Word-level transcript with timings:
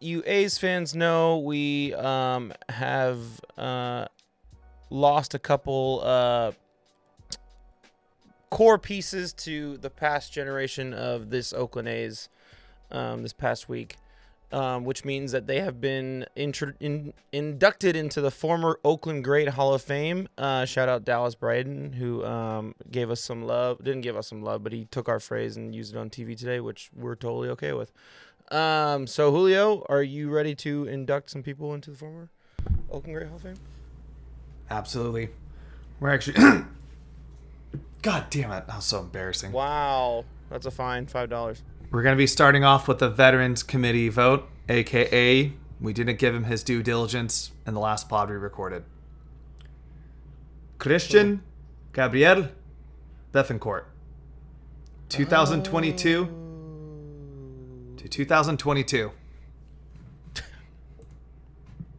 you 0.00 0.22
A's 0.26 0.58
fans 0.58 0.94
know, 0.94 1.38
we 1.38 1.94
um, 1.94 2.52
have 2.68 3.18
uh, 3.56 4.06
lost 4.90 5.34
a 5.34 5.38
couple 5.38 6.00
uh, 6.04 6.52
core 8.50 8.78
pieces 8.78 9.32
to 9.32 9.76
the 9.78 9.90
past 9.90 10.32
generation 10.32 10.94
of 10.94 11.30
this 11.30 11.52
Oakland 11.52 11.88
A's 11.88 12.28
um, 12.90 13.22
this 13.22 13.32
past 13.32 13.68
week, 13.68 13.96
um, 14.52 14.84
which 14.84 15.04
means 15.04 15.32
that 15.32 15.46
they 15.46 15.60
have 15.60 15.80
been 15.80 16.24
in- 16.36 17.12
inducted 17.32 17.96
into 17.96 18.20
the 18.20 18.30
former 18.30 18.78
Oakland 18.84 19.24
Great 19.24 19.48
Hall 19.50 19.74
of 19.74 19.82
Fame. 19.82 20.28
Uh, 20.38 20.64
shout 20.64 20.88
out 20.88 21.04
Dallas 21.04 21.34
Braden, 21.34 21.94
who 21.94 22.24
um, 22.24 22.74
gave 22.90 23.10
us 23.10 23.20
some 23.20 23.42
love. 23.42 23.78
Didn't 23.82 24.02
give 24.02 24.16
us 24.16 24.28
some 24.28 24.42
love, 24.42 24.62
but 24.62 24.72
he 24.72 24.86
took 24.86 25.08
our 25.08 25.20
phrase 25.20 25.56
and 25.56 25.74
used 25.74 25.94
it 25.94 25.98
on 25.98 26.08
TV 26.08 26.36
today, 26.38 26.60
which 26.60 26.90
we're 26.94 27.16
totally 27.16 27.48
okay 27.50 27.72
with. 27.72 27.92
Um, 28.50 29.06
so 29.06 29.30
Julio, 29.30 29.84
are 29.88 30.02
you 30.02 30.30
ready 30.30 30.54
to 30.56 30.86
induct 30.86 31.30
some 31.30 31.42
people 31.42 31.74
into 31.74 31.90
the 31.90 31.96
former 31.96 32.30
Oakland 32.90 33.16
Great 33.16 33.28
Hall 33.28 33.36
of 33.36 33.42
Fame? 33.42 33.56
Absolutely. 34.70 35.30
We're 36.00 36.10
actually. 36.10 36.38
God 38.02 38.26
damn 38.30 38.52
it. 38.52 38.66
That 38.66 38.76
was 38.76 38.84
so 38.84 39.00
embarrassing. 39.00 39.52
Wow, 39.52 40.24
that's 40.50 40.66
a 40.66 40.70
fine, 40.70 41.06
five 41.06 41.28
dollars. 41.28 41.62
We're 41.90 42.02
going 42.02 42.14
to 42.14 42.18
be 42.18 42.26
starting 42.26 42.64
off 42.64 42.86
with 42.86 42.98
the 42.98 43.08
Veterans 43.08 43.62
Committee 43.62 44.08
vote, 44.08 44.48
aka 44.68 45.52
we 45.80 45.92
didn't 45.92 46.18
give 46.18 46.34
him 46.34 46.44
his 46.44 46.62
due 46.62 46.82
diligence 46.82 47.52
in 47.66 47.74
the 47.74 47.80
last 47.80 48.08
pod 48.08 48.30
we 48.30 48.36
recorded. 48.36 48.84
Christian 50.78 51.42
Gabriel 51.92 52.48
Bethancourt. 53.32 53.84
2022 55.08 56.47
to 58.08 58.24
2022. 58.24 59.10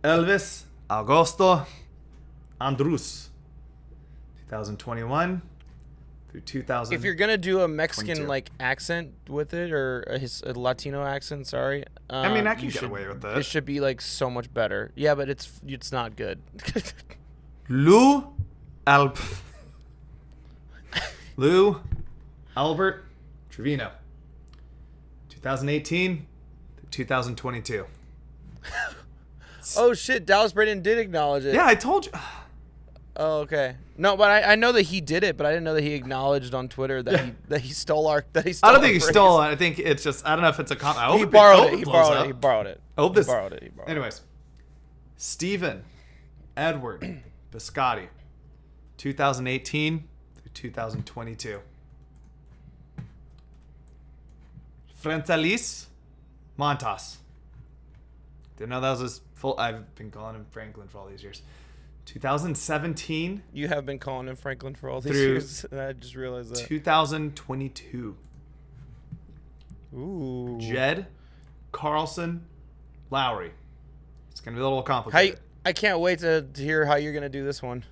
Elvis 0.04 0.64
Augusto 0.90 1.66
Andrus. 2.60 3.30
2021 4.50 5.42
through 6.32 6.42
2000. 6.42 6.96
If 6.96 7.04
you're 7.04 7.14
gonna 7.14 7.38
do 7.38 7.62
a 7.62 7.68
Mexican 7.68 8.16
22. 8.16 8.28
like 8.28 8.50
accent 8.60 9.14
with 9.28 9.54
it 9.54 9.72
or 9.72 10.02
a, 10.04 10.18
his, 10.18 10.42
a 10.46 10.54
Latino 10.58 11.04
accent, 11.04 11.46
sorry. 11.48 11.86
Um, 12.10 12.34
mean, 12.34 12.48
I 12.48 12.56
can 12.56 12.66
you 12.66 12.72
get 12.72 12.80
should- 12.80 12.90
away 12.90 13.08
with 13.08 13.22
this. 13.22 13.38
It 13.40 13.46
should 13.46 13.66
be 13.66 13.80
like 13.80 14.02
so 14.02 14.30
much 14.30 14.52
better. 14.54 14.92
Yeah, 14.96 15.16
but 15.16 15.30
it's 15.30 15.62
it's 15.68 15.92
not 15.92 16.16
good. 16.16 16.40
Lou 17.70 18.34
Alp 18.88 19.18
Lou 21.38 21.80
Albert 22.58 23.06
Trevino 23.52 23.92
2018 25.42 26.26
2022 26.92 27.86
oh 29.78 29.94
shit, 29.94 30.26
Dallas 30.26 30.52
Braden 30.54 30.82
did 30.82 30.98
acknowledge 30.98 31.46
it. 31.46 31.54
yeah 31.54 31.66
I 31.66 31.76
told 31.76 32.06
you 32.08 32.12
Oh, 33.22 33.40
okay. 33.40 33.76
No, 33.98 34.16
but 34.16 34.32
I, 34.32 34.54
I 34.54 34.56
know 34.56 34.72
that 34.72 34.84
he 34.84 35.02
did 35.02 35.26
it, 35.26 35.36
but 35.36 35.46
I 35.46 35.50
didn't 35.50 35.66
know 35.66 35.74
that 35.74 35.84
he 35.84 35.94
acknowledged 35.94 36.54
on 36.54 36.70
Twitter 36.70 37.04
that 37.04 37.20
he 37.20 37.34
that 37.50 37.60
he 37.60 37.74
stole 37.74 38.08
our 38.08 38.24
that 38.32 38.46
he 38.46 38.54
stole 38.54 38.70
I 38.70 38.72
don't 38.74 38.82
think 38.82 38.94
he 38.94 39.00
phrase. 39.00 39.10
stole 39.10 39.42
it 39.42 39.46
I 39.48 39.56
think 39.58 39.78
it's 39.78 40.04
just 40.04 40.26
I 40.26 40.36
don't 40.38 40.42
know 40.44 40.48
if 40.50 40.60
it's 40.62 40.72
a 40.72 40.78
I 40.86 41.08
hope 41.08 41.20
He 41.20 41.26
borrowed 41.26 41.74
it. 41.74 41.80
He 41.80 41.84
borrowed 41.84 42.14
up. 42.18 42.24
it. 42.24 42.28
He 42.28 42.32
borrowed 42.32 42.68
it. 42.68 42.80
I 42.98 43.02
hope 43.02 43.12
He 43.12 43.20
this 43.20 43.28
borrowed 43.28 43.52
it. 43.52 43.64
He 43.64 43.70
borrowed 43.70 43.90
it. 43.90 43.92
anyways 43.92 44.22
Stephen 45.18 45.84
Edward 46.56 47.22
Piscotty 47.52 48.08
2018 48.96 50.08
through 50.36 50.52
2022 50.54 51.60
Francellis 55.02 55.86
Montas. 56.58 57.18
Didn't 58.58 58.70
know 58.72 58.82
that 58.82 58.92
was 58.92 59.00
his 59.00 59.22
full. 59.36 59.56
I've 59.58 59.96
been 59.96 60.12
calling 60.12 60.36
him 60.36 60.46
Franklin 60.52 60.88
for 60.88 60.98
all 61.00 61.08
these 61.08 61.24
years. 61.24 61.42
2017, 62.06 63.44
You 63.54 63.68
have 63.68 63.86
been 63.86 64.00
calling 64.00 64.28
him 64.28 64.36
Franklin 64.36 64.74
for 64.74 64.90
all 64.90 65.00
these 65.00 65.16
years. 65.16 65.66
and 65.70 65.80
I 65.82 65.94
just 65.94 66.16
realized 66.16 66.56
that. 66.56 66.68
2022. 66.68 68.18
Ooh. 69.96 70.58
Jed 70.60 71.08
Carlson 71.72 72.46
Lowrie. 73.12 73.52
It's 74.32 74.42
gonna 74.42 74.56
be 74.58 74.62
a 74.62 74.64
little 74.64 74.82
complicated. 74.82 75.38
you, 75.38 75.44
I 75.66 75.74
can't 75.74 76.00
wait 76.00 76.20
to, 76.20 76.42
to 76.42 76.62
hear 76.62 76.86
how 76.86 76.96
you're 76.96 77.14
gonna 77.14 77.30
do 77.30 77.44
this 77.44 77.62
one. 77.62 77.86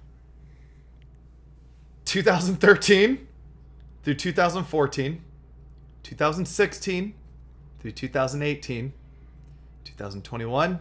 2013 2.05 3.27
through 4.03 4.13
2014, 4.15 5.21
2016 6.07 7.13
through 7.79 7.91
2018, 7.91 8.93
2021 9.83 10.79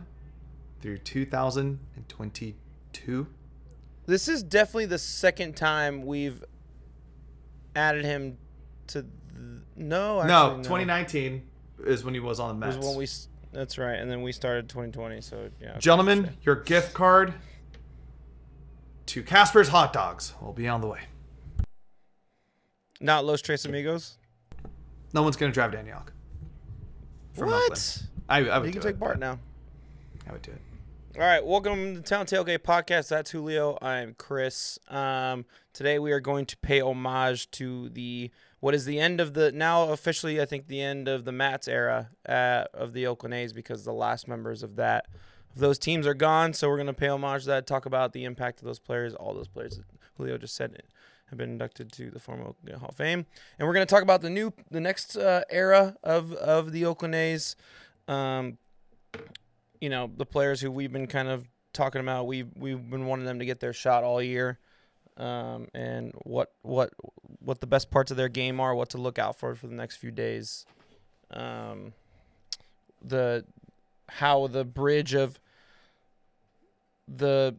through 0.80 0.98
2022. 0.98 3.26
This 4.06 4.28
is 4.28 4.44
definitely 4.44 4.86
the 4.86 5.00
second 5.00 5.56
time 5.56 6.06
we've 6.06 6.44
added 7.74 8.04
him 8.04 8.38
to. 8.86 9.02
th- 9.02 9.12
no, 9.74 10.20
actually, 10.20 10.58
no, 10.58 10.62
2019 10.62 11.42
is 11.84 12.04
when 12.04 12.14
he 12.14 12.20
was 12.20 12.38
on 12.38 12.60
the 12.60 12.66
Mets. 12.66 12.78
when 12.78 12.96
we. 12.96 13.08
That's 13.52 13.78
right, 13.78 13.96
and 13.96 14.08
then 14.08 14.22
we 14.22 14.30
started 14.30 14.68
2020. 14.68 15.20
So 15.22 15.50
yeah. 15.60 15.76
Gentlemen, 15.78 16.36
your 16.44 16.54
gift 16.54 16.94
card 16.94 17.34
to 19.06 19.24
Casper's 19.24 19.70
Hot 19.70 19.92
Dogs 19.92 20.34
will 20.40 20.52
be 20.52 20.68
on 20.68 20.80
the 20.80 20.86
way. 20.86 21.00
not 23.00 23.24
Los 23.24 23.42
Tres 23.42 23.64
Amigos. 23.64 24.18
No 25.16 25.22
one's 25.22 25.36
gonna 25.36 25.50
drive 25.50 25.72
to 25.72 25.78
from 27.32 27.48
Oakland. 27.48 27.70
What? 27.70 28.02
I, 28.28 28.40
I 28.50 28.58
would 28.58 28.66
You 28.66 28.72
do 28.74 28.80
can 28.80 28.88
take 28.88 28.96
it. 28.96 29.00
part 29.00 29.18
now. 29.18 29.38
I 30.28 30.32
would 30.32 30.42
do 30.42 30.50
it. 30.50 30.60
All 31.16 31.22
right, 31.22 31.42
welcome 31.42 31.94
to 31.94 32.00
the 32.02 32.06
Town 32.06 32.26
Tailgate 32.26 32.58
Podcast. 32.58 33.08
That's 33.08 33.30
Julio. 33.30 33.78
I'm 33.80 34.12
Chris. 34.18 34.78
Um, 34.88 35.46
today 35.72 35.98
we 35.98 36.12
are 36.12 36.20
going 36.20 36.44
to 36.44 36.56
pay 36.58 36.82
homage 36.82 37.50
to 37.52 37.88
the 37.88 38.30
what 38.60 38.74
is 38.74 38.84
the 38.84 39.00
end 39.00 39.18
of 39.22 39.32
the 39.32 39.52
now 39.52 39.84
officially 39.84 40.38
I 40.38 40.44
think 40.44 40.66
the 40.66 40.82
end 40.82 41.08
of 41.08 41.24
the 41.24 41.32
Mats 41.32 41.66
era 41.66 42.10
uh, 42.28 42.64
of 42.74 42.92
the 42.92 43.06
Oakland 43.06 43.32
A's 43.34 43.54
because 43.54 43.86
the 43.86 43.94
last 43.94 44.28
members 44.28 44.62
of 44.62 44.76
that 44.76 45.06
of 45.54 45.60
those 45.62 45.78
teams 45.78 46.06
are 46.06 46.12
gone. 46.12 46.52
So 46.52 46.68
we're 46.68 46.76
gonna 46.76 46.92
pay 46.92 47.08
homage 47.08 47.44
to 47.44 47.48
that. 47.48 47.66
Talk 47.66 47.86
about 47.86 48.12
the 48.12 48.24
impact 48.24 48.58
of 48.60 48.66
those 48.66 48.80
players, 48.80 49.14
all 49.14 49.32
those 49.32 49.48
players 49.48 49.78
that 49.78 49.86
Julio 50.18 50.36
just 50.36 50.54
said 50.54 50.78
have 51.30 51.38
been 51.38 51.50
inducted 51.50 51.92
to 51.92 52.10
the 52.10 52.18
former 52.18 52.46
Oakland 52.48 52.78
Hall 52.78 52.90
of 52.90 52.96
Fame, 52.96 53.26
and 53.58 53.66
we're 53.66 53.74
gonna 53.74 53.86
talk 53.86 54.02
about 54.02 54.22
the 54.22 54.30
new 54.30 54.52
the 54.70 54.80
next 54.80 55.16
uh, 55.16 55.42
era 55.50 55.96
of 56.02 56.32
of 56.32 56.72
the 56.72 56.84
Oakland 56.84 57.14
A's. 57.14 57.56
Um, 58.08 58.58
you 59.80 59.88
know 59.88 60.10
the 60.16 60.26
players 60.26 60.60
who 60.60 60.70
we've 60.70 60.92
been 60.92 61.06
kind 61.06 61.28
of 61.28 61.46
talking 61.72 62.00
about. 62.00 62.26
We 62.26 62.44
we've 62.56 62.88
been 62.90 63.06
wanting 63.06 63.26
them 63.26 63.38
to 63.38 63.44
get 63.44 63.60
their 63.60 63.72
shot 63.72 64.04
all 64.04 64.22
year, 64.22 64.58
um, 65.16 65.68
and 65.74 66.12
what 66.22 66.52
what 66.62 66.92
what 67.40 67.60
the 67.60 67.66
best 67.66 67.90
parts 67.90 68.10
of 68.10 68.16
their 68.16 68.28
game 68.28 68.60
are, 68.60 68.74
what 68.74 68.90
to 68.90 68.98
look 68.98 69.18
out 69.18 69.38
for 69.38 69.54
for 69.54 69.66
the 69.66 69.74
next 69.74 69.96
few 69.96 70.10
days. 70.10 70.66
Um, 71.30 71.92
the 73.02 73.44
how 74.08 74.46
the 74.46 74.64
bridge 74.64 75.14
of 75.14 75.40
the 77.08 77.56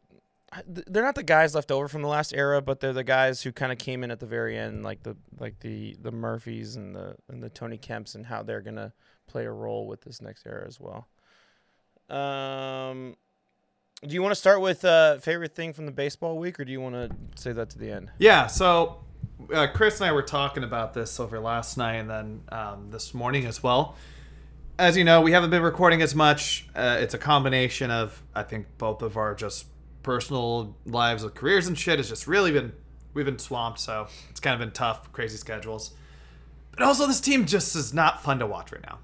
they're 0.65 1.03
not 1.03 1.15
the 1.15 1.23
guys 1.23 1.53
left 1.53 1.71
over 1.71 1.87
from 1.87 2.01
the 2.01 2.07
last 2.07 2.33
era, 2.33 2.61
but 2.61 2.79
they're 2.79 2.93
the 2.93 3.03
guys 3.03 3.41
who 3.41 3.51
kind 3.51 3.71
of 3.71 3.77
came 3.77 4.03
in 4.03 4.11
at 4.11 4.19
the 4.19 4.25
very 4.25 4.57
end, 4.57 4.83
like 4.83 5.03
the 5.03 5.17
like 5.39 5.59
the 5.59 5.97
the 6.01 6.11
Murphys 6.11 6.75
and 6.75 6.95
the 6.95 7.15
and 7.29 7.43
the 7.43 7.49
Tony 7.49 7.77
Kemps, 7.77 8.15
and 8.15 8.25
how 8.25 8.43
they're 8.43 8.61
gonna 8.61 8.93
play 9.27 9.45
a 9.45 9.51
role 9.51 9.87
with 9.87 10.01
this 10.01 10.21
next 10.21 10.45
era 10.45 10.65
as 10.65 10.79
well. 10.79 11.07
Um, 12.09 13.15
do 14.05 14.13
you 14.13 14.21
want 14.21 14.31
to 14.31 14.39
start 14.39 14.61
with 14.61 14.85
uh, 14.85 15.17
favorite 15.17 15.53
thing 15.53 15.73
from 15.73 15.85
the 15.85 15.91
baseball 15.91 16.37
week, 16.37 16.59
or 16.59 16.65
do 16.65 16.71
you 16.71 16.79
want 16.79 16.95
to 16.95 17.09
say 17.35 17.51
that 17.51 17.69
to 17.71 17.79
the 17.79 17.91
end? 17.91 18.11
Yeah, 18.19 18.47
so 18.47 19.03
uh, 19.53 19.67
Chris 19.73 19.99
and 19.99 20.09
I 20.09 20.13
were 20.13 20.23
talking 20.23 20.63
about 20.63 20.93
this 20.93 21.19
over 21.19 21.39
last 21.39 21.77
night 21.77 21.95
and 21.95 22.09
then 22.09 22.41
um, 22.49 22.89
this 22.91 23.13
morning 23.13 23.45
as 23.45 23.61
well. 23.61 23.95
As 24.79 24.95
you 24.95 25.03
know, 25.03 25.21
we 25.21 25.31
haven't 25.31 25.49
been 25.49 25.63
recording 25.63 26.01
as 26.01 26.13
much. 26.13 26.67
Uh, 26.75 26.97
it's 26.99 27.15
a 27.15 27.17
combination 27.17 27.89
of, 27.89 28.21
I 28.35 28.43
think, 28.43 28.67
both 28.77 29.01
of 29.01 29.17
our 29.17 29.33
just 29.33 29.65
personal 30.03 30.75
lives 30.85 31.23
with 31.23 31.35
careers 31.35 31.67
and 31.67 31.77
shit. 31.77 31.99
It's 31.99 32.09
just 32.09 32.27
really 32.27 32.51
been, 32.51 32.73
we've 33.13 33.25
been 33.25 33.39
swamped, 33.39 33.79
so 33.79 34.07
it's 34.29 34.39
kind 34.39 34.53
of 34.53 34.59
been 34.59 34.71
tough, 34.73 35.11
crazy 35.11 35.37
schedules. 35.37 35.91
But 36.71 36.83
also, 36.83 37.07
this 37.07 37.19
team 37.21 37.45
just 37.45 37.75
is 37.75 37.93
not 37.93 38.21
fun 38.23 38.39
to 38.39 38.45
watch 38.47 38.71
right 38.71 38.81
now. 38.83 38.99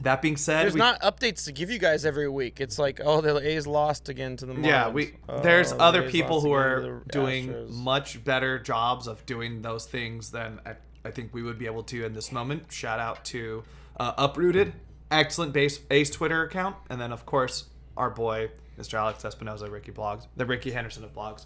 That 0.00 0.20
being 0.20 0.36
said, 0.36 0.64
There's 0.64 0.74
we- 0.74 0.78
not 0.80 1.00
updates 1.02 1.44
to 1.46 1.52
give 1.52 1.70
you 1.70 1.78
guys 1.78 2.04
every 2.04 2.28
week. 2.28 2.60
It's 2.60 2.78
like, 2.78 3.00
oh, 3.02 3.20
the 3.20 3.38
A's 3.38 3.66
lost 3.66 4.08
again 4.08 4.36
to 4.38 4.46
the 4.46 4.52
Marlins. 4.52 4.66
Yeah, 4.66 4.88
we 4.90 5.14
Oh, 5.28 5.40
there's 5.40 5.70
the 5.70 5.80
other 5.80 6.04
A's 6.04 6.12
people 6.12 6.40
who 6.40 6.52
are 6.52 7.02
doing 7.10 7.48
Astros. 7.48 7.70
much 7.70 8.24
better 8.24 8.58
jobs 8.58 9.06
of 9.06 9.24
doing 9.24 9.62
those 9.62 9.86
things 9.86 10.32
than 10.32 10.60
I, 10.66 10.74
I 11.04 11.10
think 11.12 11.32
we 11.32 11.42
would 11.42 11.58
be 11.58 11.66
able 11.66 11.84
to 11.84 12.04
in 12.04 12.12
this 12.12 12.32
moment. 12.32 12.70
Shout 12.72 12.98
out 12.98 13.24
to 13.26 13.62
uh, 13.98 14.12
Uprooted, 14.18 14.72
excellent 15.12 15.52
base 15.52 15.78
Ace 15.90 16.10
Twitter 16.10 16.42
account, 16.42 16.76
and 16.90 17.00
then 17.00 17.12
of 17.12 17.24
course 17.24 17.64
our 17.96 18.10
boy 18.10 18.50
Mr. 18.78 18.94
Alex 18.94 19.22
Espinoza, 19.22 19.70
Ricky 19.70 19.92
Blogs, 19.92 20.26
the 20.36 20.46
Rickey 20.46 20.70
Henderson 20.70 21.04
of 21.04 21.14
blogs. 21.14 21.44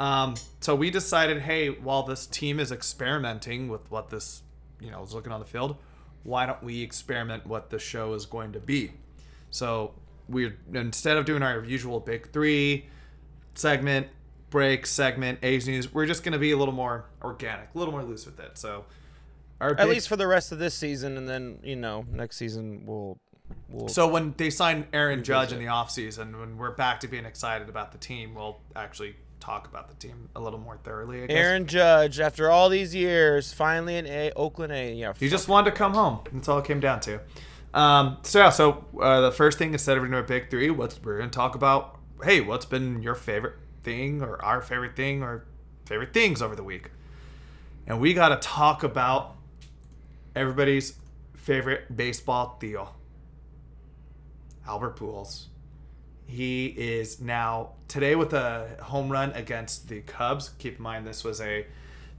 Um, 0.00 0.34
so 0.60 0.74
we 0.74 0.90
decided, 0.90 1.40
hey, 1.42 1.68
while 1.70 2.02
this 2.02 2.26
team 2.26 2.58
is 2.58 2.72
experimenting 2.72 3.68
with 3.68 3.88
what 3.90 4.10
this, 4.10 4.42
you 4.80 4.90
know, 4.90 5.02
is 5.02 5.14
looking 5.14 5.30
on 5.32 5.38
the 5.40 5.46
field, 5.46 5.76
why 6.24 6.46
don't 6.46 6.62
we 6.62 6.82
experiment 6.82 7.46
what 7.46 7.70
the 7.70 7.78
show 7.78 8.14
is 8.14 8.26
going 8.26 8.52
to 8.52 8.60
be? 8.60 8.92
So 9.50 9.92
we're 10.28 10.56
instead 10.72 11.16
of 11.16 11.26
doing 11.26 11.42
our 11.42 11.62
usual 11.64 12.00
big 12.00 12.32
three 12.32 12.86
segment, 13.54 14.08
break 14.50 14.86
segment, 14.86 15.38
A's 15.42 15.68
news, 15.68 15.92
we're 15.92 16.06
just 16.06 16.24
going 16.24 16.32
to 16.32 16.38
be 16.38 16.50
a 16.52 16.56
little 16.56 16.74
more 16.74 17.04
organic, 17.22 17.68
a 17.74 17.78
little 17.78 17.92
more 17.92 18.02
loose 18.02 18.26
with 18.26 18.40
it. 18.40 18.58
So 18.58 18.84
our 19.60 19.70
At 19.72 19.76
big- 19.78 19.88
least 19.90 20.08
for 20.08 20.16
the 20.16 20.26
rest 20.26 20.50
of 20.50 20.58
this 20.58 20.74
season, 20.74 21.16
and 21.16 21.28
then 21.28 21.60
you 21.62 21.76
know 21.76 22.04
next 22.10 22.36
season 22.36 22.84
we'll 22.84 23.18
we'll. 23.68 23.88
So 23.88 24.08
when 24.08 24.34
they 24.36 24.50
sign 24.50 24.86
Aaron 24.92 25.24
Judge 25.24 25.52
in 25.52 25.58
the 25.58 25.66
offseason, 25.66 26.38
when 26.38 26.56
we're 26.56 26.72
back 26.74 27.00
to 27.00 27.08
being 27.08 27.24
excited 27.24 27.68
about 27.68 27.92
the 27.92 27.98
team, 27.98 28.34
we'll 28.34 28.60
actually 28.74 29.16
talk 29.40 29.66
about 29.66 29.88
the 29.88 29.94
team 29.94 30.28
a 30.34 30.40
little 30.40 30.58
more 30.58 30.76
thoroughly. 30.78 31.24
I 31.24 31.26
guess. 31.26 31.36
Aaron 31.36 31.66
Judge, 31.66 32.18
after 32.20 32.50
all 32.50 32.68
these 32.68 32.94
years, 32.94 33.52
finally 33.52 33.96
in 33.96 34.06
A 34.06 34.32
Oakland 34.32 34.72
A. 34.72 34.94
Yeah, 34.94 35.12
He 35.18 35.28
just 35.28 35.48
wanted 35.48 35.70
to 35.70 35.76
come 35.76 35.94
home. 35.94 36.20
That's 36.32 36.48
all 36.48 36.58
it 36.58 36.64
came 36.64 36.80
down 36.80 37.00
to. 37.00 37.20
Um, 37.74 38.18
so 38.22 38.38
yeah, 38.38 38.50
so 38.50 38.84
uh, 39.00 39.20
the 39.20 39.32
first 39.32 39.58
thing 39.58 39.72
instead 39.72 39.96
of 39.96 40.04
doing 40.04 40.14
a 40.14 40.22
big 40.22 40.48
three, 40.50 40.70
what's 40.70 41.02
we're 41.02 41.18
gonna 41.18 41.30
talk 41.30 41.54
about? 41.54 41.98
Hey, 42.22 42.40
what's 42.40 42.64
been 42.64 43.02
your 43.02 43.16
favorite 43.16 43.54
thing, 43.82 44.22
or 44.22 44.42
our 44.42 44.62
favorite 44.62 44.94
thing, 44.96 45.22
or 45.22 45.44
favorite 45.84 46.14
things 46.14 46.40
over 46.40 46.54
the 46.54 46.62
week? 46.62 46.90
And 47.86 48.00
we 48.00 48.14
got 48.14 48.30
to 48.30 48.36
talk 48.36 48.82
about 48.82 49.36
everybody's 50.34 50.94
favorite 51.36 51.94
baseball 51.94 52.56
Theo, 52.60 52.94
Albert 54.66 54.96
Pujols. 54.96 55.46
He 56.26 56.66
is 56.66 57.20
now 57.20 57.72
today 57.86 58.14
with 58.14 58.32
a 58.32 58.78
home 58.82 59.10
run 59.10 59.32
against 59.32 59.88
the 59.88 60.00
Cubs. 60.00 60.50
Keep 60.58 60.78
in 60.78 60.82
mind 60.82 61.06
this 61.06 61.22
was 61.22 61.40
a 61.40 61.66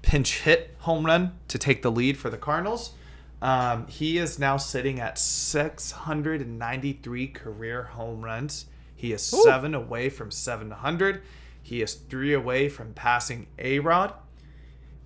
pinch 0.01 0.41
hit 0.41 0.75
home 0.79 1.05
run 1.05 1.37
to 1.47 1.57
take 1.57 1.81
the 1.81 1.91
lead 1.91 2.17
for 2.17 2.29
the 2.29 2.37
Cardinals. 2.37 2.93
Um, 3.41 3.87
he 3.87 4.17
is 4.17 4.39
now 4.39 4.57
sitting 4.57 4.99
at 4.99 5.17
693 5.17 7.27
career 7.27 7.83
home 7.83 8.23
runs. 8.23 8.65
He 8.95 9.11
is 9.11 9.21
seven 9.21 9.75
away 9.75 10.09
from 10.09 10.31
700. 10.31 11.21
He 11.61 11.81
is 11.81 11.95
three 11.95 12.33
away 12.33 12.69
from 12.69 12.93
passing 12.93 13.47
A 13.59 13.79
Rod. 13.79 14.13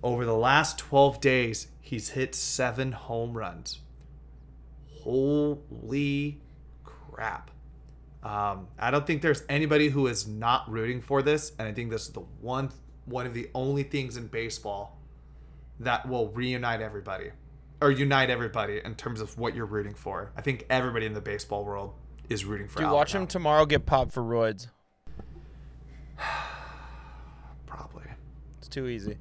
Over 0.02 0.24
the 0.24 0.36
last 0.36 0.78
12 0.78 1.20
days, 1.20 1.66
he's 1.80 2.10
hit 2.10 2.34
seven 2.34 2.92
home 2.92 3.36
runs. 3.36 3.80
Holy 5.02 6.40
crap. 7.20 7.50
Um, 8.22 8.68
I 8.78 8.90
don't 8.90 9.06
think 9.06 9.20
there's 9.20 9.42
anybody 9.48 9.88
who 9.88 10.06
is 10.06 10.26
not 10.26 10.70
rooting 10.70 11.02
for 11.02 11.20
this, 11.20 11.52
and 11.58 11.68
I 11.68 11.72
think 11.72 11.90
this 11.90 12.06
is 12.06 12.12
the 12.12 12.20
one 12.40 12.70
one 13.04 13.26
of 13.26 13.34
the 13.34 13.48
only 13.54 13.82
things 13.82 14.16
in 14.16 14.26
baseball 14.28 14.98
that 15.80 16.08
will 16.08 16.28
reunite 16.28 16.80
everybody 16.80 17.30
or 17.80 17.90
unite 17.90 18.30
everybody 18.30 18.80
in 18.84 18.94
terms 18.94 19.20
of 19.20 19.36
what 19.38 19.54
you're 19.54 19.66
rooting 19.66 19.94
for. 19.94 20.32
I 20.36 20.42
think 20.42 20.66
everybody 20.70 21.06
in 21.06 21.12
the 21.12 21.20
baseball 21.20 21.64
world 21.64 21.94
is 22.28 22.44
rooting 22.44 22.68
for. 22.68 22.78
Do 22.78 22.86
you 22.86 22.92
watch 22.92 23.14
him 23.14 23.26
tomorrow 23.26 23.66
get 23.66 23.84
popped 23.84 24.12
for 24.12 24.22
roids? 24.22 24.68
Probably. 27.66 28.04
It's 28.58 28.68
too 28.68 28.86
easy. 28.86 29.18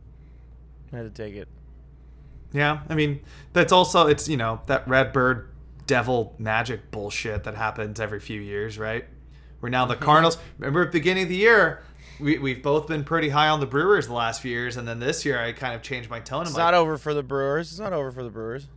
I 0.93 0.97
had 0.97 1.03
to 1.03 1.23
take 1.23 1.35
it. 1.35 1.47
Yeah, 2.53 2.79
I 2.87 2.95
mean 2.95 3.21
that's 3.51 3.73
also 3.73 4.07
it's 4.07 4.29
you 4.29 4.37
know 4.37 4.61
that 4.67 4.87
red 4.87 5.11
bird 5.11 5.49
devil 5.89 6.35
magic 6.37 6.91
bullshit 6.91 7.43
that 7.45 7.55
happens 7.55 7.99
every 7.99 8.19
few 8.19 8.39
years, 8.39 8.77
right? 8.77 9.05
We're 9.59 9.69
now 9.69 9.85
the 9.87 9.95
Cardinals. 9.95 10.37
Remember 10.59 10.83
at 10.83 10.91
the 10.91 10.99
beginning 10.99 11.23
of 11.23 11.29
the 11.29 11.35
year, 11.35 11.81
we 12.19 12.37
we've 12.37 12.61
both 12.61 12.85
been 12.87 13.03
pretty 13.03 13.29
high 13.29 13.47
on 13.49 13.59
the 13.59 13.65
Brewers 13.65 14.05
the 14.05 14.13
last 14.13 14.39
few 14.41 14.51
years, 14.51 14.77
and 14.77 14.87
then 14.87 14.99
this 14.99 15.25
year 15.25 15.39
I 15.39 15.51
kind 15.51 15.73
of 15.73 15.81
changed 15.81 16.07
my 16.09 16.19
tone. 16.19 16.41
I'm 16.41 16.45
It's 16.45 16.53
like, 16.53 16.61
not 16.63 16.73
over 16.75 16.97
for 16.99 17.15
the 17.15 17.23
Brewers. 17.23 17.71
It's 17.71 17.79
not 17.79 17.91
over 17.91 18.11
for 18.11 18.23
the 18.23 18.29
Brewers. 18.29 18.67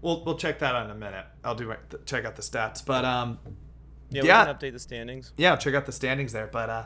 we'll 0.00 0.24
we'll 0.24 0.36
check 0.38 0.58
that 0.60 0.74
out 0.74 0.86
in 0.86 0.90
a 0.90 0.94
minute. 0.94 1.26
I'll 1.44 1.54
do 1.54 1.68
my, 1.68 1.76
check 2.06 2.24
out 2.24 2.34
the 2.36 2.42
stats, 2.42 2.84
but 2.84 3.04
um, 3.04 3.38
Yeah, 4.10 4.22
we 4.22 4.28
Yeah. 4.28 4.44
can 4.46 4.54
update 4.56 4.72
the 4.72 4.78
standings. 4.78 5.32
yeah, 5.36 5.54
check 5.56 5.74
out 5.74 5.84
the 5.86 5.92
standings 5.92 6.32
there. 6.32 6.46
But 6.46 6.70
uh, 6.70 6.84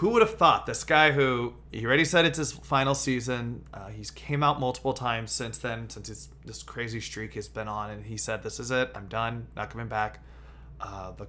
who 0.00 0.08
would 0.08 0.22
have 0.22 0.38
thought 0.38 0.64
this 0.64 0.82
guy 0.82 1.10
who 1.10 1.52
he 1.70 1.84
already 1.84 2.06
said 2.06 2.24
it's 2.24 2.38
his 2.38 2.52
final 2.52 2.94
season? 2.94 3.66
Uh, 3.74 3.88
he's 3.88 4.10
came 4.10 4.42
out 4.42 4.58
multiple 4.58 4.94
times 4.94 5.30
since 5.30 5.58
then, 5.58 5.90
since 5.90 6.08
his, 6.08 6.28
this 6.46 6.62
crazy 6.62 7.02
streak 7.02 7.34
has 7.34 7.48
been 7.48 7.68
on, 7.68 7.90
and 7.90 8.06
he 8.06 8.16
said, 8.16 8.42
"This 8.42 8.58
is 8.58 8.70
it. 8.70 8.90
I'm 8.94 9.08
done. 9.08 9.48
Not 9.56 9.68
coming 9.68 9.88
back." 9.88 10.20
Uh, 10.80 11.10
the, 11.12 11.26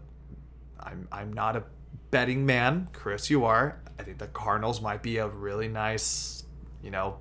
I'm 0.79 1.05
I'm 1.11 1.33
not 1.33 1.57
a 1.57 1.63
betting 2.11 2.45
man, 2.45 2.87
Chris. 2.93 3.29
You 3.29 3.43
are. 3.43 3.81
I 3.99 4.03
think 4.03 4.19
the 4.19 4.27
Cardinals 4.27 4.81
might 4.81 5.03
be 5.03 5.17
a 5.17 5.27
really 5.27 5.67
nice, 5.67 6.45
you 6.81 6.91
know, 6.91 7.17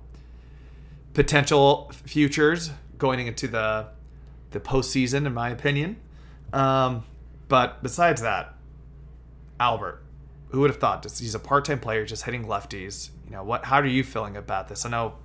potential 1.13 1.91
futures 2.05 2.71
going 2.97 3.27
into 3.27 3.49
the 3.49 3.87
the 4.51 4.61
postseason, 4.61 5.25
in 5.25 5.33
my 5.33 5.49
opinion. 5.49 5.97
Um, 6.53 7.03
but 7.49 7.83
besides 7.83 8.21
that, 8.21 8.55
Albert, 9.59 10.01
who 10.51 10.59
would 10.59 10.69
have 10.69 10.79
thought? 10.79 11.03
Just, 11.03 11.19
he's 11.19 11.35
a 11.35 11.39
part-time 11.39 11.79
player, 11.79 12.05
just 12.05 12.23
hitting 12.23 12.45
lefties. 12.45 13.09
You 13.25 13.31
know 13.31 13.43
what? 13.43 13.65
How 13.65 13.77
are 13.77 13.85
you 13.85 14.03
feeling 14.03 14.37
about 14.37 14.67
this? 14.67 14.85
I 14.85 14.89
know 14.89 15.15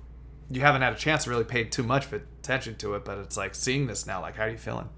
you 0.49 0.61
haven't 0.61 0.81
had 0.81 0.93
a 0.93 0.97
chance 0.97 1.25
to 1.25 1.29
really 1.29 1.43
pay 1.43 1.65
too 1.65 1.83
much 1.83 2.11
attention 2.11 2.75
to 2.77 2.95
it, 2.95 3.03
but 3.03 3.17
it's 3.17 3.35
like 3.35 3.53
seeing 3.53 3.87
this 3.87 4.07
now. 4.07 4.21
Like, 4.21 4.35
how 4.35 4.43
are 4.43 4.49
you 4.49 4.57
feeling? 4.57 4.89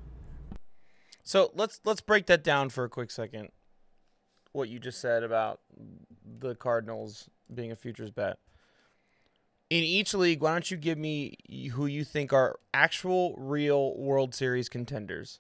So 1.24 1.52
let's 1.56 1.80
let's 1.84 2.02
break 2.02 2.28
that 2.28 2.44
down 2.44 2.70
for 2.70 2.84
a 2.84 2.90
quick 2.90 3.12
second. 3.12 3.50
What 4.52 4.70
you 4.70 4.80
just 4.80 5.00
said 5.00 5.24
about 5.24 5.60
the 6.24 6.56
Cardinals 6.56 7.30
being 7.54 7.72
a 7.72 7.76
futures 7.76 8.12
bet. 8.12 8.38
In 9.70 9.84
each 9.84 10.16
league, 10.16 10.42
why 10.42 10.54
don't 10.54 10.72
you 10.72 10.78
give 10.78 10.98
me 10.98 11.36
who 11.74 11.86
you 11.86 12.04
think 12.04 12.34
are 12.34 12.60
actual, 12.74 13.36
real 13.38 13.96
World 13.98 14.34
Series 14.34 14.70
contenders, 14.70 15.40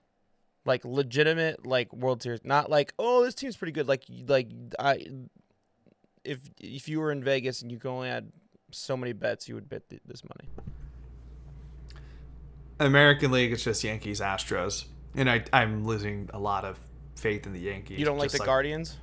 like 0.69 0.85
legitimate, 0.85 1.65
like 1.65 1.91
World 1.91 2.21
Series, 2.21 2.41
not 2.45 2.69
like 2.69 2.93
oh 2.99 3.25
this 3.25 3.33
team's 3.33 3.57
pretty 3.57 3.73
good. 3.73 3.87
Like 3.87 4.03
like 4.27 4.47
I, 4.77 5.05
if 6.23 6.39
if 6.61 6.87
you 6.87 6.99
were 6.99 7.11
in 7.11 7.23
Vegas 7.23 7.63
and 7.63 7.71
you 7.71 7.79
could 7.79 7.89
only 7.89 8.07
add 8.07 8.31
so 8.71 8.95
many 8.95 9.11
bets, 9.11 9.49
you 9.49 9.55
would 9.55 9.67
bet 9.67 9.89
th- 9.89 10.01
this 10.05 10.21
money. 10.23 10.49
American 12.79 13.31
League, 13.31 13.51
it's 13.51 13.63
just 13.63 13.83
Yankees, 13.83 14.21
Astros, 14.21 14.85
and 15.15 15.29
I 15.29 15.43
I'm 15.51 15.85
losing 15.85 16.29
a 16.33 16.39
lot 16.39 16.63
of 16.63 16.79
faith 17.15 17.47
in 17.47 17.53
the 17.53 17.59
Yankees. 17.59 17.97
You 17.97 18.05
don't 18.05 18.19
like 18.19 18.31
the 18.31 18.37
Guardians 18.37 18.95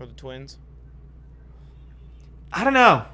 or 0.00 0.06
the 0.06 0.14
Twins? 0.14 0.58
I 2.52 2.64
don't 2.64 2.74
know. 2.74 3.04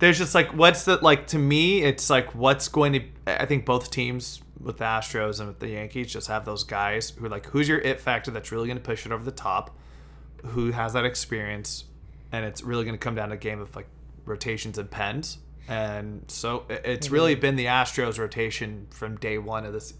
There's 0.00 0.18
just 0.18 0.34
like 0.34 0.48
what's 0.48 0.84
the 0.84 0.96
like 0.96 1.28
to 1.28 1.38
me 1.38 1.82
it's 1.82 2.10
like 2.10 2.34
what's 2.34 2.66
going 2.66 2.92
to 2.94 3.02
I 3.26 3.46
think 3.46 3.64
both 3.64 3.90
teams 3.90 4.42
with 4.60 4.78
the 4.78 4.84
Astros 4.84 5.38
and 5.40 5.48
with 5.48 5.58
the 5.58 5.68
Yankees 5.68 6.12
just 6.12 6.28
have 6.28 6.44
those 6.44 6.64
guys 6.64 7.10
who 7.10 7.26
are 7.26 7.28
like 7.28 7.46
who's 7.46 7.68
your 7.68 7.78
it 7.78 8.00
factor 8.00 8.30
that's 8.30 8.50
really 8.52 8.66
going 8.66 8.78
to 8.78 8.82
push 8.84 9.04
it 9.06 9.12
over 9.12 9.24
the 9.24 9.30
top, 9.30 9.76
who 10.44 10.70
has 10.72 10.92
that 10.94 11.04
experience 11.04 11.84
and 12.32 12.44
it's 12.44 12.62
really 12.62 12.84
going 12.84 12.94
to 12.94 12.98
come 12.98 13.14
down 13.14 13.28
to 13.28 13.34
a 13.34 13.38
game 13.38 13.60
of 13.60 13.74
like 13.76 13.86
rotations 14.24 14.78
and 14.78 14.90
pens. 14.90 15.38
And 15.68 16.24
so 16.28 16.64
it- 16.68 16.82
it's 16.84 17.10
really 17.10 17.34
been 17.34 17.56
the 17.56 17.66
Astros 17.66 18.18
rotation 18.18 18.86
from 18.90 19.16
day 19.16 19.38
1 19.38 19.64
of 19.66 19.72
this 19.72 19.94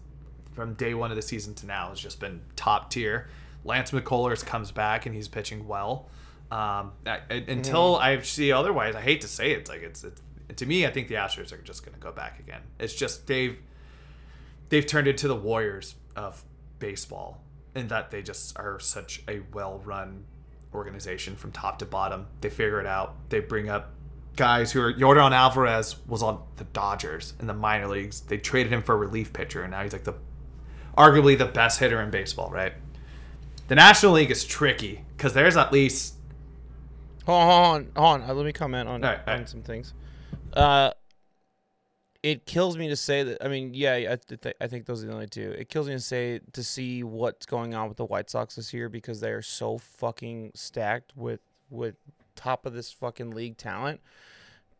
from 0.53 0.73
day 0.73 0.93
1 0.95 1.11
of 1.11 1.15
the 1.15 1.21
season 1.21 1.53
to 1.55 1.65
now 1.67 1.89
has 1.89 1.99
just 1.99 2.19
been 2.19 2.41
top 2.55 2.89
tier. 2.89 3.27
Lance 3.63 3.91
McCullers 3.91 4.43
comes 4.45 4.71
back 4.71 5.05
and 5.05 5.13
he's 5.13 5.27
pitching 5.27 5.67
well. 5.67 6.09
Um, 6.49 6.93
I, 7.05 7.19
I- 7.29 7.45
until 7.47 7.97
I 7.97 8.19
see 8.21 8.51
otherwise, 8.51 8.95
I 8.95 9.01
hate 9.01 9.21
to 9.21 9.27
say 9.27 9.51
it, 9.51 9.59
it's 9.59 9.69
like 9.69 9.81
it's, 9.83 10.03
it's 10.03 10.21
to 10.55 10.65
me. 10.65 10.85
I 10.85 10.89
think 10.91 11.09
the 11.09 11.15
Astros 11.15 11.51
are 11.51 11.57
just 11.61 11.83
going 11.85 11.93
to 11.93 11.99
go 11.99 12.11
back 12.11 12.39
again. 12.39 12.61
It's 12.79 12.95
just 12.95 13.27
they've 13.27 13.57
they've 14.69 14.85
turned 14.85 15.07
into 15.07 15.27
the 15.27 15.35
Warriors 15.35 15.95
of 16.15 16.43
baseball 16.79 17.43
in 17.75 17.87
that 17.89 18.11
they 18.11 18.21
just 18.21 18.57
are 18.57 18.79
such 18.79 19.21
a 19.27 19.41
well-run 19.53 20.23
organization 20.73 21.35
from 21.35 21.51
top 21.51 21.79
to 21.79 21.85
bottom. 21.85 22.27
They 22.41 22.49
figure 22.49 22.79
it 22.79 22.85
out. 22.87 23.15
They 23.29 23.39
bring 23.39 23.69
up 23.69 23.91
guys 24.35 24.71
who 24.71 24.81
are 24.81 24.93
Yordan 24.93 25.31
Alvarez 25.31 25.95
was 26.07 26.21
on 26.21 26.41
the 26.57 26.63
Dodgers 26.65 27.33
in 27.39 27.47
the 27.47 27.53
minor 27.53 27.87
leagues. 27.87 28.21
They 28.21 28.37
traded 28.37 28.71
him 28.71 28.83
for 28.83 28.93
a 28.93 28.97
relief 28.97 29.33
pitcher, 29.33 29.63
and 29.63 29.71
now 29.71 29.83
he's 29.83 29.93
like 29.93 30.03
the 30.03 30.13
arguably 30.97 31.37
the 31.37 31.45
best 31.45 31.79
hitter 31.79 32.01
in 32.01 32.09
baseball. 32.11 32.49
Right? 32.49 32.73
The 33.67 33.75
National 33.75 34.13
League 34.13 34.31
is 34.31 34.45
tricky 34.45 35.03
because 35.15 35.33
there's 35.33 35.57
at 35.57 35.71
least 35.73 36.13
Hold 37.25 37.41
on, 37.41 37.47
hold 37.47 37.65
on, 37.65 37.91
hold 37.95 38.21
on. 38.21 38.29
Uh, 38.29 38.33
let 38.33 38.45
me 38.45 38.53
comment 38.53 38.87
on, 38.87 39.03
All 39.03 39.09
right, 39.09 39.19
all 39.27 39.33
on 39.33 39.39
right. 39.41 39.49
some 39.49 39.61
things. 39.61 39.93
Uh, 40.53 40.91
it 42.23 42.45
kills 42.45 42.77
me 42.77 42.87
to 42.89 42.95
say 42.95 43.23
that. 43.23 43.43
I 43.43 43.47
mean, 43.47 43.73
yeah, 43.73 43.93
I, 43.93 44.17
th- 44.17 44.55
I 44.59 44.67
think 44.67 44.85
those 44.85 45.03
are 45.03 45.07
the 45.07 45.13
only 45.13 45.27
two. 45.27 45.51
It 45.57 45.69
kills 45.69 45.87
me 45.87 45.93
to 45.93 45.99
say 45.99 46.39
to 46.53 46.63
see 46.63 47.03
what's 47.03 47.45
going 47.45 47.73
on 47.73 47.87
with 47.87 47.97
the 47.97 48.05
White 48.05 48.29
Sox 48.29 48.55
this 48.55 48.73
year 48.73 48.89
because 48.89 49.19
they 49.19 49.31
are 49.31 49.41
so 49.41 49.77
fucking 49.77 50.51
stacked 50.55 51.13
with 51.15 51.41
with 51.69 51.95
top 52.35 52.65
of 52.65 52.73
this 52.73 52.91
fucking 52.91 53.31
league 53.31 53.57
talent. 53.57 54.01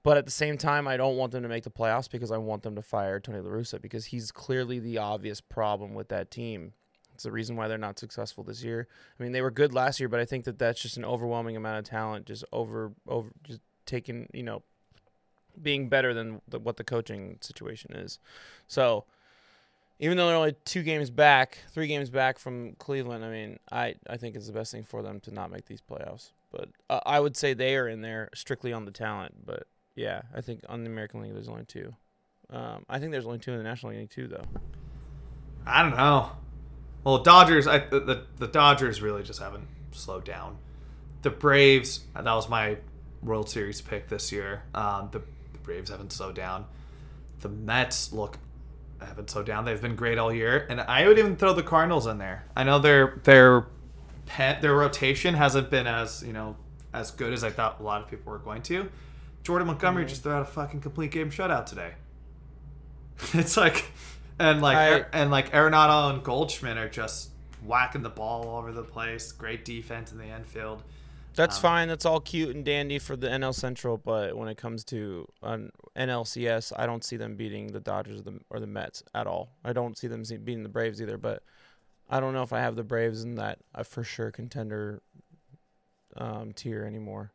But 0.03 0.17
at 0.17 0.25
the 0.25 0.31
same 0.31 0.57
time, 0.57 0.87
I 0.87 0.95
don't 0.95 1.17
want 1.17 1.33
them 1.33 1.43
to 1.43 1.49
make 1.49 1.63
the 1.63 1.69
playoffs 1.69 2.09
because 2.09 2.31
I 2.31 2.37
want 2.37 2.63
them 2.63 2.75
to 2.75 2.81
fire 2.81 3.19
Tony 3.19 3.41
La 3.41 3.49
Russa 3.49 3.81
because 3.81 4.05
he's 4.05 4.31
clearly 4.31 4.79
the 4.79 4.99
obvious 4.99 5.41
problem 5.41 5.95
with 5.95 6.07
that 6.09 6.31
team. 6.31 6.73
It's 7.13 7.23
the 7.23 7.31
reason 7.31 7.55
why 7.55 7.67
they're 7.67 7.79
not 7.79 7.99
successful 7.99 8.43
this 8.43 8.63
year. 8.63 8.87
I 9.19 9.23
mean, 9.23 9.31
they 9.31 9.41
were 9.41 9.51
good 9.51 9.73
last 9.73 9.99
year, 9.99 10.07
but 10.07 10.19
I 10.19 10.25
think 10.25 10.45
that 10.45 10.59
that's 10.59 10.79
just 10.79 10.97
an 10.97 11.03
overwhelming 11.03 11.57
amount 11.57 11.79
of 11.79 11.85
talent, 11.85 12.27
just 12.27 12.45
over 12.53 12.93
over 13.07 13.31
just 13.43 13.59
taking 13.85 14.29
you 14.33 14.43
know, 14.43 14.61
being 15.61 15.89
better 15.89 16.13
than 16.13 16.41
the, 16.47 16.59
what 16.59 16.77
the 16.77 16.83
coaching 16.83 17.37
situation 17.41 17.93
is. 17.93 18.19
So, 18.67 19.05
even 19.99 20.17
though 20.17 20.27
they're 20.27 20.35
only 20.35 20.55
two 20.65 20.83
games 20.83 21.09
back, 21.09 21.57
three 21.73 21.87
games 21.87 22.09
back 22.09 22.37
from 22.37 22.73
Cleveland, 22.73 23.25
I 23.25 23.29
mean, 23.29 23.59
I 23.71 23.95
I 24.09 24.17
think 24.17 24.35
it's 24.35 24.47
the 24.47 24.53
best 24.53 24.71
thing 24.71 24.83
for 24.83 25.01
them 25.01 25.19
to 25.21 25.33
not 25.33 25.51
make 25.51 25.65
these 25.65 25.81
playoffs. 25.81 26.31
But 26.51 26.69
uh, 26.89 26.99
I 27.05 27.19
would 27.19 27.35
say 27.35 27.53
they 27.53 27.75
are 27.75 27.87
in 27.87 28.01
there 28.01 28.29
strictly 28.33 28.73
on 28.73 28.85
the 28.85 28.91
talent. 28.91 29.45
But 29.45 29.67
yeah, 29.95 30.21
I 30.33 30.41
think 30.41 30.61
on 30.69 30.83
the 30.83 30.89
American 30.89 31.21
League 31.21 31.33
there's 31.33 31.49
only 31.49 31.65
two. 31.65 31.93
Um, 32.49 32.85
I 32.89 32.99
think 32.99 33.11
there's 33.11 33.25
only 33.25 33.39
two 33.39 33.51
in 33.51 33.57
the 33.57 33.63
National 33.63 33.91
League 33.93 34.09
too, 34.09 34.27
though. 34.27 34.45
I 35.65 35.81
don't 35.81 35.97
know. 35.97 36.31
Well, 37.03 37.19
Dodgers, 37.23 37.67
I, 37.67 37.79
the, 37.79 38.25
the 38.37 38.47
Dodgers 38.47 39.01
really 39.01 39.23
just 39.23 39.39
haven't 39.39 39.67
slowed 39.91 40.25
down. 40.25 40.57
The 41.23 41.29
Braves, 41.29 42.01
that 42.13 42.23
was 42.23 42.47
my 42.47 42.77
World 43.21 43.49
Series 43.49 43.81
pick 43.81 44.07
this 44.07 44.31
year. 44.31 44.63
Um, 44.73 45.09
the 45.11 45.21
Braves 45.67 45.89
haven't 45.89 46.13
slowed 46.13 46.33
down. 46.33 46.65
The 47.41 47.49
Mets 47.49 48.13
look 48.13 48.37
haven't 49.01 49.29
slowed 49.29 49.45
down. 49.45 49.65
They've 49.65 49.81
been 49.81 49.97
great 49.97 50.17
all 50.17 50.33
year, 50.33 50.65
and 50.69 50.79
I 50.79 51.05
would 51.05 51.19
even 51.19 51.35
throw 51.35 51.51
the 51.51 51.61
Cardinals 51.61 52.07
in 52.07 52.17
there. 52.19 52.45
I 52.55 52.63
know 52.63 52.79
their 52.79 53.19
their 53.25 53.65
pet 54.25 54.61
their 54.61 54.73
rotation 54.73 55.33
hasn't 55.35 55.69
been 55.69 55.85
as 55.85 56.23
you 56.25 56.31
know 56.31 56.55
as 56.93 57.11
good 57.11 57.33
as 57.33 57.43
I 57.43 57.49
thought 57.49 57.81
a 57.81 57.83
lot 57.83 58.01
of 58.01 58.07
people 58.09 58.31
were 58.31 58.39
going 58.39 58.61
to. 58.63 58.89
Jordan 59.43 59.67
Montgomery 59.67 60.05
Mhm. 60.05 60.07
just 60.09 60.23
threw 60.23 60.31
out 60.31 60.41
a 60.41 60.45
fucking 60.45 60.79
complete 60.79 61.11
game 61.11 61.29
shutout 61.31 61.65
today. 61.65 61.95
it's 63.33 63.57
like, 63.57 63.91
and 64.39 64.61
like 64.61 64.77
I- 64.77 65.05
and 65.11 65.29
like 65.29 65.51
Arenado 65.51 66.11
and 66.13 66.23
Goldschmidt 66.23 66.77
are 66.77 66.89
just 66.89 67.31
whacking 67.65 68.03
the 68.03 68.09
ball 68.09 68.47
all 68.47 68.57
over 68.59 68.71
the 68.71 68.83
place. 68.83 69.33
Great 69.33 69.65
defense 69.65 70.13
in 70.13 70.17
the 70.17 70.27
infield. 70.33 70.81
That's 71.37 71.57
Um, 71.57 71.61
fine. 71.61 71.87
That's 71.87 72.03
all 72.05 72.19
cute 72.19 72.53
and 72.55 72.65
dandy 72.65 72.99
for 72.99 73.15
the 73.15 73.27
NL 73.29 73.53
Central, 73.53 73.95
but 73.97 74.35
when 74.35 74.49
it 74.49 74.57
comes 74.57 74.83
to 74.85 75.27
an 75.43 75.71
NLCS, 75.95 76.73
I 76.75 76.85
don't 76.85 77.03
see 77.03 77.15
them 77.15 77.35
beating 77.35 77.67
the 77.67 77.79
Dodgers 77.79 78.19
or 78.19 78.23
the, 78.23 78.39
or 78.49 78.59
the 78.59 78.67
Mets 78.67 79.03
at 79.13 79.27
all. 79.27 79.49
I 79.63 79.71
don't 79.71 79.97
see 79.97 80.07
them 80.07 80.25
see- 80.25 80.37
beating 80.37 80.63
the 80.63 80.69
Braves 80.69 81.01
either. 81.01 81.17
But 81.17 81.43
I 82.09 82.19
don't 82.19 82.33
know 82.33 82.43
if 82.43 82.51
I 82.53 82.59
have 82.59 82.75
the 82.75 82.83
Braves 82.83 83.23
in 83.23 83.35
that 83.35 83.59
uh, 83.75 83.83
for 83.83 84.03
sure 84.03 84.31
contender 84.31 85.01
um, 86.17 86.51
tier 86.53 86.83
anymore. 86.83 87.31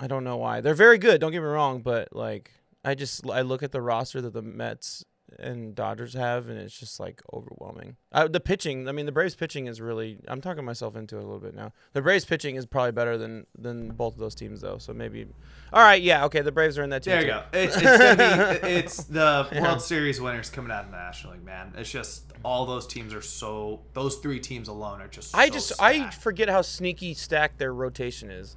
I 0.00 0.06
don't 0.06 0.24
know 0.24 0.36
why. 0.38 0.60
They're 0.60 0.74
very 0.74 0.98
good. 0.98 1.20
Don't 1.20 1.30
get 1.32 1.40
me 1.42 1.46
wrong, 1.46 1.80
but 1.82 2.14
like 2.16 2.50
I 2.84 2.94
just 2.94 3.28
I 3.28 3.42
look 3.42 3.62
at 3.62 3.70
the 3.72 3.82
roster 3.82 4.20
that 4.22 4.32
the 4.32 4.42
Mets 4.42 5.04
and 5.38 5.74
Dodgers 5.74 6.14
have, 6.14 6.48
and 6.48 6.58
it's 6.58 6.78
just 6.78 6.98
like 7.00 7.22
overwhelming. 7.32 7.96
Uh, 8.12 8.28
the 8.28 8.40
pitching, 8.40 8.88
I 8.88 8.92
mean, 8.92 9.06
the 9.06 9.12
Braves 9.12 9.34
pitching 9.34 9.66
is 9.66 9.80
really. 9.80 10.18
I'm 10.28 10.40
talking 10.40 10.64
myself 10.64 10.96
into 10.96 11.16
it 11.16 11.20
a 11.20 11.22
little 11.26 11.40
bit 11.40 11.54
now. 11.54 11.72
The 11.92 12.02
Braves 12.02 12.24
pitching 12.24 12.56
is 12.56 12.66
probably 12.66 12.92
better 12.92 13.16
than 13.18 13.46
than 13.58 13.90
both 13.90 14.14
of 14.14 14.20
those 14.20 14.34
teams, 14.34 14.60
though. 14.60 14.78
So 14.78 14.92
maybe, 14.92 15.26
all 15.72 15.82
right, 15.82 16.00
yeah, 16.02 16.24
okay. 16.26 16.40
The 16.40 16.52
Braves 16.52 16.78
are 16.78 16.82
in 16.82 16.90
that 16.90 17.02
team. 17.02 17.12
There 17.12 17.20
you 17.22 17.26
too. 17.26 17.32
go. 17.32 17.42
It's, 17.52 17.76
it's 17.76 18.62
be 18.62 18.68
it's 18.68 19.04
the 19.04 19.48
Yeah. 19.52 19.62
World 19.62 19.82
Series 19.82 20.20
winners 20.20 20.50
coming 20.50 20.70
out 20.72 20.84
of 20.84 20.90
the 20.90 20.96
National 20.96 21.34
League, 21.34 21.44
man. 21.44 21.72
It's 21.76 21.90
just 21.90 22.32
all 22.44 22.66
those 22.66 22.86
teams 22.86 23.14
are 23.14 23.22
so 23.22 23.80
those 23.94 24.16
three 24.16 24.40
teams 24.40 24.68
alone 24.68 25.00
are 25.00 25.08
just. 25.08 25.34
I 25.36 25.46
so 25.48 25.52
just 25.54 25.72
I 25.80 26.10
forget 26.10 26.48
how 26.48 26.62
sneaky 26.62 27.14
stacked 27.14 27.58
their 27.58 27.72
rotation 27.74 28.30
is. 28.30 28.56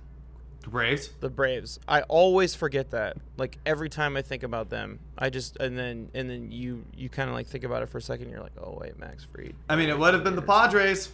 The 0.66 0.72
Braves. 0.72 1.10
The 1.20 1.30
Braves. 1.30 1.80
I 1.88 2.02
always 2.02 2.56
forget 2.56 2.90
that. 2.92 3.18
Like 3.38 3.60
every 3.68 3.88
time 3.88 4.18
I 4.18 4.24
think 4.24 4.42
about 4.44 4.70
them, 4.72 5.00
I 5.18 5.30
just 5.30 5.58
and 5.58 5.78
then 5.78 6.10
and 6.16 6.28
then 6.30 6.52
you 6.52 6.84
you 6.98 7.08
kind 7.08 7.30
of 7.30 7.36
like 7.36 7.46
think 7.48 7.64
about 7.64 7.84
it 7.84 7.90
for 7.90 8.00
a 8.00 8.02
second. 8.02 8.30
You're 8.32 8.42
like, 8.42 8.54
oh 8.60 8.78
wait, 8.82 8.98
Max 9.00 9.26
Fried. 9.32 9.54
I 9.70 9.76
mean, 9.76 9.90
it 9.90 9.98
would 9.98 10.14
have 10.16 10.24
been 10.24 10.36
the 10.36 10.42
Padres. 10.42 11.12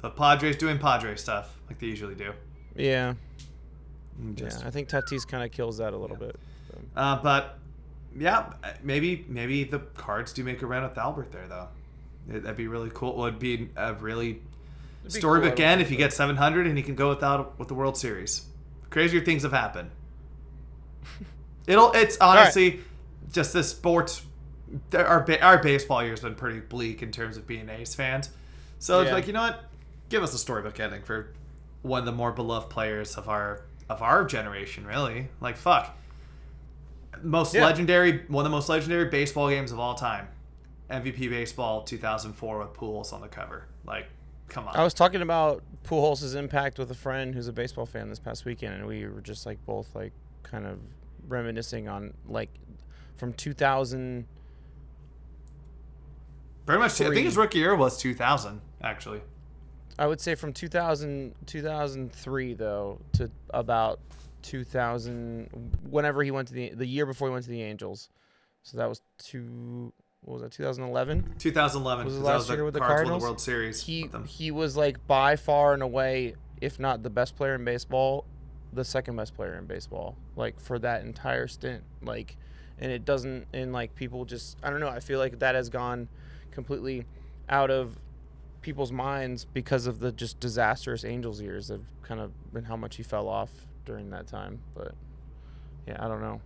The 0.00 0.10
Padres 0.10 0.56
doing 0.56 0.78
Padre 0.78 1.14
stuff 1.14 1.56
like 1.68 1.78
they 1.78 1.86
usually 1.86 2.16
do. 2.16 2.32
Yeah, 2.74 3.14
Just, 4.34 4.60
yeah. 4.62 4.66
I 4.66 4.70
think 4.70 4.88
Tatis 4.88 5.26
kind 5.26 5.44
of 5.44 5.52
kills 5.52 5.78
that 5.78 5.92
a 5.92 5.96
little 5.96 6.16
Yeah. 6.20 6.26
bit. 6.26 6.36
So. 6.68 6.78
Uh, 6.96 7.22
but 7.22 7.58
yeah, 8.18 8.52
maybe 8.82 9.24
maybe 9.28 9.62
the 9.62 9.78
Cards 9.78 10.32
do 10.32 10.42
make 10.42 10.62
a 10.62 10.66
run 10.66 10.82
with 10.82 10.98
Albert 10.98 11.30
there 11.30 11.46
though. 11.48 11.68
That'd 12.26 12.56
be 12.56 12.66
really 12.66 12.90
cool. 12.92 13.10
It 13.12 13.18
would 13.18 13.38
be 13.38 13.68
a 13.76 13.94
really 13.94 14.40
storybook 15.10 15.56
cool, 15.56 15.64
end 15.64 15.80
if 15.80 15.90
you 15.90 15.96
get 15.96 16.12
700 16.12 16.66
and 16.66 16.76
he 16.76 16.82
can 16.82 16.94
go 16.94 17.08
without 17.08 17.58
with 17.58 17.68
the 17.68 17.74
World 17.74 17.96
Series. 17.96 18.46
Crazier 18.90 19.20
things 19.24 19.42
have 19.42 19.52
happened. 19.52 19.90
It'll. 21.66 21.92
It's 21.92 22.16
honestly 22.20 22.80
just 23.32 23.52
the 23.52 23.62
sports. 23.62 24.22
Our 24.94 25.26
our 25.42 25.62
baseball 25.62 26.02
year's 26.02 26.20
been 26.20 26.34
pretty 26.34 26.60
bleak 26.60 27.02
in 27.02 27.10
terms 27.12 27.36
of 27.36 27.46
being 27.46 27.68
A's 27.68 27.94
fans. 27.94 28.30
So 28.78 29.00
it's 29.00 29.12
like 29.12 29.26
you 29.26 29.32
know 29.32 29.42
what, 29.42 29.64
give 30.08 30.22
us 30.22 30.34
a 30.34 30.38
storybook 30.38 30.80
ending 30.80 31.02
for 31.02 31.32
one 31.82 32.00
of 32.00 32.06
the 32.06 32.12
more 32.12 32.32
beloved 32.32 32.70
players 32.70 33.16
of 33.16 33.28
our 33.28 33.62
of 33.88 34.02
our 34.02 34.24
generation. 34.24 34.86
Really, 34.86 35.28
like 35.40 35.56
fuck. 35.56 35.96
Most 37.22 37.54
Yeah. 37.54 37.64
legendary, 37.64 38.24
one 38.28 38.44
of 38.44 38.50
the 38.50 38.56
most 38.56 38.68
legendary 38.68 39.04
baseball 39.04 39.48
games 39.48 39.70
of 39.70 39.78
all 39.78 39.94
time. 39.94 40.28
MVP 40.90 41.28
baseball 41.30 41.82
2004 41.82 42.58
with 42.58 42.72
Pujols 42.74 43.12
on 43.12 43.20
the 43.20 43.28
cover. 43.28 43.66
Like, 43.86 44.06
come 44.52 44.68
on. 44.68 44.76
I 44.76 44.84
was 44.84 44.94
talking 44.94 45.22
about 45.22 45.62
Pujols' 45.84 46.36
impact 46.36 46.78
with 46.78 46.90
a 46.90 46.94
friend 46.94 47.34
who's 47.34 47.48
a 47.48 47.52
baseball 47.52 47.86
fan 47.86 48.08
this 48.08 48.18
past 48.18 48.44
weekend, 48.44 48.74
and 48.74 48.86
we 48.86 49.06
were 49.06 49.20
just 49.20 49.46
like 49.46 49.64
both 49.64 49.94
like 49.94 50.12
kind 50.42 50.66
of 50.66 50.78
reminiscing 51.26 51.88
on 51.88 52.14
like 52.28 52.50
from 53.16 53.32
2000. 53.32 54.26
Pretty 56.66 56.78
much. 56.78 57.00
I 57.00 57.08
think 57.08 57.24
his 57.24 57.36
rookie 57.36 57.58
year 57.58 57.74
was 57.74 57.98
2000, 57.98 58.60
actually. 58.82 59.22
I 59.98 60.06
would 60.06 60.20
say 60.20 60.34
from 60.34 60.52
2000 60.52 61.34
2003 61.46 62.54
though 62.54 62.98
to 63.14 63.30
about 63.50 64.00
2000 64.42 65.48
whenever 65.90 66.22
he 66.22 66.30
went 66.30 66.48
to 66.48 66.54
the 66.54 66.70
the 66.70 66.86
year 66.86 67.06
before 67.06 67.28
he 67.28 67.32
went 67.32 67.44
to 67.44 67.50
the 67.50 67.62
Angels. 67.62 68.08
So 68.62 68.78
that 68.78 68.88
was 68.88 69.02
two 69.18 69.92
what 70.22 70.34
was 70.34 70.42
that 70.42 70.52
2011? 70.52 71.34
2011. 71.38 72.04
Was 72.06 72.14
that 72.16 72.22
last 72.22 72.48
year 72.48 72.64
with 72.64 72.74
the 72.74 72.80
Cards 72.80 72.90
won 72.90 72.96
Cardinals? 72.96 73.22
the 73.22 73.26
World 73.26 73.40
Series. 73.40 73.82
He 73.82 74.08
he 74.26 74.50
was 74.50 74.76
like 74.76 75.06
by 75.06 75.36
far 75.36 75.74
and 75.74 75.82
away 75.82 76.34
if 76.60 76.78
not 76.78 77.02
the 77.02 77.10
best 77.10 77.36
player 77.36 77.54
in 77.54 77.64
baseball, 77.64 78.24
the 78.72 78.84
second 78.84 79.16
best 79.16 79.34
player 79.34 79.54
in 79.54 79.66
baseball 79.66 80.16
like 80.36 80.58
for 80.60 80.78
that 80.78 81.02
entire 81.04 81.46
stint 81.46 81.82
like 82.02 82.36
and 82.78 82.90
it 82.90 83.04
doesn't 83.04 83.46
and 83.52 83.72
like 83.72 83.94
people 83.94 84.24
just 84.24 84.56
I 84.62 84.70
don't 84.70 84.80
know, 84.80 84.88
I 84.88 85.00
feel 85.00 85.18
like 85.18 85.38
that 85.40 85.54
has 85.54 85.68
gone 85.68 86.08
completely 86.50 87.04
out 87.48 87.70
of 87.70 87.98
people's 88.62 88.92
minds 88.92 89.44
because 89.44 89.86
of 89.86 89.98
the 89.98 90.12
just 90.12 90.40
disastrous 90.40 91.04
Angels 91.04 91.40
years 91.40 91.70
of 91.70 91.82
kind 92.02 92.20
of 92.20 92.32
and 92.54 92.66
how 92.66 92.76
much 92.76 92.96
he 92.96 93.02
fell 93.02 93.28
off 93.28 93.50
during 93.84 94.10
that 94.10 94.26
time. 94.26 94.60
But 94.74 94.94
yeah, 95.86 95.96
I 95.98 96.08
don't 96.08 96.20
know. 96.20 96.40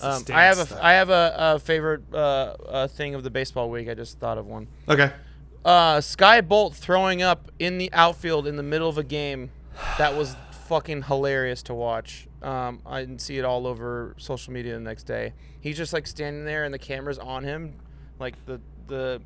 Um, 0.00 0.24
I 0.32 0.44
have 0.44 0.58
a 0.58 0.92
have 0.92 1.10
a, 1.10 1.34
a 1.36 1.58
favorite 1.58 2.02
uh, 2.12 2.16
uh, 2.16 2.88
thing 2.88 3.14
of 3.14 3.22
the 3.22 3.30
baseball 3.30 3.70
week. 3.70 3.88
I 3.88 3.94
just 3.94 4.18
thought 4.18 4.38
of 4.38 4.46
one. 4.46 4.68
okay. 4.88 5.12
Uh, 5.64 6.00
Skye 6.00 6.40
Bolt 6.40 6.74
throwing 6.74 7.22
up 7.22 7.52
in 7.58 7.78
the 7.78 7.92
outfield 7.92 8.46
in 8.48 8.56
the 8.56 8.62
middle 8.64 8.88
of 8.88 8.98
a 8.98 9.04
game. 9.04 9.50
That 9.98 10.16
was 10.16 10.34
fucking 10.66 11.02
hilarious 11.02 11.62
to 11.64 11.74
watch. 11.74 12.26
Um, 12.42 12.80
I 12.84 13.00
didn't 13.00 13.20
see 13.20 13.38
it 13.38 13.44
all 13.44 13.66
over 13.66 14.14
social 14.18 14.52
media 14.52 14.74
the 14.74 14.80
next 14.80 15.04
day. 15.04 15.34
He's 15.60 15.76
just 15.76 15.92
like 15.92 16.06
standing 16.06 16.44
there 16.44 16.64
and 16.64 16.74
the 16.74 16.78
camera's 16.78 17.18
on 17.18 17.44
him, 17.44 17.74
like 18.18 18.34
the 18.46 18.60
the 18.88 19.22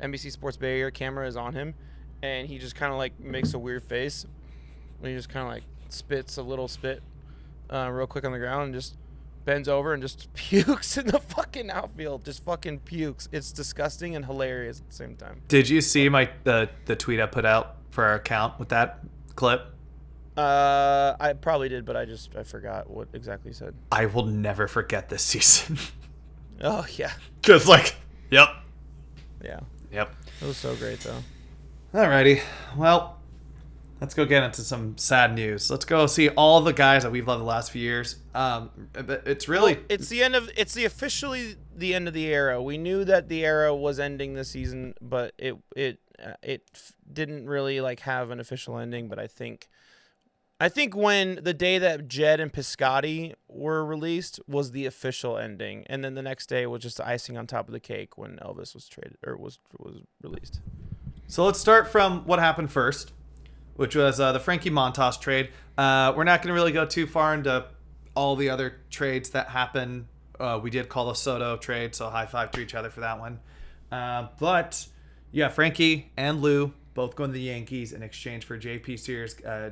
NBC 0.00 0.32
Sports 0.32 0.56
Bay 0.56 0.80
Area 0.80 0.90
camera 0.90 1.26
is 1.26 1.36
on 1.36 1.52
him, 1.54 1.74
and 2.22 2.48
he 2.48 2.58
just 2.58 2.74
kind 2.74 2.92
of 2.92 2.98
like 2.98 3.18
makes 3.20 3.54
a 3.54 3.58
weird 3.58 3.82
face. 3.82 4.26
And 4.98 5.08
he 5.08 5.14
just 5.14 5.28
kind 5.28 5.46
of 5.46 5.52
like 5.52 5.64
spits 5.88 6.36
a 6.36 6.42
little 6.42 6.68
spit, 6.68 7.02
uh, 7.70 7.88
real 7.92 8.06
quick 8.06 8.24
on 8.24 8.32
the 8.32 8.38
ground 8.38 8.64
and 8.64 8.74
just 8.74 8.96
bends 9.46 9.68
over 9.68 9.94
and 9.94 10.02
just 10.02 10.30
pukes 10.34 10.98
in 10.98 11.06
the 11.06 11.18
fucking 11.18 11.70
outfield. 11.70 12.26
Just 12.26 12.44
fucking 12.44 12.80
pukes. 12.80 13.30
It's 13.32 13.50
disgusting 13.52 14.14
and 14.14 14.26
hilarious 14.26 14.80
at 14.80 14.88
the 14.88 14.94
same 14.94 15.16
time. 15.16 15.40
Did 15.48 15.70
you 15.70 15.80
see 15.80 16.10
my 16.10 16.28
the 16.44 16.68
the 16.84 16.94
tweet 16.96 17.18
I 17.20 17.24
put 17.26 17.46
out 17.46 17.76
for 17.88 18.04
our 18.04 18.16
account 18.16 18.58
with 18.58 18.68
that 18.68 18.98
clip? 19.36 19.72
Uh, 20.36 21.16
I 21.18 21.32
probably 21.32 21.70
did, 21.70 21.86
but 21.86 21.96
I 21.96 22.04
just 22.04 22.36
I 22.36 22.42
forgot 22.42 22.90
what 22.90 23.08
exactly 23.14 23.52
he 23.52 23.54
said. 23.54 23.74
I 23.90 24.04
will 24.04 24.26
never 24.26 24.68
forget 24.68 25.08
this 25.08 25.22
season. 25.32 25.78
Oh 26.60 26.86
yeah, 26.96 27.12
Cause 27.42 27.66
like, 27.66 27.96
yep, 28.30 28.48
yeah. 29.42 29.60
yep. 29.90 30.14
It 30.42 30.46
was 30.46 30.56
so 30.58 30.74
great 30.76 31.00
though. 31.00 31.22
Alrighty. 31.94 32.42
Well, 32.76 33.15
let's 34.00 34.14
go 34.14 34.24
get 34.24 34.42
into 34.42 34.62
some 34.62 34.96
sad 34.98 35.34
news. 35.34 35.70
Let's 35.70 35.84
go 35.84 36.06
see 36.06 36.28
all 36.30 36.60
the 36.60 36.72
guys 36.72 37.02
that 37.02 37.12
we've 37.12 37.26
loved 37.26 37.40
the 37.40 37.46
last 37.46 37.70
few 37.70 37.82
years. 37.82 38.16
Um, 38.34 38.70
it's 38.94 39.48
really 39.48 39.78
It's 39.88 40.08
the 40.08 40.22
end 40.22 40.34
of 40.36 40.50
it's 40.56 40.74
the 40.74 40.84
officially 40.84 41.56
the 41.74 41.94
end 41.94 42.08
of 42.08 42.14
the 42.14 42.26
era. 42.26 42.62
We 42.62 42.78
knew 42.78 43.04
that 43.04 43.28
the 43.28 43.44
era 43.44 43.74
was 43.74 43.98
ending 43.98 44.34
this 44.34 44.50
season, 44.50 44.94
but 45.00 45.34
it 45.38 45.56
it 45.74 45.98
uh, 46.24 46.32
it 46.42 46.62
f- 46.74 46.92
didn't 47.10 47.46
really 47.46 47.80
like 47.80 48.00
have 48.00 48.30
an 48.30 48.40
official 48.40 48.78
ending. 48.78 49.08
But 49.08 49.18
I 49.18 49.26
think 49.26 49.68
I 50.58 50.68
think 50.68 50.96
when 50.96 51.40
the 51.42 51.52
day 51.54 51.78
that 51.78 52.08
Jed 52.08 52.40
and 52.40 52.52
Piscotty 52.52 53.34
were 53.48 53.84
released 53.84 54.40
was 54.46 54.70
the 54.70 54.86
official 54.86 55.36
ending, 55.36 55.84
and 55.88 56.02
then 56.02 56.14
the 56.14 56.22
next 56.22 56.46
day 56.46 56.66
was 56.66 56.82
just 56.82 56.96
the 56.96 57.06
icing 57.06 57.36
on 57.36 57.46
top 57.46 57.68
of 57.68 57.72
the 57.72 57.80
cake 57.80 58.16
when 58.16 58.38
Elvis 58.38 58.74
was 58.74 58.88
traded 58.88 59.18
or 59.26 59.36
was 59.36 59.58
was 59.78 60.02
released. 60.22 60.60
So 61.28 61.44
let's 61.44 61.58
start 61.58 61.88
from 61.88 62.24
what 62.24 62.38
happened 62.38 62.70
first, 62.70 63.12
which 63.76 63.94
was 63.96 64.18
uh, 64.20 64.32
the 64.32 64.40
Frankie 64.40 64.70
Montas 64.70 65.20
trade. 65.20 65.50
Uh, 65.78 66.12
we're 66.16 66.24
not 66.24 66.42
going 66.42 66.48
to 66.48 66.54
really 66.54 66.72
go 66.72 66.84
too 66.86 67.06
far 67.06 67.34
into 67.34 67.66
all 68.14 68.36
the 68.36 68.50
other 68.50 68.76
trades 68.90 69.30
that 69.30 69.48
happened. 69.48 70.06
Uh, 70.40 70.58
we 70.62 70.70
did 70.70 70.88
call 70.88 71.06
the 71.08 71.14
Soto 71.14 71.56
trade, 71.56 71.94
so 71.94 72.08
high 72.10 72.26
five 72.26 72.50
to 72.52 72.60
each 72.60 72.74
other 72.74 72.90
for 72.90 73.00
that 73.00 73.18
one. 73.18 73.40
Uh, 73.92 74.28
but 74.40 74.86
yeah, 75.32 75.48
Frankie 75.48 76.10
and 76.16 76.40
Lou 76.42 76.72
both 76.94 77.14
going 77.16 77.30
to 77.30 77.34
the 77.34 77.40
Yankees 77.40 77.92
in 77.92 78.02
exchange 78.02 78.44
for 78.44 78.58
JP 78.58 78.98
Sears, 78.98 79.36
uh, 79.44 79.70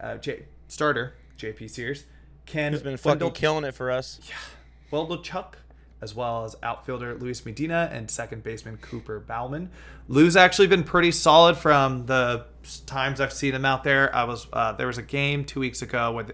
uh, 0.00 0.16
J- 0.18 0.44
starter 0.68 1.14
JP 1.38 1.68
Sears. 1.70 2.04
Ken 2.46 2.72
Who's 2.72 2.82
been 2.82 2.98
Wendell- 3.04 3.28
fucking 3.30 3.40
killing 3.40 3.64
it 3.64 3.74
for 3.74 3.90
us. 3.90 4.20
Yeah, 4.28 4.34
Waldichuk, 4.92 5.54
as 6.00 6.14
well 6.14 6.44
as 6.44 6.56
outfielder 6.62 7.14
Luis 7.14 7.44
Medina 7.44 7.88
and 7.92 8.10
second 8.10 8.42
baseman 8.42 8.76
Cooper 8.78 9.20
Bowman. 9.20 9.70
Lou's 10.08 10.36
actually 10.36 10.66
been 10.68 10.82
pretty 10.84 11.12
solid 11.12 11.56
from 11.56 12.06
the 12.06 12.46
times 12.86 13.20
I've 13.20 13.32
seen 13.32 13.54
him 13.54 13.64
out 13.64 13.84
there. 13.84 14.14
I 14.14 14.24
was 14.24 14.46
uh, 14.52 14.72
there 14.72 14.86
was 14.86 14.98
a 14.98 15.02
game 15.02 15.44
two 15.44 15.60
weeks 15.60 15.82
ago 15.82 16.12
with 16.12 16.32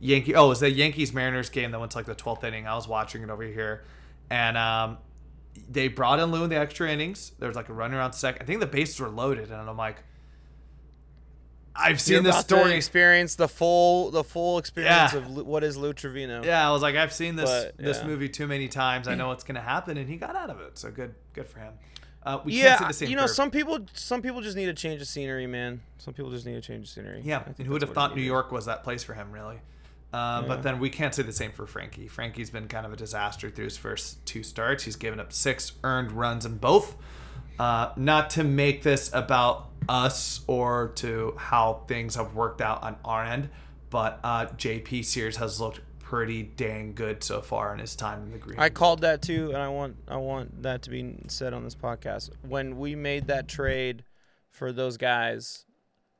Yankee. 0.00 0.34
Oh, 0.34 0.46
it 0.46 0.48
was 0.50 0.60
the 0.60 0.70
Yankees 0.70 1.12
Mariners 1.12 1.48
game 1.48 1.70
that 1.70 1.78
went 1.80 1.92
to 1.92 1.98
like 1.98 2.06
the 2.06 2.14
twelfth 2.14 2.44
inning. 2.44 2.66
I 2.66 2.74
was 2.74 2.86
watching 2.88 3.22
it 3.22 3.30
over 3.30 3.42
here, 3.44 3.84
and 4.30 4.56
um, 4.56 4.98
they 5.70 5.88
brought 5.88 6.20
in 6.20 6.30
Lou 6.32 6.44
in 6.44 6.50
the 6.50 6.56
extra 6.58 6.90
innings. 6.90 7.32
There 7.38 7.48
was 7.48 7.56
like 7.56 7.68
a 7.68 7.72
run 7.72 7.94
around 7.94 8.12
second. 8.12 8.42
I 8.42 8.44
think 8.44 8.60
the 8.60 8.66
bases 8.66 9.00
were 9.00 9.08
loaded, 9.08 9.50
and 9.50 9.68
I'm 9.70 9.76
like, 9.76 10.02
I've 11.76 12.00
seen 12.00 12.14
You're 12.14 12.22
this 12.24 12.38
story. 12.38 12.74
experience 12.74 13.34
the 13.34 13.48
full 13.48 14.10
the 14.12 14.22
full 14.22 14.58
experience 14.58 15.12
Yeah. 15.12 15.18
of 15.18 15.30
Lou- 15.30 15.44
what 15.44 15.64
is 15.64 15.76
Lou 15.76 15.92
Trevino. 15.92 16.42
Yeah, 16.44 16.66
I 16.68 16.70
was 16.72 16.82
like, 16.82 16.94
I've 16.94 17.12
seen 17.12 17.34
this 17.36 17.50
But, 17.50 17.76
this 17.78 18.04
movie 18.04 18.28
too 18.28 18.46
many 18.46 18.68
times. 18.68 19.08
I 19.08 19.14
know 19.16 19.28
what's 19.28 19.42
gonna 19.44 19.60
happen, 19.60 19.96
and 19.96 20.08
he 20.08 20.16
got 20.16 20.36
out 20.36 20.50
of 20.50 20.60
it. 20.60 20.78
So 20.78 20.90
good, 20.92 21.14
good 21.32 21.48
for 21.48 21.58
him. 21.58 21.74
Uh, 22.24 22.40
we 22.44 22.54
yeah, 22.54 22.76
can't 22.76 22.80
see 22.80 22.86
the 22.86 22.92
same 22.94 23.10
you 23.10 23.16
know, 23.16 23.22
curve. 23.22 23.30
some 23.30 23.50
people 23.50 23.78
some 23.92 24.22
people 24.22 24.40
just 24.40 24.56
need 24.56 24.68
a 24.68 24.74
change 24.74 25.00
of 25.02 25.06
scenery, 25.08 25.46
man. 25.46 25.82
Some 25.98 26.14
people 26.14 26.30
just 26.30 26.46
need 26.46 26.56
a 26.56 26.60
change 26.60 26.84
of 26.84 26.88
scenery. 26.88 27.20
Yeah, 27.24 27.42
and 27.58 27.66
who 27.66 27.72
would 27.74 27.82
have 27.82 27.92
thought 27.92 28.16
New. 28.16 28.22
York 28.22 28.50
was 28.50 28.66
that 28.66 28.82
place 28.82 29.02
for 29.04 29.14
him, 29.14 29.30
really? 29.30 29.56
Uh, 30.12 30.40
Yeah. 30.42 30.48
But 30.48 30.62
then 30.62 30.78
we 30.78 30.88
can't 30.90 31.14
say 31.14 31.22
the 31.22 31.32
same 31.32 31.52
for 31.52 31.66
Frankie. 31.66 32.08
Frankie's 32.08 32.48
been 32.50 32.68
kind 32.68 32.86
of 32.86 32.92
a 32.92 32.96
disaster 32.96 33.50
through 33.50 33.64
his 33.64 33.76
first 33.76 34.24
two 34.24 34.42
starts. 34.42 34.84
He's 34.84 34.96
given 34.96 35.20
up 35.20 35.32
six 35.32 35.72
earned 35.82 36.12
runs 36.12 36.46
in 36.46 36.56
both. 36.58 36.96
Uh, 37.58 37.92
not 37.96 38.30
to 38.30 38.42
make 38.44 38.82
this 38.82 39.10
about 39.12 39.68
us 39.88 40.40
or 40.46 40.92
to 40.96 41.34
how 41.36 41.82
things 41.88 42.14
have 42.14 42.34
worked 42.34 42.60
out 42.60 42.82
on 42.82 42.96
our 43.04 43.22
end, 43.24 43.48
but 43.90 44.18
uh, 44.24 44.46
JP 44.56 45.04
Sears 45.04 45.36
has 45.36 45.60
looked 45.60 45.80
pretty 46.14 46.44
dang 46.44 46.94
good 46.94 47.24
so 47.24 47.40
far 47.40 47.72
in 47.72 47.80
his 47.80 47.96
time 47.96 48.22
in 48.22 48.30
the 48.30 48.38
green. 48.38 48.56
I 48.56 48.68
called 48.68 49.00
that 49.00 49.20
too, 49.20 49.48
and 49.48 49.56
I 49.56 49.68
want 49.68 49.96
I 50.06 50.16
want 50.16 50.62
that 50.62 50.82
to 50.82 50.90
be 50.90 51.16
said 51.26 51.52
on 51.52 51.64
this 51.64 51.74
podcast. 51.74 52.30
When 52.46 52.78
we 52.78 52.94
made 52.94 53.26
that 53.26 53.48
trade 53.48 54.04
for 54.48 54.70
those 54.70 54.96
guys, 54.96 55.66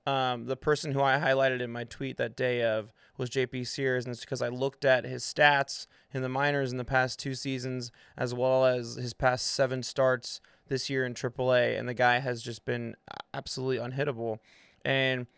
um, 0.05 0.47
the 0.47 0.57
person 0.57 0.93
who 0.93 1.01
I 1.01 1.21
highlighted 1.21 1.61
in 1.61 1.71
my 1.71 1.85
tweet 1.85 2.17
that 2.17 2.35
day 2.35 2.65
of 2.65 2.93
was 3.17 3.31
JP 3.31 3.69
Sears, 3.69 4.05
and 4.05 4.13
it's 4.13 4.23
because 4.23 4.43
I 4.43 4.49
looked 4.49 4.85
at 4.85 5.05
his 5.05 5.23
stats 5.23 5.87
in 6.13 6.23
the 6.23 6.29
minors 6.29 6.73
in 6.73 6.79
the 6.79 6.85
past 6.85 7.21
two 7.21 7.37
seasons, 7.37 7.93
as 8.17 8.35
well 8.35 8.65
as 8.65 8.97
his 8.97 9.15
past 9.15 9.47
seven 9.47 9.85
starts 9.85 10.41
this 10.67 10.91
year 10.91 11.07
in 11.07 11.15
AAA, 11.15 11.79
and 11.79 11.89
the 11.89 11.95
guy 11.95 12.19
has 12.19 12.43
just 12.43 12.65
been 12.65 12.97
absolutely 13.33 13.79
unhittable. 13.79 14.39
And 14.85 15.29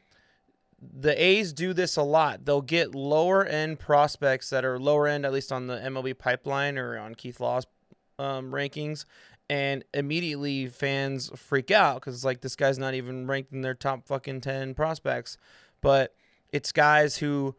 the 0.80 1.22
A's 1.22 1.52
do 1.52 1.72
this 1.72 1.96
a 1.96 2.02
lot. 2.02 2.44
They'll 2.44 2.60
get 2.60 2.94
lower 2.94 3.44
end 3.44 3.78
prospects 3.78 4.50
that 4.50 4.64
are 4.64 4.78
lower 4.78 5.06
end, 5.06 5.24
at 5.24 5.32
least 5.32 5.52
on 5.52 5.66
the 5.66 5.76
MLB 5.76 6.18
pipeline 6.18 6.78
or 6.78 6.98
on 6.98 7.14
Keith 7.14 7.40
Law's 7.40 7.66
um, 8.18 8.50
rankings, 8.52 9.04
and 9.48 9.84
immediately 9.94 10.66
fans 10.66 11.30
freak 11.34 11.70
out 11.70 11.96
because 11.96 12.14
it's 12.14 12.24
like 12.24 12.40
this 12.40 12.56
guy's 12.56 12.78
not 12.78 12.94
even 12.94 13.26
ranked 13.26 13.52
in 13.52 13.62
their 13.62 13.74
top 13.74 14.06
fucking 14.06 14.40
10 14.40 14.74
prospects. 14.74 15.36
But 15.80 16.14
it's 16.52 16.72
guys 16.72 17.16
who 17.18 17.54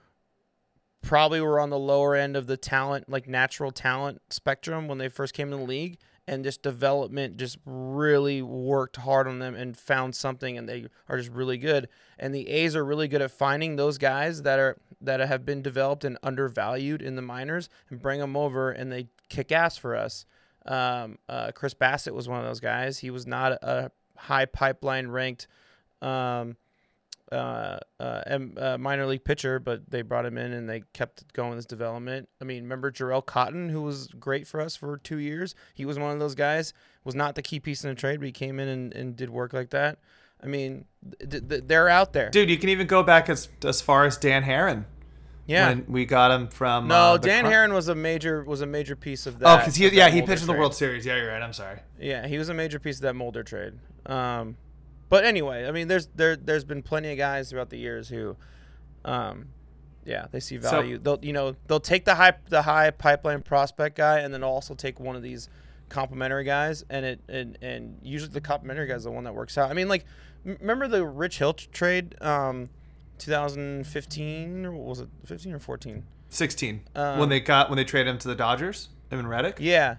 probably 1.02 1.42
were 1.42 1.60
on 1.60 1.70
the 1.70 1.80
lower 1.80 2.16
end 2.16 2.36
of 2.36 2.48
the 2.48 2.58
talent, 2.58 3.10
like 3.10 3.28
natural 3.28 3.72
talent 3.72 4.22
spectrum 4.30 4.88
when 4.88 4.98
they 4.98 5.10
first 5.10 5.34
came 5.34 5.52
in 5.54 5.60
the 5.60 5.66
league. 5.66 5.98
And 6.28 6.44
just 6.44 6.62
development 6.62 7.38
just 7.38 7.58
really 7.66 8.42
worked 8.42 8.98
hard 8.98 9.30
on 9.30 9.40
them 9.40 9.56
and 9.56 9.78
found 9.78 10.14
something, 10.14 10.58
and 10.58 10.68
they 10.68 10.88
are 11.08 11.18
just 11.18 11.32
really 11.32 11.58
good. 11.58 11.88
And 12.20 12.36
the 12.36 12.50
A's 12.50 12.76
are 12.76 12.84
really 12.84 13.08
good 13.08 13.22
at 13.22 13.32
finding 13.32 13.78
those 13.78 13.98
guys 13.98 14.42
that 14.42 14.60
are 14.60 14.78
that 15.00 15.22
have 15.22 15.46
been 15.46 15.62
developed 15.62 16.04
and 16.04 16.18
undervalued 16.24 17.02
in 17.02 17.16
the 17.16 17.22
minors 17.22 17.70
and 17.90 18.02
bring 18.02 18.20
them 18.20 18.36
over, 18.36 18.72
and 18.72 18.92
they 18.92 19.08
kick 19.30 19.52
ass 19.54 19.78
for 19.78 19.96
us. 19.96 20.26
Um, 20.66 21.18
uh, 21.30 21.52
Chris 21.54 21.74
Bassitt 21.74 22.14
was 22.14 22.28
one 22.28 22.40
of 22.40 22.46
those 22.46 22.60
guys. 22.60 23.00
He 23.00 23.10
was 23.10 23.26
not 23.26 23.54
a 23.54 23.92
high 24.18 24.46
pipeline 24.46 25.08
ranked 25.08 25.48
um, 26.02 26.58
uh, 27.32 27.80
uh, 28.00 28.22
M- 28.26 28.54
uh, 28.58 28.78
minor 28.78 29.06
league 29.06 29.24
pitcher, 29.24 29.60
but 29.60 29.90
they 29.90 30.02
brought 30.02 30.26
him 30.26 30.38
in 30.38 30.54
and 30.54 30.70
they 30.70 30.84
kept 30.94 31.32
going 31.34 31.56
this 31.56 31.66
development. 31.66 32.30
I 32.42 32.46
mean, 32.46 32.64
remember 32.64 32.92
Jharel 32.92 33.26
Cotton, 33.26 33.70
who 33.70 33.82
was 33.82 34.08
great 34.20 34.48
for 34.48 34.62
us 34.62 34.76
for 34.76 34.98
two 34.98 35.18
years? 35.18 35.56
He 35.74 35.86
was 35.86 36.00
one 36.00 36.12
of 36.12 36.20
those 36.20 36.36
guys. 36.36 36.74
Was 37.04 37.16
not 37.16 37.36
the 37.36 37.42
key 37.42 37.60
piece 37.60 37.84
in 37.84 37.90
the 37.90 37.96
trade, 37.96 38.20
but 38.20 38.26
he 38.26 38.32
came 38.32 38.60
in 38.60 38.68
and, 38.68 38.94
and 38.94 39.16
did 39.16 39.30
work 39.30 39.54
like 39.54 39.70
that. 39.72 40.00
I 40.44 40.46
mean, 40.48 40.86
th- 41.20 41.48
th- 41.48 41.64
they're 41.66 41.90
out 41.90 42.14
there. 42.14 42.30
Dude, 42.30 42.50
you 42.50 42.58
can 42.58 42.70
even 42.70 42.86
go 42.88 43.02
back 43.04 43.30
as 43.30 43.50
as 43.64 43.82
far 43.82 44.06
as 44.06 44.18
Dan 44.18 44.44
Haren. 44.44 44.86
yeah. 45.48 45.70
when 45.70 45.86
we 45.88 46.06
got 46.06 46.32
him 46.32 46.48
from. 46.50 46.88
no, 46.88 47.14
uh, 47.14 47.18
Dan 47.18 47.44
Car- 47.44 47.52
Haren 47.54 47.74
was 47.74 47.88
a 47.88 47.96
major 47.96 48.44
was 48.44 48.62
a 48.62 48.66
major 48.66 48.96
piece 48.96 49.26
of 49.26 49.40
that. 49.40 49.48
Oh, 49.48 49.58
because 49.58 49.76
he 49.76 49.88
yeah 49.90 50.10
he 50.10 50.20
Mulder 50.20 50.32
pitched 50.34 50.42
in 50.44 50.48
the. 50.48 50.54
World 50.54 50.76
Series. 50.76 51.06
Yeah, 51.06 51.16
you're 51.16 51.30
right. 51.32 51.42
I'm 51.42 51.54
sorry. 51.54 51.80
Yeah, 52.00 52.28
he 52.28 52.38
was 52.38 52.50
a 52.50 52.54
major 52.54 52.80
piece 52.80 52.98
of 52.98 53.02
that 53.04 53.16
Mulder 53.16 53.44
trade. 53.44 53.74
Um, 54.06 54.58
but 55.10 55.24
anyway, 55.26 55.68
I 55.68 55.72
mean, 55.72 55.88
there's 55.88 56.08
there 56.16 56.36
there's 56.36 56.64
been 56.66 56.82
plenty 56.84 57.12
of 57.12 57.18
guys 57.18 57.50
throughout 57.50 57.70
the 57.70 57.78
years 57.78 58.10
who, 58.10 58.36
um, 59.06 59.50
yeah, 60.06 60.28
they 60.32 60.40
see 60.40 60.60
So- 60.62 60.70
value. 60.70 60.98
they'll 60.98 61.20
you 61.22 61.34
know 61.34 61.56
they'll 61.68 61.80
take 61.80 62.06
the 62.06 62.16
high 62.16 62.34
the 62.50 62.62
high 62.64 62.92
pipeline 62.92 63.42
prospect 63.42 63.96
guy 63.98 64.20
and 64.20 64.34
then 64.34 64.44
also 64.44 64.74
take 64.74 65.00
one 65.00 65.16
of 65.16 65.22
these 65.24 65.50
complimentary 65.90 66.44
guys 66.44 66.84
and 66.90 67.06
it 67.06 67.20
and 67.30 67.58
and 67.62 67.98
usually 68.04 68.32
the 68.32 68.42
complimentary 68.42 68.88
guy 68.88 68.96
is 68.96 69.04
the 69.06 69.12
one 69.12 69.24
that 69.24 69.34
works 69.36 69.58
out. 69.58 69.70
I 69.70 69.74
mean, 69.74 69.88
like 69.88 70.06
remember 70.44 70.88
the 70.88 71.06
Rich 71.06 71.38
Hill 71.40 71.54
trade, 71.54 72.16
um, 72.22 72.70
2015 73.18 74.66
or 74.66 74.72
was 74.72 75.00
it 75.00 75.08
15 75.26 75.54
or 75.54 75.60
14? 75.60 76.04
16 76.30 76.82
Um, 76.96 77.20
when 77.20 77.30
they 77.30 77.40
got 77.40 77.70
when 77.70 77.78
they 77.78 77.84
traded 77.86 78.12
him 78.12 78.18
to 78.20 78.28
the 78.28 78.36
Dodgers. 78.36 78.90
Him 79.10 79.20
and 79.20 79.30
Reddick. 79.30 79.58
Yeah, 79.60 79.96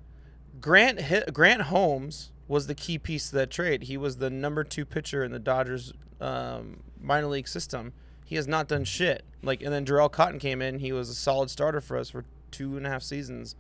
Grant 0.61 1.01
Grant 1.33 1.63
Holmes 1.63 2.31
was 2.49 2.67
the 2.67 2.75
key 2.75 2.99
piece 2.99 3.27
of 3.27 3.33
that 3.33 3.51
trade. 3.51 3.85
He 3.85 3.97
was 3.97 4.17
the 4.17 4.31
number 4.31 4.65
two 4.65 4.85
pitcher 4.85 5.23
in 5.23 5.31
the 5.33 5.39
Dodgers 5.39 5.93
um, 6.21 6.81
minor 7.01 7.27
league 7.29 7.47
system. 7.49 7.93
He 8.25 8.37
has 8.37 8.49
not 8.49 8.69
done 8.69 8.85
shit. 8.85 9.25
Like, 9.43 9.63
and 9.63 9.73
then 9.73 9.85
Jharel 9.85 10.11
Cotton 10.11 10.39
came 10.39 10.61
in. 10.63 10.79
He 10.81 10.93
was 10.93 11.09
a 11.11 11.15
solid 11.15 11.51
starter 11.51 11.81
for 11.81 11.97
us 11.97 12.11
for 12.11 12.25
two 12.51 12.77
and 12.77 12.87
a 12.87 12.91
half 12.91 13.03
seasons. 13.03 13.55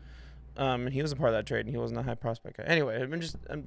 Um, 0.56 0.86
and 0.86 0.92
he 0.92 1.02
was 1.02 1.12
a 1.12 1.16
part 1.16 1.28
of 1.30 1.34
that 1.36 1.46
trade, 1.46 1.60
and 1.66 1.70
he 1.70 1.76
wasn't 1.76 2.00
a 2.00 2.02
high 2.02 2.16
prospect 2.16 2.56
guy. 2.56 2.64
Anyway, 2.64 3.00
I'm 3.00 3.20
just, 3.20 3.36
I'm, 3.48 3.64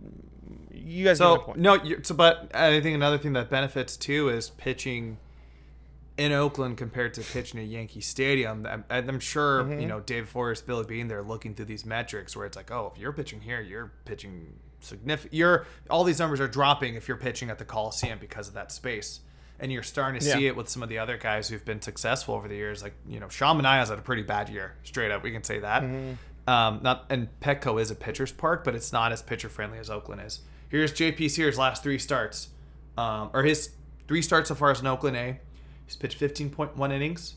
you 0.73 1.05
guys 1.05 1.19
get 1.19 1.23
So 1.23 1.37
point. 1.37 1.59
no, 1.59 1.79
so 2.03 2.13
but 2.13 2.51
I 2.53 2.81
think 2.81 2.95
another 2.95 3.17
thing 3.17 3.31
that 3.33 3.49
benefits 3.49 3.95
too 3.95 4.27
is 4.27 4.49
pitching 4.49 5.17
in 6.17 6.33
Oakland 6.33 6.77
compared 6.77 7.13
to 7.13 7.21
pitching 7.21 7.61
at 7.61 7.67
Yankee 7.67 8.01
Stadium. 8.01 8.67
I'm, 8.69 8.83
I'm 8.89 9.19
sure 9.21 9.63
Mm-hmm. 9.63 9.79
you 9.79 9.87
know 9.87 10.01
Dave 10.01 10.27
Forst, 10.27 10.67
Billy 10.67 10.83
Beane. 10.83 11.07
They're 11.07 11.23
looking 11.23 11.55
through 11.55 11.65
these 11.65 11.85
metrics 11.85 12.35
where 12.35 12.45
it's 12.45 12.57
like, 12.57 12.69
oh, 12.71 12.91
if 12.93 12.99
you're 12.99 13.13
pitching 13.13 13.39
here, 13.41 13.61
you're 13.61 13.93
pitching 14.03 14.55
significant. 14.83 15.33
You're 15.33 15.65
all 15.89 16.03
these 16.03 16.19
numbers 16.19 16.39
are 16.39 16.47
dropping 16.47 16.95
if 16.95 17.07
you're 17.07 17.17
pitching 17.17 17.49
at 17.49 17.57
the 17.59 17.65
Coliseum 17.65 18.19
because 18.19 18.47
of 18.47 18.53
that 18.55 18.71
space. 18.71 19.21
And 19.59 19.71
you're 19.71 19.83
starting 19.83 20.19
to 20.19 20.25
Yeah. 20.25 20.35
see 20.37 20.47
it 20.47 20.55
with 20.55 20.69
some 20.69 20.81
of 20.81 20.89
the 20.89 20.97
other 20.97 21.17
guys 21.17 21.47
who've 21.49 21.63
been 21.63 21.81
successful 21.81 22.33
over 22.33 22.47
the 22.47 22.55
years. 22.55 22.81
Like 22.81 22.93
you 23.07 23.19
know, 23.19 23.29
Sean 23.29 23.57
Manaea's 23.61 23.89
had 23.89 23.99
a 23.99 24.01
pretty 24.01 24.23
bad 24.23 24.49
year, 24.49 24.73
straight 24.83 25.11
up. 25.11 25.21
We 25.23 25.31
can 25.31 25.43
say 25.43 25.59
that. 25.59 25.83
Mm-hmm. 25.83 26.49
Um, 26.49 26.79
not 26.81 27.05
and 27.11 27.27
Petco 27.41 27.79
is 27.79 27.91
a 27.91 27.95
pitcher's 27.95 28.31
park, 28.31 28.63
but 28.63 28.73
it's 28.73 28.91
not 28.91 29.11
as 29.11 29.21
pitcher 29.21 29.49
friendly 29.49 29.77
as 29.77 29.89
Oakland 29.89 30.21
is. 30.25 30.39
Here's 30.69 30.91
JP 30.91 31.29
Sears' 31.29 31.57
last 31.59 31.83
three 31.83 31.99
starts, 31.99 32.49
um, 32.97 33.29
or 33.33 33.43
his 33.43 33.71
three 34.07 34.21
starts 34.23 34.47
so 34.49 34.55
far 34.55 34.71
as 34.71 34.79
an 34.81 34.87
Oakland 34.87 35.15
A. 35.17 35.39
He's 35.85 35.95
pitched 35.95 36.17
15.1 36.19 36.91
innings. 36.91 37.35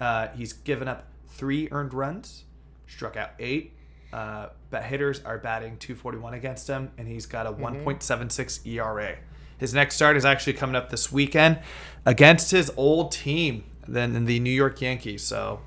Uh, 0.00 0.28
he's 0.28 0.52
given 0.54 0.88
up 0.88 1.08
three 1.28 1.68
earned 1.72 1.92
runs, 1.92 2.44
struck 2.86 3.16
out 3.16 3.30
eight. 3.38 3.74
Uh, 4.12 4.48
but 4.70 4.84
hitters 4.84 5.20
are 5.24 5.38
batting 5.38 5.76
241 5.78 6.34
against 6.34 6.68
him, 6.68 6.90
and 6.96 7.06
he's 7.08 7.26
got 7.26 7.46
a 7.46 7.52
1.76 7.52 8.66
ERA. 8.66 9.16
His 9.58 9.74
next 9.74 9.96
start 9.96 10.16
is 10.16 10.24
actually 10.24 10.52
coming 10.54 10.76
up 10.76 10.90
this 10.90 11.10
weekend 11.10 11.58
against 12.04 12.50
his 12.50 12.70
old 12.76 13.10
team, 13.12 13.64
then 13.88 14.24
the 14.26 14.38
New 14.38 14.50
York 14.50 14.80
Yankees. 14.80 15.22
So 15.22 15.60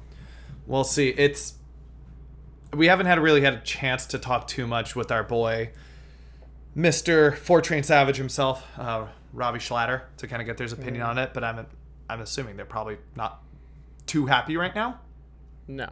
we'll 0.67 0.83
see. 0.83 1.09
It's 1.09 1.55
we 2.73 2.87
haven't 2.87 3.07
had 3.07 3.19
really 3.19 3.41
had 3.41 3.53
a 3.55 3.61
chance 3.61 4.05
to 4.07 4.19
talk 4.19 4.47
too 4.47 4.67
much 4.67 4.95
with 4.95 5.11
our 5.11 5.23
boy, 5.23 5.71
Mister 6.75 7.31
Four 7.31 7.61
Train 7.61 7.81
Savage 7.83 8.17
himself, 8.17 8.63
uh, 8.77 9.07
Robbie 9.33 9.59
Schlatter, 9.59 10.03
to 10.17 10.27
kind 10.27 10.41
of 10.41 10.45
get 10.45 10.59
his 10.59 10.71
opinion 10.71 11.01
on 11.01 11.17
it. 11.17 11.31
But 11.33 11.43
I'm 11.43 11.65
I'm 12.09 12.21
assuming 12.21 12.57
they're 12.57 12.65
probably 12.65 12.97
not 13.15 13.41
too 14.05 14.25
happy 14.27 14.55
right 14.57 14.73
now, 14.73 14.99
No. 15.67 15.89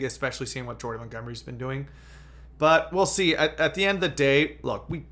Especially 0.00 0.46
seeing 0.46 0.66
what 0.66 0.78
Jordan 0.78 1.00
Montgomery's 1.00 1.42
been 1.42 1.58
doing. 1.58 1.88
But 2.58 2.92
we'll 2.92 3.06
see. 3.06 3.34
At, 3.34 3.58
at 3.58 3.74
the 3.74 3.84
end 3.84 3.96
of 3.96 4.02
the 4.02 4.08
day, 4.08 4.58
look, 4.62 4.88
we 4.88 5.04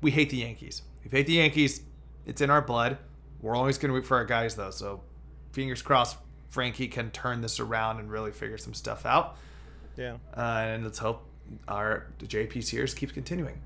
we 0.00 0.10
hate 0.10 0.30
the 0.30 0.38
Yankees. 0.38 0.82
We 1.04 1.10
hate 1.10 1.26
the 1.26 1.34
Yankees. 1.34 1.82
It's 2.26 2.40
in 2.40 2.50
our 2.50 2.62
blood. 2.62 2.98
We're 3.40 3.56
always 3.56 3.78
going 3.78 3.88
to 3.90 3.94
root 3.94 4.06
for 4.06 4.16
our 4.16 4.24
guys, 4.24 4.56
though. 4.56 4.70
So 4.70 5.02
fingers 5.52 5.82
crossed, 5.82 6.16
Frankie 6.50 6.88
can 6.88 7.10
turn 7.10 7.40
this 7.40 7.60
around 7.60 8.00
and 8.00 8.10
really 8.10 8.32
figure 8.32 8.58
some 8.58 8.74
stuff 8.74 9.06
out. 9.06 9.36
Yeah. 9.96 10.16
Uh, 10.36 10.40
and 10.40 10.84
let's 10.84 10.98
hope 10.98 11.24
our 11.66 12.06
JP 12.20 12.62
Sears 12.62 12.94
keeps 12.94 13.12
continuing. 13.12 13.60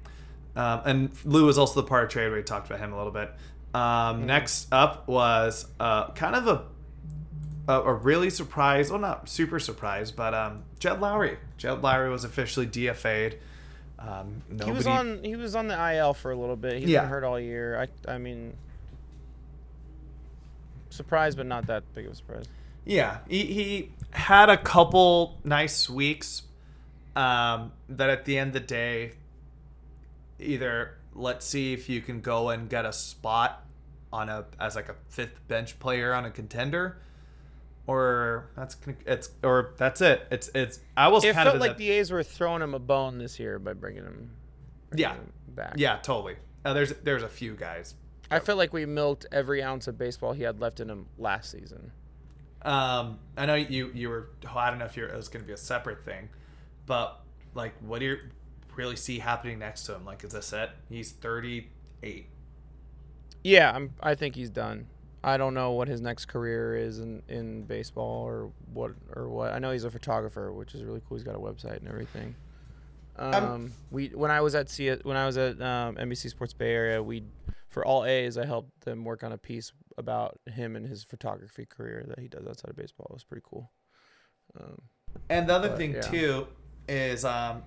Um, 0.54 0.82
and 0.84 1.12
Lou 1.24 1.46
was 1.46 1.58
also 1.58 1.80
the 1.80 1.86
part 1.86 2.04
of 2.04 2.10
trade 2.10 2.28
where 2.28 2.36
we 2.36 2.42
talked 2.42 2.66
about 2.66 2.80
him 2.80 2.92
a 2.92 2.96
little 2.96 3.12
bit. 3.12 3.30
Um, 3.74 4.26
Next 4.26 4.68
up 4.72 5.08
was 5.08 5.66
uh, 5.80 6.10
kind 6.12 6.36
of 6.36 6.46
a, 6.46 6.64
a 7.68 7.80
a 7.80 7.92
really 7.94 8.30
surprise, 8.30 8.90
well, 8.90 9.00
not 9.00 9.28
super 9.28 9.58
surprised, 9.60 10.16
but 10.16 10.34
um, 10.34 10.64
Jed 10.78 11.00
Lowrie. 11.00 11.36
Jed 11.58 11.80
Lowrie 11.82 12.10
was 12.10 12.24
officially 12.24 12.66
DFA'd. 12.66 13.36
Um, 13.98 14.42
nobody, 14.48 14.64
He 14.70 14.76
was 14.76 14.86
on 14.86 15.22
he 15.24 15.36
was 15.36 15.54
on 15.54 15.68
the 15.68 15.94
IL 15.94 16.12
for 16.14 16.32
a 16.32 16.36
little 16.36 16.56
bit. 16.56 16.80
He's 16.80 16.88
Yeah. 16.90 17.02
been 17.02 17.10
hurt 17.10 17.24
all 17.24 17.38
year. 17.38 17.88
I 18.06 18.12
I 18.12 18.18
mean 18.18 18.54
surprised 20.90 21.36
but 21.36 21.46
not 21.46 21.66
that 21.68 21.82
big 21.94 22.06
of 22.06 22.12
a 22.12 22.14
surprise. 22.16 22.46
Yeah, 22.84 23.18
he, 23.28 23.44
he 23.44 23.90
had 24.10 24.50
a 24.50 24.56
couple 24.56 25.38
nice 25.44 25.88
weeks 25.88 26.42
um, 27.14 27.72
that 27.88 28.10
at 28.10 28.24
the 28.24 28.36
end 28.38 28.48
of 28.48 28.54
the 28.54 28.60
day, 28.60 29.12
either 30.40 30.96
let's 31.14 31.46
see 31.46 31.72
if 31.72 31.88
you 31.88 32.00
can 32.00 32.20
go 32.20 32.48
and 32.50 32.68
get 32.68 32.84
a 32.84 32.92
spot 32.92 33.64
on 34.12 34.28
a 34.28 34.44
as 34.58 34.74
like 34.74 34.88
a 34.88 34.96
fifth 35.08 35.46
bench 35.46 35.78
player 35.78 36.12
on 36.12 36.24
a 36.24 36.30
contender, 36.30 36.98
or 37.86 38.50
that's 38.56 38.76
it's 39.06 39.30
or 39.42 39.74
that's 39.76 40.00
it. 40.00 40.26
It's 40.30 40.50
it's 40.54 40.80
I 40.96 41.08
was 41.08 41.24
It 41.24 41.34
kind 41.34 41.46
felt 41.46 41.56
of 41.56 41.60
like 41.60 41.76
the 41.76 41.90
A's 41.90 42.10
were 42.10 42.22
throwing 42.22 42.62
him 42.62 42.74
a 42.74 42.78
bone 42.78 43.18
this 43.18 43.38
year 43.40 43.58
by 43.58 43.72
bringing 43.72 44.04
him, 44.04 44.30
bringing 44.90 45.02
Yeah. 45.02 45.14
him 45.14 45.32
back. 45.48 45.74
yeah 45.76 45.96
totally. 45.98 46.36
Uh, 46.64 46.72
there's 46.74 46.92
there's 47.02 47.22
a 47.22 47.28
few 47.28 47.54
guys. 47.54 47.94
I 48.30 48.38
felt 48.38 48.56
like 48.56 48.72
we 48.72 48.86
milked 48.86 49.26
every 49.32 49.62
ounce 49.62 49.88
of 49.88 49.98
baseball 49.98 50.32
he 50.32 50.42
had 50.42 50.60
left 50.60 50.80
in 50.80 50.88
him 50.88 51.06
last 51.18 51.50
season. 51.50 51.92
Um, 52.62 53.18
I 53.36 53.44
know 53.46 53.56
you 53.56 53.90
you 53.92 54.08
were. 54.08 54.30
I 54.48 54.70
don't 54.70 54.78
know 54.78 54.84
if 54.86 54.96
it 54.96 55.12
was 55.14 55.28
going 55.28 55.42
to 55.42 55.46
be 55.46 55.52
a 55.52 55.56
separate 55.58 56.04
thing, 56.04 56.28
but 56.86 57.20
like, 57.54 57.72
what 57.80 57.98
do 57.98 58.06
you 58.06 58.18
really 58.76 58.96
see 58.96 59.18
happening 59.18 59.58
next 59.58 59.82
to 59.86 59.94
him? 59.96 60.04
Like, 60.06 60.22
is 60.24 60.32
this 60.32 60.52
it? 60.52 60.70
He's 60.88 61.10
38. 61.12 62.26
Yeah, 63.44 63.72
I'm. 63.74 63.92
I 64.00 64.14
think 64.14 64.36
he's 64.36 64.48
done. 64.50 64.86
I 65.24 65.36
don't 65.36 65.54
know 65.54 65.72
what 65.72 65.88
his 65.88 66.00
next 66.00 66.26
career 66.26 66.76
is 66.76 66.98
in, 66.98 67.22
in 67.28 67.62
baseball 67.62 68.26
or 68.26 68.50
what 68.72 68.92
or 69.14 69.28
what. 69.28 69.52
I 69.52 69.58
know 69.58 69.70
he's 69.70 69.84
a 69.84 69.90
photographer, 69.90 70.52
which 70.52 70.74
is 70.74 70.82
really 70.82 71.00
cool. 71.08 71.16
He's 71.16 71.24
got 71.24 71.36
a 71.36 71.38
website 71.38 71.76
and 71.76 71.88
everything. 71.88 72.34
Um, 73.16 73.72
we 73.90 74.08
when 74.08 74.30
I 74.30 74.40
was 74.40 74.54
at 74.54 74.68
C 74.70 74.90
when 75.02 75.16
I 75.16 75.26
was 75.26 75.36
at 75.36 75.60
um, 75.60 75.96
NBC 75.96 76.30
Sports 76.30 76.54
Bay 76.54 76.72
Area, 76.72 77.02
we 77.02 77.22
for 77.68 77.84
all 77.84 78.04
A's 78.04 78.36
I 78.36 78.46
helped 78.46 78.80
them 78.84 79.04
work 79.04 79.22
on 79.22 79.32
a 79.32 79.38
piece 79.38 79.72
about 79.98 80.38
him 80.46 80.74
and 80.76 80.86
his 80.86 81.04
photography 81.04 81.66
career 81.66 82.04
that 82.08 82.18
he 82.18 82.26
does 82.28 82.46
outside 82.46 82.70
of 82.70 82.76
baseball. 82.76 83.06
It 83.10 83.14
was 83.14 83.24
pretty 83.24 83.44
cool. 83.48 83.70
Um, 84.58 84.78
And 85.28 85.48
the 85.48 85.54
other 85.54 85.68
But, 85.68 85.78
thing 85.78 85.92
yeah. 85.94 86.00
too 86.00 86.46
is, 86.88 87.24
um, 87.24 87.62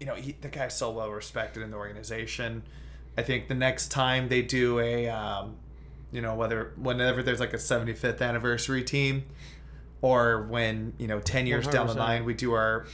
you 0.00 0.06
know, 0.06 0.14
he, 0.14 0.32
the 0.40 0.48
guy's 0.48 0.76
so 0.76 0.90
well 0.92 1.10
respected 1.10 1.62
in 1.62 1.70
the 1.72 1.76
organization. 1.76 2.62
I 3.18 3.22
think 3.22 3.48
the 3.48 3.54
next 3.54 3.88
time 3.88 4.28
they 4.28 4.42
do 4.42 4.78
a, 4.78 5.08
um, 5.08 5.56
you 6.16 6.22
know, 6.22 6.34
whether 6.34 6.72
whenever 6.76 7.22
there's 7.22 7.40
like 7.40 7.52
a 7.52 7.58
75th 7.58 8.22
anniversary 8.22 8.82
team, 8.82 9.26
or 10.00 10.44
when 10.44 10.94
you 10.96 11.06
know 11.06 11.20
10 11.20 11.46
years 11.46 11.66
down 11.66 11.86
the 11.86 11.94
line 11.94 12.24
we 12.24 12.32
do 12.32 12.54
our 12.54 12.86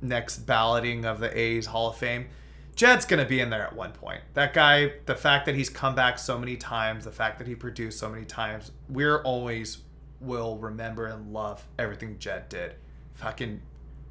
next 0.00 0.38
balloting 0.46 1.04
of 1.04 1.20
the 1.20 1.38
A's 1.38 1.66
Hall 1.66 1.90
of 1.90 1.96
Fame. 1.96 2.28
Jed's 2.74 3.04
gonna 3.04 3.26
be 3.26 3.38
in 3.38 3.50
there 3.50 3.62
at 3.62 3.76
one 3.76 3.92
point. 3.92 4.22
That 4.32 4.54
guy, 4.54 4.94
the 5.04 5.14
fact 5.14 5.44
that 5.44 5.54
he's 5.54 5.68
come 5.68 5.94
back 5.94 6.18
so 6.18 6.38
many 6.38 6.56
times, 6.56 7.04
the 7.04 7.12
fact 7.12 7.36
that 7.36 7.46
he 7.46 7.54
produced 7.54 7.98
so 7.98 8.08
many 8.08 8.24
times, 8.24 8.72
we're 8.88 9.20
always 9.20 9.82
will 10.18 10.56
remember 10.56 11.04
and 11.04 11.34
love 11.34 11.66
everything 11.78 12.18
Jed 12.18 12.48
did. 12.48 12.76
Fucking 13.12 13.60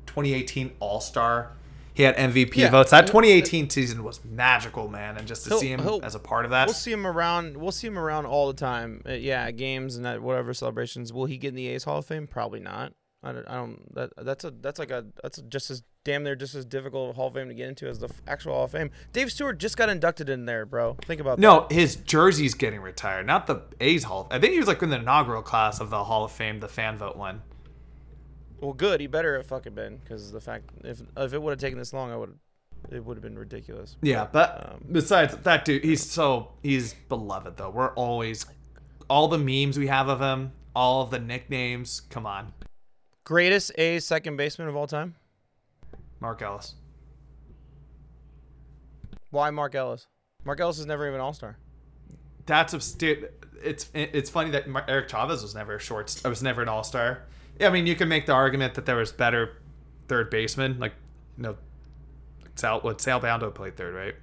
2018 0.05 0.73
All 0.79 1.01
Star. 1.01 1.53
He 1.93 2.03
had 2.03 2.15
MVP 2.17 2.55
Yeah. 2.61 2.69
votes. 2.69 2.91
That 2.91 3.07
2018 3.07 3.69
season 3.69 4.03
was 4.03 4.23
magical, 4.23 4.87
man. 4.87 5.17
And 5.17 5.27
just 5.27 5.43
to 5.43 5.49
He'll- 5.49 5.59
see 5.59 5.69
him 5.69 5.81
as 6.03 6.15
a 6.15 6.19
part 6.19 6.45
of 6.45 6.51
that, 6.51 6.67
we'll 6.67 6.73
see 6.73 6.91
him 6.91 7.05
around. 7.05 7.57
We'll 7.57 7.71
see 7.71 7.87
him 7.87 7.97
around 7.99 8.25
all 8.25 8.47
the 8.47 8.53
time. 8.53 9.01
Uh, 9.07 9.13
yeah, 9.13 9.49
games 9.51 9.95
and 9.95 10.07
at 10.07 10.21
whatever 10.21 10.53
celebrations. 10.53 11.11
Will 11.11 11.25
he 11.25 11.37
get 11.37 11.49
in 11.49 11.55
the 11.55 11.67
A's 11.67 11.83
Hall 11.83 11.97
of 11.99 12.05
Fame? 12.05 12.27
Probably 12.27 12.59
not. 12.59 12.93
I 13.21 13.33
don't. 13.33 13.45
I 13.49 13.55
don't 13.55 13.93
that, 13.95 14.11
that's 14.17 14.45
a 14.45 14.51
that's 14.51 14.79
like 14.79 14.91
a 14.91 15.05
that's 15.21 15.41
just 15.49 15.69
as 15.69 15.83
damn 16.05 16.23
near 16.23 16.37
just 16.37 16.55
as 16.55 16.63
difficult 16.63 17.17
Hall 17.17 17.27
of 17.27 17.33
Fame 17.33 17.49
to 17.49 17.53
get 17.53 17.67
into 17.67 17.85
as 17.85 17.99
the 17.99 18.09
actual 18.25 18.53
Hall 18.53 18.63
of 18.63 18.71
Fame. 18.71 18.91
Dave 19.11 19.29
Stewart 19.29 19.57
just 19.57 19.75
got 19.75 19.89
inducted 19.89 20.29
in 20.29 20.45
there, 20.45 20.65
bro. 20.65 20.95
Think 21.05 21.19
about 21.19 21.37
no, 21.37 21.67
his 21.69 21.97
jersey's 21.97 22.53
getting 22.53 22.79
retired, 22.79 23.27
not 23.27 23.45
the 23.45 23.63
A's 23.81 24.05
Hall. 24.05 24.29
I 24.31 24.39
think 24.39 24.53
he 24.53 24.59
was 24.59 24.69
like 24.69 24.81
in 24.81 24.89
the 24.89 24.99
inaugural 24.99 25.41
class 25.41 25.81
of 25.81 25.89
the 25.89 26.05
Hall 26.05 26.23
of 26.23 26.31
Fame, 26.31 26.61
the 26.61 26.69
fan 26.69 26.95
vote 26.97 27.17
one. 27.17 27.41
Well, 28.61 28.73
good. 28.73 28.99
He 29.01 29.07
better 29.07 29.37
have 29.37 29.45
fucking 29.45 29.73
been 29.73 29.97
because 29.97 30.31
the 30.31 30.41
fact 30.41 30.69
if 30.83 31.01
if 31.17 31.33
it 31.33 31.41
would 31.41 31.51
have 31.51 31.59
taken 31.59 31.77
this 31.79 31.93
long, 31.93 32.11
I 32.11 32.15
would. 32.17 32.37
It 32.91 33.03
would 33.03 33.17
have 33.17 33.21
been 33.21 33.37
ridiculous. 33.37 33.97
Yeah, 34.01 34.27
but 34.31 34.71
Um, 34.71 34.85
besides 34.91 35.35
that 35.35 35.65
dude, 35.65 35.83
he's 35.83 36.09
so 36.09 36.53
he's 36.63 36.93
beloved 36.93 37.57
though. 37.57 37.69
We're 37.69 37.93
always 37.93 38.45
all 39.09 39.27
the 39.27 39.37
memes 39.37 39.77
we 39.77 39.87
have 39.87 40.07
of 40.07 40.21
him, 40.21 40.53
all 40.75 41.01
of 41.01 41.11
the 41.11 41.19
nicknames. 41.19 41.99
Come 42.09 42.25
on, 42.25 42.53
Greatest 43.25 43.71
A 43.77 43.99
second 43.99 44.37
baseman 44.37 44.69
of 44.69 44.75
all 44.77 44.87
time. 44.87 45.15
Mark 46.21 46.41
Ellis. 46.41 46.75
Why 49.31 49.49
Mark 49.51 49.75
Ellis? 49.75 50.07
Mark 50.45 50.59
Ellis 50.59 50.79
is 50.79 50.85
never 50.85 51.07
even 51.07 51.19
All 51.19 51.33
Star. 51.33 51.57
That's 52.45 52.93
dude, 52.93 53.29
It's 53.63 53.89
it's 53.93 54.29
funny 54.29 54.51
that 54.51 54.65
Eric 54.87 55.09
Chavez 55.09 55.41
was 55.43 55.53
never 55.53 55.75
a 55.75 55.79
short. 55.79 56.19
I 56.25 56.29
was 56.29 56.41
never 56.41 56.61
an 56.61 56.69
All 56.69 56.83
Star. 56.83 57.23
Yeah, 57.59 57.67
I 57.67 57.71
mean 57.71 57.85
you 57.87 57.95
can 57.95 58.07
make 58.09 58.25
the 58.25 58.33
argument 58.33 58.73
that 58.75 58.85
there 58.85 58.95
was 58.95 59.11
better 59.11 59.57
third 60.07 60.29
baseman, 60.29 60.79
like 60.79 60.93
you 61.37 61.43
know, 61.43 61.57
Sal. 62.55 62.79
What 62.81 63.01
Sal 63.01 63.19
Bando 63.19 63.51
played 63.51 63.77
third, 63.77 63.93
right? 63.93 64.15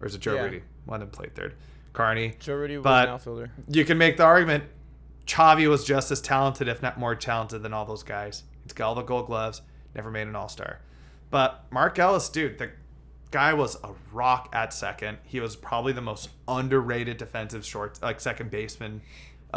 Or 0.00 0.06
is 0.06 0.14
it 0.14 0.20
Joe 0.20 0.34
Yeah. 0.36 0.42
Rudi? 0.42 0.62
One 0.86 1.02
of 1.02 1.10
them 1.10 1.16
played 1.16 1.34
third. 1.34 1.54
Carney. 1.92 2.36
Joe 2.38 2.54
Rudi 2.54 2.78
was 2.78 2.86
an 2.86 3.08
outfielder. 3.08 3.50
you 3.68 3.84
can 3.84 3.98
make 3.98 4.16
the 4.16 4.22
argument 4.24 4.64
Chavi 5.26 5.68
was 5.68 5.84
just 5.84 6.10
as 6.10 6.20
talented, 6.22 6.68
if 6.68 6.80
not 6.80 6.98
more 6.98 7.14
talented, 7.14 7.62
than 7.62 7.74
all 7.74 7.84
those 7.84 8.02
guys. 8.02 8.44
He's 8.62 8.72
got 8.72 8.88
all 8.88 8.94
the 8.94 9.02
gold 9.02 9.26
gloves, 9.26 9.60
never 9.94 10.10
made 10.10 10.26
an 10.28 10.34
all 10.36 10.48
star. 10.48 10.78
But 11.30 11.64
Mark 11.70 11.98
Ellis, 11.98 12.30
dude, 12.30 12.56
the 12.58 12.70
guy 13.30 13.52
was 13.52 13.76
a 13.84 13.90
rock 14.12 14.48
at 14.54 14.72
second. 14.72 15.18
He 15.24 15.40
was 15.40 15.54
probably 15.54 15.92
the 15.92 16.00
most 16.00 16.30
underrated 16.46 17.18
defensive 17.18 17.66
short, 17.66 18.00
like 18.00 18.20
second 18.20 18.50
baseman 18.50 19.02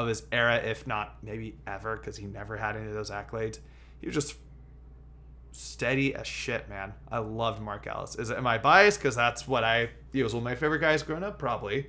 of 0.01 0.07
his 0.07 0.23
era, 0.31 0.57
if 0.57 0.85
not 0.87 1.17
maybe 1.23 1.55
ever, 1.67 1.97
because 1.97 2.17
he 2.17 2.25
never 2.25 2.57
had 2.57 2.75
any 2.75 2.87
of 2.87 2.93
those 2.93 3.11
accolades. 3.11 3.59
He 3.99 4.07
was 4.07 4.15
just 4.15 4.35
steady 5.51 6.15
as 6.15 6.27
shit, 6.27 6.69
man. 6.69 6.93
I 7.11 7.19
loved 7.19 7.61
Mark 7.61 7.87
Ellis. 7.87 8.15
Is 8.15 8.29
it, 8.29 8.37
am 8.37 8.47
I 8.47 8.57
biased? 8.57 8.99
Because 8.99 9.15
that's 9.15 9.47
what 9.47 9.63
I 9.63 9.89
he 10.11 10.23
was 10.23 10.33
one 10.33 10.41
of 10.41 10.45
my 10.45 10.55
favorite 10.55 10.79
guys 10.79 11.03
growing 11.03 11.23
up, 11.23 11.39
probably. 11.39 11.87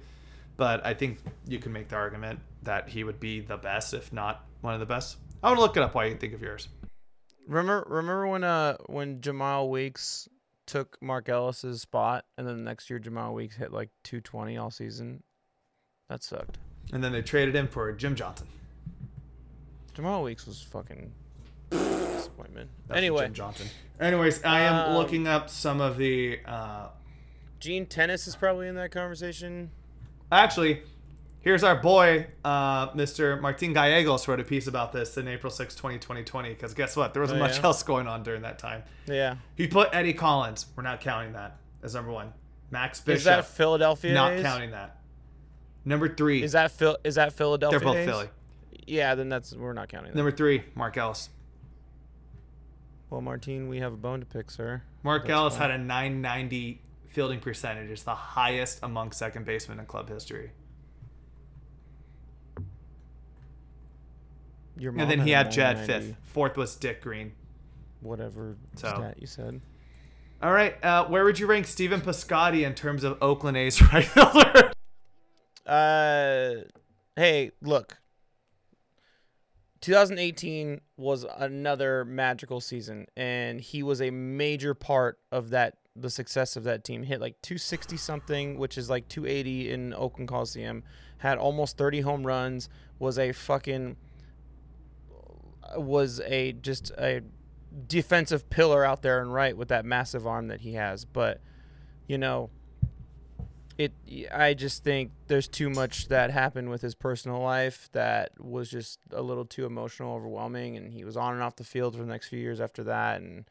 But 0.57 0.85
I 0.85 0.95
think 0.95 1.19
you 1.47 1.59
can 1.59 1.73
make 1.73 1.89
the 1.89 1.97
argument 1.97 2.41
that 2.63 2.89
he 2.89 3.05
would 3.05 3.19
be 3.19 3.41
the 3.41 3.57
best, 3.57 3.95
if 3.95 4.13
not 4.13 4.45
one 4.61 4.75
of 4.75 4.81
the 4.81 4.87
best. 4.87 5.17
I 5.43 5.49
want 5.49 5.59
to 5.59 5.63
look 5.63 5.77
it 5.77 5.83
up 5.83 5.95
while 5.95 6.07
you 6.07 6.15
think 6.17 6.35
of 6.35 6.43
yours. 6.43 6.69
Remember, 7.49 7.85
remember 7.89 8.27
when 8.29 8.45
uh 8.45 8.77
when 8.87 9.21
Jemile 9.21 9.69
Weeks 9.69 10.29
took 10.67 10.97
Mark 11.03 11.29
Ellis's 11.29 11.83
spot, 11.83 12.25
and 12.39 12.47
then 12.47 12.57
the 12.59 12.63
next 12.63 12.89
year 12.89 13.01
Jemile 13.01 13.35
Weeks 13.35 13.57
hit 13.57 13.73
like 13.73 13.91
220 14.05 14.57
all 14.57 14.71
season. 14.71 15.23
That 16.09 16.23
sucked. 16.23 16.59
And 16.93 17.03
then 17.03 17.13
they 17.13 17.23
traded 17.23 17.55
him 17.55 17.69
for 17.69 17.91
Jim 17.93 18.15
Johnson. 18.15 18.47
Jemile 19.95 20.25
Weeks 20.25 20.47
was 20.47 20.61
fucking 20.63 21.13
disappointment. 21.71 22.71
That's 22.89 22.99
anyway, 22.99 23.25
Jim 23.25 23.35
Johnson. 23.35 23.67
Anyways, 24.01 24.43
I 24.45 24.61
am 24.61 24.91
Um, 24.91 24.97
looking 24.97 25.27
up 25.29 25.49
some 25.51 25.81
of 25.81 25.97
the. 25.97 26.41
Uh, 26.47 26.89
Gene 27.61 27.87
Tenace 27.87 28.27
is 28.27 28.35
probably 28.37 28.69
in 28.69 28.75
that 28.75 28.91
conversation. 28.91 29.71
actually, 30.33 30.83
here's 31.41 31.63
our 31.63 31.77
boy, 31.77 32.27
uh, 32.45 32.91
Mr. 32.93 33.41
Martin 33.41 33.73
Gallegos, 33.73 34.27
wrote 34.27 34.41
a 34.41 34.45
piece 34.45 34.67
about 34.67 34.93
this 34.93 35.17
in 35.17 35.29
April 35.29 35.51
6, 35.51 35.75
2020. 35.75 36.49
Because 36.49 36.75
guess 36.75 36.97
what? 36.97 37.13
There 37.13 37.21
wasn't 37.23 37.41
Oh, 37.41 37.45
much 37.45 37.59
yeah? 37.59 37.65
else 37.65 37.83
going 37.83 38.09
on 38.09 38.23
during 38.23 38.43
that 38.43 38.59
time. 38.59 38.83
Yeah, 39.07 39.37
He 39.55 39.67
put 39.69 39.91
Eddie 39.93 40.15
Collins. 40.15 40.67
We're 40.75 40.83
not 40.83 41.01
counting 41.01 41.35
that 41.35 41.59
as 41.83 41.95
number 41.95 42.11
one. 42.11 42.33
Max 42.71 43.01
Bishop. 43.01 43.19
is 43.19 43.25
that 43.25 43.45
Philadelphia? 43.47 44.15
not 44.15 44.33
A's? 44.33 44.43
counting 44.43 44.71
that. 44.73 44.97
Number 45.85 46.09
three. 46.15 46.43
Is 46.43 46.53
that 46.53 46.71
Phil? 46.71 46.97
Is 47.05 47.17
that 47.17 47.33
Philadelphia? 47.33 47.79
they're 47.79 47.89
both? 47.89 48.05
Philly. 48.05 48.29
Yeah, 48.87 49.15
then 49.15 49.29
that's 49.29 49.55
we're 49.55 49.73
not 49.73 49.89
counting 49.89 50.13
that. 50.13 50.17
Number 50.17 50.31
three, 50.33 50.63
Mark 50.75 50.97
Ellis. 50.97 51.29
well, 53.11 53.21
Martine, 53.21 53.69
we 53.69 53.79
have 53.79 53.93
a 53.93 53.97
bone 53.97 54.21
to 54.21 54.27
pick, 54.27 54.51
sir. 54.51 54.83
Mark 55.03 55.23
That's 55.23 55.33
Ellis 55.33 55.57
had 55.57 55.71
a 55.71 55.79
990 55.79 56.81
fielding 57.09 57.41
percentage. 57.41 57.91
It's 57.91 58.03
the 58.05 58.15
highest 58.15 58.79
among 58.83 59.13
second 59.13 59.45
basemen 59.45 59.79
in 59.81 59.87
club 59.87 60.09
history. 60.09 60.53
Your 64.77 64.93
and 64.99 65.11
then 65.11 65.21
he 65.21 65.33
had 65.33 65.51
Jed 65.51 65.79
fifth. 65.87 66.15
Fourth 66.23 66.57
was 66.57 66.75
Dick 66.77 67.03
Green. 67.03 67.33
Whatever 68.01 68.57
So- 68.77 68.89
stat 68.89 69.17
you 69.21 69.27
said. 69.27 69.61
All 70.43 70.53
right, 70.53 70.83
uh, 70.85 71.05
where 71.07 71.23
would 71.23 71.39
you 71.39 71.47
rank 71.47 71.67
Stephen 71.69 72.01
Piscotty 72.01 72.67
in 72.67 72.75
terms 72.75 73.05
of 73.05 73.17
Oakland 73.23 73.57
A's 73.57 73.81
right 73.93 74.05
fielder? 74.05 74.73
Uh, 75.67 76.55
hey, 77.17 77.51
look. 77.61 77.99
2018 79.81 80.81
was 80.97 81.27
another 81.39 82.05
magical 82.05 82.61
season, 82.61 83.07
and 83.17 83.61
he 83.61 83.83
was 83.83 84.01
a 84.01 84.11
major 84.11 84.75
part 84.75 85.19
of 85.33 85.51
that. 85.51 85.79
The 85.95 86.09
success 86.09 86.57
of 86.57 86.65
that 86.65 86.85
team 86.85 87.03
hit 87.03 87.21
like 87.21 87.41
260 87.43 87.99
something, 87.99 88.59
which 88.59 88.79
is 88.79 88.89
like 88.89 89.09
280 89.09 89.71
in 89.71 89.93
Oakland 89.93 90.29
Coliseum. 90.29 90.85
Had 91.19 91.37
almost 91.37 91.77
30 91.77 92.01
home 92.01 92.27
runs. 92.27 92.69
Was 92.99 93.19
a 93.19 93.33
fucking 93.33 93.97
was 95.77 96.21
a 96.25 96.53
just 96.53 96.91
a 96.99 97.23
defensive 97.87 98.49
pillar 98.51 98.85
out 98.85 99.03
there 99.03 99.21
and 99.21 99.33
right 99.33 99.57
with 99.57 99.69
that 99.69 99.85
massive 99.85 100.27
arm 100.27 100.49
that 100.49 100.61
he 100.61 100.75
has. 100.75 101.05
But 101.05 101.41
you 102.07 102.19
know, 102.19 102.51
it 103.79 103.93
I 104.35 104.55
just 104.55 104.85
think 104.85 105.13
there's 105.29 105.49
too 105.49 105.71
much 105.71 106.09
that 106.09 106.31
happened 106.31 106.71
with 106.71 106.83
his 106.83 106.95
personal 106.95 107.41
life 107.41 107.89
that 107.93 108.33
was 108.39 108.71
just 108.71 108.99
a 109.13 109.23
little 109.23 109.45
too 109.45 109.65
emotional, 109.67 110.15
overwhelming, 110.15 110.77
and 110.77 110.93
he 110.93 111.05
was 111.05 111.17
on 111.17 111.35
and 111.35 111.43
off 111.43 111.57
the 111.57 111.65
field 111.65 111.95
for 111.97 112.03
the 112.03 112.09
next 112.09 112.29
few 112.29 112.39
years 112.39 112.61
after 112.61 112.85
that. 112.85 113.21
And 113.21 113.45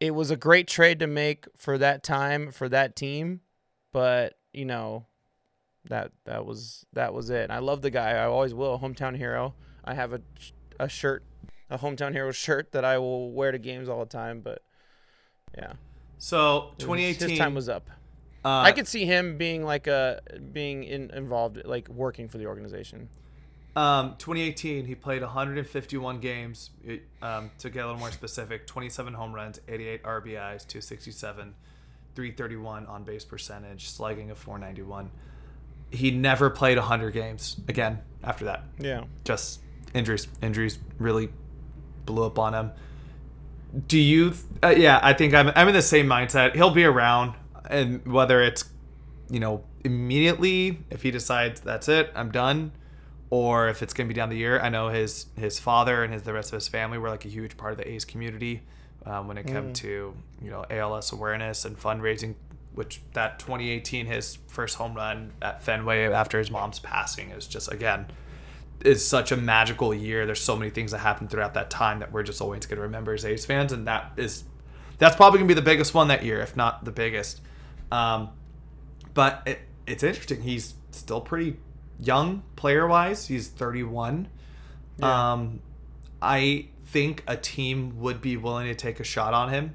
it 0.00 0.14
was 0.14 0.30
a 0.30 0.36
great 0.36 0.68
trade 0.68 0.98
to 1.00 1.06
make 1.06 1.46
for 1.56 1.78
that 1.78 2.02
time 2.02 2.50
for 2.52 2.68
that 2.68 2.94
team, 2.94 3.40
but 3.92 4.38
you 4.52 4.64
know, 4.64 5.06
that 5.88 6.12
that 6.24 6.44
was 6.44 6.84
that 6.92 7.14
was 7.14 7.30
it. 7.30 7.44
And 7.44 7.52
I 7.52 7.58
love 7.58 7.82
the 7.82 7.90
guy. 7.90 8.10
I 8.10 8.24
always 8.26 8.54
will. 8.54 8.78
Hometown 8.78 9.16
hero. 9.16 9.54
I 9.84 9.94
have 9.94 10.12
a 10.12 10.20
a 10.78 10.88
shirt, 10.88 11.24
a 11.70 11.78
hometown 11.78 12.12
hero 12.12 12.30
shirt 12.32 12.72
that 12.72 12.84
I 12.84 12.98
will 12.98 13.32
wear 13.32 13.50
to 13.52 13.58
games 13.58 13.88
all 13.88 14.00
the 14.00 14.06
time. 14.06 14.40
But 14.40 14.62
yeah, 15.56 15.72
So 16.18 16.56
it 16.78 16.86
was- 16.86 16.98
2018. 17.00 17.28
his 17.30 17.38
time 17.38 17.54
was 17.54 17.68
up. 17.68 17.88
Uh, 18.48 18.62
I 18.62 18.72
could 18.72 18.88
see 18.88 19.04
him 19.04 19.36
being 19.36 19.62
like 19.62 19.86
a 19.86 20.20
being 20.52 20.84
in, 20.84 21.10
involved, 21.10 21.60
like 21.64 21.88
working 21.88 22.28
for 22.28 22.38
the 22.38 22.46
organization. 22.46 23.08
Um, 23.76 24.16
2018, 24.18 24.86
he 24.86 24.94
played 24.94 25.22
151 25.22 26.18
games. 26.20 26.70
It, 26.82 27.02
um, 27.22 27.50
to 27.58 27.68
get 27.70 27.84
a 27.84 27.86
little 27.86 28.00
more 28.00 28.10
specific, 28.10 28.66
27 28.66 29.12
home 29.12 29.34
runs, 29.34 29.60
88 29.68 30.02
RBIs, 30.02 30.66
267, 30.66 31.54
331 32.14 32.86
on 32.86 33.04
base 33.04 33.24
percentage, 33.24 33.88
slugging 33.88 34.30
of 34.30 34.38
491. 34.38 35.10
He 35.90 36.10
never 36.10 36.50
played 36.50 36.78
100 36.78 37.12
games 37.12 37.60
again 37.68 38.00
after 38.24 38.46
that. 38.46 38.64
Yeah, 38.78 39.04
Just 39.24 39.60
injuries. 39.94 40.26
Injuries 40.42 40.78
really 40.98 41.28
blew 42.06 42.24
up 42.24 42.38
on 42.38 42.54
him. 42.54 42.72
Do 43.86 43.98
you? 43.98 44.32
Uh, 44.62 44.68
yeah, 44.68 44.98
I 45.02 45.12
think 45.12 45.34
I'm. 45.34 45.52
I'm 45.54 45.68
in 45.68 45.74
the 45.74 45.82
same 45.82 46.06
mindset. 46.06 46.54
He'll 46.54 46.70
be 46.70 46.84
around, 46.84 47.34
and 47.68 48.04
whether 48.06 48.42
it's, 48.42 48.64
you 49.30 49.40
know, 49.40 49.64
immediately 49.84 50.78
if 50.90 51.02
he 51.02 51.10
decides 51.10 51.60
that's 51.60 51.88
it, 51.88 52.10
I'm 52.14 52.30
done, 52.30 52.72
or 53.30 53.68
if 53.68 53.82
it's 53.82 53.92
gonna 53.92 54.08
be 54.08 54.14
down 54.14 54.28
the 54.28 54.36
year. 54.36 54.60
I 54.60 54.68
know 54.68 54.88
his 54.88 55.26
his 55.36 55.58
father 55.58 56.04
and 56.04 56.12
his 56.12 56.22
the 56.22 56.32
rest 56.32 56.52
of 56.52 56.56
his 56.56 56.68
family 56.68 56.98
were 56.98 57.10
like 57.10 57.24
a 57.24 57.28
huge 57.28 57.56
part 57.56 57.72
of 57.72 57.78
the 57.78 57.88
A's 57.88 58.04
community 58.04 58.62
um, 59.06 59.28
when 59.28 59.38
it 59.38 59.46
came 59.46 59.72
to 59.74 60.14
you 60.42 60.50
know 60.50 60.64
ALS 60.70 61.12
awareness 61.12 61.64
and 61.64 61.78
fundraising. 61.78 62.34
Which 62.74 63.00
that 63.12 63.40
2018 63.40 64.06
his 64.06 64.38
first 64.46 64.76
home 64.76 64.94
run 64.94 65.32
at 65.42 65.64
Fenway 65.64 66.04
after 66.12 66.38
his 66.38 66.48
mom's 66.48 66.78
passing 66.78 67.30
is 67.30 67.48
just 67.48 67.72
again 67.72 68.06
is 68.84 69.04
such 69.04 69.32
a 69.32 69.36
magical 69.36 69.92
year. 69.92 70.26
There's 70.26 70.40
so 70.40 70.56
many 70.56 70.70
things 70.70 70.92
that 70.92 70.98
happened 70.98 71.30
throughout 71.30 71.54
that 71.54 71.70
time 71.70 71.98
that 71.98 72.12
we're 72.12 72.22
just 72.22 72.40
always 72.40 72.66
going 72.66 72.76
to 72.76 72.82
remember 72.82 73.12
as 73.12 73.24
A's 73.24 73.44
fans, 73.44 73.72
and 73.72 73.86
that 73.88 74.12
is 74.16 74.44
that's 74.98 75.16
probably 75.16 75.38
going 75.38 75.48
to 75.48 75.54
be 75.54 75.58
the 75.60 75.64
biggest 75.64 75.94
one 75.94 76.08
that 76.08 76.24
year, 76.24 76.40
if 76.40 76.56
not 76.56 76.84
the 76.84 76.92
biggest. 76.92 77.40
Um, 77.90 78.30
but 79.14 79.42
it, 79.46 79.60
it's 79.86 80.02
interesting. 80.02 80.42
He's 80.42 80.74
still 80.90 81.20
pretty 81.20 81.56
young 81.98 82.42
player 82.56 82.86
wise. 82.86 83.26
He's 83.26 83.48
31. 83.48 84.28
Yeah. 84.98 85.32
Um, 85.32 85.60
I 86.20 86.68
think 86.86 87.22
a 87.26 87.36
team 87.36 88.00
would 88.00 88.20
be 88.20 88.36
willing 88.36 88.66
to 88.66 88.74
take 88.74 89.00
a 89.00 89.04
shot 89.04 89.34
on 89.34 89.50
him. 89.50 89.74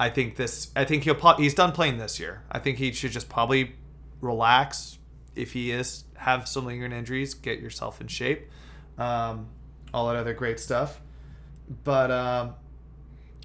I 0.00 0.10
think 0.10 0.36
this. 0.36 0.70
I 0.76 0.84
think 0.84 1.04
he'll. 1.04 1.14
pro- 1.16 1.34
He's 1.34 1.54
done 1.54 1.72
playing 1.72 1.98
this 1.98 2.20
year. 2.20 2.42
I 2.50 2.60
think 2.60 2.78
he 2.78 2.92
should 2.92 3.10
just 3.10 3.28
probably 3.28 3.74
relax. 4.20 4.98
If 5.34 5.52
he 5.52 5.70
is 5.72 6.04
have 6.14 6.48
some 6.48 6.66
lingering 6.66 6.92
injuries, 6.92 7.34
get 7.34 7.60
yourself 7.60 8.00
in 8.00 8.06
shape. 8.08 8.48
Um, 8.96 9.48
all 9.92 10.06
that 10.08 10.16
other 10.16 10.34
great 10.34 10.60
stuff. 10.60 11.00
But 11.84 12.10
um, 12.10 12.54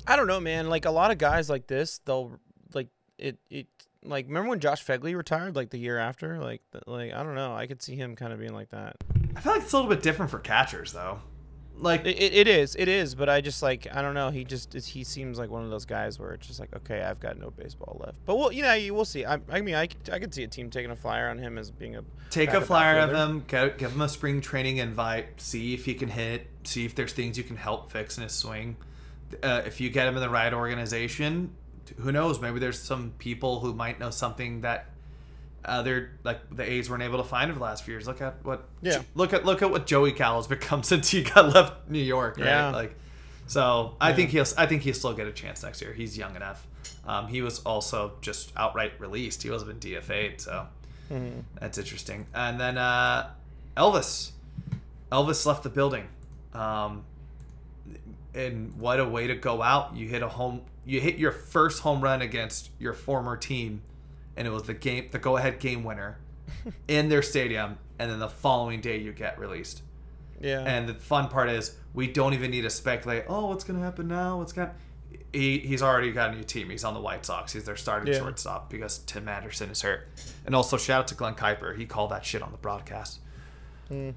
I 0.08 0.16
don't 0.16 0.28
know, 0.28 0.40
man. 0.40 0.70
Like 0.70 0.86
a 0.86 0.92
lot 0.92 1.12
of 1.12 1.18
guys 1.18 1.50
like 1.50 1.68
this, 1.68 2.00
they'll 2.06 2.40
like 2.74 2.90
it. 3.18 3.38
It 3.50 3.68
like 4.04 4.28
remember 4.28 4.50
when 4.50 4.60
Josh 4.60 4.86
Phegley 4.86 5.16
retired 5.16 5.56
like 5.56 5.70
the 5.70 5.78
year 5.78 5.98
after? 5.98 6.40
Like 6.40 6.62
like 6.86 7.14
I 7.14 7.24
don't 7.24 7.36
know. 7.36 7.56
I 7.56 7.68
could 7.68 7.82
see 7.82 7.96
him 7.96 8.16
kind 8.16 8.34
of 8.34 8.40
being 8.40 8.54
like 8.54 8.70
that. 8.70 8.98
I 9.36 9.40
feel 9.40 9.54
like 9.54 9.64
it's 9.64 9.74
a 9.74 9.78
little 9.78 9.90
bit 9.90 10.04
different 10.04 10.30
for 10.32 10.40
catchers, 10.40 10.94
though. 10.94 11.20
Like 11.76 12.06
It, 12.06 12.18
it, 12.18 12.34
it 12.34 12.48
is, 12.48 12.76
it 12.78 12.88
is. 12.88 13.16
But 13.16 13.30
I 13.30 13.42
just 13.42 13.64
like 13.64 13.88
I 13.92 14.02
don't 14.02 14.14
know. 14.14 14.30
He 14.30 14.44
just 14.44 14.74
he 14.74 15.04
seems 15.04 15.40
like 15.40 15.50
one 15.50 15.64
of 15.64 15.70
those 15.70 15.86
guys 15.86 16.20
where 16.20 16.34
it's 16.34 16.46
just 16.48 16.60
like 16.60 16.76
okay, 16.76 17.02
I've 17.02 17.20
got 17.20 17.40
no 17.40 17.50
baseball 17.50 18.00
left. 18.04 18.20
But 18.26 18.36
well, 18.36 18.52
you 18.52 18.62
know, 18.62 18.74
you 18.74 18.94
will 18.94 19.06
see. 19.06 19.26
I, 19.26 19.40
I 19.50 19.62
mean, 19.62 19.76
I 19.76 19.88
could, 19.88 20.10
I 20.12 20.20
could 20.20 20.34
see 20.34 20.44
a 20.44 20.48
team 20.48 20.70
taking 20.70 20.92
a 20.92 20.96
flyer 20.96 21.30
on 21.30 21.38
him 21.38 21.58
as 21.58 21.72
being 21.72 21.96
a 21.96 22.04
take 22.30 22.54
a 22.54 22.62
flyer 22.62 23.00
of 23.00 23.12
him, 23.12 23.44
give 23.48 23.92
him 23.94 24.02
a 24.02 24.10
spring 24.10 24.42
training 24.42 24.78
invite, 24.78 25.42
see 25.42 25.74
if 25.74 25.86
he 25.86 25.94
can 25.94 26.10
hit, 26.10 26.48
see 26.64 26.86
if 26.86 26.94
there's 26.94 27.14
things 27.14 27.38
you 27.38 27.44
can 27.44 27.58
help 27.58 27.92
fix 27.92 28.18
in 28.18 28.24
his 28.24 28.34
swing. 28.34 28.76
Uh, 29.42 29.62
if 29.66 29.80
you 29.82 29.90
get 29.90 30.08
him 30.08 30.16
in 30.16 30.22
the 30.22 30.30
right 30.30 30.54
organization, 30.54 31.54
who 32.00 32.12
knows? 32.12 32.40
Maybe 32.42 32.60
there's 32.60 32.82
some 32.82 33.14
people 33.18 33.60
who 33.60 33.74
might 33.74 34.00
know 34.00 34.10
something 34.10 34.62
that 34.62 34.86
other 35.66 36.12
like 36.26 36.40
the 36.52 36.70
A's 36.70 36.90
weren't 36.90 37.04
able 37.04 37.20
to 37.20 37.24
find 37.24 37.50
over 37.50 37.58
the 37.58 37.64
last 37.64 37.84
few 37.86 37.94
years. 37.94 38.06
Look 38.08 38.22
at 38.22 38.44
what 38.44 38.66
Yeah. 38.82 39.02
look 39.16 39.32
at 39.34 39.46
look 39.46 39.62
at 39.62 39.72
what 39.72 39.86
Joey 39.88 40.12
Cal 40.12 40.36
has 40.36 40.48
become 40.58 40.84
since 40.84 41.10
he 41.10 41.24
got 41.24 41.54
left 41.54 41.90
New 41.90 42.00
York, 42.00 42.38
right? 42.38 42.46
Yeah. 42.48 42.70
Like 42.72 42.96
so 43.48 43.96
I 44.02 44.10
Yeah. 44.10 44.16
think 44.16 44.30
he'll 44.32 44.46
I 44.58 44.66
think 44.66 44.82
he'll 44.82 44.94
still 44.94 45.14
get 45.14 45.28
a 45.28 45.32
chance 45.32 45.64
next 45.64 45.82
year. 45.82 45.94
He's 45.94 46.18
young 46.18 46.36
enough. 46.36 46.68
Um, 47.08 47.28
he 47.28 47.42
was 47.42 47.60
also 47.60 48.14
just 48.22 48.52
outright 48.58 48.94
released. 49.00 49.44
He 49.44 49.50
wasn't 49.50 49.80
been 49.80 49.92
DFA'd, 49.94 50.42
so 50.42 50.68
Mm-hmm. 51.12 51.40
that's 51.60 51.78
interesting. 51.78 52.26
And 52.34 52.60
then 52.60 52.78
uh, 52.78 53.30
Elvis. 53.78 54.32
Elvis 55.12 55.46
left 55.46 55.64
the 55.64 55.70
building. 55.70 56.08
Um, 56.54 57.04
and 58.36 58.74
what 58.80 59.00
a 59.00 59.06
way 59.06 59.28
to 59.28 59.36
go 59.36 59.62
out. 59.62 59.96
You 59.96 60.08
hit 60.08 60.22
a 60.24 60.28
home 60.30 60.62
you 60.86 61.00
hit 61.00 61.16
your 61.18 61.32
first 61.32 61.82
home 61.82 62.02
run 62.02 62.22
against 62.22 62.70
your 62.80 62.94
former 62.94 63.38
team 63.38 63.82
and 64.36 64.46
it 64.48 64.52
was 64.52 64.64
the 64.64 64.74
game 64.74 65.08
the 65.12 65.20
go 65.20 65.38
ahead 65.38 65.60
game 65.60 65.84
winner 65.84 66.18
in 66.88 67.10
their 67.10 67.22
stadium 67.22 67.78
and 68.00 68.12
then 68.12 68.20
the 68.20 68.28
following 68.30 68.82
day 68.82 68.98
you 68.98 69.12
get 69.14 69.40
released. 69.40 69.82
yeah. 70.42 70.60
And 70.62 70.90
the 70.90 70.96
fun 70.96 71.30
part 71.30 71.50
is 71.50 71.76
we 71.94 72.08
don't 72.08 72.34
even 72.34 72.52
need 72.52 72.64
to 72.64 72.70
speculate, 72.70 73.26
oh, 73.30 73.48
what's 73.48 73.64
gonna 73.64 73.80
happen 73.80 74.08
now? 74.08 74.40
What's 74.40 74.52
gonna 74.54 74.74
he, 75.32 75.60
he's 75.60 75.82
already 75.82 76.12
got 76.12 76.32
a 76.32 76.36
new 76.36 76.44
team. 76.44 76.70
He's 76.70 76.84
on 76.84 76.94
the 76.94 77.00
White 77.00 77.26
Sox. 77.26 77.54
He's 77.54 77.64
their 77.64 77.76
starting 77.76 78.12
Yeah. 78.14 78.20
shortstop 78.20 78.70
because 78.70 79.00
Tim 79.00 79.28
Anderson 79.28 79.70
is 79.72 79.82
hurt. 79.82 80.08
And 80.46 80.56
also 80.56 80.78
shout 80.78 81.00
out 81.02 81.08
to 81.08 81.16
Glen 81.16 81.34
Kuiper. 81.36 81.76
He 81.76 81.86
called 81.86 82.12
that 82.12 82.24
shit 82.26 82.42
on 82.44 82.52
the 82.52 82.58
broadcast. 82.58 83.20
Hmm. 83.88 84.12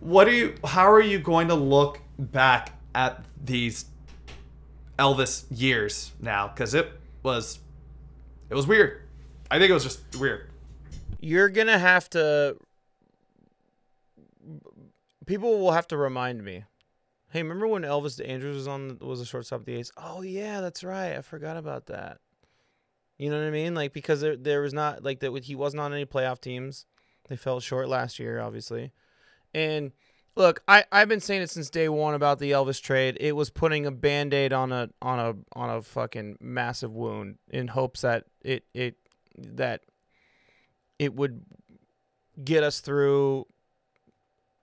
What 0.00 0.26
are 0.28 0.32
you 0.32 0.54
how 0.64 0.90
are 0.90 1.00
you 1.02 1.18
going 1.18 1.48
to 1.48 1.54
look 1.54 2.00
back 2.18 2.72
at 2.94 3.24
these 3.42 3.86
Elvis 4.98 5.44
years 5.50 6.12
now? 6.20 6.48
Because 6.48 6.74
it 6.74 6.90
was 7.22 7.58
it 8.50 8.54
was 8.54 8.66
weird. 8.66 9.02
I 9.50 9.58
think 9.58 9.70
it 9.70 9.74
was 9.74 9.84
just 9.84 10.16
weird. 10.16 10.50
you're 11.20 11.48
gonna 11.48 11.78
have 11.78 12.08
to 12.10 12.56
people 15.26 15.58
will 15.60 15.72
have 15.72 15.86
to 15.88 15.96
remind 15.96 16.42
me 16.44 16.64
hey 17.30 17.42
remember 17.42 17.66
when 17.66 17.82
elvis 17.82 18.20
andrus 18.26 18.54
was 18.54 18.68
on 18.68 18.98
was 19.00 19.20
a 19.20 19.24
shortstop 19.26 19.64
the 19.64 19.74
a's 19.74 19.90
oh 19.96 20.22
yeah 20.22 20.60
that's 20.60 20.84
right 20.84 21.16
i 21.16 21.20
forgot 21.22 21.56
about 21.56 21.86
that 21.86 22.18
you 23.16 23.30
know 23.30 23.38
what 23.38 23.46
i 23.46 23.50
mean 23.50 23.74
like 23.74 23.92
because 23.92 24.20
there, 24.20 24.36
there 24.36 24.60
was 24.60 24.74
not 24.74 25.02
like 25.02 25.20
that 25.20 25.32
he 25.44 25.54
wasn't 25.54 25.80
on 25.80 25.92
any 25.92 26.04
playoff 26.04 26.40
teams 26.40 26.84
they 27.28 27.36
fell 27.36 27.58
short 27.60 27.88
last 27.88 28.18
year 28.18 28.40
obviously 28.40 28.92
and 29.54 29.92
look 30.36 30.62
i 30.66 30.84
i've 30.92 31.08
been 31.08 31.20
saying 31.20 31.42
it 31.42 31.50
since 31.50 31.70
day 31.70 31.88
one 31.88 32.14
about 32.14 32.38
the 32.38 32.50
elvis 32.50 32.80
trade 32.80 33.16
it 33.20 33.36
was 33.36 33.50
putting 33.50 33.86
a 33.86 33.90
band-aid 33.90 34.52
on 34.52 34.72
a 34.72 34.88
on 35.00 35.18
a 35.18 35.58
on 35.58 35.70
a 35.70 35.82
fucking 35.82 36.36
massive 36.40 36.92
wound 36.92 37.36
in 37.50 37.68
hopes 37.68 38.00
that 38.02 38.24
it 38.42 38.64
it 38.74 38.96
that 39.36 39.82
it 40.98 41.14
would 41.14 41.42
get 42.42 42.62
us 42.62 42.80
through 42.80 43.46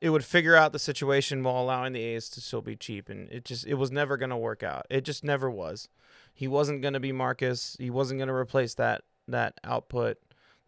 it 0.02 0.10
would 0.10 0.26
figure 0.26 0.56
out 0.56 0.74
the 0.74 0.80
situation 0.80 1.44
while 1.44 1.62
allowing 1.62 1.94
the 1.94 2.02
A's 2.02 2.28
to 2.30 2.42
still 2.42 2.62
be 2.62 2.76
cheap 2.76 3.08
and 3.08 3.30
it 3.30 3.46
just 3.46 3.66
it 3.68 3.76
was 3.76 3.92
never 3.92 4.18
to 4.32 4.38
work 4.38 4.64
out. 4.64 4.88
It 4.90 5.02
just 5.06 5.24
never 5.24 5.50
was. 5.50 5.88
He 6.34 6.48
wasn't 6.48 6.82
to 6.94 7.00
be 7.00 7.12
Marcus. 7.12 7.78
He 7.80 7.92
wasn't 7.92 8.20
to 8.28 8.34
replace 8.34 8.74
that 8.76 9.04
that 9.28 9.60
output 9.64 10.18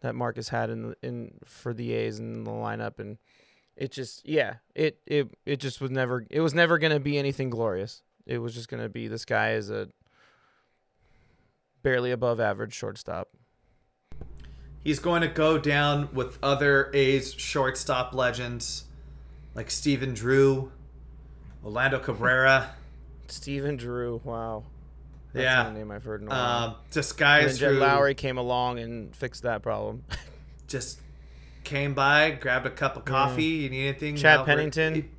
that 0.00 0.14
Marcus 0.14 0.50
had 0.50 0.70
in 0.70 0.94
in 1.02 1.38
for 1.44 1.74
the 1.74 1.92
A's 1.92 2.20
in 2.20 2.44
the 2.44 2.52
lineup 2.52 3.00
and 3.00 3.18
it 3.76 3.92
just 3.92 4.26
yeah 4.26 4.54
it 4.74 5.00
it 5.06 5.30
it 5.44 5.56
just 5.56 5.80
was 5.80 5.90
never 5.90 6.24
it 6.30 6.40
was 6.40 6.54
never 6.54 6.78
gonna 6.78 7.00
be 7.00 7.18
anything 7.18 7.50
glorious. 7.50 8.02
It 8.26 8.38
was 8.38 8.54
just 8.54 8.68
gonna 8.68 8.88
be 8.88 9.08
this 9.08 9.24
guy 9.24 9.52
is 9.52 9.70
a 9.70 9.88
barely 11.82 12.10
above 12.10 12.40
average 12.40 12.74
shortstop. 12.74 13.28
He's 14.82 14.98
going 14.98 15.22
to 15.22 15.28
go 15.28 15.56
down 15.56 16.10
with 16.12 16.38
other 16.42 16.90
A's 16.92 17.32
shortstop 17.32 18.12
legends 18.12 18.84
like 19.54 19.70
Stephen 19.70 20.12
Drew, 20.12 20.72
Orlando 21.64 21.98
Cabrera. 22.00 22.74
Stephen 23.28 23.76
Drew, 23.76 24.20
wow. 24.24 24.64
That's 25.32 25.44
yeah, 25.44 25.72
name 25.72 25.90
I've 25.90 26.04
heard 26.04 26.20
in 26.20 26.28
a 26.28 26.30
while. 26.30 26.66
um, 26.66 26.74
then 26.92 27.56
Jed 27.56 27.72
Lowrie 27.72 28.16
came 28.16 28.38
along 28.38 28.78
and 28.78 29.14
fixed 29.16 29.42
that 29.42 29.62
problem. 29.62 30.04
just 30.68 31.00
came 31.64 31.94
by, 31.94 32.30
grabbed 32.30 32.66
a 32.66 32.70
cup 32.70 32.96
of 32.96 33.04
coffee. 33.04 33.44
You 33.44 33.70
need 33.70 33.88
anything? 33.88 34.16
Chad 34.16 34.44
Pennington? 34.46 35.10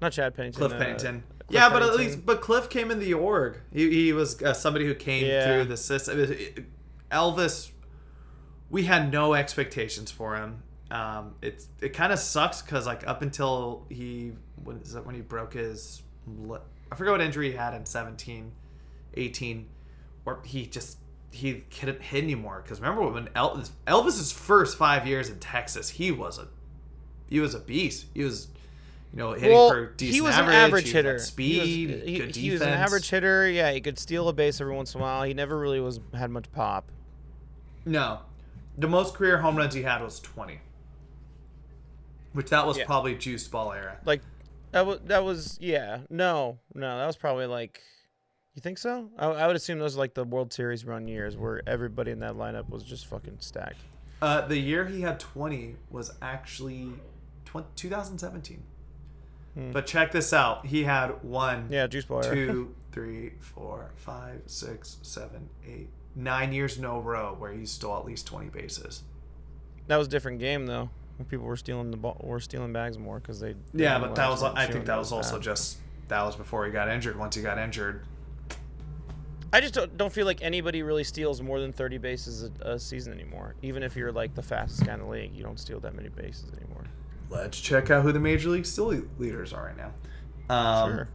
Not 0.00 0.12
Chad 0.12 0.34
Pennington. 0.34 0.58
Cliff 0.58 0.72
uh, 0.72 0.78
Pennington. 0.78 1.22
Cliff 1.46 1.50
yeah, 1.50 1.68
but 1.68 1.82
at 1.82 1.94
least 1.96 2.24
but 2.24 2.40
Cliff 2.40 2.68
came 2.68 2.90
in 2.90 2.98
the 2.98 3.14
org. 3.14 3.58
He, 3.72 3.90
he 3.90 4.12
was 4.12 4.42
uh, 4.42 4.54
somebody 4.54 4.86
who 4.86 4.94
came 4.94 5.26
Yeah. 5.26 5.46
through 5.46 5.64
the 5.66 5.76
system. 5.76 6.18
Elvis, 7.10 7.70
we 8.70 8.84
had 8.84 9.12
no 9.12 9.34
expectations 9.34 10.10
for 10.10 10.36
him. 10.36 10.62
Um, 10.90 11.34
it's 11.42 11.68
it 11.80 11.90
kind 11.90 12.12
of 12.12 12.18
sucks 12.18 12.62
because 12.62 12.86
like 12.86 13.06
up 13.06 13.22
until 13.22 13.86
he 13.88 14.32
when 14.62 14.78
is 14.78 14.92
that 14.92 15.04
when 15.06 15.14
he 15.14 15.20
broke 15.20 15.54
his 15.54 16.02
I 16.90 16.96
forget 16.96 17.12
what 17.12 17.20
injury 17.20 17.50
he 17.50 17.56
had 17.56 17.74
in 17.74 17.84
17, 17.84 18.52
18, 19.14 19.66
or 20.24 20.40
he 20.44 20.66
just 20.66 20.98
he 21.34 21.64
couldn't 21.78 22.00
hit 22.02 22.22
anymore. 22.22 22.60
Because 22.62 22.80
remember 22.80 23.06
when 23.08 23.26
Elvis 23.28 23.70
Elvis's 23.86 24.32
first 24.32 24.76
five 24.78 25.06
years 25.06 25.28
in 25.28 25.38
Texas, 25.38 25.90
he 25.90 26.10
was 26.10 26.38
a 26.38 26.48
he 27.28 27.40
was 27.40 27.54
a 27.54 27.60
beast. 27.60 28.06
He 28.14 28.22
was 28.22 28.48
you 29.12 29.18
know 29.18 29.32
hitting 29.32 29.52
well, 29.56 29.68
for 29.70 29.86
decent 29.86 30.14
he 30.14 30.20
was 30.20 30.34
average. 30.34 30.54
an 30.54 30.60
average 30.62 30.92
hitter. 30.92 31.18
speed, 31.18 31.62
He 31.62 31.86
was, 31.86 32.02
he, 32.04 32.18
good 32.18 32.36
he 32.36 32.50
was 32.50 32.60
an 32.62 32.68
average 32.68 33.08
hitter. 33.10 33.48
Yeah, 33.50 33.72
he 33.72 33.80
could 33.80 33.98
steal 33.98 34.28
a 34.28 34.32
base 34.32 34.60
every 34.60 34.74
once 34.74 34.94
in 34.94 35.00
a 35.00 35.04
while. 35.04 35.22
He 35.24 35.34
never 35.34 35.58
really 35.58 35.80
was 35.80 36.00
had 36.14 36.30
much 36.30 36.50
pop. 36.52 36.90
No, 37.84 38.20
the 38.78 38.88
most 38.88 39.14
career 39.14 39.38
home 39.38 39.56
runs 39.56 39.74
he 39.74 39.82
had 39.82 40.02
was 40.02 40.20
twenty, 40.20 40.60
which 42.32 42.50
that 42.50 42.66
was 42.66 42.78
Yeah. 42.78 42.86
probably 42.86 43.14
juice 43.14 43.46
ball 43.46 43.72
era. 43.72 43.98
Like 44.04 44.22
that 44.72 44.86
was 44.86 45.00
that 45.06 45.24
was 45.24 45.58
yeah. 45.60 45.98
No, 46.10 46.58
no, 46.74 46.98
that 46.98 47.06
was 47.06 47.16
probably 47.16 47.46
like. 47.46 47.80
You 48.54 48.60
think 48.60 48.78
so? 48.78 49.08
I, 49.18 49.26
I 49.26 49.46
would 49.46 49.56
assume 49.56 49.78
those 49.78 49.96
are 49.96 49.98
like 49.98 50.14
the 50.14 50.24
World 50.24 50.52
Series 50.52 50.84
run 50.84 51.08
years 51.08 51.36
where 51.36 51.60
everybody 51.66 52.12
in 52.12 52.20
that 52.20 52.34
lineup 52.34 52.68
was 52.68 52.84
just 52.84 53.06
fucking 53.06 53.38
stacked. 53.40 53.80
Uh, 54.22 54.42
the 54.46 54.56
year 54.56 54.84
he 54.86 55.00
had 55.00 55.18
20 55.18 55.74
was 55.90 56.12
actually 56.22 56.92
20, 57.46 57.66
2017. 57.76 58.62
But 59.72 59.86
check 59.86 60.10
this 60.10 60.32
out. 60.32 60.66
He 60.66 60.82
had 60.82 61.22
one, 61.22 61.66
Hmm. 61.66 61.72
Yeah, 61.72 61.86
juice 61.86 62.06
era. 62.10 62.22
two, 62.24 62.74
three, 62.92 63.34
four, 63.38 63.92
five, 63.94 64.42
six, 64.46 64.96
seven, 65.02 65.48
eight, 65.64 65.88
nine 66.16 66.52
years 66.52 66.76
in 66.76 66.84
a 66.84 66.98
row 66.98 67.36
where 67.38 67.52
he 67.52 67.64
stole 67.64 67.96
at 67.98 68.04
least 68.04 68.26
20 68.26 68.48
bases. 68.48 69.02
That 69.86 69.96
was 69.96 70.08
a 70.08 70.10
different 70.10 70.40
game 70.40 70.66
though. 70.66 70.90
When 71.18 71.26
people 71.26 71.46
were 71.46 71.56
stealing 71.56 71.92
the 71.92 71.96
ball, 71.96 72.20
were 72.20 72.40
stealing 72.40 72.72
bags 72.72 72.98
more 72.98 73.20
because 73.20 73.38
they. 73.38 73.54
Yeah, 73.72 74.00
but 74.00 74.16
that 74.16 74.28
was, 74.28 74.42
I 74.42 74.66
think 74.66 74.86
that 74.86 74.98
was 74.98 75.12
also 75.12 75.36
bad. 75.36 75.42
just, 75.44 75.78
that 76.08 76.22
was 76.24 76.34
before 76.34 76.66
he 76.66 76.72
got 76.72 76.88
injured. 76.88 77.16
Once 77.16 77.36
he 77.36 77.42
got 77.42 77.56
injured, 77.56 78.04
I 79.54 79.60
just 79.60 79.72
don't, 79.72 79.96
don't 79.96 80.12
feel 80.12 80.26
like 80.26 80.42
anybody 80.42 80.82
really 80.82 81.04
steals 81.04 81.40
more 81.40 81.60
than 81.60 81.72
30 81.72 81.98
bases 81.98 82.50
a, 82.60 82.72
a 82.72 82.78
season 82.78 83.12
anymore. 83.12 83.54
Even 83.62 83.84
if 83.84 83.94
you're 83.94 84.10
like 84.10 84.34
the 84.34 84.42
fastest 84.42 84.84
guy 84.84 84.94
in 84.94 84.98
the 84.98 85.06
league, 85.06 85.32
you 85.32 85.44
don't 85.44 85.60
steal 85.60 85.78
that 85.78 85.94
many 85.94 86.08
bases 86.08 86.50
anymore. 86.60 86.84
let's 87.30 87.60
check 87.60 87.88
out 87.88 88.02
who 88.02 88.10
the 88.10 88.18
major 88.18 88.48
league 88.48 88.66
steal 88.66 89.00
leaders 89.16 89.52
are 89.52 89.66
right 89.66 89.76
now. 89.76 89.92
Um, 90.52 90.90
sure. 90.90 91.08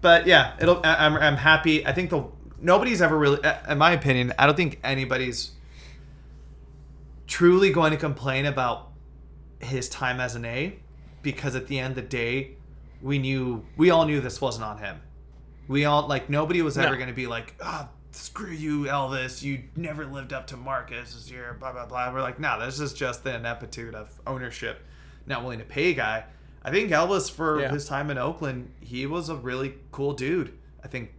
But 0.00 0.28
yeah, 0.28 0.54
it'll. 0.60 0.80
I- 0.84 1.04
I'm, 1.06 1.16
I'm 1.16 1.36
happy. 1.36 1.84
I 1.84 1.92
think 1.92 2.10
the 2.10 2.24
nobody's 2.60 3.02
ever 3.02 3.18
really, 3.18 3.40
in 3.68 3.78
my 3.78 3.90
opinion, 3.90 4.32
I 4.38 4.46
don't 4.46 4.56
think 4.56 4.78
anybody's 4.84 5.50
truly 7.26 7.70
going 7.70 7.90
to 7.90 7.96
complain 7.96 8.46
about 8.46 8.92
his 9.58 9.88
time 9.88 10.20
as 10.20 10.36
an 10.36 10.44
A, 10.44 10.78
because 11.22 11.56
at 11.56 11.66
the 11.66 11.80
end 11.80 11.90
of 11.90 11.96
the 11.96 12.02
day, 12.02 12.52
we 13.00 13.18
knew 13.18 13.64
we 13.76 13.90
all 13.90 14.06
knew 14.06 14.20
this 14.20 14.40
wasn't 14.40 14.64
on 14.64 14.78
him. 14.78 15.00
We 15.72 15.84
all 15.86 16.06
like 16.06 16.28
nobody 16.30 16.62
was 16.62 16.76
ever 16.78 16.90
No. 16.90 16.96
going 16.96 17.08
to 17.08 17.14
be 17.14 17.26
like, 17.26 17.54
ah, 17.62 17.88
screw 18.12 18.50
you, 18.52 18.84
Elvis. 18.84 19.42
You 19.42 19.62
never 19.74 20.04
lived 20.06 20.32
up 20.32 20.46
to 20.48 20.56
Marcus 20.56 21.30
year. 21.30 21.56
Blah 21.58 21.72
blah 21.72 21.86
blah. 21.86 22.12
We're 22.12 22.20
like, 22.22 22.38
no, 22.38 22.64
this 22.64 22.78
is 22.78 22.92
just 22.92 23.24
the 23.24 23.34
ineptitude 23.34 23.94
of 23.94 24.20
ownership, 24.26 24.80
not 25.26 25.42
willing 25.42 25.58
to 25.58 25.64
pay 25.64 25.90
a 25.90 25.94
guy. 25.94 26.24
I 26.62 26.70
think 26.70 26.90
Elvis 26.90 27.30
for 27.30 27.60
Yeah. 27.60 27.70
his 27.72 27.86
time 27.86 28.10
in 28.10 28.18
Oakland, 28.18 28.70
he 28.80 29.06
was 29.06 29.28
a 29.28 29.34
really 29.34 29.74
cool 29.90 30.12
dude. 30.12 30.56
I 30.84 30.88
think 30.88 31.10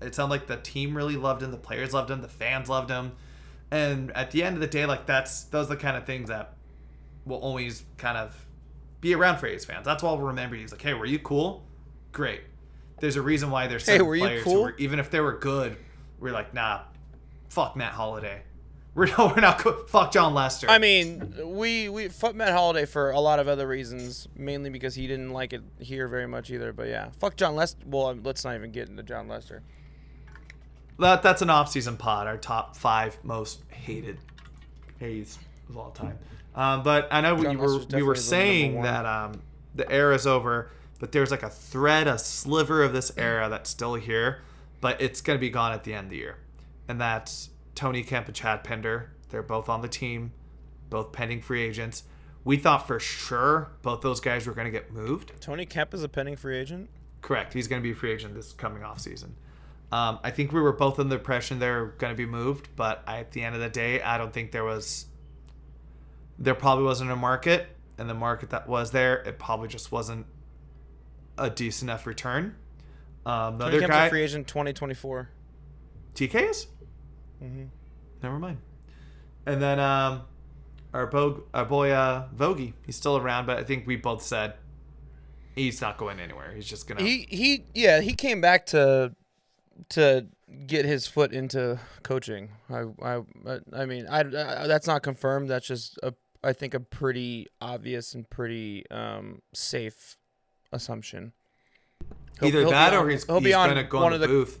it 0.00 0.14
sounded 0.14 0.30
like 0.32 0.46
the 0.46 0.56
team 0.56 0.96
really 0.96 1.16
loved 1.16 1.42
him, 1.42 1.50
the 1.50 1.56
players 1.56 1.92
loved 1.92 2.10
him, 2.10 2.20
the 2.22 2.28
fans 2.28 2.68
loved 2.68 2.90
him, 2.90 3.12
and 3.70 4.10
at 4.12 4.30
the 4.30 4.42
end 4.42 4.54
of 4.56 4.60
the 4.60 4.66
day, 4.66 4.86
like 4.86 5.06
that's 5.06 5.44
those 5.44 5.66
are 5.66 5.70
the 5.74 5.76
kind 5.76 5.96
of 5.96 6.06
things 6.06 6.28
that 6.30 6.54
will 7.26 7.38
always 7.38 7.84
kind 7.98 8.16
of 8.16 8.46
be 9.00 9.14
around 9.14 9.36
for 9.38 9.46
A's 9.46 9.64
fans. 9.66 9.84
That's 9.84 10.02
why 10.02 10.12
we'll 10.12 10.28
remember. 10.28 10.56
He's 10.56 10.72
like, 10.72 10.82
hey, 10.82 10.94
were 10.94 11.04
you 11.06 11.18
cool? 11.18 11.64
Great. 12.12 12.40
There's 13.00 13.16
a 13.16 13.22
reason 13.22 13.50
why 13.50 13.66
there's 13.66 13.86
Hey, 13.86 13.92
certain 13.92 14.06
were 14.06 14.16
you 14.16 14.22
players 14.22 14.44
who 14.44 14.50
cool? 14.50 14.62
were, 14.62 14.74
even 14.78 14.98
if 14.98 15.10
they 15.10 15.20
were 15.20 15.38
good, 15.38 15.76
we're 16.18 16.32
like, 16.32 16.52
nah, 16.54 16.80
fuck 17.48 17.76
Matt 17.76 17.92
Holliday. 17.92 18.42
We're 18.94 19.06
not, 19.06 19.36
we're 19.36 19.42
not 19.42 19.58
co- 19.60 19.84
fuck 19.86 20.10
Jon 20.10 20.34
Lester. 20.34 20.66
I 20.68 20.78
mean, 20.78 21.32
we 21.54 21.88
we 21.88 22.08
fuck 22.08 22.34
Matt 22.34 22.52
Holliday 22.52 22.84
for 22.84 23.10
a 23.10 23.20
lot 23.20 23.38
of 23.38 23.46
other 23.46 23.68
reasons, 23.68 24.26
mainly 24.34 24.70
because 24.70 24.96
he 24.96 25.06
didn't 25.06 25.30
like 25.30 25.52
it 25.52 25.62
here 25.78 26.08
very 26.08 26.26
much 26.26 26.50
either. 26.50 26.72
But 26.72 26.88
yeah, 26.88 27.10
fuck 27.20 27.36
Jon 27.36 27.54
Lester. 27.54 27.78
Well, 27.86 28.06
um, 28.06 28.22
let's 28.24 28.44
not 28.44 28.56
even 28.56 28.72
get 28.72 28.88
into 28.88 29.04
Jon 29.04 29.28
Lester. 29.28 29.62
That 30.98 31.22
that's 31.22 31.42
an 31.42 31.50
off-season 31.50 31.96
pod. 31.96 32.26
Our 32.26 32.38
top 32.38 32.76
five 32.76 33.16
most 33.22 33.62
hated 33.68 34.18
A's 35.00 35.38
of 35.68 35.76
all 35.76 35.90
time. 35.90 36.18
Um, 36.56 36.82
but 36.82 37.06
I 37.12 37.20
know 37.20 37.36
we 37.36 37.42
were 37.46 37.52
we 37.52 37.56
were 37.56 37.68
definitely 37.78 37.90
the 37.90 37.98
number 37.98 38.14
saying 38.16 38.82
that 38.82 39.06
um, 39.06 39.42
the 39.76 40.12
is 40.12 40.26
over, 40.26 40.70
but 40.98 41.12
there's 41.12 41.30
like 41.30 41.42
a 41.42 41.50
thread, 41.50 42.06
a 42.06 42.18
sliver 42.18 42.82
of 42.82 42.92
this 42.92 43.12
era 43.16 43.48
that's 43.48 43.70
still 43.70 43.94
here, 43.94 44.42
but 44.80 45.00
it's 45.00 45.20
gonna 45.20 45.38
be 45.38 45.50
gone 45.50 45.72
at 45.72 45.84
the 45.84 45.94
end 45.94 46.06
of 46.06 46.10
the 46.10 46.16
year, 46.16 46.36
and 46.88 47.00
that's 47.00 47.50
Tony 47.74 48.02
Kemp 48.02 48.26
and 48.26 48.34
Chad 48.34 48.64
Pinder. 48.64 49.10
They're 49.30 49.42
both 49.42 49.68
on 49.68 49.82
the 49.82 49.88
team, 49.88 50.32
both 50.90 51.12
pending 51.12 51.42
free 51.42 51.62
agents. 51.62 52.04
We 52.44 52.56
thought 52.56 52.86
for 52.86 52.98
sure 52.98 53.72
both 53.82 54.00
those 54.00 54.20
guys 54.20 54.46
were 54.46 54.54
gonna 54.54 54.70
get 54.70 54.92
moved. 54.92 55.32
Tony 55.40 55.66
Kemp 55.66 55.92
is 55.94 56.02
a 56.02 56.08
pending 56.08 56.36
free 56.36 56.56
agent. 56.56 56.88
Correct. 57.20 57.52
He's 57.52 57.68
going 57.68 57.82
to 57.82 57.86
be 57.86 57.92
a 57.92 57.94
free 57.94 58.12
agent 58.12 58.34
this 58.34 58.52
coming 58.52 58.82
off 58.82 59.00
season. 59.00 59.34
Um, 59.90 60.18
I 60.22 60.30
think 60.30 60.52
we 60.52 60.60
were 60.60 60.72
both 60.72 60.98
in 60.98 61.08
the 61.08 61.16
impression 61.16 61.58
they're 61.58 61.86
going 61.86 62.12
to 62.12 62.16
be 62.16 62.26
moved, 62.26 62.68
but 62.76 63.02
I, 63.06 63.20
at 63.20 63.32
the 63.32 63.42
end 63.42 63.54
of 63.54 63.60
the 63.60 63.68
day, 63.68 64.00
I 64.02 64.18
don't 64.18 64.32
think 64.32 64.52
there 64.52 64.64
was. 64.64 65.06
There 66.38 66.54
probably 66.54 66.84
wasn't 66.84 67.10
a 67.10 67.16
market, 67.16 67.66
and 67.96 68.08
the 68.08 68.14
market 68.14 68.50
that 68.50 68.68
was 68.68 68.92
there, 68.92 69.16
it 69.16 69.38
probably 69.38 69.66
just 69.68 69.90
wasn't 69.90 70.26
a 71.38 71.50
decent 71.50 71.90
enough 71.90 72.06
return. 72.06 72.56
Um, 73.24 73.58
the 73.58 73.66
other 73.66 73.86
guy, 73.86 74.08
free 74.08 74.22
agent 74.22 74.46
2024. 74.46 75.28
TK 76.14 76.50
is. 76.50 76.66
Mm-hmm. 77.42 77.64
Never 78.22 78.38
mind. 78.38 78.58
And 79.46 79.62
then 79.62 79.78
um, 79.78 80.22
our, 80.92 81.06
bo- 81.06 81.44
our 81.54 81.64
boy 81.64 81.90
uh, 81.90 82.28
Vogie, 82.34 82.72
he's 82.84 82.96
still 82.96 83.16
around, 83.16 83.46
but 83.46 83.58
I 83.58 83.64
think 83.64 83.86
we 83.86 83.96
both 83.96 84.22
said 84.22 84.54
he's 85.54 85.80
not 85.80 85.98
going 85.98 86.20
anywhere. 86.20 86.52
He's 86.52 86.66
just 86.66 86.86
gonna. 86.88 87.02
He 87.02 87.26
he 87.28 87.64
yeah 87.74 88.00
he 88.00 88.14
came 88.14 88.40
back 88.40 88.66
to 88.66 89.14
to 89.90 90.26
get 90.66 90.84
his 90.84 91.06
foot 91.06 91.32
into 91.32 91.78
coaching. 92.02 92.50
I 92.70 92.84
I 93.02 93.22
I 93.72 93.86
mean 93.86 94.06
I, 94.08 94.20
I 94.20 94.66
that's 94.66 94.86
not 94.86 95.02
confirmed. 95.02 95.48
That's 95.48 95.66
just 95.66 95.98
a 96.02 96.14
I 96.42 96.52
think 96.52 96.74
a 96.74 96.80
pretty 96.80 97.48
obvious 97.60 98.14
and 98.14 98.28
pretty 98.28 98.88
um 98.90 99.42
safe 99.54 100.16
assumption. 100.72 101.32
He'll- 102.40 102.48
Either 102.48 102.60
he'll 102.60 102.70
that 102.70 102.94
on- 102.94 103.06
or 103.06 103.08
he's, 103.10 103.24
he'll 103.24 103.36
he's 103.40 103.44
be 103.48 103.54
on 103.54 103.68
gonna 103.68 103.84
go 103.84 104.02
one 104.02 104.12
in 104.12 104.14
of 104.14 104.20
the 104.20 104.26
the 104.26 104.32
booth. 104.32 104.60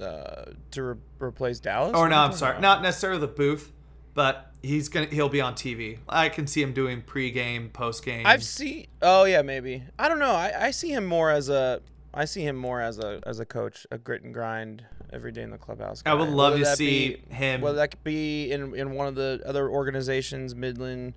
uh, 0.00 0.52
to 0.70 0.82
re- 0.82 0.94
replace 1.20 1.58
Dallas. 1.60 1.92
Or 1.96 2.08
no, 2.08 2.16
I'm 2.16 2.32
sorry, 2.32 2.52
about? 2.52 2.62
not 2.62 2.82
necessarily 2.82 3.20
the 3.20 3.26
booth, 3.26 3.72
but 4.14 4.52
he's 4.62 4.88
gonna 4.88 5.06
he'll 5.06 5.28
be 5.28 5.40
on 5.40 5.54
TV. 5.54 5.98
I 6.08 6.28
can 6.28 6.46
see 6.46 6.62
him 6.62 6.72
doing 6.72 7.02
pregame, 7.02 7.70
postgame. 7.72 8.22
I've 8.24 8.44
seen. 8.44 8.86
Oh 9.02 9.24
yeah, 9.24 9.42
maybe. 9.42 9.82
I 9.98 10.08
don't 10.08 10.18
know. 10.20 10.30
I, 10.32 10.66
I 10.66 10.70
see 10.70 10.90
him 10.92 11.04
more 11.04 11.30
as 11.30 11.48
a. 11.48 11.80
I 12.14 12.24
see 12.24 12.42
him 12.42 12.56
more 12.56 12.80
as 12.80 12.98
a 12.98 13.20
as 13.26 13.40
a 13.40 13.44
coach, 13.44 13.86
a 13.90 13.98
grit 13.98 14.22
and 14.22 14.32
grind 14.32 14.84
every 15.12 15.32
day 15.32 15.42
in 15.42 15.50
the 15.50 15.58
clubhouse. 15.58 16.02
I 16.06 16.14
would 16.14 16.28
love 16.28 16.52
Whether 16.54 16.64
to 16.64 16.76
see 16.76 17.16
be- 17.28 17.34
him. 17.34 17.60
Whether 17.60 17.78
that 17.78 17.90
could 17.90 18.04
be 18.04 18.52
in 18.52 18.74
in 18.76 18.92
one 18.92 19.08
of 19.08 19.14
the 19.16 19.42
other 19.44 19.68
organizations, 19.68 20.54
Midland, 20.54 21.14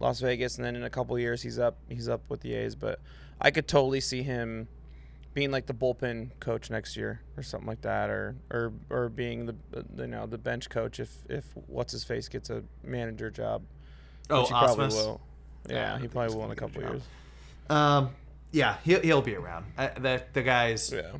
Las 0.00 0.20
Vegas, 0.20 0.56
and 0.56 0.64
then 0.64 0.74
in 0.74 0.82
a 0.82 0.90
couple 0.90 1.18
years 1.18 1.42
he's 1.42 1.58
up 1.58 1.76
he's 1.88 2.08
up 2.08 2.22
with 2.28 2.40
the 2.40 2.54
A's. 2.54 2.74
But 2.74 3.00
I 3.40 3.50
could 3.50 3.68
totally 3.68 4.00
see 4.00 4.22
him 4.22 4.66
being 5.32 5.50
like 5.50 5.66
the 5.66 5.74
bullpen 5.74 6.30
coach 6.40 6.70
next 6.70 6.96
year 6.96 7.20
or 7.36 7.42
something 7.42 7.68
like 7.68 7.82
that, 7.82 8.10
or 8.10 8.34
or 8.50 8.72
or 8.88 9.08
being 9.08 9.46
the 9.46 9.54
you 9.96 10.06
know 10.06 10.26
the 10.26 10.38
bench 10.38 10.68
coach 10.70 10.98
if 10.98 11.10
if 11.28 11.44
what's 11.66 11.92
his 11.92 12.02
face 12.02 12.28
gets 12.28 12.50
a 12.50 12.62
manager 12.82 13.30
job. 13.30 13.62
Oh, 14.30 14.44
he 14.44 14.50
probably 14.50 14.88
will. 14.88 15.20
Yeah, 15.68 15.76
I 15.76 15.78
Yeah, 15.78 15.98
he 15.98 16.08
probably 16.08 16.34
will 16.34 16.44
in 16.46 16.50
a 16.50 16.56
couple 16.56 16.82
years. 16.82 17.02
Um, 17.68 18.10
yeah, 18.52 18.76
he'll, 18.84 19.00
he'll 19.00 19.22
be 19.22 19.36
around. 19.36 19.66
Uh, 19.76 19.88
the 19.98 20.22
the 20.32 20.42
guys 20.42 20.92
Yeah. 20.92 21.12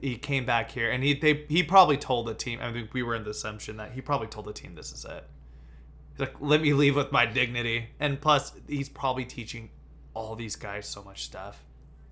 he 0.00 0.16
came 0.16 0.44
back 0.44 0.70
here 0.70 0.90
and 0.90 1.04
he 1.04 1.14
they 1.14 1.44
he 1.48 1.62
probably 1.62 1.96
told 1.96 2.26
the 2.26 2.34
team. 2.34 2.58
I 2.62 2.72
think 2.72 2.94
we 2.94 3.02
were 3.02 3.14
in 3.14 3.24
the 3.24 3.30
assumption 3.30 3.76
that 3.76 3.92
he 3.92 4.00
probably 4.00 4.28
told 4.28 4.46
the 4.46 4.52
team 4.52 4.74
this 4.74 4.92
is 4.92 5.04
it. 5.04 5.24
Like, 6.18 6.34
let 6.40 6.60
me 6.60 6.72
leave 6.72 6.96
with 6.96 7.12
my 7.12 7.26
dignity. 7.26 7.90
And 8.00 8.20
plus, 8.20 8.52
he's 8.68 8.88
probably 8.88 9.24
teaching 9.24 9.70
all 10.14 10.34
these 10.34 10.56
guys 10.56 10.86
so 10.86 11.02
much 11.02 11.24
stuff. 11.24 11.64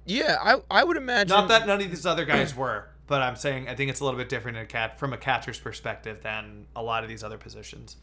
Yeah, 0.04 0.36
I 0.40 0.62
I 0.70 0.84
would 0.84 0.96
imagine. 0.96 1.28
Not 1.28 1.48
that 1.48 1.66
none 1.66 1.80
of 1.82 1.90
these 1.90 2.06
other 2.06 2.24
guys 2.24 2.54
were, 2.56 2.88
but 3.06 3.22
I'm 3.22 3.36
saying 3.36 3.68
I 3.68 3.74
think 3.74 3.90
it's 3.90 4.00
a 4.00 4.04
little 4.04 4.18
bit 4.18 4.28
different 4.28 4.56
in 4.56 4.62
a 4.62 4.66
cat 4.66 4.98
from 4.98 5.12
a 5.12 5.16
catcher's 5.16 5.58
perspective 5.58 6.22
than 6.22 6.66
a 6.76 6.82
lot 6.82 7.02
of 7.02 7.08
these 7.08 7.24
other 7.24 7.38
positions. 7.38 7.96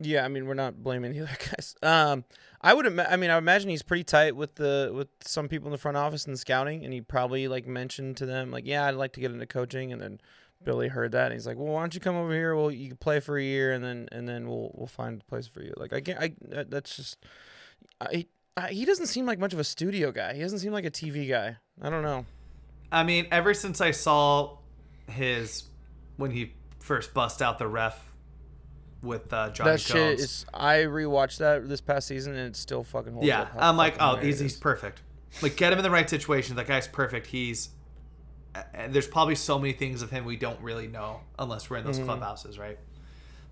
Yeah, 0.00 0.24
I 0.24 0.28
mean 0.28 0.46
we're 0.46 0.54
not 0.54 0.82
blaming 0.82 1.12
the 1.12 1.20
other 1.22 1.36
guys. 1.38 1.74
Um, 1.82 2.24
I 2.60 2.74
would. 2.74 2.86
Ima- 2.86 3.06
I 3.08 3.16
mean, 3.16 3.30
I 3.30 3.38
imagine 3.38 3.70
he's 3.70 3.82
pretty 3.82 4.04
tight 4.04 4.36
with 4.36 4.56
the 4.56 4.90
with 4.94 5.08
some 5.20 5.48
people 5.48 5.68
in 5.68 5.72
the 5.72 5.78
front 5.78 5.96
office 5.96 6.26
and 6.26 6.38
scouting, 6.38 6.84
and 6.84 6.92
he 6.92 7.00
probably 7.00 7.48
like 7.48 7.66
mentioned 7.66 8.18
to 8.18 8.26
them 8.26 8.50
like, 8.50 8.66
yeah, 8.66 8.86
I'd 8.86 8.94
like 8.94 9.12
to 9.14 9.20
get 9.20 9.30
into 9.30 9.46
coaching, 9.46 9.92
and 9.92 10.02
then 10.02 10.20
Billy 10.64 10.88
heard 10.88 11.12
that, 11.12 11.26
and 11.26 11.32
he's 11.34 11.46
like, 11.46 11.56
well, 11.56 11.72
why 11.72 11.80
don't 11.80 11.94
you 11.94 12.00
come 12.00 12.16
over 12.16 12.32
here? 12.32 12.54
Well, 12.54 12.70
you 12.70 12.88
can 12.88 12.96
play 12.96 13.20
for 13.20 13.38
a 13.38 13.42
year, 13.42 13.72
and 13.72 13.84
then 13.84 14.08
and 14.12 14.28
then 14.28 14.48
we'll 14.48 14.70
we'll 14.74 14.86
find 14.86 15.20
a 15.20 15.24
place 15.24 15.46
for 15.46 15.62
you. 15.62 15.72
Like 15.76 15.92
I 15.92 16.00
can't. 16.00 16.18
I 16.20 16.34
that's 16.68 16.96
just. 16.96 17.24
I, 18.00 18.26
I 18.56 18.68
he 18.70 18.84
doesn't 18.84 19.06
seem 19.06 19.26
like 19.26 19.38
much 19.38 19.52
of 19.52 19.58
a 19.58 19.64
studio 19.64 20.12
guy. 20.12 20.34
He 20.34 20.40
doesn't 20.40 20.60
seem 20.60 20.72
like 20.72 20.84
a 20.84 20.90
TV 20.90 21.28
guy. 21.28 21.56
I 21.80 21.90
don't 21.90 22.02
know. 22.02 22.26
I 22.90 23.02
mean, 23.02 23.26
ever 23.32 23.54
since 23.54 23.80
I 23.80 23.90
saw 23.90 24.58
his 25.08 25.64
when 26.16 26.30
he 26.30 26.54
first 26.78 27.14
bust 27.14 27.42
out 27.42 27.58
the 27.58 27.66
ref 27.66 28.14
with 29.02 29.32
uh, 29.32 29.50
Johnny 29.50 29.70
that 29.70 29.80
Jones. 29.80 30.18
shit 30.18 30.20
is. 30.20 30.46
I 30.52 30.78
rewatched 30.78 31.38
that 31.38 31.68
this 31.68 31.80
past 31.80 32.08
season, 32.08 32.34
and 32.34 32.48
it 32.48 32.56
still 32.56 32.84
fucking 32.84 33.12
holds 33.12 33.26
yeah, 33.26 33.42
up. 33.42 33.52
how 33.52 33.68
I'm 33.68 33.76
like, 33.76 33.96
oh, 34.00 34.16
he's 34.16 34.38
he's 34.38 34.56
perfect. 34.56 35.02
Like, 35.42 35.56
get 35.56 35.72
him 35.72 35.78
in 35.78 35.82
the 35.82 35.90
right 35.90 36.08
situation. 36.08 36.56
That 36.56 36.66
guy's 36.66 36.86
perfect. 36.86 37.26
He's 37.26 37.70
there's 38.88 39.06
probably 39.08 39.34
so 39.34 39.58
many 39.58 39.72
things 39.72 40.02
of 40.02 40.10
him 40.10 40.24
we 40.24 40.36
don't 40.36 40.60
really 40.60 40.86
know 40.86 41.20
unless 41.38 41.68
we're 41.70 41.78
in 41.78 41.84
those 41.84 41.98
clubhouses, 41.98 42.58
right? 42.58 42.78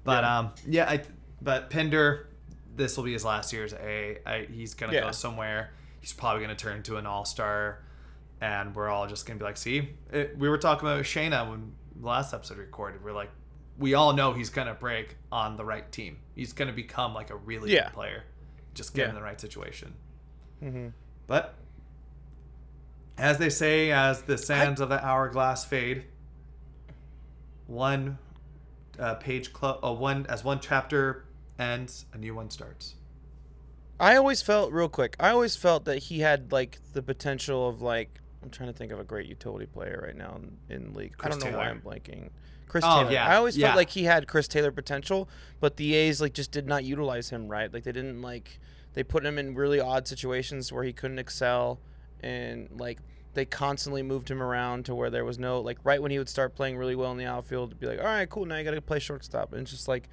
But 0.05 0.23
Mm-hmm. 0.25 0.25
Yeah. 0.25 0.39
um, 0.39 0.53
yeah, 0.67 0.91
I 0.91 1.03
but 1.41 1.71
Pinder, 1.71 2.29
this 2.77 2.97
will 2.97 3.05
be 3.05 3.13
his 3.13 3.25
last 3.25 3.53
year 3.53 3.65
as 3.65 3.73
a. 3.75 4.19
I, 4.27 4.47
he's 4.51 4.75
gonna 4.75 4.93
Yeah. 4.93 5.01
go 5.03 5.11
somewhere. 5.13 5.71
He's 6.01 6.13
probably 6.13 6.43
gonna 6.43 6.55
turn 6.57 6.77
into 6.77 6.97
an 6.97 7.07
all 7.07 7.25
star, 7.25 7.85
and 8.41 8.75
we're 8.75 8.89
all 8.89 9.07
just 9.07 9.27
gonna 9.27 9.39
be 9.39 9.45
like, 9.45 9.57
see, 9.57 9.89
it, 10.13 10.37
we 10.39 10.49
were 10.49 10.59
talking 10.59 10.89
about 10.89 11.03
Shayna 11.05 11.49
when 11.51 11.73
last 12.01 12.33
episode 12.35 12.59
recorded. 12.59 13.03
We're 13.05 13.13
like, 13.13 13.31
we 13.79 13.95
all 13.95 14.13
know 14.13 14.33
he's 14.33 14.51
gonna 14.51 14.75
break 14.75 15.17
on 15.31 15.57
the 15.57 15.65
right 15.65 15.91
team. 15.93 16.19
He's 16.35 16.53
gonna 16.53 16.73
become 16.73 17.15
like 17.15 17.31
a 17.31 17.37
really 17.37 17.73
Yeah. 17.73 17.85
good 17.85 17.95
player. 17.95 18.25
Just 18.75 18.95
get 18.95 19.03
him 19.03 19.07
Yeah. 19.07 19.11
in 19.11 19.15
the 19.17 19.23
right 19.23 19.41
situation. 19.41 19.95
hmm 20.61 20.89
But 21.27 21.55
as 23.19 23.39
they 23.39 23.51
say, 23.51 23.91
as 23.91 24.23
the 24.23 24.39
sands 24.39 24.81
of 24.81 24.89
the 24.89 25.05
hourglass 25.05 25.65
fade, 25.65 26.05
one 27.67 28.19
uh, 28.99 29.15
page 29.15 29.53
clo- 29.53 29.79
uh, 29.83 29.93
one 29.93 30.27
as 30.27 30.45
one 30.45 30.61
chapter 30.61 31.25
ends, 31.59 32.07
a 32.13 32.19
new 32.19 32.35
one 32.35 32.51
starts. 32.51 32.95
I 34.01 34.17
always 34.17 34.43
felt 34.43 34.73
real 34.73 34.89
quick. 34.89 35.15
I 35.21 35.31
always 35.31 35.55
felt 35.57 35.85
that 35.85 35.99
he 36.05 36.21
had 36.21 36.51
like 36.53 36.79
the 36.93 37.03
potential 37.03 37.69
of 37.69 37.81
like 37.83 38.21
I'm 38.43 38.51
trying 38.51 38.73
to 38.73 38.77
think 38.77 38.91
of 38.93 38.99
a 38.99 39.05
great 39.05 39.27
utility 39.27 39.67
player 39.67 40.03
right 40.07 40.17
now 40.17 40.41
in, 40.69 40.75
in 40.75 40.95
league. 40.95 41.17
Chris 41.17 41.37
I 41.37 41.39
don't 41.39 41.53
know 41.53 41.59
why 41.59 41.65
Taylor. 41.65 41.75
I'm 41.77 41.81
blanking. 41.81 42.31
Chris 42.67 42.85
Oh, 42.87 43.01
Taylor. 43.03 43.13
yeah, 43.13 43.27
I 43.27 43.37
always 43.37 43.57
yeah. 43.57 43.69
felt 43.69 43.77
like 43.77 43.91
he 43.91 44.05
had 44.05 44.27
Chris 44.27 44.49
Taylor 44.49 44.73
potential, 44.73 45.29
but 45.61 45.77
the 45.77 45.95
A's 45.95 46.21
like 46.21 46.33
just 46.33 46.51
did 46.51 46.67
not 46.67 46.85
utilize 46.85 47.31
him 47.31 47.49
right. 47.49 47.73
Like 47.73 47.85
they 47.85 47.93
didn't 47.93 48.23
like 48.23 48.59
they 48.95 49.03
put 49.05 49.25
him 49.25 49.39
in 49.39 49.55
really 49.55 49.79
odd 49.81 50.09
situations 50.09 50.73
where 50.73 50.83
he 50.83 50.93
couldn't 50.93 51.19
excel 51.19 51.79
and 52.23 52.69
like 52.79 52.99
they 53.35 53.45
constantly 53.45 54.03
moved 54.03 54.31
him 54.31 54.43
around 54.43 54.85
to 54.87 54.95
where 54.95 55.09
there 55.11 55.25
was 55.25 55.39
no 55.39 55.61
like 55.61 55.79
right 55.85 56.01
when 56.03 56.11
he 56.11 56.19
would 56.19 56.29
start 56.29 56.55
playing 56.55 56.77
really 56.77 56.95
well 56.95 57.11
in 57.13 57.19
the 57.19 57.25
outfield 57.25 57.71
to 57.71 57.77
be 57.77 57.87
like, 57.87 57.99
all 57.99 58.05
right, 58.05 58.29
cool, 58.29 58.45
now 58.45 58.57
you 58.57 58.65
got 58.65 58.73
to 58.73 58.81
play 58.83 58.99
shortstop. 58.99 59.53
And 59.53 59.63
it's 59.63 59.71
just 59.71 59.89
like, 59.89 60.09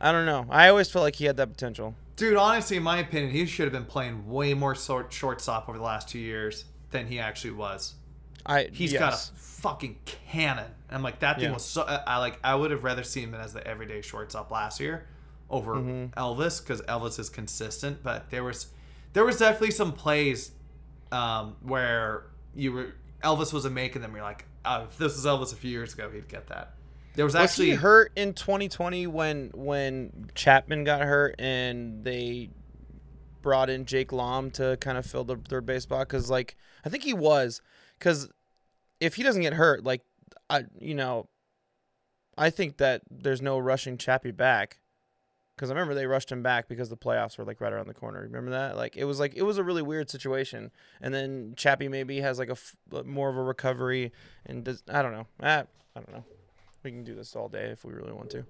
I 0.00 0.10
don't 0.12 0.26
know. 0.26 0.46
I 0.50 0.68
always 0.68 0.90
felt 0.90 1.02
like 1.04 1.16
he 1.16 1.24
had 1.26 1.36
that 1.36 1.48
potential. 1.48 1.94
Dude, 2.16 2.36
honestly, 2.36 2.76
in 2.76 2.82
my 2.82 2.98
opinion, 2.98 3.30
he 3.30 3.46
should 3.46 3.64
have 3.64 3.72
been 3.72 3.84
playing 3.84 4.28
way 4.28 4.52
more 4.54 4.74
short 4.74 5.12
shortstop 5.12 5.68
over 5.68 5.78
the 5.78 5.84
last 5.84 6.08
two 6.08 6.18
years 6.18 6.64
than 6.90 7.06
he 7.06 7.18
actually 7.20 7.52
was. 7.52 7.94
I 8.44 8.68
He's 8.72 8.92
yes. 8.92 9.00
got 9.00 9.14
a 9.14 9.16
fucking 9.40 9.98
cannon. 10.04 10.70
I'm 10.90 11.02
like 11.02 11.18
that 11.20 11.36
thing 11.36 11.46
Yeah. 11.48 11.54
was 11.54 11.64
so. 11.64 11.82
I 11.82 12.18
like. 12.18 12.38
I 12.44 12.54
would 12.54 12.70
have 12.70 12.84
rather 12.84 13.02
seen 13.02 13.24
him 13.30 13.34
as 13.34 13.52
the 13.52 13.66
everyday 13.66 14.02
shortstop 14.02 14.50
last 14.52 14.78
year 14.80 15.06
over 15.50 15.74
Mhm. 15.74 16.10
Elvis 16.14 16.60
because 16.62 16.80
Elvis 16.82 17.18
is 17.18 17.28
consistent. 17.28 18.02
But 18.04 18.30
there 18.30 18.44
was, 18.44 18.68
there 19.14 19.24
was 19.24 19.38
definitely 19.38 19.72
some 19.72 19.92
plays 19.92 20.52
um, 21.12 21.56
where 21.62 22.24
you 22.54 22.72
were 22.72 22.94
Elvis 23.22 23.52
wasn't 23.52 23.74
making 23.74 24.02
them. 24.02 24.14
You're 24.14 24.22
like, 24.22 24.46
oh, 24.64 24.84
if 24.84 24.98
this 24.98 25.16
was 25.16 25.24
Elvis 25.24 25.52
a 25.52 25.56
few 25.56 25.70
years 25.70 25.94
ago, 25.94 26.10
he'd 26.10 26.28
get 26.28 26.48
that. 26.48 26.74
There 27.14 27.24
was, 27.24 27.34
Was 27.34 27.42
actually 27.42 27.70
hurt 27.70 28.12
in 28.14 28.34
2020 28.34 29.06
when 29.06 29.50
when 29.54 30.30
Chapman 30.34 30.84
got 30.84 31.00
hurt 31.00 31.34
and 31.38 32.04
they 32.04 32.50
brought 33.40 33.70
in 33.70 33.86
Jake 33.86 34.12
Lamb 34.12 34.50
to 34.52 34.76
kind 34.80 34.98
of 34.98 35.06
fill 35.06 35.24
the 35.24 35.36
third 35.36 35.64
base 35.64 35.84
spot? 35.84 36.06
Because 36.06 36.28
like 36.28 36.56
I 36.84 36.90
think 36.90 37.04
he 37.04 37.14
was, 37.14 37.62
because 37.98 38.28
if 39.00 39.14
he 39.14 39.22
doesn't 39.22 39.42
get 39.42 39.54
hurt, 39.54 39.82
like 39.82 40.02
I 40.50 40.64
you 40.78 40.94
know, 40.94 41.28
I 42.36 42.50
think 42.50 42.76
that 42.76 43.00
there's 43.10 43.40
no 43.40 43.58
rushing 43.58 43.96
Chappie 43.96 44.30
back. 44.30 44.78
Because 45.56 45.70
I 45.70 45.72
remember 45.72 45.94
they 45.94 46.06
rushed 46.06 46.30
him 46.30 46.42
back 46.42 46.68
because 46.68 46.90
the 46.90 46.98
playoffs 46.98 47.38
were 47.38 47.44
like 47.44 47.62
right 47.62 47.72
around 47.72 47.88
the 47.88 47.94
corner. 47.94 48.20
Remember 48.20 48.50
that? 48.50 48.76
Like 48.76 48.96
it 48.96 49.04
was 49.04 49.18
like 49.18 49.34
it 49.34 49.42
was 49.42 49.56
a 49.56 49.64
really 49.64 49.80
weird 49.82 50.10
situation. 50.10 50.70
And 51.00 51.14
then 51.14 51.54
Chappie 51.56 51.88
maybe 51.88 52.20
has 52.20 52.38
like 52.38 52.48
a 52.50 52.52
f- 52.52 52.76
more 53.06 53.30
of 53.30 53.36
a 53.38 53.42
recovery 53.42 54.12
and 54.44 54.64
does 54.64 54.82
I 54.90 55.00
don't 55.00 55.12
know. 55.12 55.26
Ah, 55.42 55.64
I 55.96 56.00
don't 56.00 56.12
know. 56.12 56.24
We 56.82 56.90
can 56.90 57.04
do 57.04 57.14
this 57.14 57.34
all 57.34 57.48
day 57.48 57.64
if 57.70 57.84
we 57.86 57.94
really 57.94 58.12
want 58.12 58.28
to. 58.30 58.44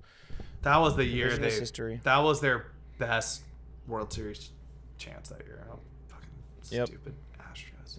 that 0.63 0.79
was 0.79 0.97
the 0.97 1.05
year 1.05 1.31
they 1.37 1.51
history. 1.51 2.01
that 2.03 2.19
was 2.19 2.41
their 2.41 2.67
best 2.99 3.43
World 3.87 4.13
Series 4.13 4.51
chance 4.99 5.29
that 5.29 5.45
year. 5.47 5.65
Oh, 5.71 5.79
fucking 6.09 6.29
Yep. 6.71 6.89
stupid 6.89 7.15
Astros. 7.39 7.99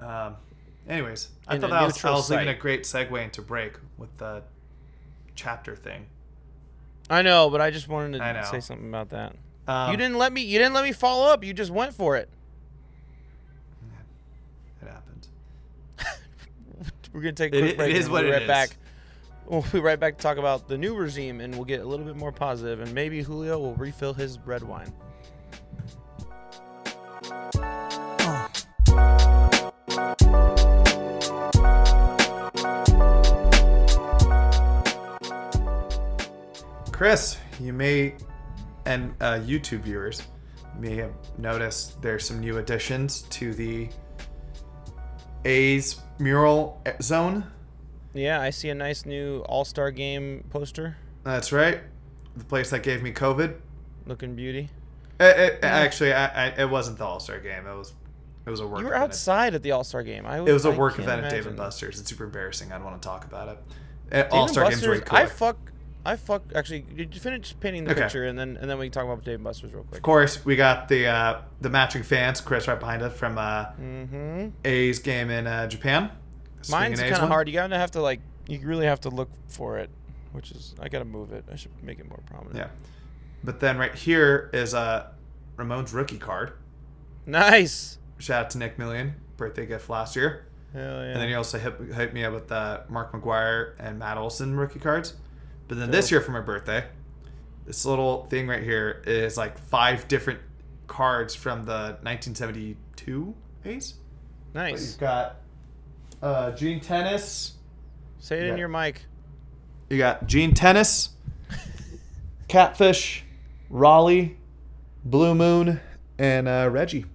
Yeah. 0.00 0.26
Um, 0.26 0.36
anyways, 0.88 1.28
I 1.46 1.56
In 1.56 1.60
thought 1.60 1.68
that 1.70 1.82
was, 1.84 1.92
I 1.92 1.96
neutral 1.98 2.14
was 2.14 2.30
leaving 2.30 2.48
a 2.48 2.54
great 2.54 2.84
segue 2.84 3.22
into 3.22 3.42
break 3.42 3.74
with 3.98 4.16
the 4.16 4.42
chapter 5.34 5.76
thing. 5.76 6.06
I 7.10 7.22
know, 7.22 7.50
but 7.50 7.60
I 7.60 7.70
just 7.70 7.88
wanted 7.88 8.18
to 8.18 8.46
say 8.50 8.60
something 8.60 8.88
about 8.88 9.10
that. 9.10 9.34
Um, 9.68 9.90
you 9.90 9.96
didn't 9.96 10.18
let 10.18 10.32
me. 10.32 10.42
You 10.42 10.58
didn't 10.58 10.74
let 10.74 10.84
me 10.84 10.92
follow 10.92 11.30
up. 11.32 11.44
You 11.44 11.52
just 11.54 11.70
went 11.70 11.94
for 11.94 12.16
it. 12.16 12.28
It 14.82 14.88
happened. 14.88 15.28
We're 17.12 17.20
gonna 17.20 17.32
take 17.32 17.52
a 17.54 17.58
It- 17.58 17.60
quick 17.60 17.72
it 17.72 17.76
break. 17.76 17.94
is 17.96 18.04
and 18.06 18.12
what 18.12 18.24
we'll 18.24 18.30
be 18.30 18.30
it 18.30 18.32
right 18.34 18.42
is. 18.42 18.48
back. 18.48 18.76
We'll 19.46 19.62
be 19.72 19.80
right 19.80 19.98
back 20.00 20.16
to 20.16 20.22
talk 20.22 20.38
about 20.38 20.68
the 20.68 20.78
new 20.78 20.94
regime, 20.94 21.40
and 21.40 21.54
we'll 21.54 21.64
get 21.64 21.80
a 21.80 21.84
little 21.84 22.06
bit 22.06 22.16
more 22.16 22.32
positive, 22.32 22.80
and 22.80 22.92
maybe 22.94 23.22
Julio 23.22 23.58
will 23.58 23.74
refill 23.74 24.14
his 24.14 24.38
red 24.46 24.62
wine. 24.62 24.92
Chris, 37.02 37.36
you 37.58 37.72
may, 37.72 38.14
and 38.86 39.12
uh, 39.20 39.40
YouTube 39.40 39.80
viewers 39.80 40.22
may 40.78 40.94
have 40.94 41.10
noticed 41.36 42.00
there's 42.00 42.24
some 42.24 42.38
new 42.38 42.58
additions 42.58 43.22
to 43.22 43.52
the 43.54 43.88
A's 45.44 46.00
mural 46.20 46.80
eh, 46.86 46.92
zone. 47.02 47.44
Yeah, 48.14 48.40
I 48.40 48.50
see 48.50 48.68
a 48.68 48.74
nice 48.76 49.04
new 49.04 49.40
All 49.48 49.64
Star 49.64 49.90
Game 49.90 50.44
poster. 50.50 50.96
That's 51.24 51.50
right. 51.50 51.80
The 52.36 52.44
place 52.44 52.70
that 52.70 52.84
gave 52.84 53.02
me 53.02 53.10
COVID. 53.10 53.56
Looking 54.06 54.36
beauty. 54.36 54.70
It, 55.18 55.54
it, 55.54 55.58
Actually, 55.64 56.12
I, 56.12 56.26
I, 56.26 56.48
it 56.50 56.70
wasn't 56.70 56.98
the 56.98 57.04
All 57.04 57.18
Star 57.18 57.40
game. 57.40 57.66
It 57.66 57.74
was, 57.74 57.94
it 58.46 58.50
was 58.50 58.60
a 58.60 58.66
work. 58.68 58.78
You 58.78 58.86
were 58.86 58.94
outside 58.94 59.56
at 59.56 59.64
the 59.64 59.72
All 59.72 59.82
Star 59.82 60.04
Game. 60.04 60.24
I 60.24 60.40
was, 60.40 60.48
It 60.48 60.52
was 60.52 60.66
a 60.66 60.70
I 60.70 60.76
work 60.76 61.00
event 61.00 61.24
at 61.24 61.32
Dave 61.32 61.48
and 61.48 61.56
Buster's. 61.56 61.98
It's 61.98 62.08
super 62.08 62.22
embarrassing. 62.22 62.70
I 62.70 62.76
don't 62.76 62.84
want 62.84 63.02
to 63.02 63.08
talk 63.08 63.24
about 63.24 63.58
it. 64.12 64.28
All 64.30 64.46
Star 64.46 64.70
game's 64.70 64.86
really 64.86 65.00
cool. 65.00 65.18
I 65.18 65.26
fuck. 65.26 65.71
I 66.04 66.16
fuck. 66.16 66.42
Actually, 66.54 66.80
did 66.82 67.14
you 67.14 67.20
finish 67.20 67.54
painting 67.60 67.84
the 67.84 67.92
Okay. 67.92 68.02
picture, 68.02 68.24
and 68.24 68.38
then 68.38 68.56
and 68.60 68.68
then 68.68 68.78
we 68.78 68.86
can 68.86 68.92
talk 68.92 69.04
about 69.04 69.24
Dave 69.24 69.36
and 69.36 69.44
Buster's 69.44 69.72
real 69.72 69.84
quick. 69.84 69.98
Of 69.98 70.02
course, 70.02 70.44
we 70.44 70.56
got 70.56 70.88
the 70.88 71.06
uh, 71.06 71.40
the 71.60 71.70
matching 71.70 72.02
fans, 72.02 72.40
Chris 72.40 72.66
right 72.66 72.78
behind 72.80 73.02
us 73.02 73.14
from 73.16 73.38
uh, 73.38 73.66
Mm-hmm. 73.80 74.48
A's 74.64 74.98
game 74.98 75.30
in 75.30 75.46
uh, 75.46 75.66
Japan. 75.68 76.10
Mine's 76.70 77.00
kind 77.00 77.12
of 77.14 77.28
hard. 77.28 77.48
You 77.48 77.54
gotta 77.54 77.78
have 77.78 77.92
to 77.92 78.00
like. 78.02 78.20
You 78.48 78.60
really 78.66 78.86
have 78.86 79.00
to 79.02 79.10
look 79.10 79.30
for 79.48 79.78
it, 79.78 79.90
which 80.32 80.50
is 80.50 80.74
I 80.80 80.88
gotta 80.88 81.04
move 81.04 81.32
it. 81.32 81.44
I 81.50 81.56
should 81.56 81.70
make 81.82 81.98
it 82.00 82.08
more 82.08 82.20
prominent. 82.26 82.56
Yeah, 82.56 82.68
but 83.44 83.60
then 83.60 83.78
right 83.78 83.94
here 83.94 84.50
is 84.52 84.74
uh, 84.74 85.06
Ramon's 85.56 85.92
rookie 85.92 86.18
card. 86.18 86.52
Nice. 87.26 87.98
Shout 88.18 88.44
out 88.46 88.50
to 88.50 88.58
Nick 88.58 88.78
Million, 88.78 89.14
birthday 89.36 89.66
gift 89.66 89.88
last 89.88 90.16
year. 90.16 90.46
Hell 90.72 90.82
yeah. 90.82 91.00
And 91.12 91.16
then 91.20 91.28
he 91.28 91.34
also 91.34 91.58
hit, 91.58 91.74
hit 91.94 92.14
me 92.14 92.24
up 92.24 92.32
with 92.32 92.48
the 92.48 92.82
Mark 92.88 93.12
McGwire 93.12 93.74
and 93.78 93.98
Matt 93.98 94.16
Olson 94.16 94.56
rookie 94.56 94.78
cards. 94.80 95.14
But 95.68 95.78
then 95.78 95.90
this 95.90 96.10
year 96.10 96.20
for 96.20 96.32
my 96.32 96.40
birthday, 96.40 96.84
this 97.66 97.84
little 97.86 98.24
thing 98.26 98.46
right 98.46 98.62
here 98.62 99.02
is 99.06 99.36
like 99.36 99.58
five 99.58 100.06
different 100.08 100.40
cards 100.86 101.34
from 101.34 101.64
the 101.64 101.96
1972 102.02 103.34
A's. 103.64 103.94
nice. 104.54 104.90
You've 104.92 105.00
got 105.00 105.36
uh, 106.20 106.50
Gene 106.52 106.80
Tenace. 106.80 107.52
Say 108.18 108.38
it 108.38 108.42
in 108.44 108.48
Yeah. 108.50 108.56
your 108.56 108.68
mic. 108.68 109.02
You 109.88 109.98
got 109.98 110.26
Gene 110.26 110.54
Tenace, 110.54 111.10
Catfish, 112.48 113.24
Rollie, 113.70 114.36
Blue 115.04 115.34
Moon, 115.34 115.80
and 116.18 116.48
uh, 116.48 116.68
Reggie. 116.70 117.06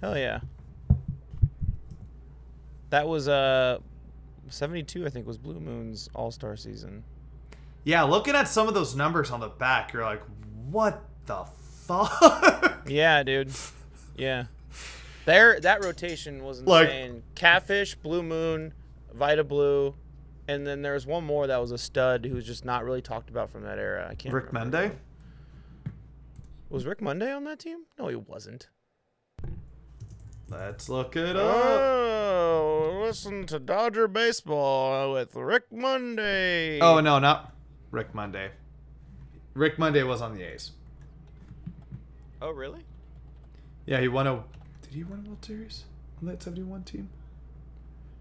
Hell 0.00 0.16
yeah. 0.16 0.40
That 2.90 3.06
was 3.06 3.28
uh 3.28 3.78
72 4.48 5.06
I 5.06 5.10
think 5.10 5.26
was 5.26 5.38
Blue 5.38 5.60
Moon's 5.60 6.08
All-Star 6.14 6.56
season. 6.56 7.04
Yeah, 7.84 8.02
looking 8.02 8.34
at 8.34 8.48
some 8.48 8.68
of 8.68 8.74
those 8.74 8.94
numbers 8.94 9.30
on 9.30 9.40
the 9.40 9.48
back, 9.48 9.92
you're 9.92 10.04
like, 10.04 10.22
what 10.70 11.02
the 11.26 11.44
fuck? 11.86 12.66
Yeah, 12.86 13.22
dude. 13.22 13.50
Yeah. 14.16 14.46
There 15.24 15.60
that 15.60 15.84
rotation 15.84 16.42
was 16.42 16.62
Like- 16.62 16.88
insane. 16.88 17.22
Catfish, 17.34 17.94
Blue 17.94 18.22
Moon, 18.22 18.74
Vida 19.14 19.44
Blue, 19.44 19.94
and 20.48 20.66
then 20.66 20.82
there 20.82 20.94
was 20.94 21.06
one 21.06 21.24
more 21.24 21.46
that 21.46 21.58
was 21.60 21.70
a 21.70 21.78
stud 21.78 22.24
who's 22.24 22.44
just 22.46 22.64
not 22.64 22.84
really 22.84 23.02
talked 23.02 23.30
about 23.30 23.50
from 23.50 23.62
that 23.62 23.78
era. 23.78 24.08
I 24.10 24.14
can't 24.14 24.34
Rick 24.34 24.46
remember. 24.48 24.78
Monday? 24.78 24.96
Was 26.68 26.86
Rick 26.86 27.00
Monday 27.00 27.32
on 27.32 27.44
that 27.44 27.58
team? 27.58 27.84
No, 27.98 28.08
he 28.08 28.16
wasn't. 28.16 28.68
Let's 30.48 30.88
look 30.88 31.14
it 31.16 31.36
oh, 31.36 31.48
up. 31.48 31.80
Oh, 32.96 33.02
listen 33.04 33.46
to 33.46 33.58
Dodger 33.60 34.08
baseball 34.08 35.12
with 35.12 35.36
Rick 35.36 35.64
Monday. 35.70 36.80
Oh, 36.80 37.00
no, 37.00 37.18
not 37.20 37.54
Rick 37.90 38.14
Monday. 38.14 38.50
Rick 39.54 39.78
Monday 39.78 40.02
was 40.02 40.22
on 40.22 40.34
the 40.34 40.42
A's. 40.42 40.72
oh, 42.40 42.50
really? 42.50 42.80
Yeah, 43.86 44.00
he 44.00 44.08
won 44.08 44.26
a. 44.26 44.44
Did 44.82 44.94
he 44.94 45.02
win 45.04 45.20
a 45.24 45.28
World 45.28 45.44
Series 45.44 45.84
on 46.20 46.28
that 46.28 46.42
71 46.42 46.84
team? 46.84 47.08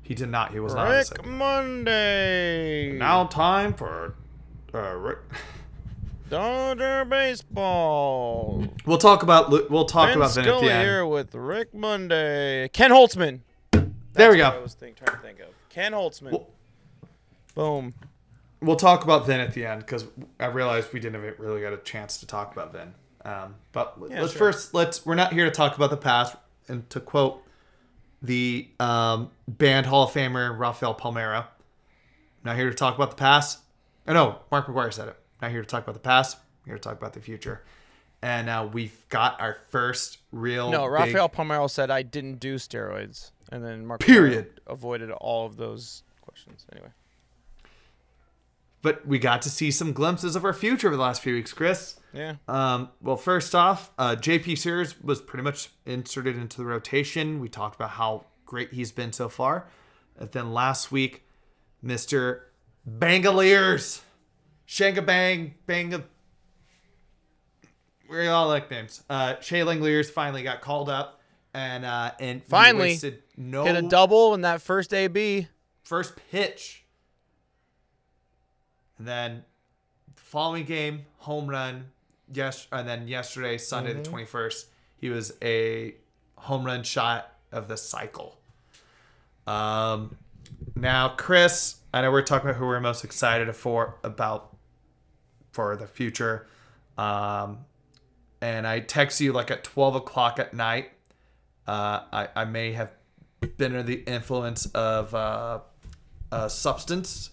He 0.01 0.15
did 0.15 0.29
not. 0.29 0.51
He 0.51 0.59
was 0.59 0.73
not. 0.73 0.89
Rick 0.89 1.05
71. 1.05 1.37
Monday. 1.37 2.91
Now 2.97 3.25
time 3.25 3.73
for 3.73 4.15
uh, 4.73 4.95
Rick. 4.95 5.19
Dodger 6.29 7.05
baseball. 7.05 8.67
We'll 8.85 8.97
talk 8.99 9.23
about 9.23 9.49
we'll 9.69 9.85
talk 9.85 10.09
Vin 10.09 10.17
about 10.17 10.31
Scully 10.31 10.67
the 10.67 10.73
end. 10.73 10.83
here 10.83 11.05
with 11.05 11.33
Rick 11.35 11.73
Monday. 11.73 12.69
Ken 12.69 12.91
Holtzman. 12.91 13.41
there 13.71 14.31
we 14.31 14.41
what 14.41 14.53
go. 14.53 14.59
I 14.59 14.61
was 14.61 14.73
think, 14.75 14.97
trying 14.97 15.15
to 15.17 15.21
think 15.23 15.39
of 15.39 15.47
Ken 15.69 15.91
Holtzman. 15.91 16.31
Well- 16.31 16.47
Boom. 17.55 17.93
We'll 18.61 18.75
talk 18.75 19.03
about 19.03 19.25
Vin 19.25 19.39
at 19.39 19.53
the 19.53 19.65
end 19.65 19.81
because 19.81 20.05
I 20.39 20.47
realized 20.47 20.91
we 20.91 20.99
didn't 20.99 21.21
really 21.39 21.61
get 21.61 21.71
a 21.73 21.77
chance 21.77 22.17
to 22.17 22.27
talk 22.27 22.51
about 22.51 22.73
Vin. 22.73 22.93
Um, 23.23 23.55
but 23.71 23.95
Yeah, 24.09 24.21
let's 24.21 24.33
sure. 24.33 24.39
first 24.51 24.73
let's 24.73 25.05
we're 25.05 25.15
not 25.15 25.31
here 25.33 25.45
to 25.45 25.51
talk 25.51 25.75
about 25.75 25.89
the 25.89 25.97
past. 25.97 26.35
And 26.67 26.87
to 26.91 26.99
quote 26.99 27.41
the 28.21 28.67
um, 28.79 29.31
band 29.47 29.85
Hall 29.87 30.03
of 30.03 30.11
Famer 30.11 30.57
Rafael 30.57 30.93
Palmeiro, 30.93 31.45
not 32.43 32.55
here 32.57 32.69
to 32.69 32.75
talk 32.75 32.95
about 32.95 33.09
the 33.11 33.15
past. 33.17 33.59
Oh 34.07 34.13
no, 34.13 34.39
Mark 34.51 34.67
McGwire 34.67 34.93
said 34.93 35.07
it. 35.07 35.15
Not 35.41 35.51
here 35.51 35.61
to 35.61 35.67
talk 35.67 35.83
about 35.83 35.93
the 35.93 35.99
past. 36.01 36.37
We're 36.65 36.71
here 36.73 36.77
to 36.77 36.81
talk 36.83 36.97
about 36.97 37.13
the 37.13 37.21
future. 37.21 37.63
And 38.21 38.49
uh, 38.49 38.67
we've 38.71 39.07
got 39.07 39.39
our 39.39 39.57
first 39.69 40.17
real 40.33 40.69
No, 40.69 40.83
big- 40.83 40.91
Rafael 40.91 41.29
Palmeiro 41.29 41.69
said 41.69 41.89
I 41.89 42.01
didn't 42.01 42.35
do 42.41 42.55
steroids, 42.55 43.31
and 43.51 43.63
then 43.63 43.85
Mark 43.85 44.01
Period. 44.01 44.59
Avoided 44.67 45.09
all 45.11 45.45
of 45.45 45.55
those 45.55 46.03
questions. 46.21 46.65
Anyway, 46.73 46.89
but 48.81 49.05
we 49.05 49.19
got 49.19 49.41
to 49.43 49.49
see 49.49 49.71
some 49.71 49.93
glimpses 49.93 50.35
of 50.35 50.45
our 50.45 50.53
future 50.53 50.87
over 50.87 50.95
the 50.95 51.01
last 51.01 51.21
few 51.21 51.33
weeks, 51.33 51.53
Chris. 51.53 51.97
yeah. 52.13 52.35
Um, 52.47 52.89
well, 53.01 53.17
first 53.17 53.53
off, 53.55 53.91
uh, 53.97 54.15
JP 54.19 54.57
Sears 54.57 55.01
was 55.01 55.21
pretty 55.21 55.43
much 55.43 55.69
inserted 55.85 56.35
into 56.37 56.57
the 56.57 56.65
rotation. 56.65 57.39
We 57.39 57.49
talked 57.49 57.75
about 57.75 57.91
how 57.91 58.25
great 58.45 58.73
he's 58.73 58.91
been 58.91 59.11
so 59.13 59.27
far. 59.29 59.67
And 60.17 60.31
then 60.31 60.53
last 60.53 60.91
week, 60.91 61.23
Mr. 61.83 62.41
Bangaliers, 62.89 64.01
Shanga 64.67 65.05
Bang, 65.05 65.55
Bang. 65.65 66.03
We 68.09 68.27
all 68.27 68.47
like 68.47 68.71
names. 68.71 69.03
Uh, 69.09 69.35
Shea 69.39 69.59
Langeliers 69.61 70.09
finally 70.09 70.41
got 70.41 70.61
called 70.61 70.89
up, 70.89 71.21
and 71.53 71.85
uh, 71.85 72.11
and 72.19 72.43
Finally. 72.43 72.99
no 73.37 73.63
Hit 73.65 73.75
a 73.75 73.81
double 73.87 74.33
in 74.33 74.41
that 74.41 74.61
first 74.61 74.93
AB. 74.93 75.47
first 75.83 76.13
pitch. 76.31 76.78
And 78.99 79.07
then 79.07 79.43
the 80.15 80.21
following 80.21 80.65
game, 80.65 81.05
home 81.17 81.47
run. 81.47 81.85
Yes, 82.31 82.67
and 82.71 82.87
then 82.87 83.07
yesterday, 83.07 83.57
Sunday 83.57 83.93
the 83.93 84.03
twenty 84.03 84.25
first, 84.25 84.67
he 84.97 85.09
was 85.09 85.33
a 85.41 85.95
home 86.35 86.63
run 86.63 86.83
shot 86.83 87.33
of 87.51 87.67
the 87.67 87.75
cycle. 87.75 88.37
Um, 89.47 90.15
now 90.75 91.09
Chris, 91.09 91.77
I 91.91 92.03
know 92.03 92.11
we're 92.11 92.21
talking 92.21 92.49
about 92.49 92.59
who 92.59 92.67
we're 92.67 92.79
most 92.79 93.03
excited 93.03 93.51
for 93.55 93.97
about 94.03 94.55
for 95.51 95.75
the 95.75 95.87
future. 95.87 96.45
Um, 96.97 97.65
and 98.41 98.67
I 98.67 98.81
text 98.81 99.19
you 99.21 99.33
like 99.33 99.49
at 99.49 99.63
twelve 99.63 99.95
o'clock 99.95 100.37
at 100.37 100.53
night. 100.53 100.91
Uh, 101.65 102.01
I 102.13 102.27
I 102.35 102.45
may 102.45 102.73
have 102.73 102.91
been 103.57 103.71
under 103.71 103.83
the 103.83 104.03
influence 104.03 104.67
of 104.67 105.15
uh, 105.15 105.61
a 106.31 106.49
substance, 106.49 107.31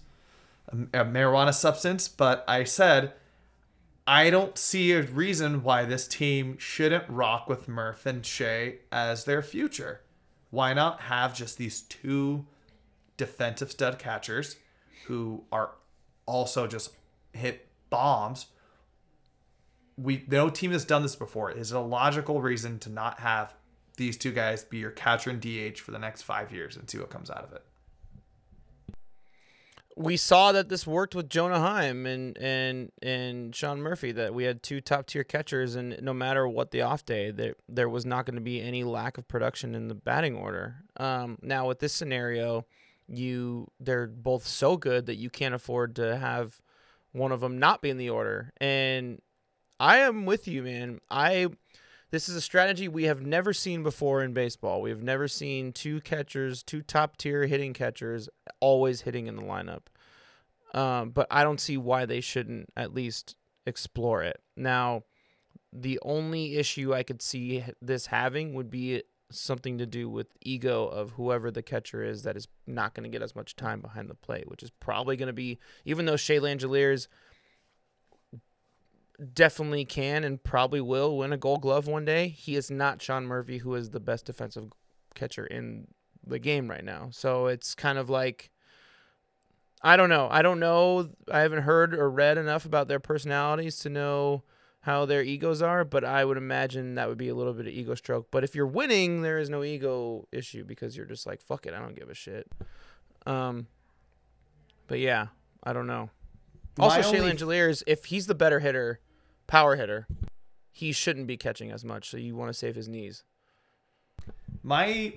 a 0.69 1.05
marijuana 1.05 1.53
substance, 1.53 2.07
but 2.07 2.43
I 2.47 2.63
said 2.63 3.13
I 4.07 4.29
don't 4.29 4.57
see 4.57 4.93
a 4.93 5.01
reason 5.01 5.63
why 5.63 5.83
this 5.83 6.07
team 6.07 6.57
shouldn't 6.57 7.09
rock 7.09 7.49
with 7.49 7.67
Murph 7.67 8.05
and 8.05 8.25
Shea 8.25 8.79
as 8.89 9.25
their 9.25 9.41
future. 9.41 9.99
Why 10.49 10.73
not 10.73 11.01
have 11.01 11.35
just 11.35 11.57
these 11.57 11.81
two 11.81 12.45
defensive 13.17 13.71
stud 13.71 13.99
catchers 13.99 14.55
who 15.07 15.43
are 15.51 15.71
also 16.25 16.67
just 16.67 16.91
hit 17.33 17.67
bombs? 17.89 18.47
We 19.97 20.23
no 20.29 20.49
team 20.49 20.71
has 20.71 20.85
done 20.85 21.01
this 21.01 21.17
before. 21.17 21.51
Is 21.51 21.73
it 21.73 21.77
a 21.77 21.81
logical 21.81 22.41
reason 22.41 22.79
to 22.79 22.89
not 22.89 23.19
have 23.19 23.53
these 23.97 24.15
two 24.15 24.31
guys 24.31 24.63
be 24.63 24.77
your 24.77 24.91
catcher 24.91 25.31
and 25.31 25.41
DH 25.41 25.79
for 25.79 25.91
the 25.91 25.99
next 25.99 26.21
five 26.21 26.53
years 26.53 26.77
and 26.77 26.89
see 26.89 26.97
what 26.97 27.09
comes 27.09 27.29
out 27.29 27.43
of 27.43 27.51
it? 27.51 27.63
We 29.97 30.15
saw 30.15 30.51
that 30.51 30.69
this 30.69 30.85
worked 30.85 31.15
with 31.15 31.27
Jonah 31.27 31.59
Heim 31.59 32.05
and 32.05 32.37
and 32.37 32.91
and 33.01 33.55
Sean 33.55 33.81
Murphy 33.81 34.11
that 34.11 34.33
we 34.33 34.43
had 34.43 34.61
two 34.61 34.79
top 34.79 35.07
tier 35.07 35.23
catchers 35.23 35.75
and 35.75 35.99
no 36.01 36.13
matter 36.13 36.47
what 36.47 36.69
the 36.69 36.81
off 36.81 37.03
day 37.03 37.31
there 37.31 37.55
there 37.67 37.89
was 37.89 38.05
not 38.05 38.25
going 38.25 38.35
to 38.35 38.41
be 38.41 38.61
any 38.61 38.83
lack 38.83 39.17
of 39.17 39.27
production 39.27 39.73
in 39.73 39.87
the 39.87 39.95
batting 39.95 40.35
order. 40.35 40.83
Um, 40.97 41.39
now 41.41 41.67
with 41.67 41.79
this 41.79 41.93
scenario, 41.93 42.65
you 43.07 43.71
they're 43.79 44.07
both 44.07 44.45
so 44.45 44.77
good 44.77 45.07
that 45.07 45.15
you 45.15 45.31
can't 45.31 45.55
afford 45.55 45.95
to 45.95 46.17
have 46.17 46.61
one 47.11 47.31
of 47.31 47.39
them 47.39 47.57
not 47.57 47.81
be 47.81 47.89
in 47.89 47.97
the 47.97 48.11
order. 48.11 48.53
And 48.61 49.19
I 49.79 49.97
am 49.97 50.25
with 50.25 50.47
you, 50.47 50.61
man. 50.61 50.99
I 51.09 51.47
this 52.11 52.29
is 52.29 52.35
a 52.35 52.41
strategy 52.41 52.87
we 52.87 53.03
have 53.03 53.25
never 53.25 53.53
seen 53.53 53.83
before 53.83 54.23
in 54.23 54.33
baseball. 54.33 54.81
We 54.81 54.89
have 54.89 55.03
never 55.03 55.27
seen 55.27 55.73
two 55.73 56.01
catchers, 56.01 56.63
two 56.63 56.81
top 56.81 57.17
tier 57.17 57.45
hitting 57.45 57.73
catchers, 57.73 58.29
always 58.59 59.01
hitting 59.01 59.27
in 59.27 59.35
the 59.35 59.41
lineup. 59.41 59.87
Um, 60.73 61.09
but 61.09 61.27
I 61.29 61.43
don't 61.43 61.59
see 61.59 61.77
why 61.77 62.05
they 62.05 62.21
shouldn't 62.21 62.69
at 62.77 62.93
least 62.93 63.35
explore 63.65 64.23
it. 64.23 64.41
Now, 64.55 65.03
the 65.73 65.99
only 66.01 66.55
issue 66.55 66.93
I 66.93 67.03
could 67.03 67.21
see 67.21 67.63
this 67.81 68.07
having 68.07 68.53
would 68.53 68.69
be 68.69 69.03
something 69.29 69.77
to 69.77 69.85
do 69.85 70.09
with 70.09 70.27
ego 70.41 70.87
of 70.87 71.11
whoever 71.11 71.51
the 71.51 71.61
catcher 71.61 72.03
is 72.03 72.23
that 72.23 72.37
is 72.37 72.47
not 72.65 72.93
going 72.93 73.03
to 73.03 73.09
get 73.09 73.21
as 73.21 73.35
much 73.35 73.55
time 73.55 73.81
behind 73.81 74.09
the 74.09 74.15
plate, 74.15 74.47
which 74.47 74.63
is 74.63 74.71
probably 74.79 75.17
going 75.17 75.27
to 75.27 75.33
be, 75.33 75.59
even 75.83 76.05
though 76.05 76.15
Shea 76.15 76.39
Langeliers 76.39 77.07
definitely 79.33 79.85
can 79.85 80.23
and 80.23 80.43
probably 80.43 80.81
will 80.81 81.17
win 81.17 81.33
a 81.33 81.37
gold 81.37 81.61
glove 81.61 81.87
one 81.87 82.05
day. 82.05 82.27
He 82.27 82.55
is 82.55 82.69
not 82.69 83.01
Sean 83.01 83.25
Murphy, 83.25 83.59
who 83.59 83.73
is 83.75 83.89
the 83.89 83.99
best 83.99 84.25
defensive 84.25 84.71
catcher 85.15 85.45
in 85.45 85.87
the 86.25 86.39
game 86.39 86.69
right 86.69 86.83
now. 86.83 87.09
So 87.11 87.47
it's 87.47 87.73
kind 87.73 87.97
of 87.97 88.09
like 88.09 88.51
I 89.81 89.95
don't 89.95 90.09
know. 90.09 90.27
I 90.31 90.41
don't 90.41 90.59
know. 90.59 91.09
I 91.31 91.41
haven't 91.41 91.63
heard 91.63 91.93
or 91.93 92.09
read 92.09 92.37
enough 92.37 92.65
about 92.65 92.87
their 92.87 92.99
personalities 92.99 93.77
to 93.79 93.89
know 93.89 94.43
how 94.81 95.05
their 95.05 95.21
egos 95.21 95.61
are, 95.61 95.83
but 95.83 96.03
I 96.03 96.23
would 96.25 96.37
imagine 96.37 96.95
that 96.95 97.07
would 97.09 97.17
be 97.17 97.29
a 97.29 97.35
little 97.35 97.53
bit 97.53 97.67
of 97.67 97.73
ego 97.73 97.93
stroke. 97.93 98.27
But 98.31 98.43
if 98.43 98.55
you're 98.55 98.65
winning, 98.65 99.21
there 99.21 99.37
is 99.37 99.49
no 99.49 99.63
ego 99.63 100.27
issue 100.31 100.63
because 100.63 100.95
you're 100.95 101.05
just 101.05 101.27
like, 101.27 101.41
fuck 101.41 101.65
it, 101.65 101.73
I 101.73 101.79
don't 101.79 101.95
give 101.95 102.09
a 102.09 102.13
shit. 102.13 102.49
Um 103.25 103.67
but 104.87 104.99
yeah, 104.99 105.27
I 105.63 105.73
don't 105.73 105.87
know. 105.87 106.09
Also, 106.79 107.01
Shea 107.01 107.19
only- 107.19 107.33
Langeliers, 107.33 107.83
if 107.87 108.05
he's 108.05 108.27
the 108.27 108.35
better 108.35 108.59
hitter, 108.59 108.99
power 109.47 109.75
hitter, 109.75 110.07
he 110.71 110.91
shouldn't 110.91 111.27
be 111.27 111.37
catching 111.37 111.71
as 111.71 111.83
much. 111.83 112.09
So 112.09 112.17
you 112.17 112.35
want 112.35 112.49
to 112.49 112.53
save 112.53 112.75
his 112.75 112.87
knees. 112.87 113.23
My 114.63 115.13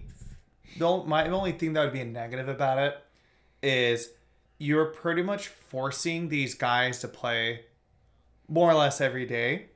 the 0.79 0.85
only, 0.87 1.07
my 1.09 1.29
only 1.29 1.53
thing 1.53 1.73
that 1.73 1.85
would 1.85 1.93
be 1.93 2.01
a 2.01 2.05
negative 2.05 2.49
about 2.49 2.79
it 2.79 2.97
is 3.63 4.11
you're 4.59 4.87
pretty 4.87 5.23
much 5.23 5.49
forcing 5.49 6.29
these 6.29 6.55
guys 6.55 7.01
to 7.01 7.09
play 7.09 7.63
more 8.49 8.71
or 8.71 8.75
less 8.75 9.01
every 9.01 9.27
day. 9.27 9.67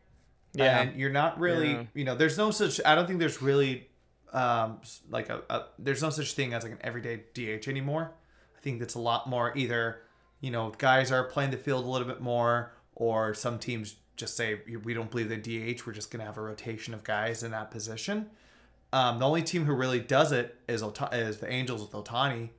Yeah. 0.53 0.83
And 0.83 0.99
you're 0.99 1.11
not 1.11 1.41
really, 1.41 1.73
Yeah. 1.73 1.85
you 1.95 2.05
know, 2.05 2.15
there's 2.15 2.39
no 2.39 2.51
such, 2.53 2.81
I 2.85 2.95
don't 2.95 3.07
think 3.07 3.19
there's 3.19 3.43
really, 3.43 3.89
um, 4.33 4.81
like 5.11 5.29
a, 5.31 5.43
a, 5.51 5.65
there's 5.79 6.03
no 6.03 6.11
such 6.11 6.35
thing 6.35 6.55
as 6.55 6.63
like 6.63 6.73
an 6.73 6.79
everyday 6.83 7.23
DH 7.35 7.67
anymore. 7.69 8.13
I 8.57 8.61
think 8.61 8.79
that's 8.79 8.95
a 8.95 9.01
lot 9.01 9.29
more 9.29 9.57
either, 9.57 10.03
you 10.41 10.51
know, 10.53 10.73
guys 10.79 11.11
are 11.11 11.25
playing 11.25 11.51
the 11.51 11.57
field 11.57 11.85
a 11.85 11.89
little 11.89 12.07
bit 12.07 12.21
more, 12.21 12.73
or 12.95 13.35
some 13.35 13.59
teams 13.59 13.97
just 14.17 14.37
say, 14.37 14.61
we 14.85 14.95
don't 14.95 15.11
believe 15.11 15.29
the 15.29 15.37
DH, 15.37 15.87
we're 15.87 15.93
just 15.93 16.11
going 16.11 16.21
to 16.21 16.27
have 16.27 16.39
a 16.39 16.43
rotation 16.43 16.95
of 16.95 17.03
guys 17.05 17.43
in 17.43 17.51
that 17.51 17.71
position. 17.71 18.31
Um, 18.93 19.19
the 19.19 19.27
only 19.27 19.43
team 19.43 19.65
who 19.65 19.75
really 19.75 19.99
does 19.99 20.31
it 20.31 20.57
is 20.69 20.83
Ota- 20.83 21.11
is 21.13 21.39
the 21.39 21.51
Angels 21.51 21.81
with 21.81 21.91
Ohtani, 21.93 22.51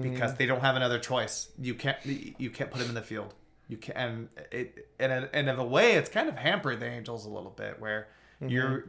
because 0.00 0.34
they 0.34 0.46
don't 0.46 0.60
have 0.60 0.76
another 0.76 0.98
choice. 0.98 1.48
You 1.58 1.74
can't 1.74 1.98
you 2.04 2.50
can't 2.50 2.70
put 2.70 2.80
him 2.80 2.88
in 2.88 2.94
the 2.94 3.02
field. 3.02 3.34
You 3.68 3.76
can 3.76 3.96
and 3.96 4.28
it 4.52 4.88
and 5.00 5.12
in, 5.12 5.28
and 5.32 5.48
in 5.48 5.56
a 5.56 5.64
way 5.64 5.92
it's 5.92 6.10
kind 6.10 6.28
of 6.28 6.36
hampered 6.36 6.80
the 6.80 6.86
Angels 6.86 7.26
a 7.26 7.28
little 7.28 7.50
bit 7.50 7.80
where 7.80 8.08
you're 8.40 8.88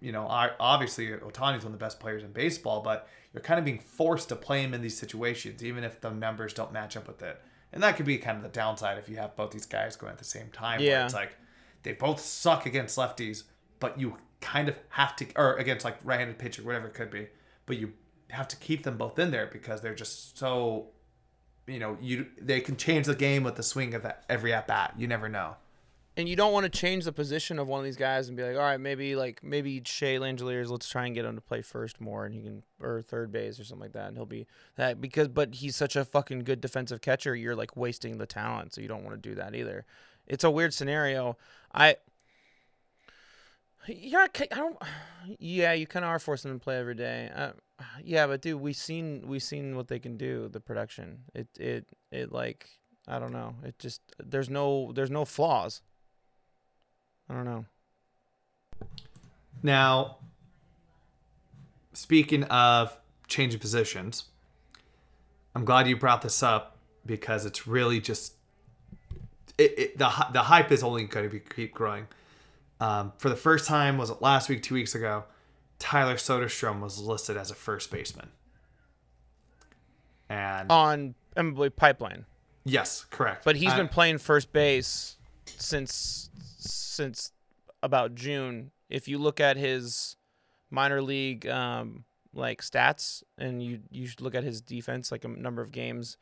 you 0.00 0.12
know 0.12 0.26
obviously 0.28 1.08
Ohtani's 1.08 1.64
one 1.64 1.72
of 1.72 1.78
the 1.78 1.84
best 1.84 1.98
players 1.98 2.22
in 2.22 2.32
baseball, 2.32 2.82
but 2.82 3.08
you're 3.32 3.42
kind 3.42 3.58
of 3.58 3.64
being 3.64 3.78
forced 3.78 4.28
to 4.28 4.36
play 4.36 4.62
him 4.62 4.74
in 4.74 4.82
these 4.82 4.96
situations 4.98 5.64
even 5.64 5.82
if 5.84 6.00
the 6.00 6.10
numbers 6.10 6.52
don't 6.52 6.72
match 6.72 6.96
up 6.96 7.06
with 7.08 7.22
it. 7.22 7.40
And 7.72 7.82
that 7.82 7.96
could 7.96 8.06
be 8.06 8.18
kind 8.18 8.36
of 8.36 8.42
the 8.42 8.48
downside 8.48 8.98
if 8.98 9.08
you 9.08 9.16
have 9.16 9.34
both 9.36 9.50
these 9.50 9.66
guys 9.66 9.96
going 9.96 10.12
at 10.12 10.18
the 10.18 10.24
same 10.24 10.48
time. 10.50 10.80
Yeah. 10.80 11.04
it's 11.04 11.14
like 11.14 11.36
they 11.82 11.92
both 11.92 12.20
suck 12.20 12.66
against 12.66 12.98
lefties, 12.98 13.44
but 13.80 13.98
you 13.98 14.16
kind 14.40 14.68
of 14.68 14.76
have 14.90 15.16
to, 15.16 15.26
or 15.36 15.56
against 15.56 15.84
like 15.84 15.96
right-handed 16.04 16.38
pitcher, 16.38 16.62
whatever 16.62 16.88
it 16.88 16.94
could 16.94 17.10
be, 17.10 17.28
but 17.66 17.78
you 17.78 17.92
have 18.30 18.48
to 18.48 18.56
keep 18.56 18.82
them 18.82 18.96
both 18.96 19.18
in 19.18 19.30
there 19.30 19.46
because 19.46 19.80
they're 19.80 19.94
just 19.94 20.38
so, 20.38 20.88
you 21.66 21.78
know, 21.78 21.96
you 22.00 22.26
they 22.40 22.60
can 22.60 22.76
change 22.76 23.06
the 23.06 23.14
game 23.14 23.44
with 23.44 23.56
the 23.56 23.62
swing 23.62 23.94
of 23.94 24.06
every 24.28 24.52
at 24.52 24.66
bat. 24.66 24.94
You 24.96 25.06
never 25.06 25.28
know. 25.28 25.56
And 26.16 26.28
you 26.28 26.36
don't 26.36 26.52
want 26.52 26.64
to 26.64 26.78
change 26.78 27.04
the 27.04 27.12
position 27.12 27.58
of 27.58 27.66
one 27.66 27.78
of 27.78 27.84
these 27.84 27.96
guys 27.96 28.28
and 28.28 28.36
be 28.36 28.42
like, 28.42 28.56
all 28.56 28.62
right, 28.62 28.80
maybe 28.80 29.16
like 29.16 29.42
maybe 29.42 29.80
Shea 29.84 30.18
Langeliers, 30.18 30.68
let's 30.68 30.88
try 30.88 31.06
and 31.06 31.14
get 31.14 31.24
him 31.24 31.34
to 31.36 31.40
play 31.40 31.62
first 31.62 32.00
more, 32.00 32.26
and 32.26 32.34
he 32.34 32.42
can 32.42 32.62
or 32.80 33.00
third 33.00 33.32
base 33.32 33.58
or 33.58 33.64
something 33.64 33.82
like 33.82 33.92
that, 33.92 34.08
and 34.08 34.16
he'll 34.16 34.26
be 34.26 34.46
that 34.76 35.00
because 35.00 35.28
but 35.28 35.54
he's 35.56 35.76
such 35.76 35.96
a 35.96 36.04
fucking 36.04 36.40
good 36.40 36.60
defensive 36.60 37.00
catcher, 37.00 37.34
you're 37.34 37.56
like 37.56 37.76
wasting 37.76 38.18
the 38.18 38.26
talent, 38.26 38.74
so 38.74 38.80
you 38.80 38.88
don't 38.88 39.04
want 39.04 39.20
to 39.20 39.28
do 39.28 39.34
that 39.36 39.54
either. 39.54 39.86
It's 40.26 40.44
a 40.44 40.50
weird 40.50 40.74
scenario. 40.74 41.36
I. 41.74 41.96
Yeah, 43.88 44.26
I 44.36 44.46
don't. 44.54 44.76
Yeah, 45.38 45.72
you 45.72 45.88
kind 45.88 46.04
of 46.04 46.10
are 46.10 46.20
forcing 46.20 46.50
them 46.50 46.60
to 46.60 46.64
play 46.64 46.78
every 46.78 46.94
day. 46.94 47.30
Uh, 47.34 47.50
yeah, 48.04 48.26
but 48.28 48.40
dude, 48.40 48.60
we 48.60 48.72
seen 48.72 49.26
we 49.26 49.38
seen 49.40 49.76
what 49.76 49.88
they 49.88 49.98
can 49.98 50.16
do. 50.16 50.48
The 50.48 50.60
production, 50.60 51.22
it 51.34 51.48
it 51.58 51.86
it 52.12 52.30
like 52.30 52.68
I 53.08 53.18
don't 53.18 53.32
know. 53.32 53.56
It 53.64 53.78
just 53.78 54.00
there's 54.22 54.48
no 54.48 54.92
there's 54.92 55.10
no 55.10 55.24
flaws. 55.24 55.82
I 57.32 57.34
don't 57.36 57.44
know. 57.46 57.64
Now, 59.62 60.16
speaking 61.94 62.44
of 62.44 62.98
changing 63.26 63.58
positions, 63.60 64.24
I'm 65.54 65.64
glad 65.64 65.88
you 65.88 65.96
brought 65.96 66.20
this 66.20 66.42
up 66.42 66.76
because 67.06 67.46
it's 67.46 67.66
really 67.66 68.00
just 68.00 68.34
it, 69.56 69.78
it 69.78 69.98
the 69.98 70.10
the 70.32 70.42
hype 70.42 70.70
is 70.72 70.82
only 70.82 71.04
going 71.04 71.24
to 71.26 71.30
be 71.32 71.40
keep 71.40 71.72
growing. 71.72 72.06
Um, 72.80 73.12
for 73.16 73.28
the 73.30 73.36
first 73.36 73.66
time, 73.66 73.96
was 73.96 74.10
it 74.10 74.20
last 74.20 74.48
week, 74.48 74.62
two 74.62 74.74
weeks 74.74 74.94
ago? 74.94 75.24
Tyler 75.78 76.16
Soderstrom 76.16 76.80
was 76.80 76.98
listed 76.98 77.36
as 77.36 77.50
a 77.50 77.54
first 77.54 77.90
baseman, 77.90 78.28
and 80.28 80.70
On 80.70 81.14
MLB 81.36 81.74
Pipeline, 81.76 82.26
yes, 82.64 83.06
correct. 83.10 83.44
but 83.44 83.56
he's 83.56 83.70
I- 83.72 83.76
been 83.78 83.88
playing 83.88 84.18
first 84.18 84.52
base 84.52 85.16
since 85.46 86.28
since 86.92 87.32
about 87.82 88.14
June. 88.14 88.70
If 88.88 89.08
you 89.08 89.18
look 89.18 89.40
at 89.40 89.56
his 89.56 90.16
minor 90.70 91.02
league 91.02 91.46
um, 91.46 92.04
like 92.34 92.62
stats, 92.62 93.22
and 93.38 93.62
you 93.62 93.80
you 93.90 94.06
should 94.06 94.20
look 94.20 94.34
at 94.34 94.44
his 94.44 94.60
defense, 94.60 95.10
like 95.10 95.24
a 95.24 95.28
number 95.28 95.62
of 95.62 95.72
games 95.72 96.16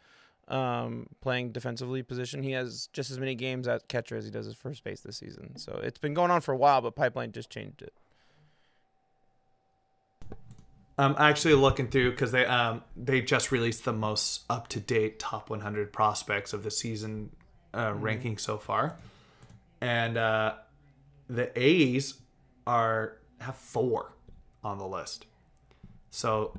um, 0.49 1.07
playing 1.21 1.53
defensively 1.53 2.03
position, 2.03 2.43
he 2.43 2.53
has 2.53 2.89
just 2.93 3.11
as 3.11 3.19
many 3.19 3.35
games 3.35 3.69
at 3.69 3.89
catcher 3.89 4.17
as 4.17 4.25
he 4.25 4.31
does 4.31 4.49
at 4.49 4.57
first 4.57 4.83
base 4.85 5.01
this 5.01 5.17
season. 5.17 5.57
So 5.57 5.81
it's 5.83 5.99
been 5.99 6.15
going 6.15 6.31
on 6.31 6.41
for 6.41 6.53
a 6.53 6.57
while, 6.57 6.81
but 6.81 6.95
Pipeline 6.97 7.33
just 7.33 7.51
changed 7.51 7.83
it. 7.83 7.93
I'm 10.99 11.15
actually 11.19 11.55
looking 11.55 11.89
through 11.89 12.11
because 12.11 12.31
they 12.31 12.45
um 12.45 12.83
they 12.95 13.23
just 13.23 13.51
released 13.51 13.85
the 13.85 13.93
most 13.93 14.45
up 14.51 14.69
to 14.69 14.81
date 14.81 15.19
top 15.19 15.49
100 15.49 15.93
prospects 15.93 16.53
of 16.53 16.63
the 16.63 16.71
season 16.71 17.31
uh, 17.73 17.95
ranking 17.95 18.37
so 18.37 18.59
far, 18.59 18.99
and 19.81 20.17
uh, 20.17 20.55
the 21.29 21.51
A's 21.61 22.15
are 22.67 23.17
have 23.41 23.57
four 23.57 24.13
on 24.63 24.79
the 24.79 24.87
list. 24.87 25.27
So 26.11 26.55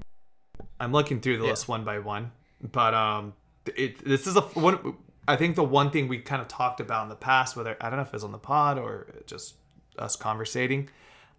I'm 0.80 0.92
looking 0.92 1.20
through 1.22 1.38
the 1.38 1.44
Yeah. 1.46 1.52
list 1.52 1.68
one 1.68 1.84
by 1.84 2.00
one, 2.00 2.32
but 2.72 2.94
um, 2.94 3.34
it 3.76 4.04
this 4.04 4.28
is 4.28 4.36
a 4.36 4.42
one. 4.42 4.96
I 5.28 5.36
think 5.36 5.56
the 5.56 5.64
one 5.64 5.92
thing 5.92 6.08
we 6.08 6.18
kind 6.20 6.42
of 6.42 6.48
talked 6.48 6.80
about 6.80 7.04
in 7.04 7.10
the 7.10 7.16
past, 7.16 7.56
whether 7.56 7.78
I 7.80 7.90
don't 7.90 7.98
know 7.98 8.04
if 8.04 8.08
it 8.08 8.14
was 8.14 8.24
on 8.24 8.32
the 8.32 8.40
pod 8.40 8.80
or 8.80 9.08
just 9.28 9.56
us 10.00 10.16
conversating, 10.16 10.90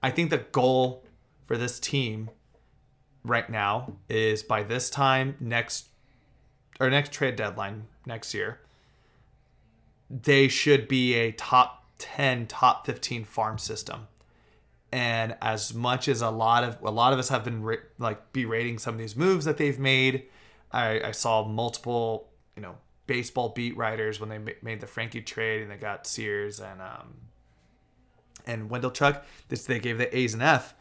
I 0.03 0.11
think 0.11 0.31
the 0.31 0.39
goal 0.39 1.05
for 1.47 1.57
this 1.57 1.81
team 1.81 2.31
right 3.25 3.49
now 3.51 3.93
is 4.09 4.43
by 4.43 4.63
this 4.63 4.89
time 4.91 5.37
next 5.41 5.87
or 6.81 6.89
next 6.91 7.13
trade 7.13 7.37
deadline 7.37 7.87
next 8.07 8.35
year 8.35 8.61
they 10.13 10.47
should 10.47 10.87
be 10.87 11.15
a 11.15 11.33
top 11.33 11.85
10 11.99 12.47
top 12.47 12.85
15 12.85 13.25
farm 13.25 13.59
system 13.59 14.09
and 14.93 15.37
as 15.41 15.73
much 15.73 16.07
as 16.07 16.21
a 16.21 16.29
lot 16.29 16.65
of 16.65 16.77
a 16.83 16.91
lot 16.91 17.13
of 17.13 17.19
us 17.19 17.31
have 17.31 17.45
been 17.45 17.79
like 17.99 18.33
berating 18.33 18.79
some 18.79 18.95
of 18.95 19.01
these 19.01 19.17
moves 19.17 19.45
that 19.45 19.57
they've 19.57 19.79
made 19.79 20.25
i, 20.71 21.01
I 21.01 21.11
saw 21.13 21.45
multiple 21.45 22.29
you 22.57 22.63
know 22.63 22.77
baseball 23.07 23.51
beat 23.51 23.77
writers 23.77 24.21
when 24.21 24.29
they 24.29 24.39
ma- 24.39 24.51
made 24.63 24.81
the 24.81 24.87
frankie 24.87 25.23
trade 25.23 25.63
and 25.63 25.71
they 25.71 25.77
got 25.77 26.07
sears 26.07 26.61
and 26.61 26.83
um 26.83 27.15
and 28.47 28.69
Waldichuk 28.69 29.23
this 29.49 29.65
they 29.65 29.79
gave 29.79 29.99
the 29.99 30.15
a's 30.17 30.35
and 30.35 30.43
f 30.43 30.75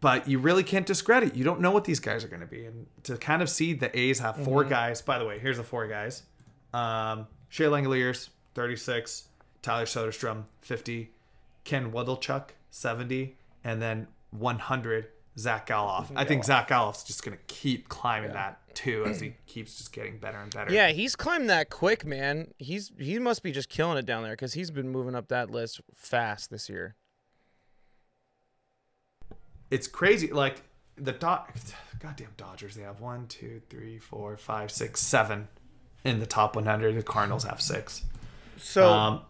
but 0.00 0.28
you 0.28 0.38
really 0.38 0.62
can't 0.62 0.86
discredit. 0.86 1.34
You 1.34 1.44
don't 1.44 1.60
know 1.60 1.70
what 1.70 1.84
these 1.84 2.00
guys 2.00 2.24
are 2.24 2.28
going 2.28 2.40
to 2.40 2.46
be, 2.46 2.64
and 2.64 2.86
to 3.02 3.16
kind 3.16 3.42
of 3.42 3.50
see 3.50 3.74
the 3.74 3.96
A's 3.98 4.18
have 4.18 4.42
4 4.42 4.64
guys. 4.64 5.02
By 5.02 5.18
the 5.18 5.26
way, 5.26 5.38
here's 5.38 5.58
the 5.58 5.62
four 5.62 5.86
guys: 5.86 6.22
um, 6.72 7.26
Shea 7.54 7.66
Langeliers, 7.66 8.30
36; 8.56 9.28
Tyler 9.62 9.84
Soderstrom, 9.84 10.46
50; 10.62 11.12
Ken 11.62 11.92
Waldichuk, 11.92 12.48
70, 12.72 13.36
and 13.62 13.80
then 13.80 14.08
100. 14.32 15.06
Zack 15.38 15.68
Gelof. 15.68 16.10
I 16.16 16.24
think 16.24 16.44
Zack 16.44 16.68
Gelof's 16.68 17.04
just 17.04 17.24
going 17.24 17.36
to 17.36 17.44
keep 17.46 17.88
climbing 17.88 18.32
that 18.32 18.58
too 18.74 19.04
as 19.06 19.20
he 19.20 19.34
keeps 19.46 19.78
just 19.78 19.92
getting 19.92 20.18
better 20.18 20.38
and 20.38 20.52
better. 20.52 20.72
Yeah, 20.72 20.88
he's 20.88 21.14
climbed 21.14 21.48
that 21.48 21.70
quick, 21.70 22.04
man. 22.04 22.52
He's 22.58 22.90
he 22.98 23.20
must 23.20 23.44
be 23.44 23.52
just 23.52 23.68
killing 23.68 23.98
it 23.98 24.06
down 24.06 24.24
there 24.24 24.32
because 24.32 24.54
he's 24.54 24.72
been 24.72 24.88
moving 24.88 25.14
up 25.14 25.28
that 25.28 25.48
list 25.50 25.80
fast 25.92 26.50
this 26.50 26.68
year. 26.68 26.96
it's 29.70 29.86
crazy. 29.86 30.32
Like 30.32 30.62
the 30.96 31.12
dot, 31.12 31.50
goddamn 32.00 32.32
Dodgers. 32.36 32.74
They 32.74 32.82
have 32.82 33.00
one, 33.00 33.26
two, 33.28 33.60
three, 33.70 33.98
four, 33.98 34.36
five, 34.36 34.72
six, 34.72 35.00
seven 35.00 35.48
in 36.04 36.20
the 36.20 36.26
top 36.26 36.56
100. 36.56 36.94
The 36.96 37.02
Cardinals 37.02 37.44
have 37.44 37.60
six. 37.60 38.04
So, 38.58 38.88
Um, 38.88 39.22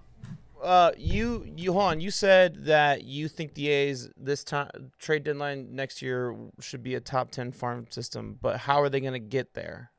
uh, 0.62 0.92
you 0.96 1.46
you 1.56 1.72
hold. 1.72 2.00
You 2.00 2.10
said 2.10 2.64
that 2.64 3.04
you 3.04 3.28
think 3.28 3.54
the 3.54 3.68
A's 3.68 4.08
this 4.16 4.42
time 4.44 4.92
trade 4.98 5.24
deadline 5.24 5.74
next 5.74 6.00
year 6.00 6.34
should 6.60 6.82
be 6.82 6.94
a 6.94 7.00
top 7.00 7.30
ten 7.30 7.52
farm 7.52 7.86
system, 7.90 8.38
but 8.40 8.60
how 8.60 8.80
are 8.80 8.88
they 8.88 9.00
going 9.00 9.12
to 9.12 9.18
get 9.18 9.54
there? 9.54 9.90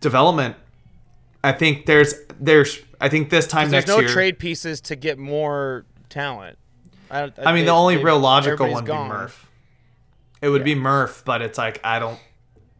development. 0.00 0.56
I 1.42 1.52
think 1.52 1.86
there's 1.86 2.14
there's 2.38 2.78
I 3.00 3.08
think 3.08 3.30
this 3.30 3.46
time 3.46 3.70
next 3.70 3.86
no 3.86 3.94
year. 3.94 4.02
There's 4.02 4.10
no 4.10 4.14
trade 4.14 4.38
pieces 4.38 4.80
to 4.82 4.96
get 4.96 5.18
more 5.18 5.86
talent. 6.08 6.58
I, 7.10 7.32
I 7.38 7.52
mean, 7.52 7.64
the 7.64 7.72
only 7.72 7.96
real 7.96 8.18
logical 8.18 8.66
one 8.66 8.84
would 8.84 8.84
be 8.84 8.92
Murph. 8.92 9.50
It 10.42 10.48
would 10.48 10.64
be 10.64 10.74
Murph, 10.74 11.22
but 11.24 11.42
it's 11.42 11.58
like 11.58 11.80
I 11.84 11.98
don't. 11.98 12.18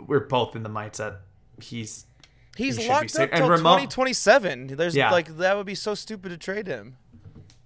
We're 0.07 0.21
both 0.21 0.57
in 0.57 0.63
the 0.63 0.71
mindset. 0.71 1.17
He's 1.61 2.07
He's 2.57 2.77
He 2.77 2.89
locked 2.89 3.17
up 3.19 3.31
till 3.31 3.49
Ramon- 3.49 3.79
2027. 3.89 4.77
There's 4.77 4.95
Yeah. 4.97 5.11
like 5.11 5.37
that 5.39 5.57
would 5.57 5.67
be 5.67 5.75
so 5.75 5.95
stupid 5.95 6.31
to 6.31 6.37
trade 6.37 6.67
him. 6.67 6.97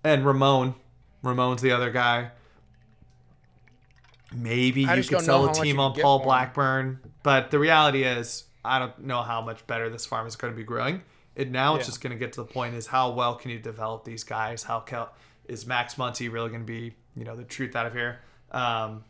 and 0.05 0.25
Ramon. 0.27 0.75
Ramon's 1.23 1.63
the 1.63 1.73
other 1.73 1.91
guy. 1.91 2.31
Maybe 4.33 4.83
you 4.83 5.03
could 5.05 5.21
sell 5.23 5.49
a 5.49 5.55
team 5.55 5.79
on 5.81 5.95
Paul. 5.95 6.19
Blackburn, 6.21 6.99
but 7.23 7.51
the 7.51 7.59
reality 7.59 8.03
is, 8.03 8.45
I 8.65 8.79
don't 8.79 8.99
know 9.05 9.23
how 9.23 9.41
much 9.41 9.67
better 9.67 9.89
this 9.89 10.05
farm 10.07 10.27
is 10.27 10.35
going 10.37 10.53
to 10.53 10.57
be 10.57 10.65
growing. 10.65 11.03
And 11.37 11.51
now 11.53 11.77
it's 11.77 11.87
just 11.87 12.01
going 12.01 12.13
to 12.13 12.19
get 12.19 12.33
to 12.35 12.41
the 12.43 12.47
point: 12.47 12.75
is 12.75 12.87
how 12.89 13.11
well 13.11 13.37
can 13.37 13.51
you 13.51 13.59
develop 13.59 14.05
these 14.05 14.25
guys? 14.25 14.65
How 14.65 14.81
cal- 14.81 15.13
is 15.47 15.67
Max 15.67 15.95
Muncy 15.95 16.31
really 16.33 16.49
going 16.49 16.63
to 16.63 16.67
be, 16.67 16.95
you 17.17 17.25
know, 17.25 17.37
the 17.37 17.45
truth 17.45 17.75
out 17.77 17.87
of 17.87 17.93
here? 17.93 18.21
Um, 18.51 19.05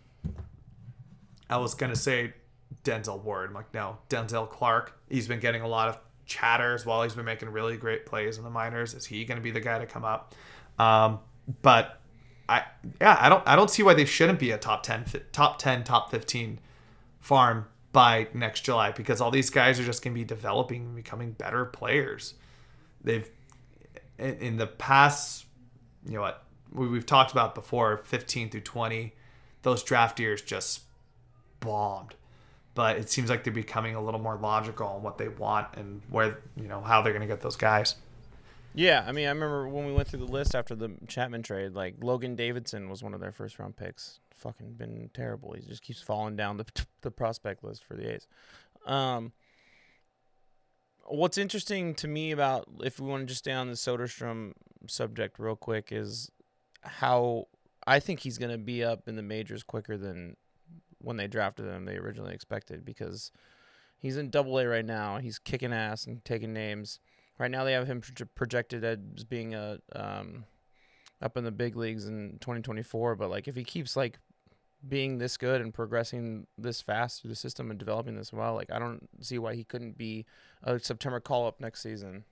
I 1.51 1.59
was 1.59 1.75
gonna 1.75 1.97
say 1.97 2.33
Denzel 2.85 3.23
Ward. 3.23 3.49
I'm 3.49 3.55
like, 3.55 3.73
no, 3.75 3.99
Denzel 4.09 4.49
Clarke. 4.49 4.99
He's 5.09 5.27
been 5.27 5.41
getting 5.41 5.63
a 5.63 5.69
lot 5.69 5.89
of 5.89 5.99
chatters 6.27 6.87
while. 6.87 7.03
He's 7.03 7.15
been 7.15 7.25
making 7.25 7.49
really 7.49 7.77
great 7.77 8.07
plays 8.07 8.39
in 8.39 8.45
the 8.45 8.51
minors. 8.51 8.95
Is 8.95 9.07
he 9.07 9.25
gonna 9.25 9.41
be 9.41 9.51
the 9.51 9.61
guy 9.61 9.79
to 9.79 9.87
come 9.87 10.05
up? 10.05 10.35
Um, 10.79 11.21
but 11.63 12.01
I 12.49 12.65
yeah, 13.01 13.17
I 13.21 13.29
don't 13.29 13.43
I 13.47 13.57
don't 13.57 13.71
see 13.71 13.83
why 13.83 13.95
they 13.95 14.05
shouldn't 14.05 14.39
be 14.39 14.51
a 14.51 14.59
top 14.59 14.83
10 14.83 15.07
top 15.33 15.59
10 15.59 15.85
top 15.85 16.11
15 16.11 16.61
farm 17.21 17.67
by 17.93 18.27
next 18.35 18.63
July 18.63 18.91
because 18.91 19.21
all 19.21 19.31
these 19.31 19.51
guys 19.51 19.79
are 19.81 19.85
just 19.85 20.03
going 20.03 20.13
to 20.13 20.19
be 20.19 20.25
developing 20.25 20.83
and 20.83 20.97
becoming 20.97 21.33
better 21.33 21.65
players. 21.65 22.35
They've 23.03 23.31
in, 24.19 24.35
in 24.39 24.57
the 24.57 24.67
past, 24.67 25.47
you 26.07 26.15
know 26.15 26.21
what 26.21 26.45
we, 26.73 26.89
we've 26.89 27.07
talked 27.07 27.33
about 27.33 27.55
before, 27.55 28.03
15 28.05 28.51
through 28.51 28.61
20, 28.61 29.15
those 29.63 29.83
draft 29.83 30.21
years 30.21 30.43
just 30.43 30.83
bombed. 31.61 32.15
But 32.75 32.97
it 32.97 33.09
seems 33.09 33.31
like 33.31 33.45
they're 33.45 33.53
becoming 33.53 33.95
a 33.95 34.03
little 34.03 34.21
more 34.21 34.37
logical 34.37 34.89
on 34.89 35.03
what 35.03 35.17
they 35.17 35.29
want 35.29 35.69
and 35.77 36.03
where 36.11 36.41
you 36.57 36.67
know 36.67 36.81
how 36.81 37.03
they're 37.03 37.13
going 37.13 37.27
to 37.27 37.29
get 37.29 37.41
those 37.41 37.57
guys. 37.57 37.97
Yeah, 38.77 39.05
I 39.07 39.13
mean, 39.13 39.27
I 39.27 39.31
remember 39.31 39.69
when 39.69 39.87
we 39.87 39.93
went 39.93 40.09
through 40.09 40.19
the 40.27 40.33
list 40.33 40.57
after 40.57 40.75
the 40.75 40.91
Chapman 41.07 41.45
trade, 41.45 41.75
like 41.75 41.95
Logan 42.03 42.35
Davidson 42.35 42.89
was 42.89 43.05
one 43.05 43.15
of 43.15 43.21
their 43.21 43.31
first 43.31 43.59
round 43.61 43.77
picks. 43.77 44.19
Fucking 44.35 44.73
been 44.73 45.11
terrible. 45.15 45.53
He 45.53 45.63
just 45.63 45.83
keeps 45.83 46.03
falling 46.03 46.35
down 46.35 46.57
the 46.57 46.67
the 47.03 47.11
prospect 47.11 47.63
list 47.63 47.85
for 47.85 47.95
the 47.95 48.15
A's. 48.15 48.27
Um, 48.85 49.33
what's 51.07 51.39
interesting 51.39 51.95
to 51.95 52.09
me 52.09 52.33
about 52.33 52.67
if 52.83 52.99
we 52.99 53.09
want 53.09 53.23
to 53.23 53.27
just 53.27 53.41
stay 53.41 53.53
on 53.53 53.69
the 53.69 53.75
Soderstrom 53.75 54.53
subject 54.87 55.39
real 55.39 55.57
quick 55.57 55.89
is 55.91 56.31
how 56.83 57.47
I 57.87 58.01
think 58.01 58.21
he's 58.21 58.39
going 58.39 58.51
to 58.51 58.59
be 58.59 58.83
up 58.83 59.09
in 59.09 59.17
the 59.17 59.23
majors 59.23 59.63
quicker 59.63 59.97
than 59.97 60.37
when 61.05 61.17
they 61.17 61.27
drafted 61.27 61.67
him 61.67 61.85
they 61.85 61.97
originally 61.97 62.35
expected 62.35 62.85
because 62.85 63.31
he's 64.05 64.19
in 64.19 64.31
double 64.31 64.59
A 64.59 64.67
right 64.69 64.85
now. 64.85 65.19
He's 65.19 65.39
kicking 65.39 65.73
ass 65.73 66.07
and 66.07 66.25
taking 66.25 66.53
names. 66.53 67.01
Right 67.39 67.51
now, 67.51 67.65
they 67.65 67.73
have 67.73 67.87
him 67.87 68.01
proje- 68.01 68.29
projected 68.35 68.85
as 68.85 69.25
being 69.25 69.55
a 69.55 69.79
um, 69.97 70.45
up 71.23 71.37
in 71.37 71.45
the 71.45 71.51
big 71.51 71.75
leagues 71.75 72.07
in 72.07 72.39
2024. 72.41 73.17
But 73.17 73.31
like, 73.31 73.49
if 73.49 73.57
he 73.57 73.65
keeps 73.65 73.97
like 73.97 74.19
being 74.87 75.19
this 75.19 75.37
good 75.37 75.63
and 75.63 75.73
progressing 75.73 76.47
this 76.59 76.83
fast 76.83 77.23
through 77.23 77.31
the 77.31 77.37
system 77.37 77.71
and 77.71 77.79
developing 77.79 78.17
this 78.17 78.33
well, 78.33 78.55
like 78.55 78.71
I 78.71 78.79
don't 78.79 79.09
see 79.21 79.39
why 79.39 79.55
he 79.55 79.65
couldn't 79.65 79.97
be 79.97 80.27
a 80.63 80.79
September 80.79 81.19
call 81.19 81.47
up 81.47 81.59
next 81.59 81.83
season. 81.83 82.25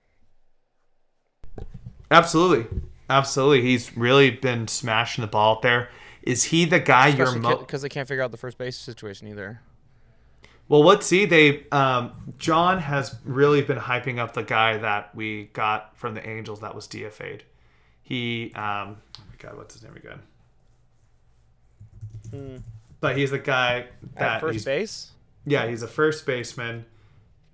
Absolutely, 2.11 2.67
absolutely. 3.09 3.61
He's 3.61 3.97
really 3.97 4.29
been 4.29 4.67
smashing 4.67 5.23
the 5.23 5.27
ball 5.27 5.55
out 5.55 5.63
there. 5.63 5.89
Is 6.23 6.45
he 6.45 6.63
the 6.65 6.79
guy 6.79 7.07
you're 7.09 7.27
Especially 7.27 7.41
mo- 7.41 7.57
because 7.57 7.81
they 7.81 7.89
can't 7.89 8.07
figure 8.07 8.23
out 8.23 8.31
the 8.31 8.37
first 8.37 8.57
base 8.57 8.77
situation 8.77 9.27
either. 9.27 9.59
Well, 10.69 10.81
let's 10.83 11.05
see. 11.05 11.25
They 11.25 11.67
um, 11.71 12.33
John 12.37 12.79
has 12.79 13.15
really 13.25 13.61
been 13.61 13.77
hyping 13.77 14.19
up 14.19 14.33
the 14.33 14.43
guy 14.43 14.77
that 14.77 15.13
we 15.13 15.49
got 15.53 15.97
from 15.97 16.13
the 16.13 16.27
Angels 16.27 16.61
that 16.61 16.73
was 16.73 16.87
DFA'd. 16.87 17.43
He, 18.01 18.53
um, 18.55 18.97
oh 19.19 19.23
my 19.29 19.35
God, 19.37 19.57
what's 19.57 19.73
his 19.73 19.83
name 19.83 19.95
again? 19.97 20.19
But 23.01 23.17
he's 23.17 23.31
the 23.31 23.39
guy 23.39 23.87
At 24.15 24.19
that 24.19 24.41
first 24.41 24.53
he's, 24.53 24.65
base, 24.65 25.11
yeah, 25.45 25.67
he's 25.67 25.83
a 25.83 25.87
first 25.87 26.25
baseman. 26.25 26.85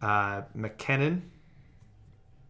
Uh, 0.01 0.43
MacKinnon. 0.53 1.30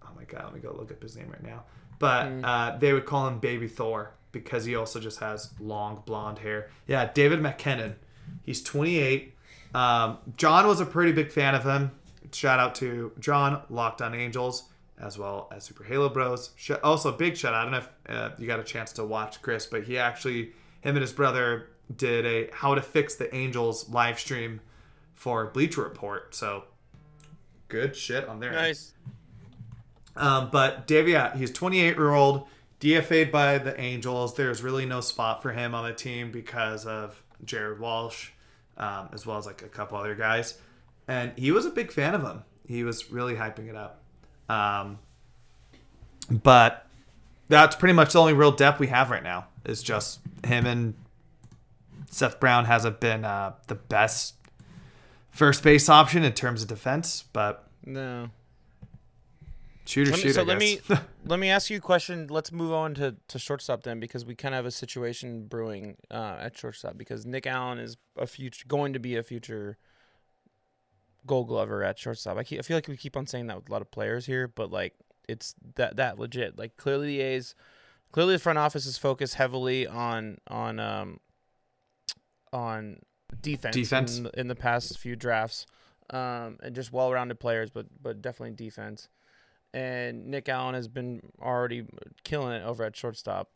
Oh 0.04 0.10
my 0.16 0.26
God, 0.26 0.44
let 0.44 0.54
me 0.54 0.60
go 0.60 0.76
look 0.78 0.92
up 0.92 1.02
his 1.02 1.16
name 1.16 1.30
right 1.30 1.42
now. 1.42 1.64
But 1.98 2.28
uh, 2.44 2.78
they 2.78 2.94
would 2.94 3.06
call 3.06 3.28
him 3.28 3.40
Baby 3.40 3.68
Thor 3.68 4.12
because 4.32 4.66
he 4.66 4.76
also 4.76 5.00
just 5.00 5.20
has 5.20 5.54
long 5.60 6.04
blonde 6.06 6.40
hair. 6.40 6.70
Yeah, 6.88 7.10
David 7.12 7.42
MacKinnon. 7.42 7.96
He's 8.44 8.62
28. 8.62 9.36
Um, 9.74 10.18
John 10.38 10.68
was 10.68 10.80
a 10.80 10.86
pretty 10.86 11.12
big 11.12 11.32
fan 11.32 11.56
of 11.56 11.64
him. 11.64 11.92
Shout 12.32 12.60
out 12.60 12.76
to 12.76 13.12
John, 13.20 13.62
Locked 13.70 14.02
on 14.02 14.14
Angels, 14.14 14.70
as 15.00 15.18
well 15.18 15.52
as 15.52 15.64
Super 15.64 15.84
Halo 15.84 16.10
Bros. 16.10 16.52
Also, 16.84 17.12
big 17.12 17.38
shout 17.38 17.54
out. 17.54 17.62
I 17.62 17.64
don't 17.64 17.72
know 17.72 17.78
if 17.78 17.90
uh, 18.10 18.30
you 18.38 18.48
got 18.48 18.60
a 18.60 18.64
chance 18.64 18.92
to 18.94 19.04
watch 19.04 19.42
Chris, 19.42 19.66
but 19.66 19.84
he 19.84 19.98
actually, 19.98 20.54
him 20.82 20.96
and 20.96 21.02
his 21.02 21.14
brother 21.14 21.70
did 21.96 22.26
a 22.26 22.50
How 22.54 22.76
to 22.76 22.82
Fix 22.82 23.16
the 23.16 23.34
Angels 23.36 23.90
live 23.90 24.20
stream 24.20 24.62
for 25.16 25.48
Bleacher 25.48 25.82
Report. 25.82 26.36
So, 26.36 26.66
good 27.68 27.96
shit 27.96 28.28
on 28.28 28.40
there. 28.40 28.52
nice. 28.52 28.94
Um, 30.16 30.50
but 30.52 30.86
Dave, 30.86 31.08
yeah, 31.08 31.36
he's 31.36 31.52
28 31.52 31.96
year 31.96 32.12
old, 32.12 32.48
DFA'd 32.80 33.32
by 33.32 33.58
the 33.58 33.80
Angels. 33.80 34.36
There's 34.36 34.62
really 34.62 34.86
no 34.86 35.02
spot 35.02 35.42
for 35.42 35.52
him 35.52 35.76
on 35.76 35.86
the 35.86 35.94
team 35.94 36.32
because 36.32 36.86
of 36.86 37.22
Jared 37.44 37.80
Walsh, 37.80 38.30
um, 38.78 39.10
as 39.14 39.26
well 39.26 39.38
as 39.38 39.46
like 39.46 39.62
a 39.62 39.68
couple 39.68 39.98
other 39.98 40.16
guys. 40.16 40.58
And 41.08 41.32
he 41.38 41.52
was 41.52 41.66
a 41.66 41.72
big 41.72 41.92
fan 41.92 42.16
of 42.16 42.22
him. 42.22 42.44
He 42.68 42.84
was 42.84 43.12
really 43.12 43.36
hyping 43.36 43.68
it 43.68 43.76
up. 43.76 44.02
Um, 44.48 45.00
but 46.30 46.86
that's 47.48 47.76
pretty 47.76 47.94
much 47.94 48.14
the 48.14 48.20
only 48.20 48.34
real 48.34 48.52
depth 48.52 48.80
we 48.80 48.88
have 48.88 49.10
right 49.10 49.24
now. 49.24 49.48
Is 49.66 49.84
just 49.84 50.20
him 50.46 50.66
and 50.66 50.94
Seth 52.10 52.40
Brown 52.40 52.66
hasn't 52.66 53.00
been 53.00 53.26
uh, 53.26 53.54
the 53.68 53.76
best 53.76 54.36
first 55.32 55.64
base 55.64 55.90
option 55.90 56.24
in 56.24 56.34
terms 56.34 56.62
of 56.62 56.68
defense, 56.68 57.26
but 57.34 57.68
No. 57.86 58.30
Shooter 59.90 60.12
Let 60.12 60.18
me, 60.18 60.22
shooter. 60.22 60.34
so 60.34 60.44
let 60.44 60.58
me 60.58 60.80
let 61.26 61.40
me 61.40 61.50
ask 61.50 61.70
you 61.70 61.78
a 61.78 61.82
question. 61.82 62.28
Let's 62.30 62.52
move 62.52 62.72
on 62.72 62.94
to, 62.96 63.16
to 63.28 63.40
shortstop 63.40 63.84
then, 63.84 64.00
because 64.00 64.26
we 64.26 64.36
kind 64.36 64.54
of 64.54 64.60
have 64.60 64.66
a 64.66 64.72
situation 64.72 65.48
brewing 65.48 65.98
uh, 66.12 66.38
at 66.40 66.58
shortstop. 66.58 66.98
Because 66.98 67.26
Nick 67.26 67.48
Allen 67.48 67.80
is 67.80 67.98
a 68.18 68.28
future 68.28 68.66
going 68.68 68.94
to 68.94 69.00
be 69.00 69.16
a 69.16 69.24
future 69.24 69.78
Gold 71.26 71.48
Glover 71.48 71.84
at 71.84 71.98
shortstop. 71.98 72.38
I, 72.38 72.44
keep, 72.44 72.60
I 72.60 72.62
feel 72.62 72.78
like 72.78 72.88
we 72.88 72.98
keep 72.98 73.18
on 73.18 73.28
saying 73.28 73.48
that 73.48 73.58
with 73.58 73.70
a 73.70 73.72
lot 73.72 73.82
of 73.82 73.92
players 73.92 74.26
here, 74.26 74.48
but 74.48 74.72
like 74.72 74.94
it's 75.28 75.56
that 75.76 75.98
that 75.98 76.20
legit. 76.20 76.58
Like 76.58 76.78
clearly 76.78 77.08
the 77.08 77.22
A's, 77.22 77.56
clearly 78.12 78.36
the 78.36 78.40
front 78.40 78.60
office 78.60 78.86
is 78.86 78.98
focused 78.98 79.36
heavily 79.36 79.88
on 79.88 80.38
on 80.48 80.80
um 80.80 81.20
on 82.54 83.00
defense, 83.42 83.76
Defense. 83.76 84.18
In, 84.18 84.24
the, 84.24 84.40
in 84.40 84.48
the 84.48 84.56
past 84.56 84.98
few 84.98 85.16
drafts, 85.16 85.66
um, 86.10 86.58
and 86.64 86.74
just 86.74 86.92
well-rounded 86.92 87.40
players, 87.40 87.70
but 87.70 87.88
but 88.02 88.22
definitely 88.22 88.56
defense 88.56 89.10
and 89.74 90.28
Nick 90.28 90.50
Allen 90.50 90.76
has 90.76 90.88
been 90.88 91.22
already 91.42 91.86
killing 92.24 92.54
it 92.54 92.64
over 92.64 92.84
at 92.84 92.96
shortstop. 92.96 93.50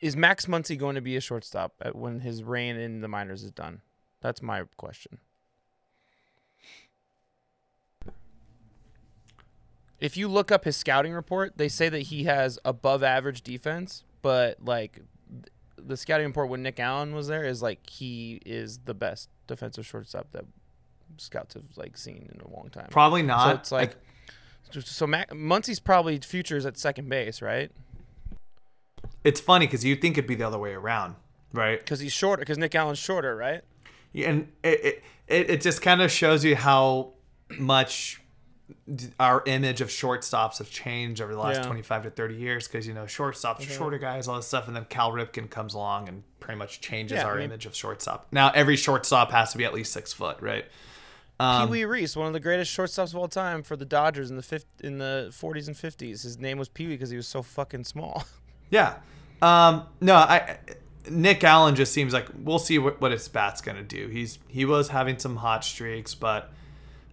Is 0.00 0.16
Max 0.16 0.46
Muncy 0.46 0.76
going 0.76 0.96
to 0.96 1.00
be 1.00 1.16
a 1.16 1.20
shortstop 1.20 1.74
at, 1.80 1.94
when 1.94 2.20
his 2.20 2.42
reign 2.42 2.76
in 2.76 3.00
the 3.00 3.08
minors 3.08 3.42
is 3.42 3.52
done? 3.52 3.82
That's 4.20 4.42
my 4.42 4.64
question. 4.76 5.18
If 10.00 10.16
you 10.16 10.26
look 10.26 10.50
up 10.50 10.64
his 10.64 10.76
scouting 10.76 11.12
report, 11.12 11.58
they 11.58 11.68
say 11.68 11.88
that 11.88 12.00
he 12.00 12.24
has 12.24 12.58
above 12.64 13.04
average 13.04 13.42
defense, 13.42 14.02
but 14.20 14.58
like 14.64 15.00
the 15.76 15.96
scouting 15.96 16.26
report 16.26 16.48
when 16.48 16.62
Nick 16.62 16.80
Allen 16.80 17.14
was 17.14 17.28
there 17.28 17.44
is 17.44 17.62
like 17.62 17.88
he 17.88 18.40
is 18.44 18.78
the 18.84 18.94
best 18.94 19.28
defensive 19.46 19.86
shortstop 19.86 20.32
that 20.32 20.44
scouts 21.18 21.54
have 21.54 21.64
like 21.76 21.96
seen 21.96 22.28
in 22.34 22.40
a 22.40 22.48
long 22.48 22.68
time. 22.70 22.88
Probably 22.90 23.22
not. 23.22 23.44
So 23.44 23.54
it's 23.60 23.72
like, 23.72 23.96
so 24.80 25.06
Mac, 25.06 25.30
Muncy's 25.30 25.80
probably 25.80 26.18
futures 26.18 26.64
at 26.66 26.78
second 26.78 27.08
base, 27.08 27.42
right? 27.42 27.70
it's 29.24 29.40
funny 29.40 29.66
because 29.66 29.84
you 29.84 29.96
think 29.96 30.18
it'd 30.18 30.28
be 30.28 30.34
the 30.34 30.46
other 30.46 30.58
way 30.58 30.72
around, 30.72 31.14
right? 31.52 31.78
Because 31.78 32.00
he's 32.00 32.12
shorter. 32.12 32.40
Because 32.40 32.58
Nick 32.58 32.74
Allen's 32.74 32.98
shorter, 32.98 33.36
right? 33.36 33.62
Yeah, 34.12 34.30
and 34.30 34.52
it 34.62 35.02
it, 35.28 35.50
it, 35.50 35.60
just 35.60 35.80
kind 35.80 36.02
of 36.02 36.10
shows 36.10 36.44
you 36.44 36.56
how 36.56 37.12
much 37.58 38.20
our 39.20 39.42
image 39.46 39.80
of 39.80 39.88
shortstops 39.88 40.58
have 40.58 40.70
changed 40.70 41.20
over 41.20 41.32
the 41.32 41.38
last 41.38 41.56
Yeah. 41.58 41.66
25 41.66 42.04
to 42.04 42.10
30 42.10 42.34
years 42.34 42.66
because 42.66 42.86
you 42.86 42.94
know 42.94 43.04
shortstops 43.04 43.60
are 43.60 43.62
mm-hmm. 43.62 43.72
shorter 43.72 43.98
guys 43.98 44.28
all 44.28 44.36
this 44.36 44.46
stuff 44.46 44.66
and 44.66 44.74
then 44.74 44.86
cal 44.86 45.12
ripken 45.12 45.48
comes 45.50 45.74
along 45.74 46.08
and 46.08 46.22
pretty 46.40 46.58
much 46.58 46.80
changes 46.80 47.16
Yeah, 47.16 47.26
I 47.26 47.30
our 47.30 47.36
mean- 47.36 47.44
image 47.46 47.66
of 47.66 47.74
shortstop 47.74 48.28
now 48.32 48.50
every 48.54 48.76
shortstop 48.76 49.30
has 49.30 49.52
to 49.52 49.58
be 49.58 49.66
at 49.66 49.74
least 49.74 49.92
six 49.92 50.14
foot 50.14 50.40
right 50.40 50.64
um, 51.40 51.66
Pee 51.68 51.70
Wee 51.72 51.84
Reese, 51.84 52.14
one 52.16 52.26
of 52.26 52.32
the 52.32 52.40
greatest 52.40 52.76
shortstops 52.76 53.10
of 53.12 53.16
all 53.16 53.28
time 53.28 53.62
for 53.62 53.76
the 53.76 53.84
Dodgers 53.84 54.30
in 54.30 54.36
the 54.36 54.42
fifth, 54.42 54.66
in 54.82 54.98
the 54.98 55.28
40s 55.32 55.66
and 55.66 55.76
50s. 55.76 56.22
His 56.22 56.38
name 56.38 56.58
was 56.58 56.68
Pee 56.68 56.86
Wee 56.86 56.94
because 56.94 57.10
he 57.10 57.16
was 57.16 57.26
so 57.26 57.42
fucking 57.42 57.84
small. 57.84 58.24
Yeah. 58.70 58.94
Um, 59.42 59.86
no, 60.00 60.14
I 60.14 60.56
Nick 61.10 61.44
Allen 61.44 61.74
just 61.74 61.92
seems 61.92 62.14
like 62.14 62.26
we'll 62.42 62.58
see 62.58 62.78
what, 62.78 63.02
what 63.02 63.12
his 63.12 63.28
bat's 63.28 63.60
gonna 63.60 63.82
do. 63.82 64.08
He's 64.08 64.38
he 64.48 64.64
was 64.64 64.88
having 64.88 65.18
some 65.18 65.36
hot 65.36 65.62
streaks, 65.62 66.14
but 66.14 66.50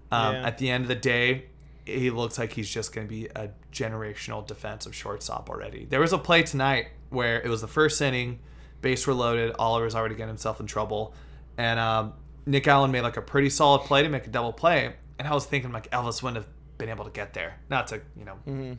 um, 0.09 0.36
Yeah. 0.36 0.47
at 0.47 0.57
the 0.57 0.70
end 0.70 0.84
of 0.86 0.88
the 0.88 0.95
day, 0.95 1.47
he 1.86 2.11
looks 2.11 2.38
like 2.39 2.53
he's 2.53 2.70
just 2.70 2.93
gonna 2.93 3.07
be 3.07 3.26
a 3.36 3.49
generational 3.74 4.47
defensive 4.47 4.95
shortstop 4.95 5.49
already. 5.49 5.84
There 5.84 5.99
was 5.99 6.13
a 6.13 6.17
play 6.17 6.43
tonight 6.43 6.88
where 7.09 7.41
it 7.41 7.49
was 7.49 7.59
the 7.59 7.67
first 7.67 8.01
inning, 8.01 8.39
base 8.82 9.05
were 9.05 9.13
loaded, 9.13 9.53
Oliver's 9.59 9.95
already 9.95 10.15
getting 10.15 10.30
himself 10.30 10.61
in 10.61 10.65
trouble, 10.65 11.13
and 11.57 11.78
um, 11.78 12.13
Nick 12.50 12.68
Allen 12.68 12.91
made 12.91 13.02
like 13.02 13.18
a 13.18 13.22
pretty 13.22 13.50
solid 13.50 13.82
play 13.82 14.02
to 14.02 14.10
make 14.10 14.26
a 14.26 14.30
double 14.30 14.52
play, 14.52 14.93
and 15.20 15.28
I 15.28 15.34
was 15.34 15.45
thinking 15.45 15.72
like 15.72 15.89
Elvis 15.91 16.24
wouldn't 16.24 16.43
have 16.43 16.47
been 16.78 16.89
able 16.89 17.06
to 17.06 17.12
get 17.12 17.34
there. 17.34 17.60
Not 17.70 17.88
to 17.88 18.02
you 18.18 18.26
know 18.26 18.36
mm-hmm. 18.47 18.74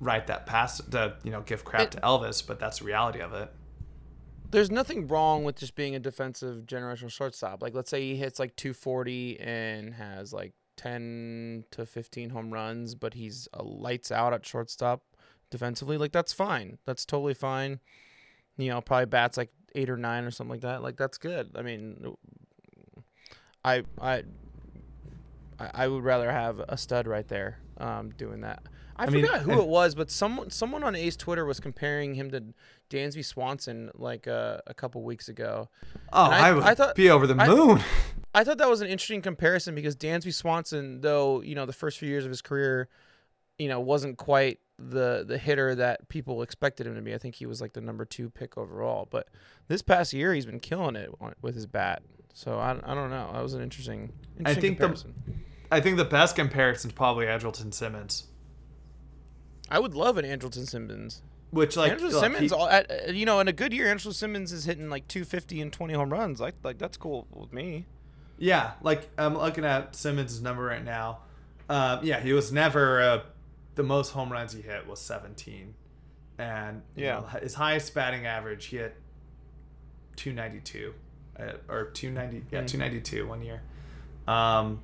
write 0.00 0.26
that 0.28 0.46
pass 0.46 0.78
to 0.78 1.16
you 1.22 1.30
know 1.30 1.42
give 1.42 1.64
crap 1.64 1.82
It- 1.82 1.90
to 1.92 2.00
Elvis, 2.00 2.44
but 2.44 2.58
that's 2.58 2.78
the 2.78 2.86
reality 2.86 3.20
of 3.20 3.32
it. 3.34 3.52
there's 4.50 4.70
nothing 4.70 5.06
wrong 5.06 5.44
with 5.44 5.56
just 5.56 5.74
being 5.74 5.94
a 5.94 5.98
defensive 5.98 6.64
generational 6.64 7.10
shortstop. 7.10 7.60
Like 7.62 7.74
let's 7.74 7.90
say 7.90 8.00
he 8.00 8.16
hits 8.16 8.38
like 8.38 8.56
240 8.56 9.38
and 9.40 9.92
has 9.94 10.32
like 10.32 10.54
10 10.78 11.64
to 11.72 11.84
15 11.84 12.30
home 12.30 12.50
runs, 12.50 12.94
but 12.94 13.12
he's 13.12 13.46
a 13.52 13.62
lights 13.62 14.10
out 14.10 14.32
at 14.32 14.46
shortstop 14.46 15.02
defensively. 15.50 15.98
Like 15.98 16.12
that's 16.12 16.32
fine. 16.32 16.78
That's 16.86 17.04
totally 17.04 17.34
fine. 17.34 17.80
You 18.56 18.70
know, 18.70 18.80
probably 18.80 19.06
bats 19.06 19.36
like 19.36 19.50
eight 19.74 19.90
or 19.90 19.98
nine 19.98 20.24
or 20.24 20.30
something 20.30 20.52
like 20.52 20.62
that. 20.62 20.82
Like 20.82 20.96
that's 20.96 21.18
good. 21.18 21.50
I 21.54 21.60
mean, 21.60 22.14
I 23.64 23.82
I 24.00 24.22
I 25.58 25.70
I 25.74 25.88
would 25.88 26.04
rather 26.04 26.30
have 26.30 26.60
a 26.68 26.76
stud 26.76 27.06
right 27.06 27.26
there 27.28 27.58
um, 27.78 28.10
doing 28.10 28.40
that. 28.42 28.62
I, 28.96 29.04
I 29.04 29.10
mean, 29.10 29.24
forgot 29.26 29.42
who 29.42 29.52
and- 29.52 29.60
it 29.60 29.68
was, 29.68 29.94
but 29.94 30.10
someone 30.10 30.50
someone 30.50 30.82
on 30.82 30.94
A's 30.96 31.16
Twitter 31.16 31.44
was 31.44 31.60
comparing 31.60 32.14
him 32.14 32.30
to 32.32 32.42
Dansby 32.90 33.24
Swanson 33.24 33.90
like 33.94 34.26
uh, 34.26 34.58
a 34.66 34.74
couple 34.74 35.02
weeks 35.02 35.28
ago. 35.28 35.68
Oh, 36.12 36.24
And 36.26 36.34
I, 36.34 36.48
I- 36.48 36.52
would 36.52 36.62
I 36.64 36.74
thought- 36.74 36.94
be 36.94 37.10
over 37.10 37.26
the 37.26 37.34
moon. 37.34 37.80
I 38.34 38.44
thought 38.44 38.58
that 38.58 38.68
was 38.68 38.82
an 38.82 38.88
interesting 38.88 39.22
comparison 39.22 39.74
because 39.74 39.96
Dansby 39.96 40.32
Swanson, 40.34 41.00
though 41.00 41.40
you 41.42 41.54
know 41.54 41.66
the 41.66 41.72
first 41.72 41.98
few 41.98 42.08
years 42.08 42.24
of 42.24 42.30
his 42.30 42.42
career, 42.42 42.88
you 43.58 43.68
know 43.68 43.80
wasn't 43.80 44.18
quite 44.18 44.60
the 44.78 45.24
the 45.26 45.38
hitter 45.38 45.74
that 45.74 46.08
people 46.08 46.42
expected 46.42 46.86
him 46.86 46.94
to 46.94 47.02
be. 47.02 47.14
I 47.14 47.18
think 47.18 47.34
he 47.36 47.46
was 47.46 47.60
like 47.60 47.72
the 47.72 47.80
number 47.80 48.04
two 48.04 48.30
pick 48.30 48.56
overall, 48.58 49.08
but 49.10 49.28
this 49.66 49.82
past 49.82 50.12
year 50.12 50.34
he's 50.34 50.46
been 50.46 50.60
killing 50.60 50.94
it 50.94 51.10
with 51.40 51.54
his 51.54 51.66
bat. 51.66 52.02
So 52.38 52.56
I, 52.56 52.70
I 52.84 52.94
don't 52.94 53.10
know. 53.10 53.30
That 53.32 53.42
was 53.42 53.54
an 53.54 53.62
interesting. 53.62 54.12
interesting 54.38 54.76
think 54.76 54.78
the- 54.78 55.04
I 55.72 55.80
think 55.80 55.96
the 55.96 56.04
best 56.04 56.36
comparison 56.36 56.88
is 56.90 56.94
probably 56.94 57.26
Andrelton 57.26 57.74
Simmons, 57.74 58.28
I 59.68 59.80
would 59.80 59.92
love 59.92 60.18
an 60.18 60.24
Andrelton 60.24 60.64
Simmons. 60.68 61.20
which 61.50 61.76
like 61.76 61.90
Andrew 61.90 62.10
look, 62.10 62.20
Simmons, 62.22 62.52
he- 62.52 62.56
all, 62.56 62.68
at, 62.68 62.88
uh, 62.90 63.10
you 63.10 63.26
know, 63.26 63.40
in 63.40 63.48
a 63.48 63.52
good 63.52 63.72
year, 63.72 63.88
Andrew 63.88 64.12
Simmons 64.12 64.52
is 64.52 64.66
hitting 64.66 64.88
like 64.88 65.08
250 65.08 65.60
and 65.60 65.72
20 65.72 65.94
home 65.94 66.10
runs. 66.10 66.40
Like, 66.40 66.54
like 66.62 66.78
that's 66.78 66.96
cool 66.96 67.26
with 67.32 67.52
me. 67.52 67.86
Yeah, 68.38 68.74
like 68.82 69.08
I'm 69.18 69.36
looking 69.36 69.64
at 69.64 69.96
Simmons' 69.96 70.40
number 70.40 70.62
right 70.62 70.84
now. 70.84 71.18
Um, 71.68 71.98
yeah, 72.04 72.20
he 72.20 72.32
was 72.32 72.52
never 72.52 73.02
uh, 73.02 73.22
the 73.74 73.82
most 73.82 74.10
home 74.10 74.30
runs 74.30 74.52
he 74.52 74.62
hit 74.62 74.86
was 74.86 75.00
17, 75.00 75.74
and 76.38 76.82
you 76.94 77.04
Yeah. 77.06 77.14
know, 77.18 77.26
his 77.42 77.54
highest 77.54 77.92
batting 77.94 78.26
average 78.26 78.66
he 78.66 78.76
hit 78.76 78.94
292, 80.16 80.90
uh, 80.90 80.92
or 81.68 81.84
290, 81.86 82.46
yeah, 82.50 82.62
Mm. 82.62 82.66
292 82.68 83.26
one 83.26 83.42
year. 83.42 83.62
Um, 84.26 84.80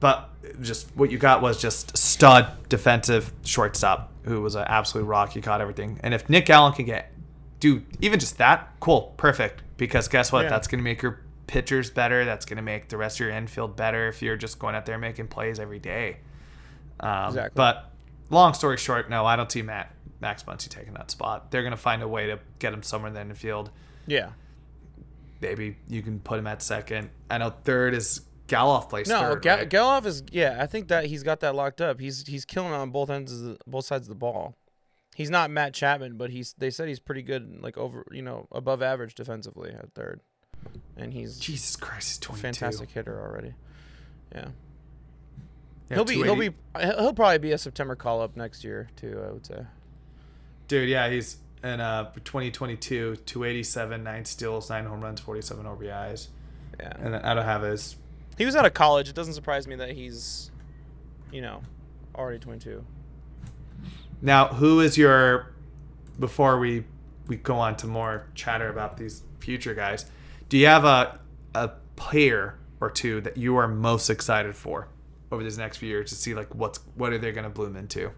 but 0.00 0.30
just 0.62 0.94
what 0.96 1.10
you 1.10 1.18
got 1.18 1.42
was 1.42 1.60
just 1.60 1.96
stud 1.96 2.46
defensive 2.68 3.32
shortstop 3.44 4.12
who 4.24 4.40
was 4.40 4.54
an 4.54 4.64
absolute 4.68 5.04
rock. 5.04 5.32
He 5.32 5.40
caught 5.40 5.60
everything, 5.60 5.98
and 6.02 6.14
if 6.14 6.28
Nick 6.30 6.48
Allen 6.50 6.72
can 6.72 6.84
get 6.86 7.12
do 7.60 7.82
even 8.00 8.20
just 8.20 8.38
that, 8.38 8.68
cool, 8.80 9.14
perfect. 9.16 9.62
Because 9.76 10.06
guess 10.08 10.30
what? 10.32 10.44
Yeah. 10.44 10.50
That's 10.50 10.68
going 10.68 10.78
to 10.78 10.84
make 10.84 11.02
your 11.02 11.20
pitchers 11.48 11.90
better. 11.90 12.24
That's 12.24 12.44
going 12.46 12.56
to 12.58 12.62
make 12.62 12.88
the 12.88 12.96
rest 12.96 13.16
of 13.16 13.26
your 13.26 13.30
infield 13.30 13.74
better 13.76 14.06
if 14.08 14.22
you're 14.22 14.36
just 14.36 14.58
going 14.58 14.74
out 14.76 14.86
there 14.86 14.98
making 14.98 15.26
plays 15.28 15.58
every 15.58 15.78
day. 15.80 16.18
Um, 17.00 17.28
Exactly. 17.28 17.52
But 17.54 17.90
long 18.30 18.54
story 18.54 18.76
short, 18.76 19.08
no, 19.10 19.24
I 19.26 19.34
don't 19.36 19.50
see 19.50 19.62
Matt 19.62 19.92
Max 20.20 20.42
Muncy 20.44 20.68
taking 20.68 20.94
that 20.94 21.10
spot. 21.10 21.50
They're 21.50 21.62
going 21.62 21.72
to 21.72 21.76
find 21.76 22.02
a 22.02 22.08
way 22.08 22.26
to 22.28 22.38
get 22.58 22.72
him 22.72 22.82
somewhere 22.82 23.08
in 23.08 23.14
the 23.14 23.20
infield. 23.20 23.70
Yeah. 24.06 24.30
Maybe 25.40 25.76
you 25.88 26.02
can 26.02 26.20
put 26.20 26.38
him 26.38 26.46
at 26.46 26.62
second. 26.62 27.10
I 27.30 27.38
know 27.38 27.50
third 27.50 27.94
is 27.94 28.22
Gelof 28.48 28.88
plays 28.88 29.08
No, 29.08 29.20
third. 29.20 29.42
Ga- 29.42 29.54
right? 29.54 29.68
Gelof 29.68 30.06
is 30.06 30.22
yeah. 30.32 30.58
I 30.60 30.66
think 30.66 30.88
that 30.88 31.04
he's 31.06 31.22
got 31.22 31.40
that 31.40 31.54
locked 31.54 31.80
up. 31.80 32.00
He's 32.00 32.26
he's 32.26 32.44
killing 32.44 32.72
on 32.72 32.90
both 32.90 33.10
ends 33.10 33.32
of 33.32 33.40
the, 33.40 33.58
both 33.66 33.84
sides 33.84 34.06
of 34.06 34.08
the 34.08 34.14
ball. 34.18 34.56
He's 35.14 35.30
not 35.30 35.50
Matt 35.50 35.74
Chapman, 35.74 36.16
but 36.16 36.30
he's 36.30 36.54
they 36.58 36.70
said 36.70 36.88
he's 36.88 37.00
pretty 37.00 37.22
good, 37.22 37.60
like 37.60 37.76
over 37.76 38.06
you 38.10 38.22
know 38.22 38.46
above 38.52 38.82
average 38.82 39.14
defensively 39.14 39.70
at 39.70 39.92
third, 39.94 40.20
and 40.96 41.12
he's 41.12 41.38
Jesus 41.38 41.76
Christ, 41.76 42.08
he's 42.08 42.16
a 42.18 42.20
22. 42.20 42.42
fantastic 42.42 42.90
hitter 42.90 43.20
already. 43.20 43.54
Yeah. 44.34 44.48
Yeah, 45.90 45.96
he'll 45.96 46.04
be 46.04 46.14
he'll 46.14 46.36
be 46.36 46.50
he'll 46.80 47.14
probably 47.14 47.38
be 47.38 47.52
a 47.52 47.58
September 47.58 47.96
call 47.96 48.20
up 48.20 48.36
next 48.36 48.62
year 48.64 48.88
too. 48.96 49.22
I 49.26 49.32
would 49.32 49.46
say. 49.46 49.64
Dude, 50.68 50.88
yeah, 50.88 51.08
he's 51.08 51.38
in 51.62 51.80
uh 51.80 52.12
2022, 52.24 53.16
287, 53.16 54.04
nine 54.04 54.24
steals, 54.24 54.70
nine 54.70 54.84
home 54.84 55.00
runs, 55.00 55.20
47 55.20 55.64
RBIs. 55.64 56.28
Yeah. 56.78 56.92
And 56.98 57.14
then 57.14 57.22
I 57.22 57.34
don't 57.34 57.44
have 57.44 57.62
his. 57.62 57.96
He 58.36 58.44
was 58.44 58.54
out 58.54 58.64
of 58.66 58.74
college. 58.74 59.08
It 59.08 59.14
doesn't 59.14 59.34
surprise 59.34 59.66
me 59.66 59.74
that 59.76 59.90
he's, 59.90 60.50
you 61.32 61.42
know, 61.42 61.62
already 62.14 62.38
22. 62.38 62.84
Now, 64.22 64.48
who 64.48 64.80
is 64.80 64.96
your? 64.96 65.52
Before 66.18 66.58
we 66.58 66.84
we 67.28 67.36
go 67.36 67.56
on 67.56 67.76
to 67.76 67.86
more 67.86 68.26
chatter 68.34 68.68
about 68.68 68.96
these 68.96 69.22
future 69.38 69.74
guys, 69.74 70.06
do 70.48 70.58
you 70.58 70.66
have 70.66 70.84
a 70.84 71.20
a 71.54 71.70
player 71.96 72.58
or 72.80 72.90
two 72.90 73.20
that 73.20 73.36
you 73.36 73.56
are 73.56 73.68
most 73.68 74.10
excited 74.10 74.56
for 74.56 74.88
over 75.30 75.42
these 75.42 75.58
next 75.58 75.76
few 75.78 75.88
years 75.88 76.10
to 76.10 76.16
see 76.16 76.34
like 76.34 76.54
what's 76.54 76.80
what 76.94 77.12
are 77.12 77.18
they 77.18 77.32
going 77.32 77.44
to 77.44 77.50
bloom 77.50 77.76
into? 77.76 78.10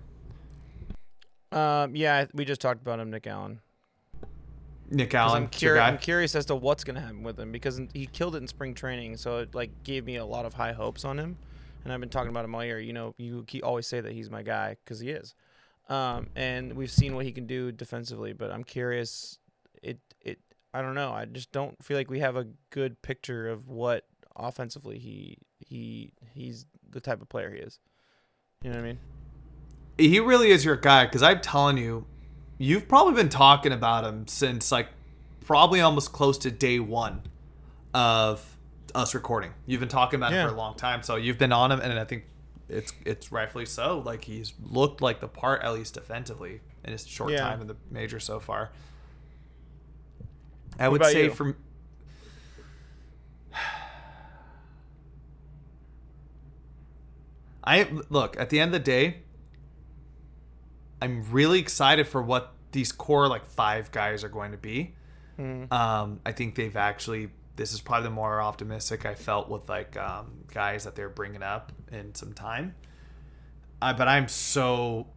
Um, 1.52 1.96
yeah, 1.96 2.26
we 2.32 2.44
just 2.44 2.60
talked 2.60 2.80
about 2.80 3.00
him, 3.00 3.10
Nick 3.10 3.26
Allen. 3.26 3.60
Nick 4.90 5.14
Allen, 5.14 5.44
I'm, 5.44 5.48
curi- 5.48 5.80
I'm 5.80 5.98
curious 5.98 6.34
as 6.34 6.46
to 6.46 6.56
what's 6.56 6.82
gonna 6.82 7.00
happen 7.00 7.22
with 7.22 7.38
him 7.38 7.52
because 7.52 7.80
he 7.94 8.06
killed 8.06 8.34
it 8.34 8.38
in 8.38 8.48
spring 8.48 8.74
training, 8.74 9.16
so 9.16 9.38
it 9.38 9.54
like 9.54 9.70
gave 9.84 10.04
me 10.04 10.16
a 10.16 10.24
lot 10.24 10.44
of 10.44 10.54
high 10.54 10.72
hopes 10.72 11.04
on 11.04 11.18
him. 11.18 11.36
And 11.84 11.92
I've 11.92 12.00
been 12.00 12.08
talking 12.08 12.30
about 12.30 12.44
him 12.44 12.54
all 12.54 12.64
year. 12.64 12.78
You 12.78 12.92
know, 12.92 13.14
you 13.16 13.44
always 13.62 13.86
say 13.86 14.00
that 14.00 14.12
he's 14.12 14.30
my 14.30 14.42
guy 14.42 14.76
because 14.84 15.00
he 15.00 15.10
is. 15.10 15.34
Um, 15.88 16.28
and 16.36 16.74
we've 16.74 16.90
seen 16.90 17.14
what 17.14 17.24
he 17.24 17.32
can 17.32 17.46
do 17.46 17.72
defensively, 17.72 18.32
but 18.32 18.50
I'm 18.50 18.64
curious. 18.64 19.38
It 19.82 19.98
it 20.20 20.38
I 20.74 20.82
don't 20.82 20.94
know. 20.94 21.12
I 21.12 21.24
just 21.24 21.52
don't 21.52 21.82
feel 21.82 21.96
like 21.96 22.10
we 22.10 22.20
have 22.20 22.36
a 22.36 22.46
good 22.70 23.00
picture 23.02 23.48
of 23.48 23.68
what 23.68 24.04
offensively 24.36 24.98
he 24.98 25.38
he 25.58 26.12
he's 26.32 26.66
the 26.88 27.00
type 27.00 27.22
of 27.22 27.28
player 27.28 27.50
he 27.50 27.58
is. 27.60 27.78
You 28.62 28.70
know 28.70 28.76
what 28.76 28.84
I 28.84 28.88
mean? 28.88 28.98
He 30.00 30.20
really 30.20 30.50
is 30.50 30.64
your 30.64 30.76
guy 30.76 31.04
because 31.06 31.22
I'm 31.22 31.40
telling 31.40 31.76
you, 31.78 32.06
you've 32.58 32.88
probably 32.88 33.14
been 33.14 33.28
talking 33.28 33.72
about 33.72 34.04
him 34.04 34.26
since 34.26 34.70
like 34.72 34.88
probably 35.44 35.80
almost 35.80 36.12
close 36.12 36.38
to 36.38 36.50
day 36.50 36.78
one 36.78 37.22
of 37.94 38.56
us 38.94 39.14
recording. 39.14 39.52
You've 39.66 39.80
been 39.80 39.88
talking 39.88 40.18
about 40.18 40.32
him 40.32 40.48
for 40.48 40.54
a 40.54 40.56
long 40.56 40.74
time, 40.76 41.02
so 41.02 41.16
you've 41.16 41.38
been 41.38 41.52
on 41.52 41.70
him, 41.72 41.80
and 41.80 41.98
I 41.98 42.04
think 42.04 42.24
it's 42.68 42.92
it's 43.04 43.32
rightfully 43.32 43.66
so. 43.66 43.98
Like 43.98 44.24
he's 44.24 44.52
looked 44.70 45.00
like 45.00 45.20
the 45.20 45.28
part 45.28 45.62
at 45.62 45.72
least 45.74 45.94
defensively 45.94 46.60
in 46.84 46.92
his 46.92 47.06
short 47.06 47.32
Yeah. 47.32 47.40
time 47.40 47.60
in 47.60 47.66
the 47.66 47.76
major 47.90 48.20
so 48.20 48.40
far. 48.40 48.70
I 50.78 50.88
What 50.88 51.00
would 51.00 51.10
say 51.10 51.24
you? 51.24 51.30
from. 51.30 51.56
I 57.64 57.88
look 58.08 58.38
at 58.40 58.50
the 58.50 58.58
end 58.60 58.68
of 58.74 58.80
the 58.80 58.84
day. 58.84 59.22
I'm 61.02 61.24
really 61.30 61.58
excited 61.58 62.06
for 62.06 62.22
what 62.22 62.52
these 62.72 62.92
core 62.92 63.28
like 63.28 63.44
five 63.46 63.90
guys 63.90 64.22
are 64.24 64.28
going 64.28 64.52
to 64.52 64.56
be. 64.58 64.94
Mhm. 65.38 65.72
Um, 65.72 66.20
I 66.24 66.32
think 66.32 66.54
they've 66.54 66.76
actually. 66.76 67.30
This 67.56 67.72
is 67.74 67.80
probably 67.80 68.04
the 68.04 68.14
more 68.14 68.40
optimistic 68.40 69.04
I 69.04 69.14
felt 69.14 69.48
with 69.50 69.68
like 69.68 69.96
um, 69.96 70.44
guys 70.52 70.84
that 70.84 70.94
they're 70.94 71.10
bringing 71.10 71.42
up 71.42 71.72
in 71.92 72.14
some 72.14 72.32
time. 72.32 72.74
Uh, 73.82 73.92
but 73.92 74.08
I'm 74.08 74.28
so 74.28 75.08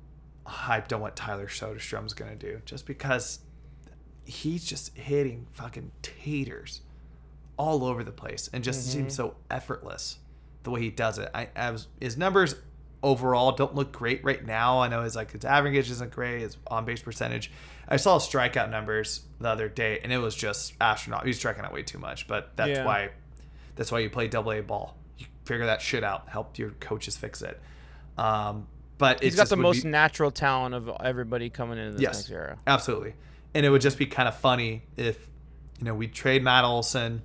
hyped 0.46 0.92
on 0.94 1.00
what 1.00 1.16
Tyler 1.16 1.48
Soderstrom's 1.48 2.14
gonna 2.14 2.36
do, 2.36 2.62
just 2.66 2.86
because 2.86 3.40
he's 4.26 4.66
just 4.66 4.98
hitting 4.98 5.48
fucking 5.54 5.92
taters 6.02 6.82
all 7.58 7.86
over 7.86 8.04
the 8.04 8.12
place 8.12 8.50
and 8.52 8.64
just 8.64 8.92
seems 8.92 9.14
so 9.16 9.36
effortless 9.52 10.18
the 10.64 10.72
way 10.72 10.82
he 10.82 10.90
does 10.90 11.20
it. 11.20 11.30
I, 11.36 11.50
I 11.56 11.72
was, 11.72 11.88
his 12.02 12.18
numbers 12.18 12.56
overall 13.04 13.52
don't 13.52 13.76
look 13.76 13.92
great 13.92 14.24
right 14.24 14.44
now. 14.44 14.80
I 14.80 14.88
know 14.88 15.04
his 15.04 15.16
like 15.16 15.32
his 15.32 15.46
average 15.46 15.90
isn't 15.92 16.12
great, 16.12 16.42
his 16.42 16.58
on 16.68 16.86
base 16.86 17.02
percentage. 17.02 17.52
I 17.88 17.98
saw 17.98 18.18
his 18.18 18.24
strikeout 18.28 18.70
numbers 18.72 19.22
the 19.40 19.50
other 19.50 19.68
day, 19.70 20.00
and 20.04 20.12
it 20.14 20.18
was 20.18 20.34
just 20.36 20.74
astronaut. 20.82 21.26
He's 21.26 21.38
striking 21.38 21.64
out 21.66 21.74
way 21.74 21.84
too 21.84 22.00
much, 22.00 22.28
but 22.28 22.56
that's 22.56 22.70
Yeah. 22.70 22.86
why 22.86 23.10
that's 23.76 23.92
why 23.92 24.00
you 24.00 24.10
play 24.10 24.28
double 24.28 24.54
A 24.54 24.62
ball. 24.62 24.98
You 25.18 25.26
figure 25.46 25.66
that 25.66 25.82
shit 25.82 26.04
out. 26.04 26.30
Help 26.30 26.58
your 26.58 26.70
coaches 26.80 27.18
fix 27.18 27.42
it. 27.42 27.60
Um, 28.18 28.68
but 28.98 29.20
He's 29.22 29.30
it's 29.30 29.36
got 29.36 29.42
just 29.44 29.50
the 29.50 29.58
most 29.58 29.84
be- 29.84 29.90
natural 29.90 30.32
talent 30.32 30.76
of 30.76 30.90
everybody 31.04 31.50
coming 31.50 31.78
into 31.80 31.94
this 31.94 32.02
Yes. 32.02 32.16
next 32.20 32.32
era. 32.32 32.58
Absolutely. 32.68 33.16
And 33.56 33.66
it 33.66 33.70
would 33.70 33.82
just 33.82 33.98
be 33.98 34.06
kind 34.06 34.28
of 34.28 34.36
funny 34.38 34.84
if, 34.96 35.28
you 35.80 35.86
know, 35.86 35.94
we 35.96 36.08
trade 36.08 36.44
Matt 36.44 36.64
Olson 36.64 37.24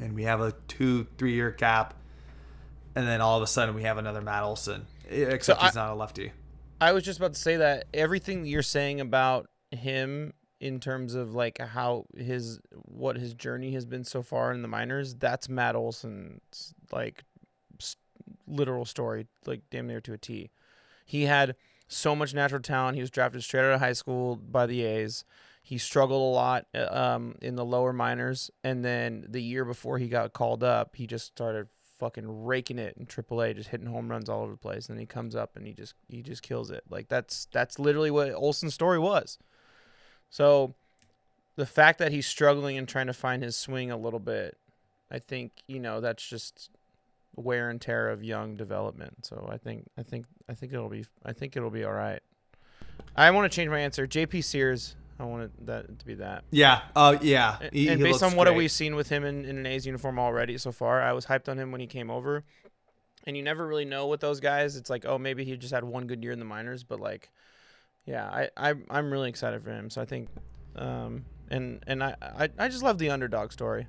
and 0.00 0.14
we 0.14 0.24
have 0.24 0.40
a 0.40 0.52
two, 0.68 1.06
three 1.16 1.32
year 1.34 1.50
gap. 1.52 1.94
And 2.94 3.06
then 3.06 3.20
all 3.20 3.36
of 3.36 3.42
a 3.42 3.46
sudden 3.46 3.74
we 3.74 3.82
have 3.84 3.98
another 3.98 4.20
Matt 4.20 4.42
Olson, 4.42 4.86
except 5.08 5.60
So 5.60 5.66
he's 5.66 5.74
not 5.74 5.90
a 5.90 5.94
lefty. 5.94 6.32
I 6.80 6.92
was 6.92 7.04
just 7.04 7.18
about 7.18 7.34
to 7.34 7.40
say 7.40 7.56
that 7.56 7.86
everything 7.92 8.42
that 8.42 8.48
you're 8.48 8.62
saying 8.62 9.00
about 9.00 9.48
him 9.70 10.32
in 10.60 10.80
terms 10.80 11.14
of 11.14 11.34
like 11.34 11.58
how 11.58 12.06
his 12.16 12.60
what 12.84 13.16
his 13.16 13.34
journey 13.34 13.72
has 13.72 13.84
been 13.84 14.04
so 14.04 14.22
far 14.22 14.52
in 14.52 14.62
the 14.62 14.68
minors, 14.68 15.14
that's 15.14 15.48
Matt 15.48 15.76
Olson's 15.76 16.74
like 16.90 17.24
literal 18.46 18.84
story, 18.84 19.26
like 19.46 19.62
damn 19.70 19.86
near 19.86 20.00
to 20.00 20.12
a 20.12 20.18
T. 20.18 20.50
He 21.06 21.24
had 21.24 21.56
so 21.88 22.14
much 22.14 22.34
natural 22.34 22.60
talent. 22.62 22.96
He 22.96 23.00
was 23.00 23.10
drafted 23.10 23.42
straight 23.42 23.66
out 23.66 23.74
of 23.74 23.80
high 23.80 23.92
school 23.92 24.36
by 24.36 24.66
the 24.66 24.82
A's. 24.82 25.24
he 25.62 25.78
struggled 25.78 26.20
a 26.20 26.34
lot 26.34 26.66
uh, 26.74 26.86
um, 26.90 27.36
in 27.42 27.56
the 27.56 27.64
lower 27.64 27.92
minors, 27.92 28.50
and 28.64 28.84
then 28.84 29.26
the 29.28 29.42
year 29.42 29.64
before 29.64 29.98
he 29.98 30.08
got 30.08 30.32
called 30.32 30.64
up, 30.64 30.96
he 30.96 31.06
just 31.06 31.26
started 31.26 31.68
fucking 32.00 32.44
raking 32.44 32.78
it 32.78 32.96
in 32.96 33.06
AAA, 33.06 33.54
just 33.54 33.68
hitting 33.68 33.86
home 33.86 34.10
runs 34.10 34.28
all 34.28 34.42
over 34.42 34.52
the 34.52 34.58
place. 34.58 34.88
And 34.88 34.96
then 34.96 35.00
he 35.00 35.06
comes 35.06 35.36
up 35.36 35.56
and 35.56 35.66
he 35.66 35.72
just 35.72 35.94
he 36.08 36.22
just 36.22 36.42
kills 36.42 36.70
it. 36.70 36.82
Like 36.90 37.08
that's 37.08 37.46
that's 37.52 37.78
literally 37.78 38.10
what 38.10 38.32
Olson's 38.32 38.74
story 38.74 38.98
was. 38.98 39.38
So 40.30 40.74
the 41.56 41.66
fact 41.66 41.98
that 41.98 42.10
he's 42.10 42.26
struggling 42.26 42.78
and 42.78 42.88
trying 42.88 43.06
to 43.06 43.12
find 43.12 43.42
his 43.42 43.56
swing 43.56 43.90
a 43.90 43.96
little 43.96 44.18
bit, 44.18 44.56
I 45.10 45.18
think 45.18 45.52
you 45.68 45.78
know 45.78 46.00
that's 46.00 46.26
just 46.26 46.70
wear 47.36 47.70
and 47.70 47.80
tear 47.80 48.08
of 48.08 48.24
young 48.24 48.56
development. 48.56 49.26
So 49.26 49.48
I 49.52 49.58
think 49.58 49.88
I 49.98 50.02
think 50.02 50.26
I 50.48 50.54
think 50.54 50.72
it'll 50.72 50.88
be 50.88 51.04
I 51.24 51.32
think 51.32 51.56
it'll 51.56 51.70
be 51.70 51.84
all 51.84 51.92
right. 51.92 52.20
I 53.14 53.30
want 53.30 53.50
to 53.50 53.54
change 53.54 53.70
my 53.70 53.80
answer. 53.80 54.06
JP 54.06 54.42
Sears. 54.42 54.96
I 55.20 55.24
wanted 55.24 55.50
that 55.66 55.98
to 55.98 56.06
be 56.06 56.14
that. 56.14 56.44
Yeah. 56.50 56.80
Oh, 56.96 57.18
yeah. 57.20 57.58
And, 57.60 57.72
He- 57.72 57.88
and 57.88 58.02
based 58.02 58.22
on 58.22 58.34
what 58.36 58.46
great. 58.46 58.56
we've 58.56 58.70
seen 58.70 58.94
with 58.96 59.08
him 59.10 59.24
in, 59.24 59.44
in 59.44 59.58
an 59.58 59.66
A's 59.66 59.84
uniform 59.86 60.18
already 60.18 60.56
so 60.58 60.72
far, 60.72 61.02
I 61.02 61.12
was 61.12 61.26
hyped 61.26 61.48
on 61.48 61.58
him 61.58 61.70
when 61.72 61.80
he 61.80 61.86
came 61.86 62.10
over. 62.10 62.42
And 63.24 63.36
you 63.36 63.42
never 63.42 63.66
really 63.66 63.84
know 63.84 64.06
with 64.06 64.20
those 64.20 64.40
guys. 64.40 64.76
It's 64.76 64.88
like, 64.88 65.04
oh, 65.06 65.18
maybe 65.18 65.44
he 65.44 65.54
just 65.58 65.74
had 65.74 65.84
one 65.84 66.06
good 66.06 66.22
year 66.22 66.32
in 66.32 66.38
the 66.38 66.46
minors, 66.46 66.84
but 66.84 67.00
like, 67.00 67.28
yeah, 68.06 68.24
I, 68.26 68.48
I 68.70 68.74
I'm 68.88 69.12
really 69.12 69.28
excited 69.28 69.62
for 69.62 69.70
him. 69.70 69.90
So 69.90 70.00
I 70.00 70.06
think, 70.06 70.28
um, 70.74 71.26
and 71.50 71.84
and 71.86 72.02
I, 72.02 72.14
I 72.22 72.48
I 72.58 72.68
just 72.68 72.82
love 72.82 72.96
the 72.96 73.10
underdog 73.10 73.52
story. 73.52 73.88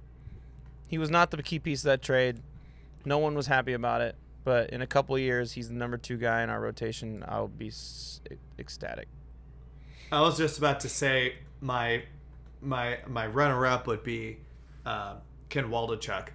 He 0.90 0.98
was 0.98 1.10
not 1.10 1.32
the 1.32 1.42
key 1.42 1.60
piece 1.60 1.80
of 1.80 1.86
that 1.86 2.02
trade. 2.02 2.42
No 3.06 3.20
one 3.20 3.34
was 3.34 3.48
happy 3.48 3.72
about 3.72 4.02
it. 4.02 4.16
But 4.44 4.72
in 4.72 4.82
a 4.82 4.88
couple 4.88 5.16
of 5.16 5.22
years, 5.22 5.54
he's 5.54 5.70
the 5.70 5.76
number 5.76 5.96
two 5.98 6.18
guy 6.18 6.44
in 6.44 6.50
our 6.50 6.60
rotation. 6.60 7.24
I'll 7.26 7.48
be 7.48 7.68
s- 7.68 8.20
ecstatic. 8.60 9.08
I 10.12 10.22
was 10.22 10.38
just 10.38 10.58
about 10.58 10.80
to 10.82 10.90
say 10.90 11.36
my 11.62 12.04
my 12.62 13.00
my 13.08 13.28
runner 13.28 13.66
up 13.66 13.88
would 13.88 14.04
be 14.04 14.38
uh, 14.86 15.16
Ken 15.50 15.70
Waldichuk, 15.70 16.30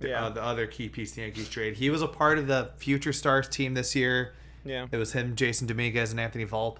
the, 0.00 0.08
Yeah. 0.08 0.26
uh, 0.26 0.30
the 0.30 0.42
other 0.42 0.66
key 0.66 0.88
piece 0.88 1.12
the 1.12 1.22
Yankees 1.22 1.48
trade. 1.48 1.74
He 1.76 1.90
was 1.90 2.02
a 2.02 2.08
part 2.08 2.38
of 2.38 2.46
the 2.46 2.70
Future 2.76 3.12
Stars 3.12 3.48
team 3.48 3.74
this 3.74 3.94
year. 3.94 4.34
Yeah. 4.64 4.86
It 4.90 4.96
was 4.96 5.12
him, 5.12 5.34
Jasson 5.36 5.66
Dominguez, 5.66 6.10
and 6.10 6.20
Anthony 6.20 6.44
Volpe. 6.46 6.78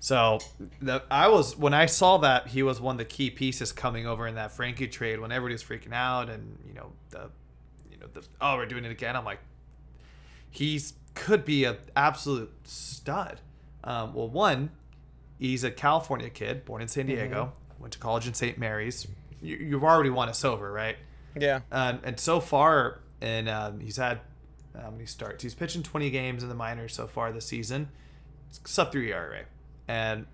So 0.00 0.38
the, 0.80 1.02
I 1.10 1.28
was 1.28 1.56
when 1.56 1.74
I 1.74 1.86
saw 1.86 2.18
that 2.18 2.48
he 2.48 2.62
was 2.62 2.80
one 2.80 2.94
of 2.94 2.98
the 2.98 3.04
key 3.04 3.30
pieces 3.30 3.72
coming 3.72 4.06
over 4.06 4.26
in 4.28 4.36
that 4.36 4.52
Frankie 4.52 4.86
trade 4.88 5.20
when 5.20 5.32
everybody 5.32 5.54
was 5.54 5.62
freaking 5.64 5.92
out 5.92 6.30
and 6.30 6.56
you 6.66 6.72
know 6.74 6.92
the 7.10 7.30
you 7.90 7.98
know 7.98 8.06
the 8.12 8.22
oh 8.40 8.56
we're 8.56 8.66
doing 8.66 8.84
it 8.84 8.92
again. 8.92 9.16
I'm 9.16 9.24
like 9.24 9.40
he's 10.50 10.94
could 11.14 11.44
be 11.44 11.64
an 11.64 11.76
absolute 11.96 12.52
stud. 12.64 13.40
Um, 13.82 14.14
well, 14.14 14.28
one, 14.28 14.70
he's 15.38 15.64
a 15.64 15.70
California 15.70 16.30
kid, 16.30 16.64
born 16.64 16.82
in 16.82 16.88
San 16.88 17.06
Diego, 17.06 17.52
went 17.78 17.92
to 17.92 17.98
college 17.98 18.26
in 18.26 18.34
St. 18.34 18.58
Mary's. 18.58 19.06
You, 19.40 19.56
you've 19.56 19.84
already 19.84 20.10
won 20.10 20.28
us 20.28 20.44
over, 20.44 20.70
right? 20.70 20.96
Yeah. 21.38 21.60
Um, 21.70 22.00
and 22.02 22.18
so 22.18 22.40
far, 22.40 23.00
and 23.20 23.48
um, 23.48 23.80
he's 23.80 23.96
had 23.96 24.20
how 24.80 24.90
many 24.90 25.06
starts? 25.06 25.42
He's 25.42 25.54
pitching 25.54 25.82
20 25.82 26.10
games 26.10 26.42
in 26.42 26.48
the 26.48 26.54
minors 26.54 26.94
so 26.94 27.06
far 27.06 27.32
this 27.32 27.46
season. 27.46 27.88
Sub 28.64 28.90
three 28.90 29.12
ERA, 29.12 29.44
and 29.86 30.26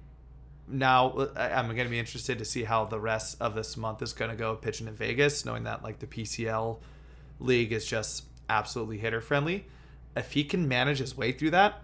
now 0.69 1.29
I'm 1.37 1.67
going 1.67 1.85
to 1.85 1.91
be 1.91 1.99
interested 1.99 2.39
to 2.39 2.45
see 2.45 2.63
how 2.63 2.85
the 2.85 3.01
rest 3.01 3.37
of 3.41 3.55
this 3.55 3.77
month 3.77 4.03
is 4.03 4.13
going 4.13 4.31
to 4.31 4.37
go 4.37 4.55
pitching 4.55 4.87
in 4.87 4.95
Vegas, 4.95 5.45
knowing 5.45 5.65
that 5.65 5.83
like 5.83 5.99
the 5.99 6.07
PCL 6.07 6.79
league 7.41 7.73
is 7.73 7.85
just 7.85 8.25
absolutely 8.49 8.99
hitter 8.99 9.21
friendly. 9.21 9.67
If 10.17 10.33
he 10.33 10.45
can 10.45 10.69
manage 10.69 10.99
his 10.99 11.17
way 11.17 11.33
through 11.33 11.51
that 11.51 11.83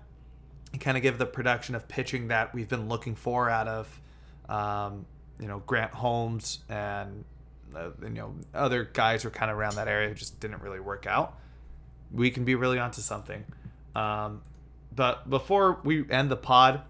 and 0.72 0.80
kind 0.80 0.96
of 0.96 1.02
give 1.02 1.18
the 1.18 1.26
production 1.26 1.74
of 1.74 1.88
pitching 1.88 2.28
that 2.28 2.54
we've 2.54 2.68
been 2.68 2.88
looking 2.88 3.14
for 3.14 3.50
out 3.50 3.68
of, 3.68 4.00
um, 4.48 5.06
you 5.40 5.48
know, 5.48 5.62
Grant 5.66 5.92
Holmes 5.92 6.60
and 6.68 7.24
uh, 7.74 7.90
you 8.02 8.10
know 8.10 8.34
other 8.54 8.84
guys 8.84 9.22
who 9.22 9.28
are 9.28 9.32
kind 9.32 9.50
of 9.50 9.56
around 9.56 9.76
that 9.76 9.88
area 9.88 10.08
who 10.08 10.14
just 10.14 10.40
didn't 10.40 10.62
really 10.62 10.80
work 10.80 11.06
out. 11.06 11.38
We 12.12 12.30
can 12.30 12.44
be 12.44 12.54
really 12.54 12.78
onto 12.78 13.00
something. 13.00 13.44
Um, 13.94 14.42
but 14.94 15.28
before 15.30 15.80
we 15.84 16.04
end 16.10 16.30
the 16.30 16.36
pod, 16.36 16.82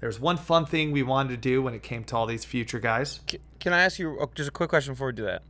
there's 0.00 0.18
one 0.18 0.36
fun 0.36 0.64
thing 0.66 0.92
we 0.92 1.02
wanted 1.02 1.30
to 1.30 1.36
do 1.36 1.62
when 1.62 1.74
it 1.74 1.82
came 1.82 2.04
to 2.04 2.16
all 2.16 2.26
these 2.26 2.44
future 2.44 2.78
guys. 2.78 3.20
Can 3.60 3.72
I 3.72 3.80
ask 3.80 3.98
you 3.98 4.18
uh, 4.18 4.26
just 4.34 4.48
a 4.48 4.52
quick 4.52 4.70
question 4.70 4.94
before 4.94 5.08
we 5.08 5.12
do 5.12 5.24
that? 5.24 5.42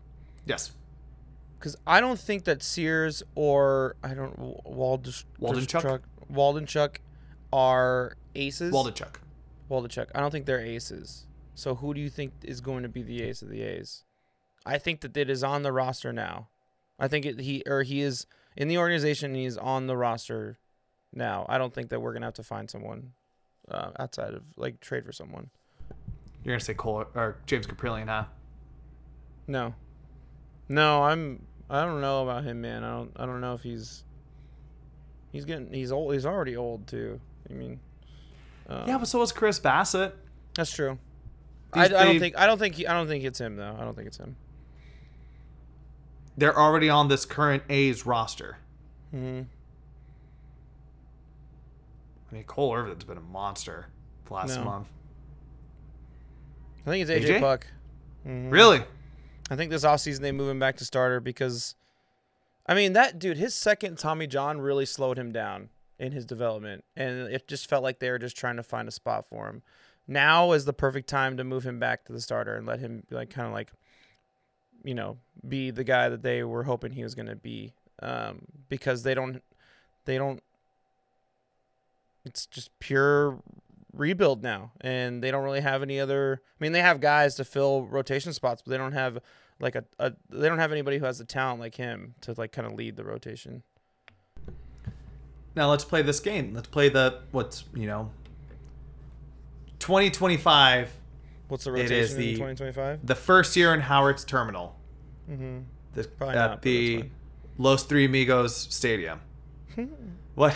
Yes, 0.45 0.73
Because 1.59 1.77
I 1.87 2.01
don't 2.01 2.19
think 2.19 2.45
that 2.45 2.63
Sears 2.63 3.23
or 3.35 3.97
I 4.03 4.15
don't 4.15 4.37
Wald 4.65 5.05
Waldenchuk? 5.41 6.97
Are 7.53 8.17
aces. 8.35 8.73
Waldichuk. 8.73 9.17
Waldenchuk. 9.71 10.07
I 10.15 10.21
don't 10.21 10.31
think 10.31 10.47
they're 10.47 10.61
aces. 10.61 11.27
So 11.55 11.75
who 11.75 11.93
do 11.93 12.01
you 12.01 12.09
think 12.09 12.33
is 12.45 12.61
going 12.61 12.85
to 12.85 12.89
be 12.89 13.03
the 13.03 13.23
ace 13.23 13.43
of 13.43 13.49
the 13.49 13.63
A's? 13.63 14.05
I 14.65 14.79
think 14.79 15.01
that 15.01 15.17
it 15.17 15.29
is 15.29 15.43
on 15.43 15.63
the 15.63 15.73
roster 15.73 16.13
now. 16.13 16.49
I 16.99 17.09
think 17.09 17.27
it, 17.27 17.41
he 17.41 17.63
or 17.67 17.83
he 17.83 18.01
is 18.01 18.27
in 18.57 18.69
the 18.69 18.79
organization. 18.79 19.33
And 19.33 19.41
he's 19.41 19.57
on 19.57 19.87
the 19.87 19.97
roster 19.97 20.59
now. 21.13 21.47
I 21.49 21.59
don't 21.59 21.75
think 21.75 21.91
that 21.91 22.01
we're 22.01 22.13
gonna 22.13 22.27
have 22.27 22.35
to 22.35 22.43
find 22.43 22.71
someone 22.71 23.13
uh, 23.71 23.91
outside 23.99 24.35
of 24.35 24.43
like 24.57 24.81
trade 24.81 25.05
for 25.05 25.13
someone. 25.13 25.51
You're 26.45 26.55
gonna 26.55 26.61
say 26.61 26.75
Cole 26.75 27.05
or 27.15 27.37
James 27.47 27.67
Kaprielian, 27.67 28.07
huh? 28.07 28.25
No, 29.47 29.75
no, 30.69 31.03
I'm. 31.03 31.45
I 31.71 31.85
don't 31.85 32.01
know 32.01 32.23
about 32.23 32.45
him, 32.45 32.61
man. 32.61 32.85
I 32.85 32.91
don't. 32.91 33.13
I 33.17 33.27
don't 33.27 33.41
know 33.41 33.55
if 33.55 33.63
he's. 33.63 34.05
He's 35.33 35.45
getting. 35.45 35.73
He's 35.73 35.91
old. 35.91 36.13
He's 36.13 36.27
already 36.27 36.57
old 36.57 36.87
too. 36.87 37.21
I 37.51 37.55
mean. 37.55 37.81
Um, 38.69 38.87
Yeah, 38.89 38.99
but 38.99 39.09
so 39.09 39.19
was 39.19 39.33
Chris 39.33 39.59
Bassitt. 39.61 40.13
that's 40.55 40.71
true. 40.73 40.99
I, 41.73 41.81
I 41.81 41.83
These- 41.83 41.91
don't 41.91 42.07
they- 42.07 42.19
think. 42.19 42.39
I 42.39 42.47
don't 42.47 42.59
think. 42.59 42.75
He, 42.77 42.87
I 42.87 42.95
don't 42.95 43.07
think 43.09 43.25
it's 43.25 43.41
him 43.41 43.57
though. 43.57 43.77
I 43.79 43.85
don't 43.85 43.95
think 43.95 44.07
it's 44.09 44.19
him. 44.19 44.37
They're 46.37 46.57
already 46.57 46.89
on 46.89 47.09
this 47.09 47.25
current 47.25 47.63
A's 47.69 48.07
roster. 48.07 48.59
hmm 49.11 49.43
I 52.31 52.35
mean, 52.35 52.45
Cole 52.45 52.75
Irvin's 52.75 53.05
been 53.05 53.17
a 53.17 53.23
monster 53.23 53.87
the 54.27 54.35
last 54.35 54.57
No. 54.57 54.65
month. 54.65 54.89
I 56.87 56.91
think 56.91 57.09
it's 57.09 57.11
AJ, 57.11 57.37
AJ? 57.37 57.41
Puk. 57.41 57.67
Mhm. 58.27 58.53
Really? 58.53 58.83
I 59.51 59.57
think 59.57 59.71
this 59.71 59.85
offseason 59.85 60.21
they 60.21 60.33
move 60.33 60.49
him 60.51 60.59
back 60.59 60.77
to 60.77 60.85
starter 60.85 61.21
because, 61.21 61.75
I 62.67 62.75
mean, 62.75 62.93
that 62.93 63.19
dude, 63.19 63.39
his 63.39 63.55
second 63.55 63.99
Tommy 63.99 64.27
John 64.27 64.61
really 64.61 64.85
slowed 64.85 65.19
him 65.19 65.33
down 65.33 65.71
in 65.99 66.13
his 66.13 66.25
development, 66.25 66.85
and 66.97 67.33
it 67.33 67.49
just 67.49 67.69
felt 67.69 67.83
like 67.83 67.99
they 67.99 68.11
were 68.11 68.19
just 68.19 68.37
trying 68.37 68.57
to 68.57 68.63
find 68.63 68.89
a 68.89 68.93
spot 68.93 69.27
for 69.27 69.49
him. 69.49 69.63
Now 70.07 70.53
is 70.53 70.65
the 70.65 70.73
perfect 70.73 71.09
time 71.09 71.37
to 71.37 71.45
move 71.45 71.65
him 71.67 71.79
back 71.79 72.05
to 72.05 72.13
the 72.13 72.21
starter 72.21 72.57
and 72.57 72.67
let 72.67 72.81
him 72.81 73.05
like 73.11 73.31
kind 73.31 73.47
of 73.47 73.53
like, 73.53 73.73
you 74.85 74.95
know, 74.95 75.19
be 75.47 75.71
the 75.71 75.85
guy 75.85 76.09
that 76.09 76.23
they 76.23 76.43
were 76.43 76.65
hoping 76.65 76.93
he 76.93 77.03
was 77.03 77.15
going 77.15 77.27
to 77.27 77.37
be, 77.37 77.73
um, 78.01 78.43
because 78.69 79.03
they 79.03 79.15
don't, 79.15 79.43
they 80.05 80.17
don't. 80.17 80.43
It's 82.25 82.47
just 82.47 82.79
pure 82.79 83.39
rebuild 83.93 84.43
now, 84.43 84.73
and 84.81 85.23
they 85.23 85.31
don't 85.31 85.45
really 85.45 85.61
have 85.61 85.83
any 85.83 86.01
other. 86.01 86.41
I 86.59 86.65
mean, 86.65 86.73
they 86.73 86.83
have 86.83 87.01
guys 87.01 87.35
to 87.37 87.45
fill 87.45 87.87
rotation 87.87 88.33
spots, 88.33 88.63
but 88.63 88.71
they 88.71 88.79
don't 88.79 88.93
have 88.93 89.19
like 89.61 89.75
a, 89.75 89.85
a 89.99 90.13
they 90.31 90.49
don't 90.49 90.59
have 90.59 90.73
anybody 90.73 90.99
who 90.99 91.05
has 91.05 91.19
the 91.19 91.25
talent 91.25 91.61
like 91.61 91.75
him 91.75 92.15
to 92.23 92.35
like 92.37 92.53
kind 92.53 92.67
of 92.67 92.75
lead 92.75 92.97
the 92.97 93.05
rotation. 93.05 93.63
Now 95.59 95.69
let's 95.71 95.85
play 95.85 96.03
this 96.03 96.21
game. 96.21 96.55
Let's 96.55 96.69
play 96.69 96.89
the 96.89 97.19
what's 97.33 97.65
you 97.75 97.89
know. 97.89 98.13
2025, 99.81 100.93
What's 101.49 101.65
the 101.65 101.73
rotation 101.73 101.97
is 101.97 102.13
in 102.15 102.21
the- 102.21 102.33
2025? 102.35 103.05
the 103.05 103.15
first 103.17 103.57
year 103.57 103.75
in 103.75 103.81
Howard's 103.81 104.25
Terminal, 104.25 104.77
Mm-hmm. 105.29 105.59
the, 105.95 106.05
Probably 106.05 106.37
at 106.37 106.51
not, 106.51 106.63
the 106.63 107.05
Los 107.59 107.83
Three 107.83 108.05
Amigos 108.05 108.55
Stadium. 108.57 109.21
what? 110.37 110.55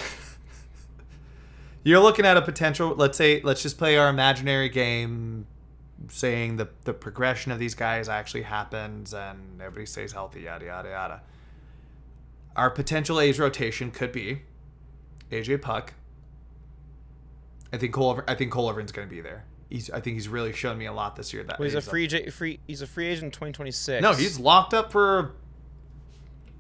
You're 1.82 2.00
looking 2.00 2.24
at 2.24 2.36
a 2.36 2.42
potential. 2.42 2.94
Let's 2.94 3.18
say, 3.18 3.40
let's 3.42 3.60
just 3.62 3.78
play 3.78 3.96
our 3.96 4.08
imaginary 4.08 4.68
game, 4.68 5.46
saying 6.10 6.58
the 6.58 6.68
the 6.84 6.94
progression 6.94 7.50
of 7.50 7.58
these 7.58 7.74
guys 7.74 8.08
actually 8.08 8.42
happens 8.42 9.12
and 9.12 9.60
everybody 9.60 9.86
stays 9.86 10.12
healthy. 10.12 10.42
Yada 10.42 10.64
yada 10.66 10.88
yada. 10.90 11.22
Our 12.54 12.70
potential 12.70 13.18
age 13.18 13.40
rotation 13.40 13.90
could 13.90 14.12
be 14.12 14.42
AJ 15.32 15.62
Puk. 15.62 15.94
I 17.72 17.78
think 17.78 17.92
Cole. 17.92 18.20
I 18.28 18.34
think 18.34 18.52
Cole 18.52 18.70
Irvin's 18.70 18.92
going 18.92 19.08
to 19.08 19.12
be 19.14 19.20
there. 19.20 19.44
He's. 19.70 19.90
I 19.90 20.00
think 20.00 20.14
he's 20.14 20.28
really 20.28 20.52
shown 20.52 20.76
me 20.78 20.86
a 20.86 20.92
lot 20.92 21.16
this 21.16 21.32
year. 21.32 21.42
That 21.42 21.58
Well, 21.58 21.64
he's 21.64 21.74
a 21.74 21.80
free, 21.80 22.06
j- 22.06 22.28
free. 22.30 22.60
He's 22.66 22.82
a 22.82 22.86
free 22.86 23.06
agent 23.08 23.24
in 23.24 23.30
2026. 23.30 24.02
no, 24.02 24.12
he's 24.12 24.38
locked 24.38 24.74
up 24.74 24.92
for 24.92 25.32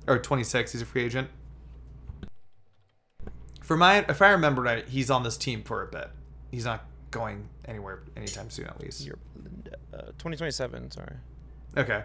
or 0.06 0.18
26. 0.18 0.72
He's 0.72 0.82
a 0.82 0.86
free 0.86 1.04
agent. 1.04 1.28
For 3.60 3.76
my, 3.76 4.04
if 4.08 4.20
I 4.20 4.30
remember 4.30 4.62
right, 4.62 4.86
he's 4.88 5.10
on 5.10 5.22
this 5.22 5.36
team 5.36 5.62
for 5.62 5.82
a 5.82 5.86
bit. 5.86 6.08
He's 6.50 6.64
not 6.64 6.84
going 7.10 7.48
anywhere 7.66 8.02
anytime 8.16 8.50
soon, 8.50 8.66
at 8.66 8.80
least. 8.80 9.08
Uh, 9.94 9.98
2027. 10.18 10.90
Sorry. 10.90 11.14
Okay. 11.76 12.02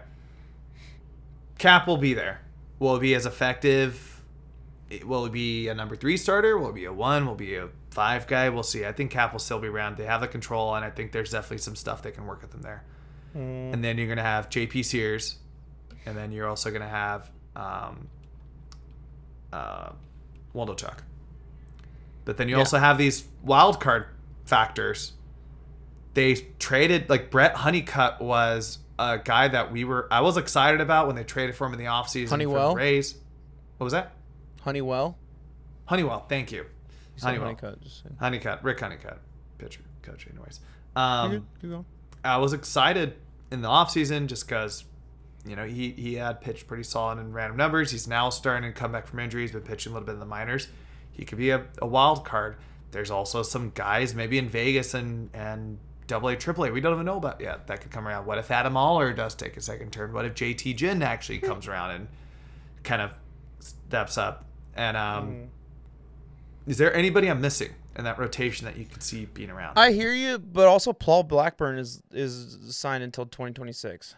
Cap 1.58 1.86
will 1.88 1.96
be 1.96 2.14
there. 2.14 2.42
Will 2.78 2.94
it 2.96 3.00
be 3.00 3.14
as 3.14 3.26
effective? 3.26 4.17
It- 4.90 5.06
will 5.06 5.24
he 5.24 5.30
be 5.30 5.68
a 5.68 5.74
number 5.74 5.96
three 5.96 6.16
starter? 6.16 6.58
Will 6.58 6.68
he 6.68 6.80
be 6.80 6.84
a 6.86 6.92
one? 6.92 7.26
Will 7.26 7.34
he 7.36 7.46
be 7.46 7.56
a 7.56 7.68
five 7.90 8.26
guy? 8.26 8.48
We'll 8.48 8.62
see. 8.62 8.84
I 8.86 8.92
think 8.92 9.10
Cap 9.10 9.32
will 9.32 9.38
still 9.40 9.58
be 9.58 9.68
around. 9.68 9.96
They 9.96 10.04
have 10.06 10.20
the 10.20 10.28
control, 10.28 10.74
and 10.74 10.84
I 10.84 10.90
think 10.90 11.12
there's 11.12 11.30
definitely 11.30 11.58
some 11.58 11.76
stuff 11.76 12.02
they 12.02 12.10
can 12.10 12.26
work 12.26 12.40
with 12.42 12.50
them 12.52 12.62
there. 12.62 12.84
Mm. 13.36 13.74
And 13.74 13.84
then 13.84 13.98
you're 13.98 14.08
gonna 14.08 14.22
have 14.22 14.48
JP 14.48 14.82
Sears, 14.84 15.36
and 16.06 16.16
then 16.16 16.32
you're 16.32 16.48
also 16.48 16.70
gonna 16.70 16.88
have 16.88 17.30
um, 17.56 18.08
uh, 19.52 19.90
Waldo 20.52 20.74
Chuck. 20.74 21.02
But 22.24 22.36
then 22.36 22.48
you 22.48 22.54
Yeah. 22.56 22.60
also 22.60 22.78
have 22.78 22.98
these 22.98 23.24
wild 23.42 23.80
card 23.80 24.06
factors. 24.44 25.12
They 26.14 26.34
traded 26.58 27.08
like 27.10 27.30
Brett 27.30 27.54
Honeycutt 27.56 28.20
was 28.20 28.78
a 28.98 29.18
guy 29.18 29.48
that 29.48 29.70
we 29.72 29.84
were 29.84 30.08
I 30.10 30.20
was 30.20 30.36
excited 30.36 30.80
about 30.80 31.06
when 31.06 31.16
they 31.16 31.24
traded 31.24 31.54
for 31.56 31.66
him 31.66 31.72
in 31.72 31.78
the 31.78 31.84
offseason 31.86 32.24
for 32.24 32.30
Honeywell? 32.30 32.70
the 32.70 32.76
Rays. 32.76 33.14
What 33.78 33.84
was 33.84 33.92
that? 33.92 34.12
Honeywell. 34.68 35.16
Honeywell, 35.86 36.26
thank 36.28 36.52
you. 36.52 36.58
You 36.58 36.66
Honeywell. 37.22 37.46
Honeycutt, 37.46 37.80
just 37.80 38.02
saying. 38.02 38.16
Honeycutt, 38.20 38.62
Rick 38.62 38.80
Honeycutt, 38.80 39.18
pitcher, 39.56 39.80
coach, 40.02 40.26
anyways. 40.30 40.60
You're 40.94 41.02
Um, 41.04 41.30
good. 41.30 41.44
Keep 41.62 41.70
going. 41.70 41.84
I 42.22 42.36
was 42.36 42.52
excited 42.52 43.14
in 43.50 43.62
the 43.62 43.68
offseason 43.68 44.26
just 44.26 44.46
because, 44.46 44.84
you 45.46 45.56
know, 45.56 45.64
he, 45.64 45.92
he 45.92 46.14
had 46.16 46.42
pitched 46.42 46.66
pretty 46.66 46.82
solid 46.82 47.18
in 47.18 47.32
random 47.32 47.56
numbers. 47.56 47.90
He's 47.90 48.06
now 48.06 48.28
starting 48.28 48.70
to 48.70 48.78
come 48.78 48.92
back 48.92 49.06
from 49.06 49.20
injuries, 49.20 49.52
been 49.52 49.62
pitching 49.62 49.92
a 49.92 49.94
little 49.94 50.04
bit 50.06 50.12
in 50.12 50.20
the 50.20 50.26
minors. 50.26 50.68
He 51.12 51.24
could 51.24 51.38
be 51.38 51.48
a, 51.48 51.64
a 51.80 51.86
wild 51.86 52.26
card. 52.26 52.56
There's 52.90 53.10
also 53.10 53.42
some 53.42 53.70
guys 53.74 54.14
maybe 54.14 54.36
in 54.36 54.48
Vegas 54.50 54.92
and 54.92 55.30
and 55.32 55.78
double 56.06 56.28
A, 56.28 56.36
triple 56.36 56.64
A 56.64 56.70
we 56.70 56.80
don't 56.82 56.92
even 56.92 57.06
know 57.06 57.16
about 57.16 57.40
yet 57.40 57.66
that 57.68 57.80
could 57.80 57.90
come 57.90 58.06
around. 58.06 58.26
What 58.26 58.36
if 58.38 58.50
Adam 58.50 58.76
Oller 58.76 59.12
does 59.14 59.34
take 59.34 59.56
a 59.56 59.60
second 59.62 59.92
turn? 59.92 60.12
What 60.12 60.26
if 60.26 60.34
JT 60.34 60.76
Ginn 60.76 61.02
actually 61.02 61.38
comes 61.38 61.66
around 61.68 61.90
and 61.92 62.08
kind 62.82 63.00
of 63.00 63.12
steps 63.60 64.18
up? 64.18 64.44
And 64.78 64.96
um, 64.96 65.28
Mm. 65.32 65.48
is 66.68 66.78
there 66.78 66.94
anybody 66.94 67.28
I'm 67.28 67.40
missing 67.40 67.74
in 67.96 68.04
that 68.04 68.16
rotation 68.18 68.64
that 68.64 68.76
you 68.78 68.84
could 68.84 69.02
see 69.02 69.24
being 69.26 69.50
around? 69.50 69.76
I 69.76 69.90
hear 69.90 70.12
you, 70.14 70.38
but 70.38 70.68
also 70.68 70.92
Paul 70.92 71.24
Blackburn 71.24 71.78
is 71.78 72.00
is 72.12 72.56
signed 72.76 73.02
until 73.02 73.26
2026. 73.26 74.14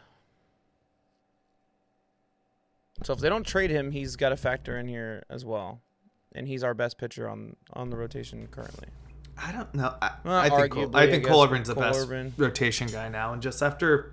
So 3.02 3.14
if 3.14 3.20
they 3.20 3.30
don't 3.30 3.46
trade 3.46 3.70
him, 3.70 3.92
he's 3.92 4.16
got 4.16 4.28
to 4.28 4.36
factor 4.36 4.78
in 4.78 4.86
here 4.86 5.24
as 5.30 5.42
well, 5.44 5.80
and 6.34 6.46
he's 6.46 6.62
our 6.62 6.74
best 6.74 6.98
pitcher 6.98 7.26
on 7.28 7.56
on 7.72 7.88
the 7.88 7.96
rotation 7.96 8.46
currently. 8.50 8.88
I 9.42 9.52
don't 9.52 9.74
know. 9.74 9.94
I, 10.02 10.11
Well, 10.22 10.34
I 10.36 10.50
think 10.50 10.72
Cole, 10.72 10.86
arguably, 10.88 10.96
I 10.96 11.02
I 11.04 11.11
think 11.11 11.24
guess, 11.24 11.32
Cole 11.32 11.40
with 11.40 11.50
Irvin's 11.50 11.68
the 11.68 11.74
Cole 11.74 11.82
best 11.84 11.98
Irvin. 12.00 12.34
rotation 12.36 12.88
guy 12.88 13.08
now, 13.08 13.32
and 13.32 13.40
just 13.40 13.62
after 13.62 14.12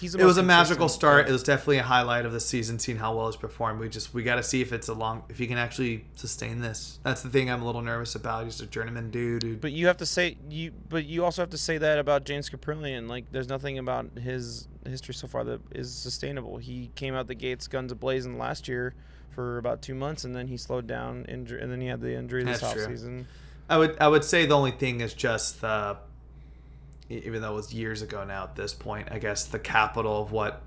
He's 0.00 0.14
it 0.14 0.24
was 0.24 0.38
a 0.38 0.42
magical 0.42 0.88
start. 0.88 1.26
yeah. 1.26 1.30
It 1.30 1.32
was 1.32 1.42
definitely 1.42 1.78
a 1.78 1.82
highlight 1.82 2.24
of 2.24 2.32
the 2.32 2.40
season, 2.40 2.78
seeing 2.78 2.96
how 2.96 3.14
well 3.14 3.26
he's 3.26 3.36
performed. 3.36 3.80
We 3.80 3.88
just 3.88 4.14
we 4.14 4.22
got 4.22 4.36
to 4.36 4.42
see 4.42 4.62
if 4.62 4.72
it's 4.72 4.88
a 4.88 4.94
long, 4.94 5.24
if 5.28 5.38
he 5.38 5.46
can 5.46 5.58
actually 5.58 6.06
sustain 6.14 6.60
this. 6.60 6.98
That's 7.02 7.22
the 7.22 7.28
thing 7.28 7.50
I'm 7.50 7.60
a 7.60 7.66
little 7.66 7.82
nervous 7.82 8.14
about. 8.14 8.44
He's 8.44 8.60
a 8.60 8.66
journeyman 8.66 9.10
dude. 9.10 9.60
But 9.60 9.72
you 9.72 9.86
have 9.88 9.98
to 9.98 10.06
say 10.06 10.38
you, 10.48 10.72
but 10.88 11.04
you 11.04 11.24
also 11.24 11.42
have 11.42 11.50
to 11.50 11.58
say 11.58 11.76
that 11.78 11.98
about 11.98 12.24
James 12.24 12.48
Kaprielian. 12.48 13.08
Like, 13.08 13.30
there's 13.30 13.48
nothing 13.48 13.78
about 13.78 14.18
his 14.18 14.68
history 14.86 15.12
so 15.12 15.26
far 15.26 15.44
that 15.44 15.60
is 15.72 15.92
sustainable. 15.92 16.56
He 16.56 16.90
came 16.94 17.14
out 17.14 17.26
the 17.26 17.34
gates 17.34 17.68
guns 17.68 17.92
ablazing 17.92 18.38
last 18.38 18.68
year 18.68 18.94
for 19.30 19.58
about 19.58 19.82
two 19.82 19.94
months, 19.94 20.24
and 20.24 20.34
then 20.34 20.48
he 20.48 20.56
slowed 20.56 20.86
down, 20.86 21.24
injury, 21.26 21.60
and 21.60 21.70
then 21.70 21.80
he 21.80 21.88
had 21.88 22.00
the 22.00 22.14
injury 22.14 22.42
this 22.44 22.60
That's 22.60 22.74
offseason. 22.74 23.26
I 23.68 23.78
would 23.78 23.96
I 24.00 24.08
would 24.08 24.24
say 24.24 24.46
the 24.46 24.56
only 24.56 24.72
thing 24.72 25.00
is 25.00 25.14
just 25.14 25.60
the, 25.60 25.96
even 27.10 27.42
though 27.42 27.52
it 27.52 27.56
was 27.56 27.74
years 27.74 28.02
ago 28.02 28.24
now 28.24 28.44
at 28.44 28.56
this 28.56 28.72
point, 28.72 29.08
I 29.10 29.18
guess 29.18 29.44
the 29.44 29.58
capital 29.58 30.22
of 30.22 30.32
what 30.32 30.62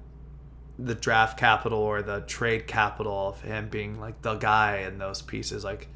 the 0.78 0.96
draft 0.96 1.39
capital 1.39 1.80
or 1.80 2.02
the 2.02 2.22
trade 2.22 2.68
capital 2.68 3.30
of 3.30 3.41
him 3.41 3.70
being 3.70 4.00
like 4.00 4.22
the 4.22 4.36
guy 4.36 4.78
in 4.78 4.98
those 4.98 5.22
pieces 5.22 5.64
like 5.64 5.88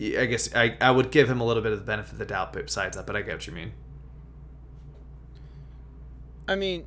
I 0.00 0.26
guess 0.26 0.52
I, 0.54 0.76
I 0.80 0.90
would 0.90 1.12
give 1.12 1.30
him 1.30 1.40
a 1.40 1.44
little 1.44 1.62
bit 1.62 1.72
of 1.72 1.78
the 1.78 1.84
benefit 1.84 2.12
of 2.12 2.18
the 2.18 2.24
doubt 2.24 2.52
besides 2.52 2.96
that, 2.96 3.06
but 3.06 3.14
I 3.14 3.22
get 3.22 3.34
what 3.34 3.46
you 3.46 3.52
mean. 3.52 3.72
I 6.48 6.56
mean, 6.56 6.86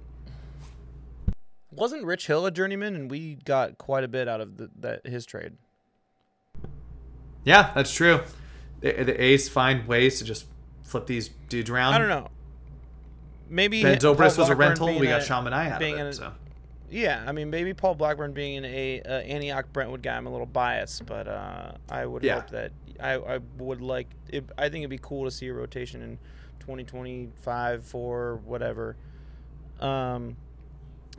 wasn't 1.71 2.03
Rich 2.03 2.27
Hill 2.27 2.45
a 2.45 2.51
journeyman, 2.51 2.95
and 2.95 3.09
we 3.09 3.35
got 3.45 3.77
quite 3.77 4.03
a 4.03 4.09
bit 4.09 4.27
out 4.27 4.41
of 4.41 4.57
the, 4.57 4.69
that 4.79 5.07
his 5.07 5.25
trade. 5.25 5.53
Yeah, 7.45 7.71
that's 7.73 7.93
true. 7.93 8.21
The, 8.81 8.91
the 9.03 9.23
A's 9.23 9.47
find 9.47 9.87
ways 9.87 10.19
to 10.19 10.25
just 10.25 10.45
flip 10.87 11.05
these 11.05 11.29
dudes 11.49 11.69
around. 11.69 11.93
I 11.93 11.97
don't 11.99 12.09
know. 12.09 12.29
Maybe 13.49 13.81
Ben 13.83 13.97
Zobrist 13.99 14.37
was 14.37 14.49
a 14.49 14.55
rental. 14.55 14.87
We 14.87 15.07
got 15.07 15.21
a- 15.21 15.25
out 15.71 15.81
of 15.81 15.81
it. 15.81 16.01
a- 16.01 16.13
so. 16.13 16.33
Yeah, 16.89 17.23
I 17.27 17.33
mean, 17.33 17.49
maybe 17.49 17.73
Paul 17.73 17.95
Blackburn 17.95 18.31
being 18.31 18.63
a 18.63 19.01
uh, 19.01 19.11
Antioch 19.19 19.71
Brentwood 19.73 20.01
guy, 20.01 20.15
I'm 20.15 20.25
a 20.25 20.29
little 20.31 20.45
biased, 20.45 21.05
but 21.05 21.27
uh, 21.27 21.73
I 21.89 22.05
would 22.05 22.23
Yeah. 22.23 22.35
hope 22.35 22.49
that 22.51 22.71
I, 22.99 23.13
I 23.15 23.39
would 23.57 23.81
like. 23.81 24.07
It, 24.29 24.49
I 24.57 24.63
think 24.69 24.77
it'd 24.83 24.89
be 24.89 24.97
cool 25.01 25.25
to 25.25 25.31
see 25.31 25.47
a 25.49 25.53
rotation 25.53 26.01
in 26.01 26.17
2025 26.61 27.83
for 27.83 28.37
whatever. 28.45 28.95
Um, 29.81 30.37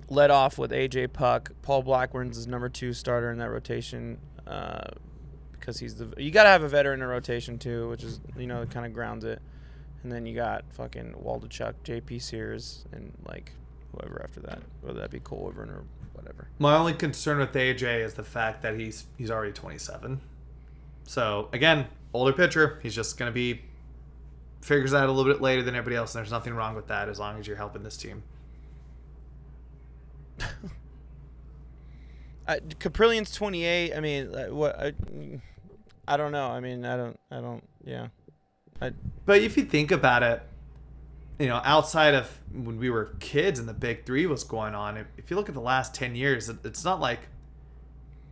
led 0.09 0.31
off 0.31 0.57
with 0.59 0.71
AJ 0.71 1.12
Puk. 1.12 1.53
Paul 1.62 1.83
Blackburn's 1.83 2.37
his 2.37 2.47
number 2.47 2.69
two 2.71 2.93
starter 2.95 3.31
in 3.31 3.39
that 3.39 3.51
rotation. 3.51 4.19
Uh, 4.47 4.89
because 5.53 5.79
he's 5.81 5.97
the 5.97 6.14
you 6.16 6.31
gotta 6.31 6.49
have 6.49 6.62
a 6.62 6.69
veteran 6.69 7.01
in 7.01 7.05
a 7.05 7.09
rotation 7.09 7.59
too, 7.59 7.91
which 7.91 8.03
is 8.03 8.21
you 8.39 8.47
know 8.47 8.64
kind 8.64 8.87
of 8.87 8.95
grounds 8.95 9.25
it. 9.25 9.43
And 10.03 10.12
then 10.12 10.26
you 10.26 10.34
got 10.34 10.64
fucking 10.70 11.14
Waldichuk, 11.22 11.74
J.P. 11.82 12.20
Sears, 12.20 12.84
and 12.92 13.12
like 13.26 13.53
whoever 13.92 14.22
after 14.22 14.40
that, 14.40 14.61
whether 14.80 15.01
that 15.01 15.11
be 15.11 15.20
Cole 15.20 15.53
Irvin 15.53 15.70
or 15.70 15.84
whatever. 16.12 16.49
My 16.59 16.76
only 16.76 16.94
concern 16.94 17.38
with 17.38 17.53
AJ 17.53 18.05
is 18.05 18.14
the 18.14 18.24
fact 18.24 18.62
that 18.62 18.78
he's 18.78 19.07
he's 19.16 19.30
already 19.30 19.53
27. 19.53 20.20
So 21.05 21.49
again, 21.53 21.86
older 22.12 22.32
pitcher. 22.32 22.78
He's 22.82 22.94
just 22.94 23.18
gonna 23.18 23.32
be 23.32 23.62
figures 24.61 24.94
out 24.94 25.09
a 25.09 25.12
little 25.12 25.32
bit 25.32 25.40
later 25.40 25.62
than 25.62 25.74
everybody 25.74 25.96
else, 25.96 26.14
and 26.14 26.20
there's 26.20 26.30
nothing 26.32 26.55
wrong 26.55 26.74
with 26.74 26.88
that 26.88 27.09
as 27.09 27.18
long 27.18 27.38
as 27.38 27.46
you're 27.46 27.57
helping 27.57 27.82
this 27.82 27.96
team. 27.96 28.22
I, 32.46 32.61
Kaprielian's 32.61 33.32
28. 33.34 33.94
I 33.94 34.01
mean, 34.01 34.34
uh, 34.34 34.46
what? 34.46 34.78
I, 34.78 34.92
I 36.07 36.16
don't 36.16 36.32
know. 36.32 36.49
I 36.49 36.61
mean, 36.61 36.84
I 36.84 36.96
don't. 36.96 37.20
I 37.30 37.40
don't. 37.40 37.62
Yeah. 37.84 38.09
I, 38.81 38.93
But 39.26 39.43
if 39.43 39.57
you 39.57 39.64
think 39.64 39.91
about 39.91 40.22
it, 40.22 40.43
you 41.39 41.47
know, 41.47 41.61
outside 41.64 42.14
of 42.14 42.31
when 42.53 42.79
we 42.79 42.91
were 42.91 43.14
kids 43.20 43.59
and 43.59 43.68
the 43.68 43.74
big 43.74 44.05
three 44.05 44.26
was 44.26 44.45
going 44.45 44.74
on, 44.74 44.97
if, 45.16 45.31
you 45.31 45.37
look 45.37 45.49
at 45.49 45.55
the 45.55 45.61
last 45.61 45.95
10 45.95 46.16
years, 46.16 46.49
it's 46.49 46.85
not 46.85 47.01
like 47.01 47.20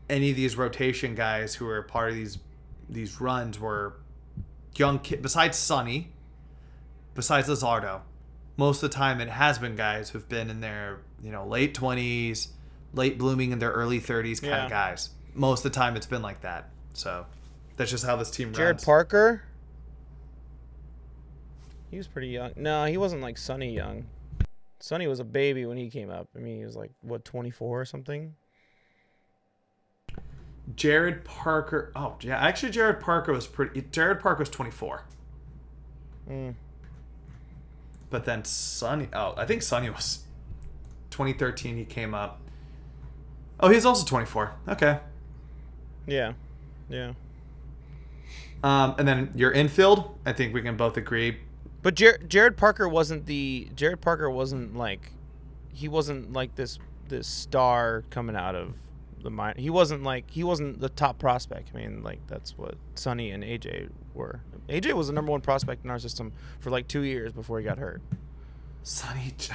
any 0.09 0.31
of 0.31 0.37
these 0.37 0.57
rotation 0.57 1.15
guys 1.15 1.55
who 1.57 1.69
are 1.69 1.83
part 1.83 2.11
of 2.11 2.17
these 2.17 2.39
these 2.89 3.21
runs 3.21 3.59
were 3.59 3.95
young 4.77 5.01
kid 5.01 5.21
besides 5.21 5.59
Sonny, 5.59 6.13
besides 7.15 7.49
Luzardo. 7.49 8.03
Most 8.57 8.83
of 8.83 8.91
the 8.91 8.97
time 8.97 9.21
it 9.21 9.29
has 9.29 9.59
been 9.59 9.75
guys 9.75 10.11
who've 10.11 10.29
been 10.29 10.49
in 10.51 10.61
their, 10.61 11.01
you 11.21 11.33
know, 11.33 11.45
late 11.47 11.75
20s, 11.75 12.49
late 12.95 13.19
blooming 13.19 13.51
in 13.51 13.59
their 13.59 13.73
early 13.73 14.01
30s 14.01 14.41
kind 14.41 14.53
Yeah. 14.53 14.65
of 14.67 14.71
guys. 14.71 15.11
Most 15.35 15.65
of 15.65 15.73
the 15.73 15.77
time 15.77 15.97
it's 15.97 16.07
been 16.07 16.23
like 16.23 16.43
that. 16.43 16.71
So 16.95 17.27
that's 17.77 17.91
just 17.91 18.05
how 18.07 18.15
this 18.17 18.31
team 18.31 18.49
runs. 18.49 18.59
Jarrod 18.59 18.67
runs. 18.67 18.85
Parker. 18.85 19.43
He 21.91 21.97
was 21.97 22.09
pretty 22.09 22.29
young. 22.29 22.53
No, 22.57 22.85
he 22.85 22.97
wasn't 22.97 23.23
like 23.23 23.39
Sonny 23.39 23.75
young. 23.75 24.07
Sonny 24.81 25.07
was 25.07 25.21
a 25.21 25.25
baby 25.25 25.65
when 25.67 25.77
he 25.77 25.89
came 25.89 26.11
up. 26.11 26.29
I 26.37 26.41
mean, 26.41 26.59
he 26.59 26.65
was 26.65 26.77
like 26.77 26.91
what 27.03 27.25
24 27.25 27.81
or 27.81 27.85
something. 27.85 28.35
Jarrod 30.75 31.25
Parker. 31.25 31.93
Oh, 31.95 32.17
yeah. 32.21 32.39
Actually, 32.39 32.73
Jarrod 32.73 33.01
Parker 33.01 33.33
was 33.33 33.47
pretty. 33.47 33.83
Jarrod 33.83 34.21
Parker 34.21 34.41
was 34.41 34.51
24. 34.51 35.03
Mm. 36.29 36.55
But 38.11 38.25
then 38.25 38.45
Sonny. 38.45 39.09
Oh, 39.13 39.35
I 39.37 39.47
think 39.47 39.63
Sonny 39.63 39.91
was 39.91 40.25
2013. 41.11 41.77
He 41.77 41.85
came 41.85 42.15
up. 42.15 42.41
Oh, 43.61 43.69
he's 43.69 43.87
also 43.87 44.05
24. 44.05 44.53
Okay. 44.71 44.99
Yeah. 46.07 46.33
Yeah. 46.89 47.13
Um, 48.63 48.97
and 48.99 49.07
then 49.07 49.33
your 49.35 49.53
infield. 49.53 50.19
I 50.27 50.33
think 50.33 50.53
we 50.53 50.63
can 50.63 50.77
both 50.77 50.97
agree. 50.97 51.39
But 51.87 51.95
Jer- 51.95 52.19
Jarrod 52.27 52.57
Parker 52.57 52.89
wasn't 52.89 53.27
the 53.27 53.69
Jarrod 53.77 54.01
Parker 54.01 54.29
wasn't 54.29 54.77
like 54.77 55.13
he 55.73 55.87
wasn't 55.87 56.33
like 56.33 56.57
this 56.57 56.81
this 57.07 57.29
star 57.29 58.03
coming 58.11 58.35
out 58.35 58.57
of 58.57 58.75
the 59.23 59.31
mine. 59.31 59.55
He 59.57 59.71
wasn't 59.71 60.03
like 60.03 60.29
he 60.29 60.43
wasn't 60.43 60.81
the 60.81 60.89
top 60.89 61.21
prospect. 61.21 61.71
I 61.73 61.77
mean, 61.79 62.03
like 62.03 62.19
that's 62.27 62.59
what 62.59 62.75
Sonny 62.97 63.31
and 63.31 63.45
AJ 63.45 63.91
were. 64.15 64.41
AJ 64.69 64.95
was 64.95 65.07
the 65.07 65.13
number 65.13 65.31
one 65.31 65.41
prospect 65.43 65.85
in 65.85 65.91
our 65.93 66.01
system 66.01 66.33
for 66.59 66.71
like 66.71 66.89
two 66.89 67.03
years 67.03 67.33
before 67.33 67.61
he 67.61 67.65
got 67.65 67.79
hurt. 67.79 68.03
Sonny. 68.83 69.33
Uh, 69.49 69.55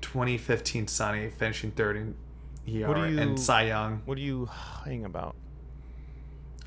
2015 0.00 0.88
Sonny 0.88 1.28
finishing 1.28 1.70
third 1.72 1.98
in 1.98 2.14
do 2.64 3.12
you- 3.12 3.20
and 3.20 3.38
Cy 3.38 3.64
Young. 3.64 4.00
What 4.06 4.16
are 4.16 4.22
you 4.22 4.48
hang 4.86 5.04
about? 5.04 5.36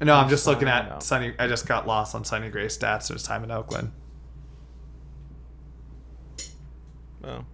No, 0.02 0.16
I'm 0.16 0.24
I'm 0.26 0.30
just 0.30 0.48
looking 0.48 0.68
at 0.68 0.90
no. 0.90 1.00
Sonny. 1.00 1.34
I 1.38 1.48
just 1.48 1.68
got 1.68 1.88
lost 1.88 2.16
on 2.16 2.24
Sonny 2.26 2.50
Gray 2.50 2.66
stats 2.66 3.10
in 3.10 3.16
his 3.16 3.24
time 3.24 3.44
in 3.44 3.52
Oakland. 3.52 3.92
Oh. 7.24 7.46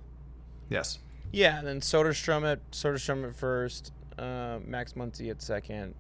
Yes. 0.69 0.98
Yeah, 1.32 1.59
and 1.59 1.66
then 1.66 1.81
Soderstrom 1.81 2.51
at 2.51 2.70
Soderstrom 2.70 3.27
at 3.27 3.35
first, 3.35 3.93
uh, 4.19 4.59
Max 4.65 4.93
Muncy 4.93 5.31
at 5.31 5.43
second, 5.43 5.94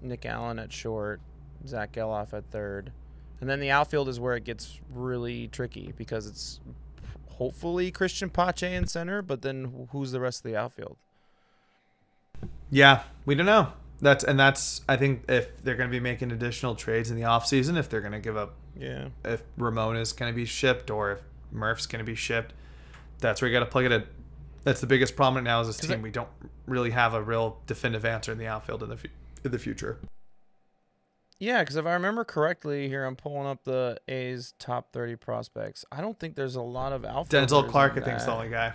Nick 0.00 0.24
Allen 0.24 0.58
at 0.58 0.72
short, 0.72 1.20
Zack 1.66 1.92
Gelof 1.92 2.32
at 2.32 2.50
third, 2.50 2.92
and 3.40 3.48
then 3.48 3.60
the 3.60 3.70
outfield 3.70 4.08
is 4.08 4.18
where 4.20 4.36
it 4.36 4.44
gets 4.44 4.80
really 4.90 5.48
tricky 5.48 5.92
because 5.96 6.26
it's 6.26 6.60
hopefully 7.30 7.92
Cristian 7.92 8.32
Pache 8.32 8.74
in 8.74 8.86
center, 8.86 9.22
but 9.22 9.42
then 9.42 9.88
who's 9.92 10.12
the 10.12 10.20
rest 10.20 10.44
of 10.44 10.50
the 10.50 10.56
outfield? 10.56 10.96
Yeah, 12.70 13.02
we 13.24 13.34
don't 13.34 13.46
know. 13.46 13.72
That's 14.00 14.22
and 14.22 14.38
that's 14.38 14.82
I 14.88 14.96
think 14.96 15.24
if 15.28 15.62
they're 15.64 15.74
going 15.74 15.88
to 15.88 15.92
be 15.92 16.00
making 16.00 16.30
additional 16.30 16.74
trades 16.76 17.10
in 17.10 17.16
the 17.16 17.22
offseason, 17.22 17.76
if 17.76 17.88
they're 17.88 18.00
going 18.00 18.12
to 18.12 18.20
give 18.20 18.36
up 18.36 18.54
Yeah, 18.76 19.08
if 19.24 19.42
Ramon 19.56 19.96
is 19.96 20.12
going 20.12 20.32
to 20.32 20.36
be 20.36 20.44
shipped 20.44 20.90
or 20.90 21.12
if 21.12 21.22
Murph's 21.50 21.86
going 21.86 21.98
to 21.98 22.04
be 22.04 22.14
shipped, 22.14 22.54
that's 23.18 23.42
where 23.42 23.50
you 23.50 23.56
got 23.58 23.64
to 23.64 23.70
plug 23.70 23.86
it 23.86 23.92
in. 23.92 24.04
That's 24.62 24.80
the 24.80 24.86
biggest 24.86 25.16
problem 25.16 25.44
now 25.44 25.60
as 25.60 25.66
this 25.66 25.80
'Cause 25.80 25.90
team. 25.90 26.02
We 26.02 26.10
don't 26.10 26.28
really 26.66 26.90
have 26.90 27.14
a 27.14 27.22
real 27.22 27.58
definitive 27.66 28.04
answer 28.04 28.30
in 28.30 28.38
the 28.38 28.46
outfield 28.46 28.82
in 28.84 28.90
the 28.90 28.98
in 29.44 29.50
the 29.50 29.58
future. 29.58 29.98
Yeah, 31.40 31.62
because 31.62 31.76
if 31.76 31.86
I 31.86 31.92
remember 31.92 32.24
correctly, 32.24 32.88
here 32.88 33.04
I'm 33.04 33.14
pulling 33.14 33.46
up 33.46 33.62
the 33.62 34.00
A's 34.08 34.54
top 34.58 34.92
30 34.92 35.16
prospects. 35.16 35.84
I 35.92 36.00
don't 36.00 36.18
think 36.18 36.34
there's 36.34 36.56
a 36.56 36.62
lot 36.62 36.92
of 36.92 37.04
outfielders. 37.04 37.52
Denzel 37.52 37.68
Clarke, 37.68 37.92
I 37.92 37.96
in 37.98 38.02
think, 38.02 38.16
is 38.18 38.24
the 38.24 38.32
only 38.32 38.48
guy. 38.48 38.72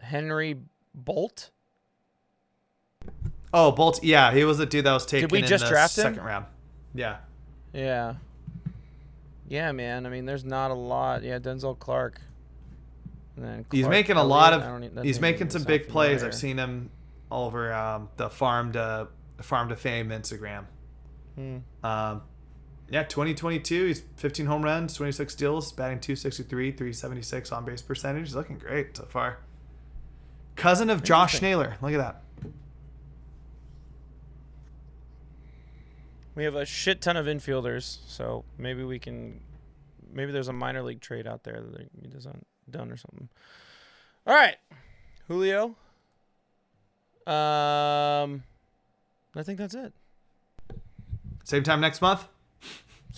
Henry 0.00 0.56
Bolt. 0.94 1.50
Oh, 3.54 3.72
Bolt. 3.72 4.02
Yeah, 4.02 4.32
he 4.32 4.44
was 4.44 4.58
the 4.58 4.66
dude 4.66 4.84
that 4.84 4.92
was 4.92 5.06
taken 5.06 5.28
Did 5.28 5.32
we 5.32 5.38
in 5.38 5.46
just 5.46 5.64
the 5.64 5.70
draft 5.70 5.96
him? 5.96 6.02
second 6.02 6.22
round. 6.24 6.46
Yeah. 6.94 7.18
Yeah. 7.72 8.14
Yeah, 9.48 9.72
man. 9.72 10.04
I 10.04 10.10
mean, 10.10 10.26
there's 10.26 10.44
not 10.44 10.70
a 10.70 10.74
lot. 10.74 11.22
Yeah, 11.22 11.38
Denzel 11.38 11.78
Clarke. 11.78 12.20
And 13.36 13.44
then 13.44 13.66
He's 13.70 13.84
Clarke 13.84 13.90
making 13.90 14.16
a 14.16 14.24
lot 14.24 14.52
Elliott, 14.52 14.68
I 14.68 14.78
don't 14.78 14.98
of. 14.98 15.04
He's 15.04 15.20
making 15.20 15.48
some 15.50 15.64
big 15.64 15.88
plays. 15.88 16.22
I've 16.22 16.34
seen 16.34 16.58
him 16.58 16.90
all 17.30 17.46
over 17.46 17.72
um, 17.72 18.10
the 18.18 18.28
farm 18.28 18.72
to 18.72 19.08
farm 19.42 19.68
to 19.68 19.76
fame 19.76 20.08
Instagram. 20.08 20.64
Hmm. 21.34 21.58
Um, 21.82 22.22
yeah, 22.90 23.04
2022. 23.04 23.86
He's 23.86 24.02
15 24.16 24.46
home 24.46 24.62
runs, 24.62 24.94
26 24.94 25.32
steals, 25.32 25.72
batting 25.72 26.00
263, 26.00 26.72
376 26.72 27.52
on 27.52 27.64
base 27.64 27.80
percentage. 27.80 28.26
He's 28.26 28.34
looking 28.34 28.58
great 28.58 28.96
so 28.96 29.04
far. 29.06 29.38
Cousin 30.56 30.90
of 30.90 31.02
Josh. 31.02 31.40
Naylor. 31.40 31.76
Look 31.80 31.92
at 31.92 31.98
that. 31.98 32.22
We 36.34 36.44
have 36.44 36.54
a 36.54 36.64
shit 36.64 37.00
ton 37.00 37.16
of 37.16 37.26
infielders, 37.26 37.98
so 38.06 38.44
maybe 38.58 38.84
we 38.84 38.98
can. 38.98 39.40
Maybe 40.12 40.32
there's 40.32 40.48
a 40.48 40.52
minor 40.52 40.82
league 40.82 41.00
trade 41.00 41.26
out 41.26 41.44
there 41.44 41.60
that 41.60 41.88
he 42.00 42.08
doesn't 42.08 42.46
done 42.70 42.90
or 42.90 42.96
something. 42.96 43.28
All 44.26 44.34
right, 44.34 44.56
Julio. 45.28 45.74
Um, 47.26 48.42
I 49.34 49.42
think 49.42 49.58
that's 49.58 49.74
it. 49.74 49.92
Same 51.44 51.62
time 51.62 51.80
next 51.80 52.00
month. 52.02 52.26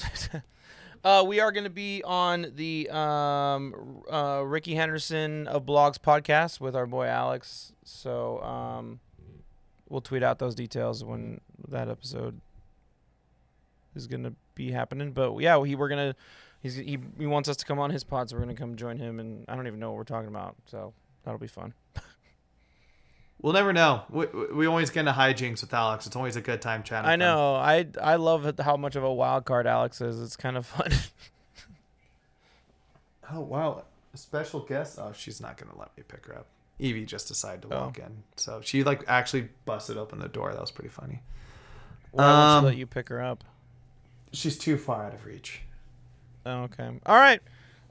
uh, 1.04 1.24
we 1.26 1.40
are 1.40 1.52
going 1.52 1.64
to 1.64 1.70
be 1.70 2.02
on 2.04 2.52
the 2.54 2.88
um, 2.90 4.02
uh, 4.10 4.42
Rickey 4.44 4.74
Henderson 4.74 5.46
of 5.46 5.66
Blogs 5.66 5.98
podcast 5.98 6.60
with 6.60 6.74
our 6.76 6.86
boy 6.86 7.06
Alex. 7.06 7.72
So 7.84 8.40
um, 8.42 9.00
we'll 9.88 10.00
tweet 10.00 10.22
out 10.22 10.38
those 10.38 10.54
details 10.54 11.04
when 11.04 11.40
that 11.68 11.88
episode 11.88 12.40
is 13.94 14.06
going 14.06 14.22
to 14.22 14.34
be 14.54 14.70
happening. 14.70 15.12
But 15.12 15.38
yeah, 15.38 15.62
he 15.64 15.74
we're 15.74 15.88
gonna 15.88 16.14
he's 16.62 16.76
he, 16.76 16.98
he 17.18 17.26
wants 17.26 17.48
us 17.48 17.56
to 17.56 17.64
come 17.64 17.78
on 17.78 17.90
his 17.90 18.04
pod, 18.04 18.30
so 18.30 18.36
we're 18.36 18.42
gonna 18.42 18.54
come 18.54 18.76
join 18.76 18.98
him. 18.98 19.20
And 19.20 19.44
I 19.48 19.56
don't 19.56 19.66
even 19.66 19.80
know 19.80 19.90
what 19.90 19.98
we're 19.98 20.04
talking 20.04 20.28
about, 20.28 20.56
so 20.66 20.92
that'll 21.24 21.40
be 21.40 21.46
fun. 21.46 21.74
We'll 23.42 23.52
never 23.52 23.72
know. 23.74 24.02
We, 24.08 24.26
we 24.54 24.66
always 24.66 24.88
get 24.90 25.00
into 25.00 25.12
hijinks 25.12 25.60
with 25.60 25.74
Alex. 25.74 26.06
It's 26.06 26.16
always 26.16 26.36
a 26.36 26.40
good 26.40 26.62
time 26.62 26.82
chatting. 26.82 27.10
I 27.10 27.16
know. 27.16 27.56
I 27.56 27.86
I 28.02 28.16
love 28.16 28.58
how 28.58 28.76
much 28.78 28.96
of 28.96 29.04
a 29.04 29.12
wild 29.12 29.44
card 29.44 29.66
Alex 29.66 30.00
is. 30.00 30.20
It's 30.22 30.36
kind 30.36 30.56
of 30.56 30.64
fun. 30.66 30.90
Oh 33.32 33.40
wow, 33.40 33.84
a 34.12 34.16
special 34.18 34.60
guest. 34.60 34.98
Oh, 35.00 35.12
she's 35.16 35.40
not 35.40 35.56
gonna 35.56 35.76
let 35.78 35.96
me 35.96 36.02
pick 36.06 36.26
her 36.26 36.36
up. 36.38 36.46
Evie 36.78 37.06
just 37.06 37.26
decided 37.28 37.62
to 37.62 37.74
Oh. 37.74 37.80
walk 37.86 37.98
in, 37.98 38.22
so 38.36 38.60
she 38.62 38.84
like 38.84 39.02
actually 39.08 39.48
busted 39.64 39.96
open 39.96 40.18
the 40.18 40.28
door. 40.28 40.52
That 40.52 40.60
was 40.60 40.70
pretty 40.70 40.90
funny. 40.90 41.22
Why 42.10 42.24
won't 42.24 42.36
Um, 42.36 42.62
she 42.62 42.66
let 42.66 42.76
you 42.76 42.86
pick 42.86 43.08
her 43.08 43.22
up? 43.22 43.42
She's 44.32 44.58
too 44.58 44.76
far 44.76 45.06
out 45.06 45.14
of 45.14 45.24
reach. 45.24 45.62
Oh, 46.44 46.64
okay. 46.64 46.90
All 47.06 47.16
right. 47.16 47.40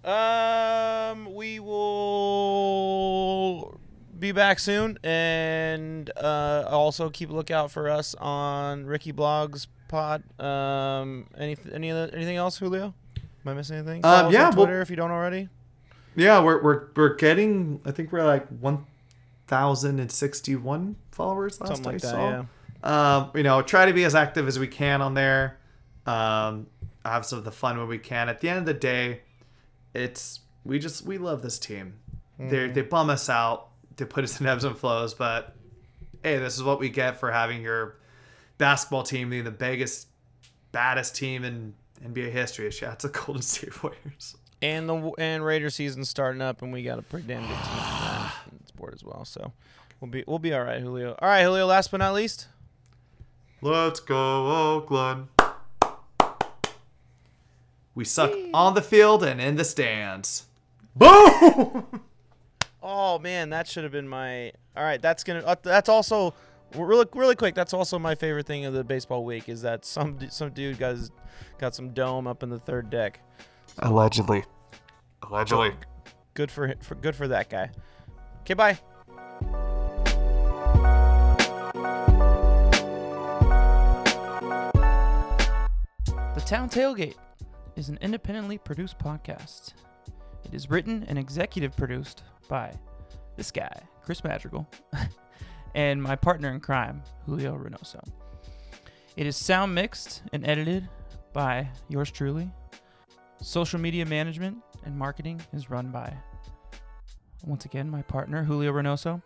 Um, 0.06 1.34
we 1.34 1.60
will 1.60 3.80
be 4.24 4.32
back 4.32 4.58
soon, 4.58 4.98
and 5.04 6.10
uh, 6.18 6.64
also 6.70 7.10
keep 7.10 7.30
a 7.30 7.34
lookout 7.34 7.70
for 7.72 7.90
us 7.90 8.16
on 8.16 8.86
Ricky 8.86 9.12
Blogs 9.14 9.68
Pod. 9.90 10.24
Um, 10.40 11.28
any 11.38 11.58
any 11.72 11.92
other, 11.92 12.10
anything 12.14 12.38
else, 12.38 12.58
Julio? 12.58 12.94
Am 13.18 13.52
I 13.52 13.54
missing 13.54 13.78
anything? 13.78 14.04
Um, 14.06 14.32
yeah, 14.32 14.48
on 14.48 14.56
well- 14.56 14.66
Twitter 14.66 14.82
if 14.82 14.90
you 14.90 14.96
don't 14.96 15.12
already. 15.12 15.50
Yeah, 16.16 16.42
we're 16.42 16.62
we're 16.64 16.88
we're 16.96 17.16
getting. 17.16 17.82
I 17.86 17.92
think 17.92 18.12
we're 18.12 18.24
like 18.24 18.48
one 18.48 18.86
thousand 19.48 20.00
and 20.00 20.12
sixty-one 20.12 20.96
followers 21.12 21.60
last 21.60 21.70
Something 21.76 21.86
like 21.86 21.96
I 21.96 22.08
that. 22.08 22.12
saw. 22.12 22.30
Yeah. 22.30 23.18
Um, 23.18 23.32
you 23.36 23.44
know, 23.44 23.62
try 23.62 23.86
to 23.86 23.94
be 23.94 24.04
as 24.06 24.14
active 24.16 24.48
as 24.48 24.58
we 24.60 24.68
can 24.68 25.02
on 25.02 25.14
there. 25.16 25.58
Um, 26.06 26.68
have 27.04 27.26
some 27.26 27.40
of 27.40 27.46
the 27.46 27.52
fun 27.52 27.78
when 27.78 27.88
we 27.88 27.98
can. 27.98 28.30
At 28.30 28.42
the 28.42 28.50
end 28.50 28.60
of 28.60 28.66
the 28.66 28.74
day, 28.74 29.22
it's 29.94 30.40
we 30.64 30.80
just 30.80 31.04
we 31.06 31.18
love 31.18 31.42
this 31.42 31.60
team. 31.60 31.96
They 32.40 32.68
they 32.68 32.82
bum 32.82 33.10
us 33.10 33.30
out. 33.30 33.70
They 33.98 34.06
put 34.06 34.24
us 34.24 34.40
in 34.40 34.48
ebbs 34.48 34.64
and 34.64 34.78
flows, 34.78 35.14
but 35.14 35.56
hey, 36.24 36.38
this 36.38 36.56
is 36.56 36.64
what 36.64 36.80
we 36.80 36.90
get 36.90 37.20
for 37.20 37.32
having 37.32 37.62
your 37.62 37.98
basketball 38.58 39.04
team 39.04 39.30
being 39.30 39.44
the 39.44 39.52
biggest, 39.52 40.08
baddest 40.72 41.16
team 41.16 41.44
in 41.44 41.74
NBA 42.04 42.32
history. 42.32 42.72
Yeah, 42.82 42.94
it's 42.94 43.04
the 43.04 43.10
Golden 43.10 43.42
State 43.42 43.84
Warriors. 43.84 44.36
And 44.62 44.88
the 44.88 45.12
and 45.18 45.44
Raider 45.44 45.70
season's 45.70 46.10
starting 46.10 46.42
up, 46.42 46.62
and 46.62 46.72
we 46.72 46.84
got 46.84 46.98
a 46.98 47.02
pretty 47.02 47.28
damn 47.28 47.42
good 47.42 47.50
team 47.50 47.56
in 48.52 48.58
that 48.58 48.68
sport 48.68 48.94
as 48.94 49.04
well. 49.04 49.26
So 49.26 49.52
we'll 50.00 50.10
be 50.10 50.24
we'll 50.26 50.40
be 50.40 50.54
all 50.54 50.64
right, 50.64 50.82
Julio. 50.82 51.16
All 51.20 51.28
right, 51.28 51.44
Julio. 51.44 51.66
Last 51.66 51.92
but 51.92 51.98
not 51.98 52.14
least. 52.14 52.48
Let's 53.62 54.00
go, 54.00 54.76
Oakland. 54.76 55.28
We 57.96 58.06
suck 58.06 58.34
on 58.54 58.74
the 58.74 58.82
field 58.82 59.24
and 59.24 59.40
in 59.40 59.56
the 59.56 59.64
stands. 59.64 60.46
Boom! 60.96 62.02
Oh 62.86 63.18
man, 63.18 63.50
that 63.52 63.68
should 63.68 63.84
have 63.84 63.94
been 63.94 64.08
my. 64.10 64.52
All 64.76 64.84
right, 64.84 65.02
that's 65.02 65.24
gonna. 65.24 65.40
Uh, 65.40 65.56
that's 65.64 65.88
also 65.88 66.34
really 66.76 67.06
really 67.14 67.36
quick. 67.36 67.56
That's 67.56 67.74
also 67.74 67.98
my 67.98 68.14
favorite 68.14 68.46
thing 68.46 68.66
of 68.66 68.74
the 68.74 68.84
baseball 68.84 69.24
week 69.24 69.48
is 69.48 69.62
that 69.62 69.86
some 69.86 70.20
some 70.30 70.50
dude 70.52 70.78
got 70.80 70.96
his, 70.98 71.12
got 71.60 71.74
some 71.74 71.94
dome 71.94 72.28
up 72.28 72.44
in 72.44 72.50
the 72.50 72.60
third 72.60 72.90
deck. 72.90 73.22
Allegedly. 73.80 74.44
Allegedly. 75.30 75.72
Good 76.34 76.52
for, 76.52 76.68
hi- 76.68 76.76
for 76.82 76.96
good 76.96 77.16
for 77.16 77.28
that 77.30 77.50
guy. 77.50 77.72
Okay, 78.42 78.54
bye. 78.54 78.80
The 86.36 86.42
Town 86.46 86.70
Tailgate 86.70 87.16
is 87.76 87.90
an 87.90 87.98
independently 88.02 88.58
produced 88.58 88.98
podcast. 89.00 89.74
It 90.44 90.54
is 90.54 90.70
written 90.70 91.06
and 91.08 91.18
executive 91.18 91.76
produced 91.78 92.24
by 92.48 92.74
this 93.36 93.52
guy, 93.52 93.82
Chris 94.04 94.24
Madrigal, 94.24 94.68
and 95.76 96.02
my 96.02 96.16
partner 96.16 96.52
in 96.52 96.60
crime, 96.60 97.02
Julio 97.26 97.56
Reynoso. 97.56 98.04
It 99.16 99.28
is 99.28 99.38
sound 99.38 99.74
mixed 99.76 100.24
and 100.32 100.46
edited 100.48 100.88
by 101.34 101.70
yours 101.90 102.12
truly. 102.12 102.50
Social 103.42 103.80
media 103.80 104.06
management 104.06 104.58
and 104.86 104.98
marketing 104.98 105.42
is 105.54 105.70
run 105.70 105.92
by, 105.92 106.14
once 107.46 107.66
again, 107.66 107.90
my 107.90 108.02
partner, 108.04 108.44
Julio 108.44 108.72
Reynoso. 108.72 109.22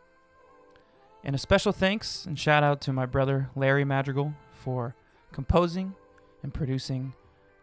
And 1.24 1.36
a 1.36 1.40
special 1.40 1.72
thanks 1.72 2.26
and 2.26 2.38
shout 2.38 2.64
out 2.64 2.82
to 2.82 2.94
my 2.94 3.06
brother, 3.06 3.50
Larry 3.56 3.84
Madrigal, 3.84 4.34
for 4.54 4.96
composing 5.32 5.94
and 6.44 6.54
producing 6.54 7.14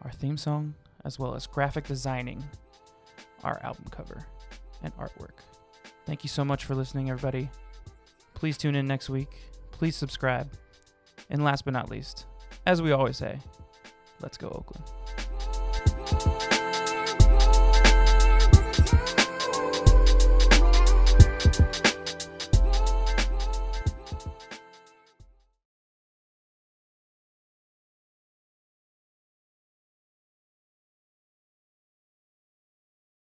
our 0.01 0.11
theme 0.11 0.37
song, 0.37 0.75
as 1.03 1.17
well 1.17 1.35
as 1.35 1.47
graphic 1.47 1.87
designing 1.87 2.43
our 3.43 3.59
album 3.63 3.85
cover 3.91 4.25
and 4.85 4.95
artwork. 4.97 5.39
Thank 6.05 6.23
you 6.23 6.29
so 6.29 6.45
much 6.45 6.63
for 6.63 6.75
listening, 6.75 7.09
everybody. 7.09 7.49
Please 8.35 8.57
tune 8.57 8.75
in 8.75 8.87
next 8.87 9.09
week. 9.09 9.29
Please 9.71 9.95
subscribe. 9.95 10.49
And 11.29 11.43
last 11.43 11.65
but 11.65 11.73
not 11.73 11.89
least, 11.89 12.27
as 12.65 12.81
we 12.81 12.91
always 12.91 13.17
say, 13.17 13.39
let's 14.21 14.37
go, 14.37 14.47
Oakland. 14.47 14.85